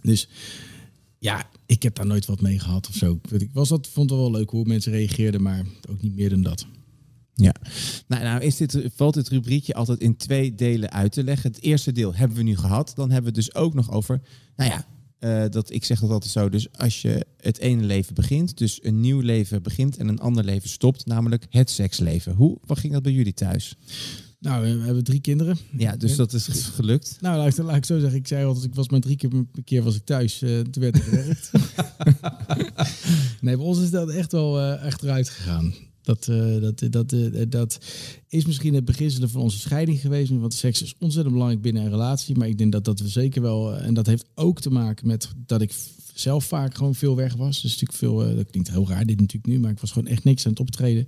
Dus 0.03 0.29
ja, 1.21 1.51
ik 1.66 1.83
heb 1.83 1.95
daar 1.95 2.07
nooit 2.07 2.27
wat 2.27 2.41
mee 2.41 2.59
gehad 2.59 2.89
of 2.89 2.95
zo. 2.95 3.21
Ik 3.31 3.51
was 3.53 3.68
dat, 3.68 3.89
vond 3.89 4.11
het 4.11 4.18
wel 4.18 4.31
leuk 4.31 4.51
hoe 4.51 4.64
mensen 4.64 4.93
reageerden, 4.93 5.43
maar 5.43 5.64
ook 5.91 6.03
niet 6.03 6.16
meer 6.16 6.31
dan 6.31 6.43
dat. 6.43 6.66
Ja, 7.35 7.55
nou, 8.09 8.23
nou 8.23 8.43
is 8.43 8.57
dit, 8.57 8.79
valt 8.95 9.14
dit 9.14 9.29
rubriekje 9.29 9.75
altijd 9.75 10.01
in 10.01 10.16
twee 10.16 10.55
delen 10.55 10.91
uit 10.91 11.12
te 11.12 11.25
leggen. 11.25 11.51
Het 11.51 11.62
eerste 11.62 11.93
deel 11.93 12.14
hebben 12.14 12.37
we 12.37 12.43
nu 12.43 12.57
gehad. 12.57 12.93
Dan 12.95 13.11
hebben 13.11 13.33
we 13.33 13.39
het 13.39 13.47
dus 13.47 13.62
ook 13.62 13.75
nog 13.75 13.91
over, 13.91 14.21
nou 14.57 14.71
ja, 14.71 14.87
eh, 15.18 15.51
dat, 15.51 15.71
ik 15.71 15.85
zeg 15.85 16.01
dat 16.01 16.11
altijd 16.11 16.33
zo. 16.33 16.49
Dus 16.49 16.73
als 16.73 17.03
je 17.03 17.27
het 17.37 17.59
ene 17.59 17.83
leven 17.83 18.14
begint, 18.14 18.59
dus 18.59 18.85
een 18.85 19.01
nieuw 19.01 19.21
leven 19.21 19.62
begint 19.62 19.97
en 19.97 20.09
een 20.09 20.21
ander 20.21 20.45
leven 20.45 20.68
stopt, 20.68 21.07
namelijk 21.07 21.47
het 21.51 21.71
seksleven. 21.71 22.35
Hoe, 22.35 22.59
wat 22.66 22.79
ging 22.79 22.93
dat 22.93 23.03
bij 23.03 23.12
jullie 23.12 23.35
thuis? 23.35 23.77
Nou, 24.41 24.78
we 24.78 24.84
hebben 24.84 25.05
drie 25.05 25.20
kinderen. 25.20 25.59
Ja, 25.76 25.97
dus 25.97 26.16
dat 26.16 26.32
is 26.32 26.49
gelukt. 26.74 27.16
Nou, 27.20 27.36
laat 27.36 27.59
ik, 27.59 27.64
laat 27.64 27.76
ik 27.76 27.84
zo 27.84 27.99
zeggen. 27.99 28.18
Ik 28.18 28.26
zei 28.26 28.45
altijd, 28.45 28.64
ik 28.64 28.74
was 28.74 28.88
maar 28.88 29.01
drie 29.01 29.16
keer 29.16 29.30
keer 29.64 29.82
was 29.82 29.97
ik 29.97 30.05
thuis. 30.05 30.38
toen 30.38 30.82
werd 30.82 30.97
er 30.97 31.03
gewerkt. 31.03 31.51
nee, 33.41 33.57
bij 33.57 33.64
ons 33.64 33.80
is 33.80 33.91
dat 33.91 34.09
echt 34.09 34.32
wel 34.32 34.61
eh, 34.61 34.84
echt 34.84 35.03
eruit 35.03 35.28
gegaan. 35.28 35.74
Dat, 36.03 36.28
eh, 36.28 36.61
dat, 36.61 36.82
dat, 36.91 37.14
dat 37.49 37.78
is 38.28 38.47
misschien 38.47 38.74
het 38.74 38.84
beginselen 38.84 39.30
van 39.30 39.41
onze 39.41 39.59
scheiding 39.59 40.01
geweest. 40.01 40.30
Want 40.30 40.55
seks 40.55 40.82
is 40.82 40.95
ontzettend 40.99 41.34
belangrijk 41.34 41.62
binnen 41.62 41.82
een 41.82 41.91
relatie. 41.91 42.36
Maar 42.36 42.49
ik 42.49 42.59
denk 42.59 42.72
dat 42.72 42.84
dat 42.84 43.01
we 43.01 43.09
zeker 43.09 43.43
wel... 43.43 43.76
en 43.76 43.95
dat 43.95 44.07
heeft 44.07 44.26
ook 44.34 44.61
te 44.61 44.70
maken 44.70 45.07
met 45.07 45.28
dat 45.47 45.61
ik 45.61 45.72
zelf 46.14 46.45
vaak 46.45 46.74
gewoon 46.74 46.95
veel 46.95 47.16
weg 47.16 47.34
was. 47.34 47.62
Dus 47.62 47.70
natuurlijk 47.70 47.99
veel... 47.99 48.36
dat 48.36 48.51
klinkt 48.51 48.70
heel 48.70 48.88
raar 48.88 49.07
dit 49.07 49.20
natuurlijk 49.20 49.53
nu. 49.53 49.59
Maar 49.59 49.70
ik 49.70 49.80
was 49.80 49.93
gewoon 49.93 50.09
echt 50.09 50.24
niks 50.24 50.45
aan 50.45 50.51
het 50.51 50.61
optreden. 50.61 51.07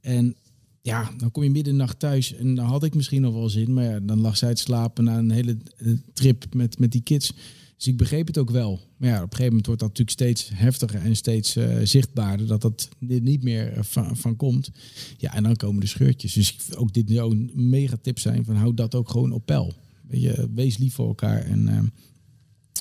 En 0.00 0.36
ja, 0.82 1.10
dan 1.16 1.30
kom 1.30 1.42
je 1.42 1.50
midden 1.50 1.72
in 1.72 1.78
de 1.78 1.84
nacht 1.84 1.98
thuis 1.98 2.34
en 2.34 2.54
dan 2.54 2.66
had 2.66 2.84
ik 2.84 2.94
misschien 2.94 3.20
nog 3.20 3.34
wel 3.34 3.48
zin. 3.48 3.72
Maar 3.72 3.84
ja, 3.84 4.00
dan 4.00 4.20
lag 4.20 4.36
zij 4.36 4.54
te 4.54 4.62
slapen 4.62 5.04
na 5.04 5.18
een 5.18 5.30
hele 5.30 5.56
eh, 5.76 5.92
trip 6.12 6.54
met, 6.54 6.78
met 6.78 6.92
die 6.92 7.02
kids. 7.02 7.32
Dus 7.76 7.86
ik 7.86 7.96
begreep 7.96 8.26
het 8.26 8.38
ook 8.38 8.50
wel. 8.50 8.80
Maar 8.96 9.08
ja, 9.08 9.16
op 9.16 9.22
een 9.22 9.28
gegeven 9.28 9.48
moment 9.48 9.66
wordt 9.66 9.80
dat 9.80 9.88
natuurlijk 9.88 10.18
steeds 10.18 10.50
heftiger 10.54 11.00
en 11.00 11.16
steeds 11.16 11.56
eh, 11.56 11.76
zichtbaarder. 11.82 12.46
Dat 12.46 12.60
dat 12.60 12.88
niet 12.98 13.42
meer 13.42 13.72
eh, 13.72 13.82
van, 13.82 14.16
van 14.16 14.36
komt. 14.36 14.70
Ja, 15.16 15.34
en 15.34 15.42
dan 15.42 15.56
komen 15.56 15.80
de 15.80 15.86
scheurtjes. 15.86 16.32
Dus 16.32 16.76
ook 16.76 16.92
dit 16.92 17.18
ook 17.18 17.32
een 17.32 17.50
mega 17.54 17.96
tip 18.02 18.18
zijn 18.18 18.44
van 18.44 18.56
hou 18.56 18.74
dat 18.74 18.94
ook 18.94 19.10
gewoon 19.10 19.32
op 19.32 19.46
peil. 19.46 19.74
Weet 20.08 20.22
je, 20.22 20.48
wees 20.54 20.76
lief 20.76 20.94
voor 20.94 21.08
elkaar. 21.08 21.40
En, 21.40 21.64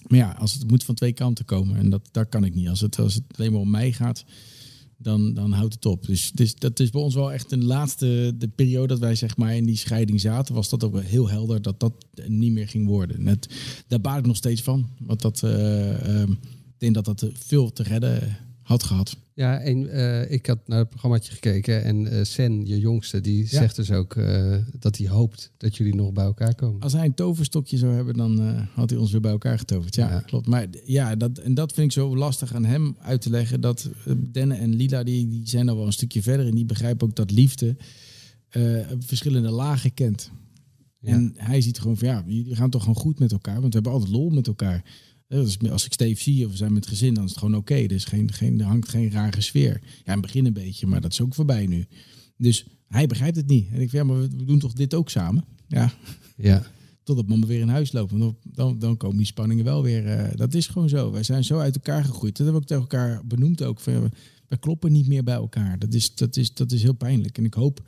maar 0.08 0.20
ja, 0.20 0.32
als 0.32 0.54
het 0.54 0.70
moet 0.70 0.84
van 0.84 0.96
twee 0.96 1.14
kanten 1.14 1.46
komen. 1.46 1.78
En 1.78 1.90
dat, 1.90 2.10
daar 2.12 2.26
kan 2.26 2.44
ik 2.44 2.56
niet. 2.56 2.70
Als 2.70 2.82
het, 2.82 3.00
als 3.00 3.14
het 3.14 3.24
alleen 3.38 3.52
maar 3.52 3.62
om 3.62 3.70
mij 3.70 3.92
gaat, 3.92 4.26
dan, 4.98 5.34
dan 5.34 5.52
houdt 5.52 5.74
het 5.74 5.86
op. 5.86 6.06
Dus, 6.06 6.32
dus 6.32 6.56
dat 6.56 6.80
is 6.80 6.90
bij 6.90 7.02
ons 7.02 7.16
wel 7.16 7.32
echt 7.32 7.52
een 7.52 7.66
laatste 7.66 8.36
de 8.38 8.48
periode 8.48 8.88
dat 8.88 9.00
wij 9.00 9.16
zeg 9.16 9.38
maar 9.38 9.56
in 9.56 9.66
die 9.66 9.78
scheiding 9.78 10.22
zaten, 10.22 10.56
was 10.56 10.70
dat 10.70 10.84
ook 10.84 10.94
wel 10.94 11.02
heel 11.02 11.30
helder 11.30 11.62
dat 11.62 11.80
dat 11.80 11.94
niet 12.28 12.52
meer 12.52 12.68
ging 12.68 12.88
worden. 12.88 13.24
Net, 13.24 13.50
daar 13.88 14.02
baar 14.02 14.18
ik 14.18 14.26
nog 14.26 14.36
steeds 14.36 14.62
van. 14.62 14.90
Want 15.00 15.22
dat, 15.22 15.44
ehm, 15.44 16.32
ik 16.32 16.78
denk 16.78 16.94
dat 16.94 17.06
dat 17.06 17.22
eh, 17.22 17.30
veel 17.34 17.74
te 17.74 17.84
redden 17.84 18.38
had 18.68 18.84
gehad. 18.84 19.18
Ja, 19.34 19.60
en 19.60 19.90
eh, 19.90 20.32
ik 20.32 20.46
had 20.46 20.68
naar 20.68 20.80
het 20.80 20.90
programmaatje 20.90 21.32
gekeken 21.32 21.84
en 21.84 22.08
eh 22.08 22.24
Sen, 22.24 22.66
je 22.66 22.80
jongste, 22.80 23.22
die 23.22 23.48
zegt 23.48 23.76
dus 23.76 23.92
ook 23.92 24.16
eh, 24.16 24.56
dat 24.80 24.98
hij 24.98 25.08
hoopt 25.08 25.52
dat 25.58 25.78
jullie 25.78 25.96
nog 25.96 26.12
bij 26.14 26.26
elkaar 26.26 26.56
komen. 26.56 26.82
Als 26.82 26.94
hij 26.94 27.06
een 27.06 27.14
toverstokje 27.14 27.78
zou 27.78 27.94
hebben, 27.94 28.14
dan 28.14 28.42
eh, 28.42 28.62
had 28.74 28.90
hij 28.90 29.00
ons 29.00 29.12
weer 29.12 29.22
bij 29.22 29.32
elkaar 29.32 29.58
getoverd. 29.58 29.96
Ja, 29.96 30.20
klopt. 30.20 30.48
Maar 30.48 30.68
ja, 30.86 31.16
dat, 31.16 31.38
en 31.38 31.54
dat 31.54 31.74
vind 31.74 31.88
ik 31.88 31.92
zo 31.92 32.18
lastig 32.18 32.54
aan 32.54 32.66
hem 32.66 32.96
uit 33.00 33.22
te 33.22 33.30
leggen. 33.30 33.62
Dat 33.62 33.90
Denne 34.18 34.56
en 34.56 34.76
Lila, 34.76 35.04
die, 35.04 35.28
die 35.28 35.48
zijn 35.48 35.70
al 35.70 35.76
wel 35.76 35.86
een 35.86 35.94
stukje 35.94 36.22
verder. 36.22 36.48
En 36.48 36.56
die 36.56 36.66
begrijpen 36.66 37.08
ook 37.08 37.16
dat 37.16 37.32
liefde 37.32 37.76
eh, 38.50 38.88
verschillende 39.00 39.50
lagen 39.50 39.94
kent. 39.94 40.32
En 41.02 41.34
hij 41.36 41.62
ziet 41.62 41.80
gewoon 41.80 41.98
van 41.98 42.08
ja, 42.08 42.24
jullie 42.26 42.56
gaan 42.56 42.70
toch 42.70 42.82
gewoon 42.82 43.02
goed 43.02 43.20
met 43.20 43.32
elkaar, 43.32 43.62
want 43.62 43.68
we 43.68 43.74
hebben 43.74 43.92
altijd 43.92 44.12
lol 44.12 44.30
met 44.30 44.48
elkaar. 44.48 44.84
Dus 45.28 45.60
als 45.70 45.86
ik 45.86 45.94
Steve 45.94 46.22
zie 46.22 46.46
of 46.46 46.52
we 46.52 46.58
zijn 46.58 46.74
met 46.74 46.88
gezin, 46.88 47.14
dan 47.14 47.24
is 47.24 47.30
het 47.30 47.40
gewoon 47.40 47.56
oké. 47.56 47.74
Er, 47.74 47.92
is 47.92 48.06
geen, 48.06 48.32
geen, 48.34 48.60
er 48.60 48.66
hangt 48.66 48.90
geen 48.90 49.12
rare 49.12 49.42
sfeer. 49.42 49.80
Ja, 49.84 49.90
in 50.06 50.12
het 50.12 50.22
begin 50.22 50.46
een 50.46 50.54
beetje, 50.54 50.88
maar 50.88 51.02
dat 51.02 51.12
is 51.12 51.22
ook 51.22 51.36
voorbij 51.36 51.66
nu. 51.66 51.86
Dus 52.38 52.66
hij 52.88 53.08
begrijpt 53.08 53.36
het 53.36 53.48
niet. 53.48 53.66
En 53.68 53.74
ik 53.82 53.90
vind, 53.90 53.92
ja, 53.92 54.04
maar 54.04 54.22
we 54.22 54.46
doen 54.46 54.60
toch 54.60 54.74
dit 54.74 54.94
ook 54.94 55.10
samen? 55.10 55.46
Ja. 55.68 55.94
Ja. 56.38 56.66
Totdat 57.04 57.28
mama 57.28 57.46
weer 57.46 57.60
in 57.60 57.68
huis 57.68 57.92
loopt. 57.92 58.12
Want 58.12 58.36
dan, 58.44 58.80
dan, 58.80 58.98
komen 58.98 59.18
die 59.18 59.26
spanningen 59.26 59.64
wel 59.64 59.84
weer. 59.84 60.06
eh, 60.08 60.36
dat 60.36 60.54
is 60.54 60.68
gewoon 60.68 60.90
zo. 60.90 61.12
Wij 61.12 61.24
zijn 61.24 61.44
zo 61.44 61.60
uit 61.60 61.76
elkaar 61.76 62.04
gegroeid. 62.04 62.38
Dat 62.38 62.46
hebben 62.48 62.54
we 62.56 62.60
ook 62.62 62.68
tegen 62.88 63.00
elkaar 63.00 63.26
benoemd 63.28 63.64
ook. 63.64 63.80
Van, 63.80 64.10
we- 64.48 64.58
kloppen 64.60 64.92
niet 64.92 65.08
meer 65.08 65.24
bij 65.24 65.36
elkaar. 65.36 65.80
Dat 65.80 65.94
is, 65.94 66.16
dat, 66.16 66.36
is, 66.36 66.54
dat 66.54 66.72
is 66.72 66.82
heel 66.82 66.94
pijnlijk. 66.94 67.38
En 67.38 67.46
ik 67.46 67.54
hoop 67.54 67.88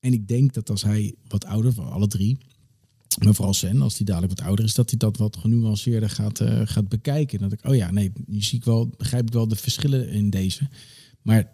en 0.00 0.12
ik 0.12 0.28
denk 0.28 0.52
dat 0.54 0.70
als 0.70 0.82
hij 0.82 1.14
wat 1.28 1.44
ouder, 1.44 1.72
van 1.72 1.90
alle 1.90 2.06
drie, 2.06 2.38
maar 3.24 3.34
vooral 3.34 3.54
Sen, 3.54 3.82
als 3.82 3.96
hij 3.96 4.06
dadelijk 4.06 4.38
wat 4.38 4.46
ouder 4.46 4.64
is, 4.64 4.74
dat 4.74 4.90
hij 4.90 4.98
dat 4.98 5.16
wat 5.16 5.36
genuanceerder 5.36 6.10
gaat, 6.10 6.40
eh, 6.40 6.60
gaat 6.64 6.88
bekijken. 6.88 7.38
Dat 7.38 7.52
ik, 7.52 7.66
oh 7.66 7.74
ja, 7.74 7.90
nee, 7.90 8.12
nu 8.26 8.42
zie 8.42 8.58
ik 8.58 8.64
wel, 8.64 8.88
begrijp 8.96 9.26
ik 9.26 9.32
wel 9.32 9.48
de 9.48 9.56
verschillen 9.56 10.08
in 10.08 10.30
deze. 10.30 10.68
Maar, 11.22 11.52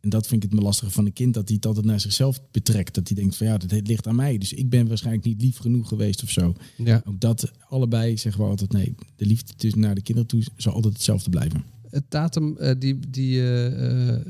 en 0.00 0.08
dat 0.08 0.26
vind 0.26 0.44
ik 0.44 0.50
het 0.50 0.58
me 0.58 0.64
lastige 0.64 0.90
van 0.90 1.06
een 1.06 1.12
kind, 1.12 1.34
dat 1.34 1.46
hij 1.46 1.56
het 1.56 1.66
altijd 1.66 1.86
naar 1.86 2.00
zichzelf 2.00 2.40
betrekt. 2.50 2.94
Dat 2.94 3.08
hij 3.08 3.16
denkt 3.16 3.36
van 3.36 3.46
ja, 3.46 3.56
dat 3.56 3.88
ligt 3.88 4.06
aan 4.06 4.16
mij. 4.16 4.38
Dus 4.38 4.52
ik 4.52 4.70
ben 4.70 4.88
waarschijnlijk 4.88 5.26
niet 5.26 5.42
lief 5.42 5.58
genoeg 5.58 5.88
geweest 5.88 6.22
of 6.22 6.30
zo. 6.30 6.54
Ja. 6.76 7.02
Ook 7.04 7.20
dat, 7.20 7.52
allebei 7.68 8.16
zeggen 8.16 8.42
we 8.42 8.48
altijd 8.48 8.72
nee. 8.72 8.94
De 9.16 9.26
liefde 9.26 9.52
tussen 9.56 9.80
naar 9.80 9.94
de 9.94 10.02
kinderen 10.02 10.28
toe 10.28 10.42
zal 10.56 10.72
altijd 10.72 10.94
hetzelfde 10.94 11.30
blijven. 11.30 11.64
Eh, 11.90 12.00
Tatum 12.08 12.56
eh, 12.56 12.74
die, 12.78 12.98
die 13.08 13.40
eh, 13.40 14.10
eh, 14.10 14.20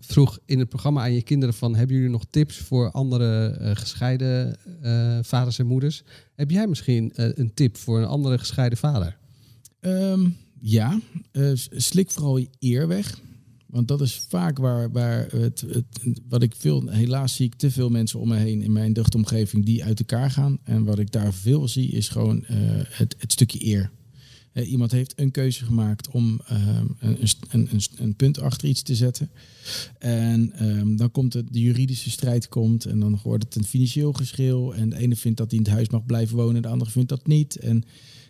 vroeg 0.00 0.38
in 0.44 0.58
het 0.58 0.68
programma 0.68 1.00
aan 1.00 1.12
je 1.12 1.22
kinderen 1.22 1.54
van... 1.54 1.74
hebben 1.74 1.96
jullie 1.96 2.10
nog 2.10 2.24
tips 2.30 2.56
voor 2.56 2.90
andere 2.90 3.58
gescheiden 3.74 4.58
vaders 5.24 5.58
en 5.58 5.66
moeders? 5.66 6.02
Heb 6.34 6.50
jij 6.50 6.66
misschien 6.66 7.12
een 7.14 7.54
tip 7.54 7.76
voor 7.76 7.98
een 7.98 8.06
andere 8.06 8.38
gescheiden 8.38 8.78
vader? 8.78 9.16
Ehm, 9.80 10.28
ja, 10.60 11.00
slik 11.70 12.10
vooral 12.10 12.36
je 12.36 12.48
eer 12.58 12.88
weg. 12.88 13.20
Want 13.66 13.88
dat 13.88 14.00
is 14.00 14.24
vaak 14.28 14.58
waar, 14.58 14.90
waar 14.90 15.26
het, 15.30 15.60
het, 15.60 16.20
wat 16.28 16.42
ik 16.42 16.54
veel, 16.56 16.88
helaas 16.88 17.36
zie 17.36 17.46
ik 17.46 17.54
te 17.54 17.70
veel 17.70 17.88
mensen 17.88 18.20
om 18.20 18.28
me 18.28 18.36
heen 18.36 18.62
in 18.62 18.72
mijn 18.72 18.92
dichtomgeving 18.92 19.64
die 19.64 19.84
uit 19.84 19.98
elkaar 19.98 20.30
gaan. 20.30 20.58
En 20.64 20.84
wat 20.84 20.98
ik 20.98 21.12
daar 21.12 21.34
veel 21.34 21.68
zie 21.68 21.90
is 21.90 22.08
gewoon 22.08 22.44
het, 22.46 23.16
het 23.18 23.32
stukje 23.32 23.66
eer. 23.66 23.90
Eh, 24.56 24.70
iemand 24.70 24.92
heeft 24.92 25.12
een 25.16 25.30
keuze 25.30 25.64
gemaakt 25.64 26.08
om 26.08 26.40
ehm, 26.46 26.86
een, 26.98 27.18
een, 27.50 27.68
een, 27.70 27.80
een 27.96 28.14
punt 28.14 28.40
achter 28.40 28.68
iets 28.68 28.82
te 28.82 28.94
zetten. 28.94 29.30
En 29.98 30.52
ehm, 30.52 30.96
dan 30.96 31.10
komt 31.10 31.32
het, 31.32 31.52
de 31.52 31.60
juridische 31.60 32.10
strijd 32.10 32.48
komt 32.48 32.84
en 32.84 33.00
dan 33.00 33.20
wordt 33.22 33.44
het 33.44 33.54
een 33.54 33.64
financieel 33.64 34.12
geschil. 34.12 34.74
En 34.74 34.88
de 34.88 34.96
ene 34.96 35.16
vindt 35.16 35.38
dat 35.38 35.50
hij 35.50 35.58
in 35.58 35.64
het 35.64 35.74
huis 35.74 35.88
mag 35.88 36.06
blijven 36.06 36.36
wonen, 36.36 36.62
de 36.62 36.68
andere 36.68 36.90
vindt 36.90 37.08
dat 37.08 37.26
niet. 37.26 37.56
En 37.56 37.84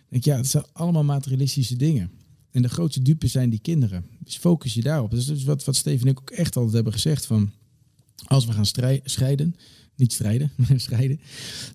denk 0.09 0.23
ja, 0.23 0.37
het 0.37 0.47
zijn 0.47 0.65
allemaal 0.73 1.03
materialistische 1.03 1.75
dingen. 1.75 2.11
En 2.51 2.61
de 2.61 2.69
grootste 2.69 3.01
dupe 3.01 3.27
zijn 3.27 3.49
die 3.49 3.59
kinderen. 3.59 4.05
Dus 4.19 4.37
focus 4.37 4.73
je 4.73 4.81
daarop. 4.81 5.13
Is 5.13 5.25
dus 5.25 5.43
wat, 5.43 5.63
wat 5.63 5.75
Steven 5.75 6.05
en 6.05 6.11
ik 6.11 6.19
ook 6.19 6.29
echt 6.29 6.55
altijd 6.55 6.75
hebben 6.75 6.93
gezegd. 6.93 7.25
Van, 7.25 7.51
als 8.25 8.45
we 8.45 8.51
gaan 8.51 9.01
scheiden, 9.03 9.55
niet 9.97 10.13
strijden, 10.13 10.51
maar 10.67 10.79
scheiden, 10.79 11.19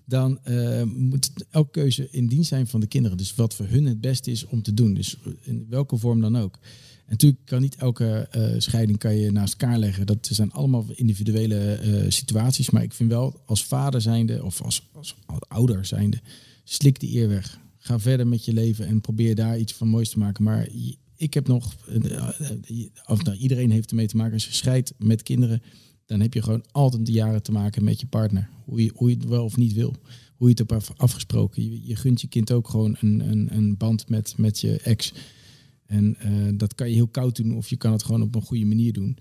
dan 0.05 0.39
eh, 0.43 0.83
moet 0.83 1.31
elke 1.49 1.71
keuze 1.71 2.07
in 2.11 2.27
dienst 2.27 2.49
zijn 2.49 2.67
van 2.67 2.79
de 2.79 2.87
kinderen. 2.87 3.17
Dus 3.17 3.35
wat 3.35 3.55
voor 3.55 3.67
hun 3.67 3.85
het 3.85 4.01
beste 4.01 4.31
is 4.31 4.45
om 4.45 4.61
te 4.61 4.73
doen. 4.73 4.93
Dus 4.93 5.17
in 5.41 5.65
welke 5.69 5.97
vorm 5.97 6.21
dan 6.21 6.37
ook. 6.37 6.59
En 7.05 7.09
natuurlijk 7.09 7.45
kan 7.45 7.61
niet 7.61 7.75
elke 7.75 8.27
eh, 8.31 8.53
scheiding 8.57 8.97
kan 8.97 9.15
je 9.15 9.31
naast 9.31 9.61
elkaar 9.61 9.77
leggen. 9.77 10.05
Dat 10.05 10.29
zijn 10.31 10.51
allemaal 10.51 10.85
individuele 10.95 11.73
eh, 11.73 12.05
situaties. 12.07 12.69
Maar 12.69 12.83
ik 12.83 12.93
vind 12.93 13.09
wel 13.09 13.41
als 13.45 13.65
vader 13.65 14.01
zijnde 14.01 14.43
of 14.43 14.61
als, 14.61 14.89
als 14.93 15.15
ouder 15.47 15.85
zijnde, 15.85 16.19
slik 16.63 16.99
die 16.99 17.19
eer 17.19 17.27
weg. 17.27 17.59
Ga 17.77 17.99
verder 17.99 18.27
met 18.27 18.45
je 18.45 18.53
leven 18.53 18.87
en 18.87 19.01
probeer 19.01 19.35
daar 19.35 19.59
iets 19.59 19.73
van 19.73 19.87
moois 19.87 20.09
te 20.09 20.19
maken. 20.19 20.43
Maar 20.43 20.67
ik 21.15 21.33
heb 21.33 21.47
nog, 21.47 21.75
of 23.05 23.23
nou, 23.23 23.37
iedereen 23.37 23.71
heeft 23.71 23.89
ermee 23.89 24.07
te 24.07 24.17
maken 24.17 24.33
als 24.33 24.45
je 24.45 24.53
scheidt 24.53 24.93
met 24.97 25.23
kinderen. 25.23 25.61
Dan 26.13 26.21
heb 26.21 26.33
je 26.33 26.41
gewoon 26.41 26.63
altijd 26.71 27.05
de 27.05 27.11
jaren 27.11 27.43
te 27.43 27.51
maken 27.51 27.83
met 27.83 27.99
je 27.99 28.05
partner. 28.07 28.49
Hoe 28.65 28.83
je, 28.83 28.91
hoe 28.95 29.09
je 29.09 29.15
het 29.15 29.25
wel 29.25 29.43
of 29.43 29.57
niet 29.57 29.73
wil. 29.73 29.95
Hoe 30.35 30.47
je 30.47 30.53
het 30.53 30.61
op 30.61 30.69
hebt 30.69 30.91
afgesproken. 30.97 31.63
Je, 31.71 31.85
je 31.87 31.95
gunt 31.95 32.21
je 32.21 32.27
kind 32.27 32.51
ook 32.51 32.69
gewoon 32.69 32.95
een, 32.99 33.19
een, 33.29 33.55
een 33.55 33.77
band 33.77 34.09
met, 34.09 34.33
met 34.37 34.59
je 34.59 34.77
ex. 34.79 35.13
En 35.85 36.15
eh, 36.19 36.31
dat 36.57 36.75
kan 36.75 36.89
je 36.89 36.93
heel 36.95 37.07
koud 37.07 37.35
doen 37.35 37.55
of 37.55 37.69
je 37.69 37.75
kan 37.77 37.91
het 37.91 38.03
gewoon 38.03 38.21
op 38.21 38.35
een 38.35 38.41
goede 38.41 38.65
manier 38.65 38.93
doen. 38.93 39.17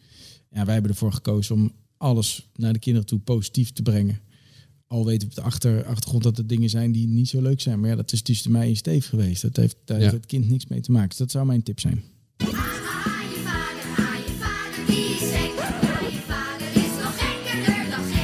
Ja, 0.51 0.65
wij 0.65 0.73
hebben 0.75 0.91
ervoor 0.91 1.13
gekozen 1.13 1.55
om 1.55 1.73
alles 1.97 2.49
naar 2.57 2.73
de 2.73 2.79
kinderen 2.79 3.09
toe 3.09 3.19
positief 3.19 3.73
te 3.73 3.83
brengen. 3.83 4.21
Al 4.87 5.05
weten 5.05 5.29
we 5.29 5.35
op 5.35 5.35
de 5.35 5.43
achter, 5.43 5.85
achtergrond 5.85 6.23
dat 6.23 6.39
er 6.39 6.47
dingen 6.47 6.71
zijn 6.71 6.93
die 6.93 7.09
niet 7.09 7.29
zo 7.29 7.43
leuk 7.43 7.61
zijn. 7.61 7.81
Maar 7.81 7.91
ja, 7.91 7.97
dat 7.97 8.13
is 8.13 8.23
tussen 8.23 8.51
mij 8.53 8.69
en 8.69 8.77
Steve 8.77 9.09
geweest. 9.09 9.43
Dat 9.43 9.57
heeft, 9.57 9.77
daar 9.85 10.01
Ja. 10.01 10.11
het 10.11 10.27
kind 10.27 10.49
niks 10.49 10.67
mee 10.67 10.81
te 10.81 10.93
maken. 10.93 11.09
Dus 11.09 11.19
dat 11.19 11.31
zou 11.31 11.47
mijn 11.47 11.63
tip 11.63 11.81
zijn. 11.81 12.03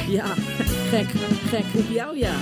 Ja, 0.09 0.33
gek, 0.89 1.09
gek 1.49 1.65
op 1.75 1.89
jou 1.93 2.17
ja. 2.17 2.35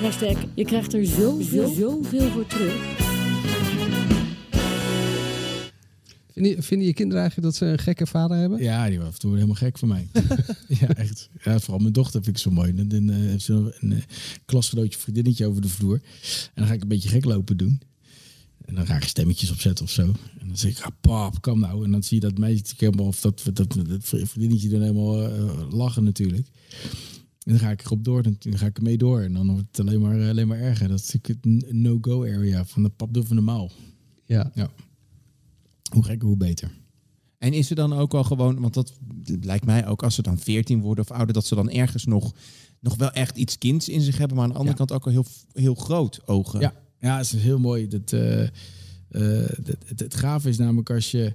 Hashtag, 0.00 0.36
je 0.54 0.64
krijgt 0.64 0.92
er 0.92 1.06
zoveel, 1.06 1.68
zoveel 1.74 2.30
voor 2.30 2.46
terug. 2.46 2.74
Vinden, 6.32 6.52
je- 6.56 6.62
vinden 6.62 6.86
je 6.86 6.92
kinderen 6.94 7.22
eigenlijk 7.22 7.52
dat 7.52 7.56
ze 7.58 7.66
een 7.72 7.78
gekke 7.78 8.06
vader 8.06 8.36
hebben? 8.36 8.62
Ja, 8.62 8.88
die 8.88 8.98
was 8.98 9.06
af 9.08 9.12
en 9.14 9.20
toe 9.20 9.34
helemaal 9.34 9.54
gek 9.54 9.78
voor 9.78 9.88
mij. 9.88 10.08
ja, 10.80 10.88
echt. 10.88 11.28
Ja, 11.44 11.60
vooral 11.60 11.78
mijn 11.78 11.92
dochter 11.92 12.22
vind 12.22 12.36
ik 12.36 12.42
zo 12.42 12.50
mooi. 12.50 12.74
Dan, 12.74 12.88
dan 12.88 13.10
eh, 13.10 13.16
heeft 13.16 13.44
ze 13.44 13.52
een, 13.52 13.72
een 13.80 13.92
eh, 13.92 14.02
klasgenootje, 14.44 14.98
vriendinnetje 14.98 15.46
over 15.46 15.62
de 15.62 15.68
vloer. 15.68 15.94
En 16.44 16.52
dan 16.54 16.66
ga 16.66 16.72
ik 16.72 16.82
een 16.82 16.88
beetje 16.88 17.08
gek 17.08 17.24
lopen 17.24 17.56
doen. 17.56 17.80
En 18.64 18.74
dan 18.74 18.86
ga 18.86 18.96
ik 18.96 19.02
stemmetjes 19.04 19.50
opzetten 19.50 19.84
of 19.84 19.90
zo. 19.90 20.02
En 20.40 20.46
dan 20.48 20.56
zeg 20.56 20.70
ik, 20.70 20.80
ah, 20.84 20.90
pap, 21.00 21.40
kom 21.42 21.60
nou. 21.60 21.84
En 21.84 21.90
dan 21.90 22.02
zie 22.02 22.20
je 22.20 22.26
dat 22.28 22.38
meisje 22.38 22.62
helemaal, 22.76 23.06
of 23.06 23.20
dat, 23.20 23.40
dat, 23.44 23.56
dat, 23.56 23.74
dat 23.88 24.00
vriendinnetje 24.04 24.68
dan 24.68 24.80
helemaal 24.80 25.22
eh, 25.22 25.72
lachen 25.72 26.04
natuurlijk. 26.04 26.46
En 27.44 27.50
dan 27.52 27.58
ga 27.58 27.70
ik 27.70 27.84
erop 27.84 28.04
door, 28.04 28.22
dan, 28.22 28.36
dan 28.38 28.58
ga 28.58 28.66
ik 28.66 28.76
ermee 28.76 28.98
door. 28.98 29.20
En 29.20 29.32
dan 29.32 29.46
wordt 29.50 29.66
het 29.76 29.80
alleen 29.80 30.00
maar, 30.00 30.20
eh, 30.20 30.28
alleen 30.28 30.48
maar 30.48 30.58
erger. 30.58 30.88
Dat 30.88 31.00
is 31.00 31.12
natuurlijk 31.12 31.44
het 31.64 31.72
no-go 31.72 32.20
area 32.22 32.64
van 32.64 32.82
de 32.82 32.88
pap 32.88 33.14
doe 33.14 33.24
van 33.24 33.36
de 33.36 33.42
mouw. 33.42 33.70
Ja. 34.24 34.50
ja. 34.54 34.70
Hoe 35.90 36.04
gekker, 36.04 36.28
hoe 36.28 36.36
beter. 36.36 36.70
En 37.38 37.52
is 37.52 37.70
er 37.70 37.76
dan 37.76 37.92
ook 37.92 38.14
al 38.14 38.24
gewoon, 38.24 38.60
want 38.60 38.74
dat 38.74 38.92
lijkt 39.40 39.64
mij 39.64 39.86
ook 39.86 40.02
als 40.02 40.14
ze 40.14 40.22
dan 40.22 40.38
14 40.38 40.80
worden 40.80 41.04
of 41.04 41.10
ouder, 41.10 41.34
dat 41.34 41.46
ze 41.46 41.54
dan 41.54 41.70
ergens 41.70 42.04
nog, 42.04 42.34
nog 42.80 42.96
wel 42.96 43.10
echt 43.10 43.36
iets 43.36 43.58
kinds 43.58 43.88
in 43.88 44.00
zich 44.00 44.18
hebben, 44.18 44.36
maar 44.36 44.46
aan 44.46 44.52
de 44.52 44.58
andere 44.58 44.76
Ja. 44.78 44.84
kant 44.84 44.92
ook 44.98 45.06
al 45.06 45.12
heel, 45.12 45.26
heel 45.52 45.74
groot 45.74 46.26
ogen. 46.28 46.60
Ja, 46.60 46.74
ja 46.98 47.16
het 47.16 47.32
is 47.32 47.42
heel 47.42 47.58
mooi. 47.58 47.88
Dat, 47.88 48.12
eh, 48.12 48.42
eh, 48.42 48.50
dat- 49.62 49.76
het, 49.86 50.00
het 50.00 50.14
gave 50.14 50.48
is 50.48 50.58
namelijk 50.58 50.90
als 50.90 51.10
je 51.10 51.34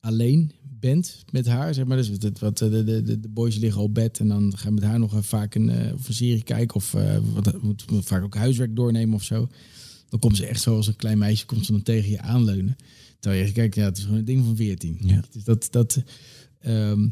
alleen 0.00 0.52
bent 0.86 1.24
met 1.30 1.46
haar, 1.46 1.74
zeg 1.74 1.84
maar. 1.84 1.96
Dus 1.96 2.08
het, 2.08 2.38
wat, 2.38 2.58
de, 2.58 2.84
de, 2.84 3.02
de, 3.02 3.20
de 3.20 3.28
boys 3.28 3.56
liggen 3.56 3.82
op 3.82 3.94
bed 3.94 4.18
en 4.18 4.28
dan 4.28 4.52
ga 4.56 4.68
je 4.68 4.74
met 4.74 4.84
haar 4.84 4.98
nog 4.98 5.14
vaak 5.20 5.54
een, 5.54 5.68
eh, 5.70 5.94
of 5.94 6.08
een 6.08 6.14
serie 6.14 6.42
kijken 6.42 6.76
of 6.76 6.94
eh, 6.94 7.18
wat, 7.34 7.62
moet, 7.62 7.84
vaak 7.88 8.22
ook 8.22 8.34
huiswerk 8.34 8.76
doornemen 8.76 9.14
of 9.14 9.22
zo. 9.22 9.48
Dan 10.08 10.20
komt 10.20 10.36
ze 10.36 10.46
echt 10.46 10.62
zo 10.62 10.76
als 10.76 10.86
een 10.86 10.96
klein 10.96 11.18
meisje, 11.18 11.46
komt 11.46 11.66
ze 11.66 11.72
dan 11.72 11.82
tegen 11.82 12.10
je 12.10 12.20
aanleunen. 12.20 12.76
Terwijl 13.20 13.44
je 13.44 13.52
kijkt, 13.52 13.74
ja, 13.74 13.84
het 13.84 13.98
is 13.98 14.04
gewoon 14.04 14.18
een 14.18 14.24
ding 14.24 14.44
van 14.44 14.56
14. 14.56 14.98
Ja. 15.00 15.22
Dus 15.32 15.44
dat, 15.44 15.68
dat 15.70 16.02
ehm, 16.60 17.08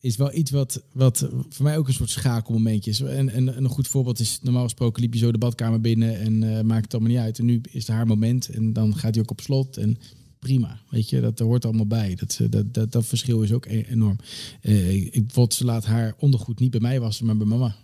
is 0.00 0.16
wel 0.16 0.34
iets 0.34 0.50
wat, 0.50 0.82
wat 0.92 1.28
voor 1.48 1.64
mij 1.64 1.78
ook 1.78 1.88
een 1.88 1.94
soort 1.94 2.10
schakelmomentje 2.10 2.90
is. 2.90 3.00
En, 3.00 3.28
en, 3.28 3.54
en 3.54 3.64
een 3.64 3.70
goed 3.70 3.88
voorbeeld 3.88 4.20
is, 4.20 4.38
normaal 4.42 4.62
gesproken 4.62 5.02
liep 5.02 5.12
je 5.12 5.18
zo 5.18 5.32
de 5.32 5.38
badkamer 5.38 5.80
binnen 5.80 6.18
en 6.18 6.42
eh, 6.42 6.64
maakt 6.64 6.84
het 6.84 6.94
allemaal 6.94 7.12
niet 7.12 7.20
uit. 7.20 7.38
En 7.38 7.44
nu 7.44 7.60
is 7.70 7.86
het 7.86 7.96
haar 7.96 8.06
moment 8.06 8.48
en 8.48 8.72
dan 8.72 8.96
gaat 8.96 9.14
hij 9.14 9.22
ook 9.22 9.30
op 9.30 9.40
slot 9.40 9.76
en 9.76 9.98
prima. 10.44 10.80
Weet 10.90 11.08
je, 11.08 11.20
dat 11.20 11.38
hoort 11.38 11.64
allemaal 11.64 11.86
bij. 11.86 12.14
Dat, 12.14 12.40
dat, 12.50 12.74
dat, 12.74 12.92
dat 12.92 13.06
verschil 13.06 13.42
is 13.42 13.52
ook 13.52 13.66
e- 13.66 13.84
enorm. 13.88 14.16
Eh, 14.60 14.94
ik, 14.94 15.10
bijvoorbeeld, 15.10 15.54
ze 15.54 15.64
laat 15.64 15.84
haar 15.84 16.14
ondergoed 16.18 16.60
niet 16.60 16.70
bij 16.70 16.80
mij 16.80 17.00
wassen, 17.00 17.26
maar 17.26 17.36
bij 17.36 17.46
mama. 17.46 17.76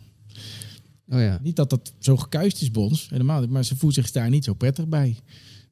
Oh 1.08 1.20
ja. 1.20 1.38
Niet 1.42 1.56
dat 1.56 1.70
dat 1.70 1.92
zo 1.98 2.16
gekuist 2.16 2.62
is, 2.62 2.70
Bons, 2.70 3.08
helemaal 3.10 3.40
niet. 3.40 3.50
Maar 3.50 3.64
ze 3.64 3.76
voelt 3.76 3.94
zich 3.94 4.10
daar 4.10 4.30
niet 4.30 4.44
zo 4.44 4.54
prettig 4.54 4.88
bij. 4.88 5.16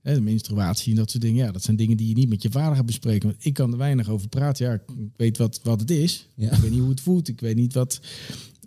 Hè, 0.02 0.14
de 0.14 0.20
menstruatie 0.20 0.90
en 0.90 0.98
dat 0.98 1.10
soort 1.10 1.22
dingen. 1.22 1.44
Ja, 1.44 1.52
dat 1.52 1.62
zijn 1.62 1.76
dingen 1.76 1.96
die 1.96 2.08
je 2.08 2.14
niet 2.14 2.28
met 2.28 2.42
je 2.42 2.50
vader 2.50 2.76
gaat 2.76 2.86
bespreken. 2.86 3.28
Want 3.28 3.44
ik 3.44 3.54
kan 3.54 3.72
er 3.72 3.78
weinig 3.78 4.08
over 4.08 4.28
praten. 4.28 4.66
Ja, 4.66 4.72
ik 4.72 4.82
weet 5.16 5.38
wat, 5.38 5.60
wat 5.62 5.80
het 5.80 5.90
is. 5.90 6.26
Ja. 6.34 6.52
Ik 6.52 6.58
weet 6.58 6.70
niet 6.70 6.80
hoe 6.80 6.90
het 6.90 7.00
voelt. 7.00 7.28
Ik 7.28 7.40
weet 7.40 7.56
niet 7.56 7.74
wat, 7.74 8.00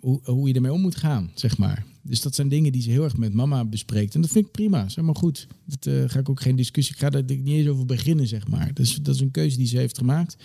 hoe, 0.00 0.20
hoe 0.24 0.48
je 0.48 0.54
ermee 0.54 0.72
om 0.72 0.80
moet 0.80 0.96
gaan, 0.96 1.30
zeg 1.34 1.58
maar. 1.58 1.84
Dus 2.02 2.20
dat 2.20 2.34
zijn 2.34 2.48
dingen 2.48 2.72
die 2.72 2.82
ze 2.82 2.90
heel 2.90 3.04
erg 3.04 3.16
met 3.16 3.34
mama 3.34 3.64
bespreekt. 3.64 4.14
En 4.14 4.20
dat 4.20 4.30
vind 4.30 4.46
ik 4.46 4.52
prima. 4.52 4.88
Zeg 4.88 5.04
maar 5.04 5.16
goed. 5.16 5.46
Dat 5.66 5.86
eh, 5.86 6.02
ga 6.06 6.18
ik 6.18 6.28
ook 6.28 6.40
geen 6.40 6.56
discussie. 6.56 6.94
Ik 6.94 7.00
ga 7.00 7.10
daar 7.10 7.22
niet 7.22 7.46
eens 7.46 7.68
over 7.68 7.86
beginnen, 7.86 8.26
zeg 8.26 8.48
maar. 8.48 8.74
Dus 8.74 8.96
dat 8.96 9.14
is 9.14 9.20
een 9.20 9.30
keuze 9.30 9.56
die 9.56 9.66
ze 9.66 9.76
heeft 9.76 9.98
gemaakt. 9.98 10.36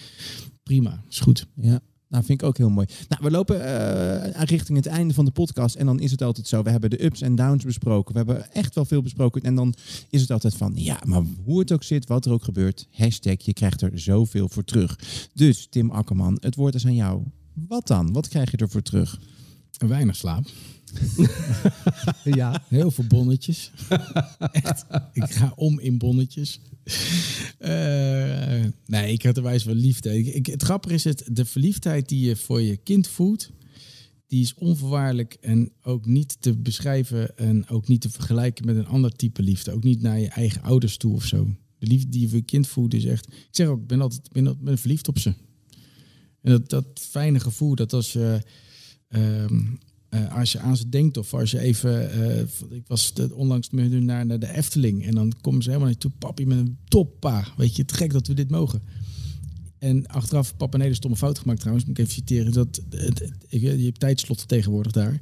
Prima, 0.64 1.04
is 1.10 1.20
goed. 1.20 1.48
Ja. 1.56 1.82
Nou, 2.10 2.24
vind 2.24 2.42
ik 2.42 2.48
ook 2.48 2.58
heel 2.58 2.70
mooi. 2.70 2.88
Nou, 3.10 3.24
we 3.24 3.32
lopen 3.32 3.66
eh, 3.66 4.44
richting 4.44 4.78
het 4.78 4.86
einde 4.86 5.14
van 5.14 5.26
de 5.26 5.32
podcast. 5.32 5.76
En 5.76 5.86
dan 5.86 6.00
is 6.00 6.12
het 6.12 6.22
altijd 6.22 6.48
zo. 6.48 6.64
We 6.64 6.70
hebben 6.70 6.90
de 6.90 7.04
ups 7.04 7.22
en 7.22 7.36
downs 7.36 7.64
besproken. 7.64 8.14
We 8.14 8.18
hebben 8.18 8.54
echt 8.54 8.76
wel 8.76 8.86
veel 8.86 9.02
besproken. 9.02 9.42
En 9.42 9.56
dan 9.56 9.74
is 10.10 10.22
het 10.22 10.32
altijd 10.32 10.56
van, 10.56 10.72
ja, 10.76 11.00
maar 11.06 11.24
hoe 11.44 11.60
het 11.60 11.72
ook 11.72 11.84
zit, 11.84 12.08
wat 12.08 12.26
er 12.26 12.32
ook 12.32 12.44
gebeurt. 12.44 12.88
Hashtag, 12.92 13.42
je 13.42 13.54
krijgt 13.54 13.82
er 13.82 14.00
zoveel 14.00 14.50
voor 14.50 14.64
terug. 14.64 15.00
Dus, 15.34 15.68
Tim 15.70 15.92
Akkerman, 15.92 16.38
het 16.40 16.56
woord 16.56 16.76
is 16.76 16.86
aan 16.86 16.96
jou. 16.96 17.24
Wat 17.54 17.88
dan? 17.88 18.14
Wat 18.14 18.28
krijg 18.28 18.52
je 18.52 18.58
ervoor 18.58 18.82
terug? 18.82 19.20
Weinig 19.78 20.16
slaap. 20.16 20.46
ja. 22.40 22.64
Heel 22.68 22.92
veel 22.92 23.06
bonnetjes. 23.08 23.72
Echt. 24.52 24.86
Ik 25.14 25.30
ga 25.30 25.54
om 25.56 25.80
in 25.80 25.98
bonnetjes. 25.98 26.60
Eh, 27.58 28.66
nee, 28.86 29.12
ik 29.12 29.24
had 29.24 29.38
er 29.38 29.44
wijs 29.44 29.64
van 29.64 29.74
liefde. 29.74 30.18
Ik, 30.34 30.46
het 30.46 30.64
grappige 30.64 30.94
is, 30.94 31.04
het, 31.04 31.30
de 31.32 31.46
verliefdheid 31.46 32.10
die 32.10 32.28
je 32.28 32.36
voor 32.36 32.62
je 32.62 32.78
kind 32.78 33.08
voelt, 33.08 33.52
die 34.28 34.42
is 34.42 34.54
onvoorwaardelijk 34.54 35.38
en 35.42 35.72
ook 35.82 36.06
niet 36.06 36.38
te 36.40 36.58
beschrijven 36.58 37.38
en 37.38 37.70
ook 37.70 37.88
niet 37.88 38.02
te 38.02 38.10
vergelijken 38.10 38.66
met 38.66 38.76
een 38.76 38.88
ander 38.88 39.16
type 39.16 39.44
liefde. 39.44 39.72
Ook 39.72 39.84
niet 39.84 40.02
naar 40.02 40.20
je 40.20 40.28
eigen 40.28 40.62
ouders 40.62 40.98
toe 40.98 41.14
of 41.14 41.26
zo. 41.26 41.48
De 41.78 41.88
liefde 41.88 42.10
die 42.10 42.22
je 42.22 42.28
voor 42.28 42.38
je 42.38 42.44
kind 42.44 42.68
voelt 42.68 42.94
is 42.94 43.06
echt... 43.06 43.28
Ik 43.28 43.48
zeg 43.52 43.68
ook, 43.68 43.82
ik 43.82 43.88
ben 43.88 44.02
altijd 44.02 44.32
ben, 44.32 44.58
ben 44.62 44.78
verliefd 44.78 45.08
op 45.08 45.20
ze. 45.20 45.34
En 46.42 46.52
dat, 46.52 46.70
dat 46.70 46.86
fijne 46.94 47.40
gevoel 47.40 47.76
dat 47.76 47.94
als 47.94 48.14
je... 48.14 48.42
ehm, 49.08 49.64
eh, 50.26 50.38
als 50.38 50.52
je 50.52 50.60
aan 50.60 50.78
ze 50.78 50.90
denkt 50.90 51.18
of 51.18 51.34
als 51.34 51.52
je 51.52 51.60
even... 51.60 52.12
eh, 52.12 52.40
ik 52.70 52.88
was 52.88 53.14
de- 53.14 53.36
onlangs 53.36 53.70
met 53.70 53.92
hun 53.92 54.06
naar, 54.06 54.26
naar 54.26 54.40
de 54.40 54.54
Efteling 54.56 55.06
en 55.06 55.16
dan 55.16 55.34
komen 55.42 55.62
ze 55.64 55.70
helemaal 55.70 55.90
naartoe. 55.90 56.12
Papi 56.20 56.46
met 56.46 56.58
een 56.58 56.78
toppa. 56.88 57.48
Weet 57.58 57.76
je, 57.76 57.82
het 57.82 57.92
gek 57.94 58.12
dat 58.12 58.28
we 58.28 58.34
dit 58.34 58.50
mogen. 58.50 58.82
En 59.78 60.08
achteraf, 60.08 60.56
papa 60.58 60.76
een 60.78 60.82
hele 60.84 60.94
stomme 60.96 61.18
fout 61.18 61.40
gemaakt 61.40 61.60
trouwens, 61.60 61.86
moet 61.88 61.98
ik 61.98 62.04
even 62.04 62.16
citeren. 62.18 62.52
Dat, 62.54 62.82
het, 62.90 63.20
het- 63.20 63.32
ik- 63.50 63.62
je 63.62 63.68
hebt 63.86 64.00
tijdslot 64.00 64.48
tegenwoordig 64.48 64.92
daar. 64.92 65.20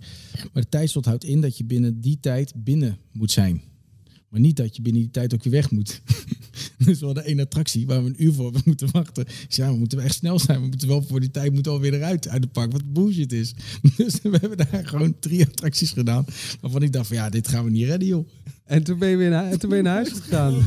Maar 0.54 0.64
de 0.64 0.70
tijdslot 0.70 1.06
houdt 1.06 1.24
in 1.24 1.42
dat 1.42 1.58
je 1.58 1.64
binnen 1.64 2.02
die 2.02 2.18
tijd 2.20 2.54
binnen 2.56 2.98
moet 3.12 3.32
zijn. 3.32 3.62
Maar 4.30 4.40
niet 4.40 4.56
dat 4.56 4.76
je 4.76 4.82
binnen 4.82 5.02
die 5.02 5.12
tijd 5.12 5.34
ook 5.34 5.44
weer 5.44 5.54
weg 5.54 5.72
moet. 5.72 6.02
dus 6.86 7.00
we 7.00 7.06
hadden 7.06 7.24
één 7.24 7.40
attractie 7.40 7.86
waar 7.86 8.04
we 8.04 8.10
een 8.10 8.24
uur 8.24 8.34
voor 8.34 8.44
hebben 8.44 8.62
moeten 8.66 8.92
wachten. 8.92 9.26
Dus 9.26 9.56
ja, 9.56 9.72
we 9.72 9.78
moeten 9.78 10.00
echt 10.00 10.16
snel 10.16 10.40
zijn. 10.40 10.62
We 10.62 10.68
moeten 10.68 10.88
wel 10.88 11.04
voor 11.04 11.20
die 11.20 11.32
tijd 11.32 11.54
moeten 11.54 11.72
we 11.72 11.78
alweer 11.78 11.94
eruit 11.94 12.28
uit 12.28 12.44
het 12.44 12.52
park. 12.52 12.72
Wat 12.72 12.94
bullshit 12.94 13.34
is. 13.34 13.54
Dus 13.98 14.20
we 14.22 14.38
hebben 14.42 14.58
daar 14.58 14.88
gewoon 14.88 15.16
drie 15.20 15.46
attracties 15.46 15.92
gedaan. 15.92 16.26
Waarvan 16.62 16.84
ik 16.84 16.94
dacht 16.94 17.08
van 17.08 17.16
ja, 17.16 17.30
dit 17.30 17.48
gaan 17.48 17.64
we 17.64 17.70
niet 17.70 17.86
redden 17.86 18.08
joh. 18.08 18.28
En 18.66 18.84
toen 18.84 19.00
ben 19.00 19.10
je 19.10 19.16
weer 19.16 19.30
naar, 19.30 19.52
en 19.52 19.60
toen 19.60 19.70
ben 19.70 19.78
je 19.78 19.84
naar 19.84 19.96
huis 19.96 20.12
gegaan. 20.12 20.64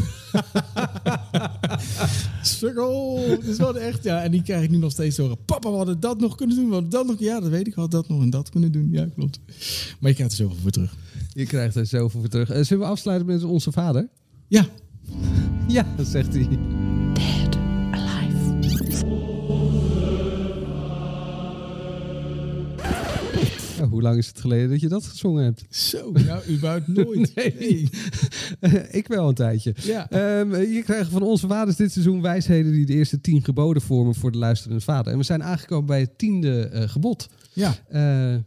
Sukkel! 2.43 3.25
Dat 3.29 3.45
is 3.45 3.57
wel 3.57 3.79
echt, 3.79 4.05
ja. 4.05 4.23
En 4.23 4.31
die 4.31 4.43
krijg 4.43 4.63
ik 4.63 4.71
nu 4.71 4.77
nog 4.77 4.93
steeds 4.93 5.15
te 5.15 5.23
horen. 5.23 5.45
Papa, 5.45 5.71
we 5.71 5.77
hadden 5.77 6.01
dat 6.01 6.21
nog 6.21 6.35
kunnen 6.35 6.57
doen. 6.57 6.67
We 6.67 6.73
hadden 6.73 6.91
dat 6.91 7.07
nog. 7.07 7.19
Ja, 7.19 7.41
dat 7.41 7.51
weet 7.51 7.67
ik. 7.67 7.75
We 7.75 7.81
hadden 7.81 8.01
dat 8.01 8.09
nog 8.09 8.23
en 8.23 8.31
dat 8.31 8.51
kunnen 8.51 8.73
doen. 8.73 8.89
Ja, 8.93 9.09
klopt. 9.15 9.41
Maar 9.99 10.11
je 10.11 10.17
krijgt 10.17 10.33
er 10.33 10.39
zoveel 10.39 10.57
voor 10.63 10.71
terug. 10.71 10.97
Je 11.33 11.47
krijgt 11.47 11.77
er 11.77 11.87
zoveel 11.87 12.21
voor 12.21 12.29
terug. 12.29 12.51
Eh, 12.51 12.63
zullen 12.63 12.85
we 12.85 12.91
afsluiten 12.91 13.27
met 13.27 13.43
onze 13.45 13.73
vader? 13.73 14.09
Ja. 14.49 14.69
Ja, 15.77 15.87
zegt 16.05 16.35
hij. 16.35 16.49
Ja, 23.77 23.89
hoe 23.89 24.03
lang 24.03 24.19
is 24.19 24.27
het 24.27 24.41
geleden 24.41 24.69
dat 24.71 24.81
je 24.81 24.89
dat 24.89 25.05
gezongen 25.07 25.45
hebt? 25.45 25.65
Zo, 25.71 26.13
nou, 26.13 26.49
überhaupt 26.49 26.87
nooit. 27.05 27.35
Nee. 27.35 27.89
ik 29.01 29.07
wel 29.09 29.29
een 29.29 29.35
tijdje. 29.35 29.75
Ja. 29.83 30.11
Ehm, 30.11 30.57
je 30.57 30.83
krijgt 30.85 31.11
van 31.11 31.23
onze 31.23 31.47
vaders 31.47 31.77
dit 31.77 31.93
seizoen 31.93 32.23
wijsheden 32.23 32.73
die 32.73 32.87
de 32.87 32.95
eerste 32.95 33.21
tien 33.21 33.45
geboden 33.45 33.83
vormen 33.83 34.15
voor 34.15 34.33
de 34.33 34.39
luisterende 34.39 34.83
vader. 34.83 35.13
En 35.13 35.19
we 35.19 35.25
zijn 35.25 35.43
aangekomen 35.43 35.87
bij 35.87 36.01
het 36.01 36.19
tiende 36.19 36.63
eh, 36.63 36.89
gebod. 36.89 37.29
Ja. 37.53 37.75
Eh, 37.89 38.41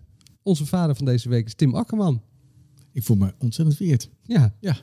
onze 0.44 0.66
vader 0.66 0.96
van 0.96 1.06
deze 1.06 1.30
week 1.30 1.46
is 1.46 1.54
Tim 1.54 1.76
Akkerman. 1.76 2.22
Ik 2.94 3.04
voel 3.04 3.18
me 3.18 3.34
ontzettend 3.38 3.78
vereerd. 3.78 4.10
Ja. 4.24 4.56
Ja. 4.60 4.78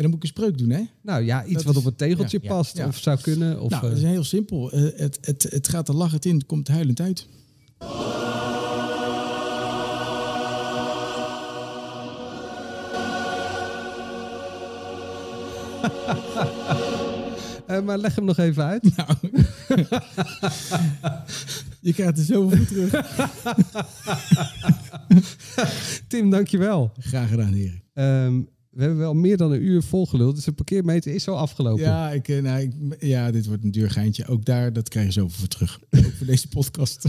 En 0.00 0.06
dan 0.06 0.14
moet 0.14 0.24
ik 0.24 0.30
een 0.30 0.36
spreuk 0.42 0.58
doen, 0.58 0.70
hè? 0.70 0.82
Nou 1.02 1.24
ja, 1.24 1.44
iets 1.44 1.54
Dat 1.54 1.64
wat 1.64 1.74
is- 1.74 1.80
op 1.80 1.86
een 1.86 1.96
tegeltje 1.96 2.38
ja, 2.42 2.48
past 2.48 2.76
ja. 2.76 2.86
of 2.86 2.98
zou 2.98 3.20
kunnen. 3.20 3.60
Of, 3.60 3.70
nou, 3.70 3.82
eh, 3.84 3.88
dat 3.88 3.98
is 3.98 4.04
heel 4.04 4.24
simpel. 4.24 4.72
Eh, 4.72 4.82
het, 4.96 5.18
het, 5.20 5.46
het 5.50 5.68
gaat 5.68 5.88
er 5.88 5.94
lachend 5.94 6.24
in, 6.24 6.34
het 6.34 6.46
komt 6.46 6.68
huilend 6.68 7.00
uit. 7.00 7.26
eh, 17.66 17.80
maar 17.82 17.98
leg 17.98 18.14
hem 18.14 18.24
nog 18.24 18.38
even 18.38 18.64
uit. 18.64 18.82
Nou, 18.96 19.08
je 21.80 21.92
krijgt 21.92 22.18
er 22.18 22.24
zoveel 22.24 22.58
voor 22.58 22.66
terug. 22.66 22.92
Tim, 26.08 26.30
dankjewel. 26.30 26.92
Graag 26.98 27.28
gedaan, 27.28 27.52
heren. 27.52 27.82
Ehm, 27.94 28.40
we 28.80 28.86
hebben 28.86 29.04
wel 29.04 29.14
meer 29.14 29.36
dan 29.36 29.52
een 29.52 29.62
uur 29.62 29.82
volgeluld, 29.82 30.34
dus 30.34 30.44
de 30.44 30.52
parkeermeter 30.52 31.14
is 31.14 31.22
zo 31.22 31.34
afgelopen. 31.34 31.82
Ja, 31.82 32.10
ik, 32.10 32.28
eh, 32.28 32.42
nou, 32.42 32.60
ik, 32.60 32.72
ja, 33.00 33.30
dit 33.30 33.46
wordt 33.46 33.64
een 33.64 33.70
duur 33.70 33.90
geintje. 33.90 34.26
Ook 34.26 34.44
daar, 34.44 34.72
dat 34.72 34.88
krijg 34.88 35.06
je 35.06 35.12
zoveel 35.12 35.38
voor 35.38 35.48
terug. 35.48 35.80
Ook 36.06 36.12
voor 36.12 36.26
deze 36.26 36.48
podcast. 36.48 37.04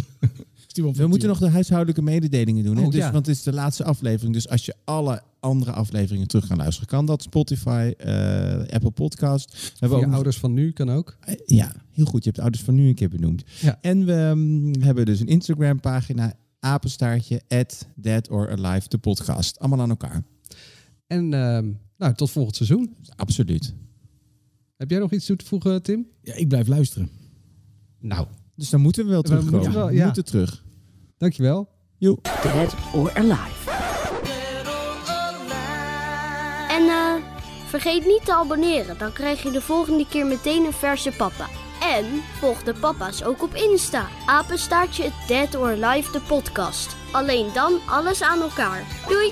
We 0.93 1.07
moeten 1.07 1.27
nog 1.27 1.39
de 1.39 1.49
huishoudelijke 1.49 2.01
mededelingen 2.01 2.63
doen. 2.63 2.75
Hè? 2.75 2.83
Oh, 2.83 2.91
dus, 2.91 2.99
ja. 2.99 3.11
Want 3.11 3.25
het 3.25 3.35
is 3.35 3.43
de 3.43 3.53
laatste 3.53 3.83
aflevering. 3.83 4.33
Dus 4.33 4.49
als 4.49 4.65
je 4.65 4.75
alle 4.83 5.21
andere 5.39 5.71
afleveringen 5.71 6.27
terug 6.27 6.45
gaat 6.45 6.57
luisteren, 6.57 6.87
kan 6.87 7.05
dat. 7.05 7.21
Spotify, 7.21 7.93
eh, 7.97 8.59
Apple 8.59 8.91
Podcast. 8.91 9.51
We 9.51 9.77
hebben 9.79 9.97
ook 9.97 10.13
ouders 10.13 10.37
van 10.37 10.53
nu 10.53 10.71
kan 10.71 10.91
ook. 10.91 11.17
Eh, 11.19 11.35
Ja, 11.45 11.71
heel 11.91 12.05
goed. 12.05 12.23
Je 12.23 12.23
hebt 12.23 12.35
de 12.35 12.41
ouders 12.41 12.63
van 12.63 12.75
nu 12.75 12.87
een 12.87 12.95
keer 12.95 13.09
benoemd. 13.09 13.43
Ja. 13.61 13.77
En 13.81 14.05
we 14.05 14.31
mm, 14.35 14.81
hebben 14.81 15.05
dus 15.05 15.19
een 15.19 15.27
Instagram 15.27 15.79
pagina. 15.79 16.33
Apenstaartje, 16.59 17.41
at 17.47 17.87
Dead 17.95 18.29
or 18.29 18.49
Alive, 18.49 18.89
de 18.89 18.97
podcast. 18.97 19.59
Allemaal 19.59 19.81
aan 19.81 19.89
elkaar. 19.89 20.23
En 21.11 21.33
ehm, 21.33 21.71
nou, 21.97 22.13
tot 22.13 22.31
volgend 22.31 22.55
seizoen. 22.55 22.95
Absoluut. 23.15 23.73
Heb 24.77 24.89
jij 24.89 24.99
nog 24.99 25.11
iets 25.11 25.25
toe 25.25 25.35
te 25.35 25.45
voegen, 25.45 25.81
Tim? 25.81 26.07
Ja, 26.21 26.33
ik 26.33 26.47
blijf 26.47 26.67
luisteren. 26.67 27.09
Nou, 27.99 28.27
Dus 28.55 28.69
dan 28.69 28.81
moeten 28.81 29.03
we 29.05 29.09
wel 29.11 29.21
We 29.21 29.27
terugkomen. 29.27 29.59
moeten 29.59 29.79
wel, 29.79 29.87
we 29.87 29.93
ja. 29.93 30.05
moeten 30.05 30.25
terug. 30.25 30.63
dankjewel. 31.17 31.69
Joe. 31.97 32.17
Dead 32.43 32.75
or 32.93 33.13
Alive. 33.13 33.69
En 36.69 36.87
eh, 36.87 37.13
vergeet 37.67 38.05
niet 38.05 38.25
te 38.25 38.33
abonneren, 38.35 38.97
dan 38.97 39.13
krijg 39.13 39.43
je 39.43 39.51
de 39.51 39.61
volgende 39.61 40.07
keer 40.07 40.25
meteen 40.25 40.65
een 40.65 40.73
verse 40.73 41.11
papa. 41.17 41.47
En 41.81 42.05
volg 42.39 42.63
de 42.63 42.73
papa's 42.73 43.23
ook 43.23 43.43
op 43.43 43.53
Insta. 43.53 44.07
Apenstaartje 44.25 45.11
Dead 45.27 45.55
or 45.55 45.71
Live 45.71 46.11
de 46.11 46.21
podcast. 46.27 46.95
Alleen 47.11 47.47
dan 47.53 47.79
alles 47.89 48.21
aan 48.21 48.41
elkaar. 48.41 49.05
Doei! 49.07 49.31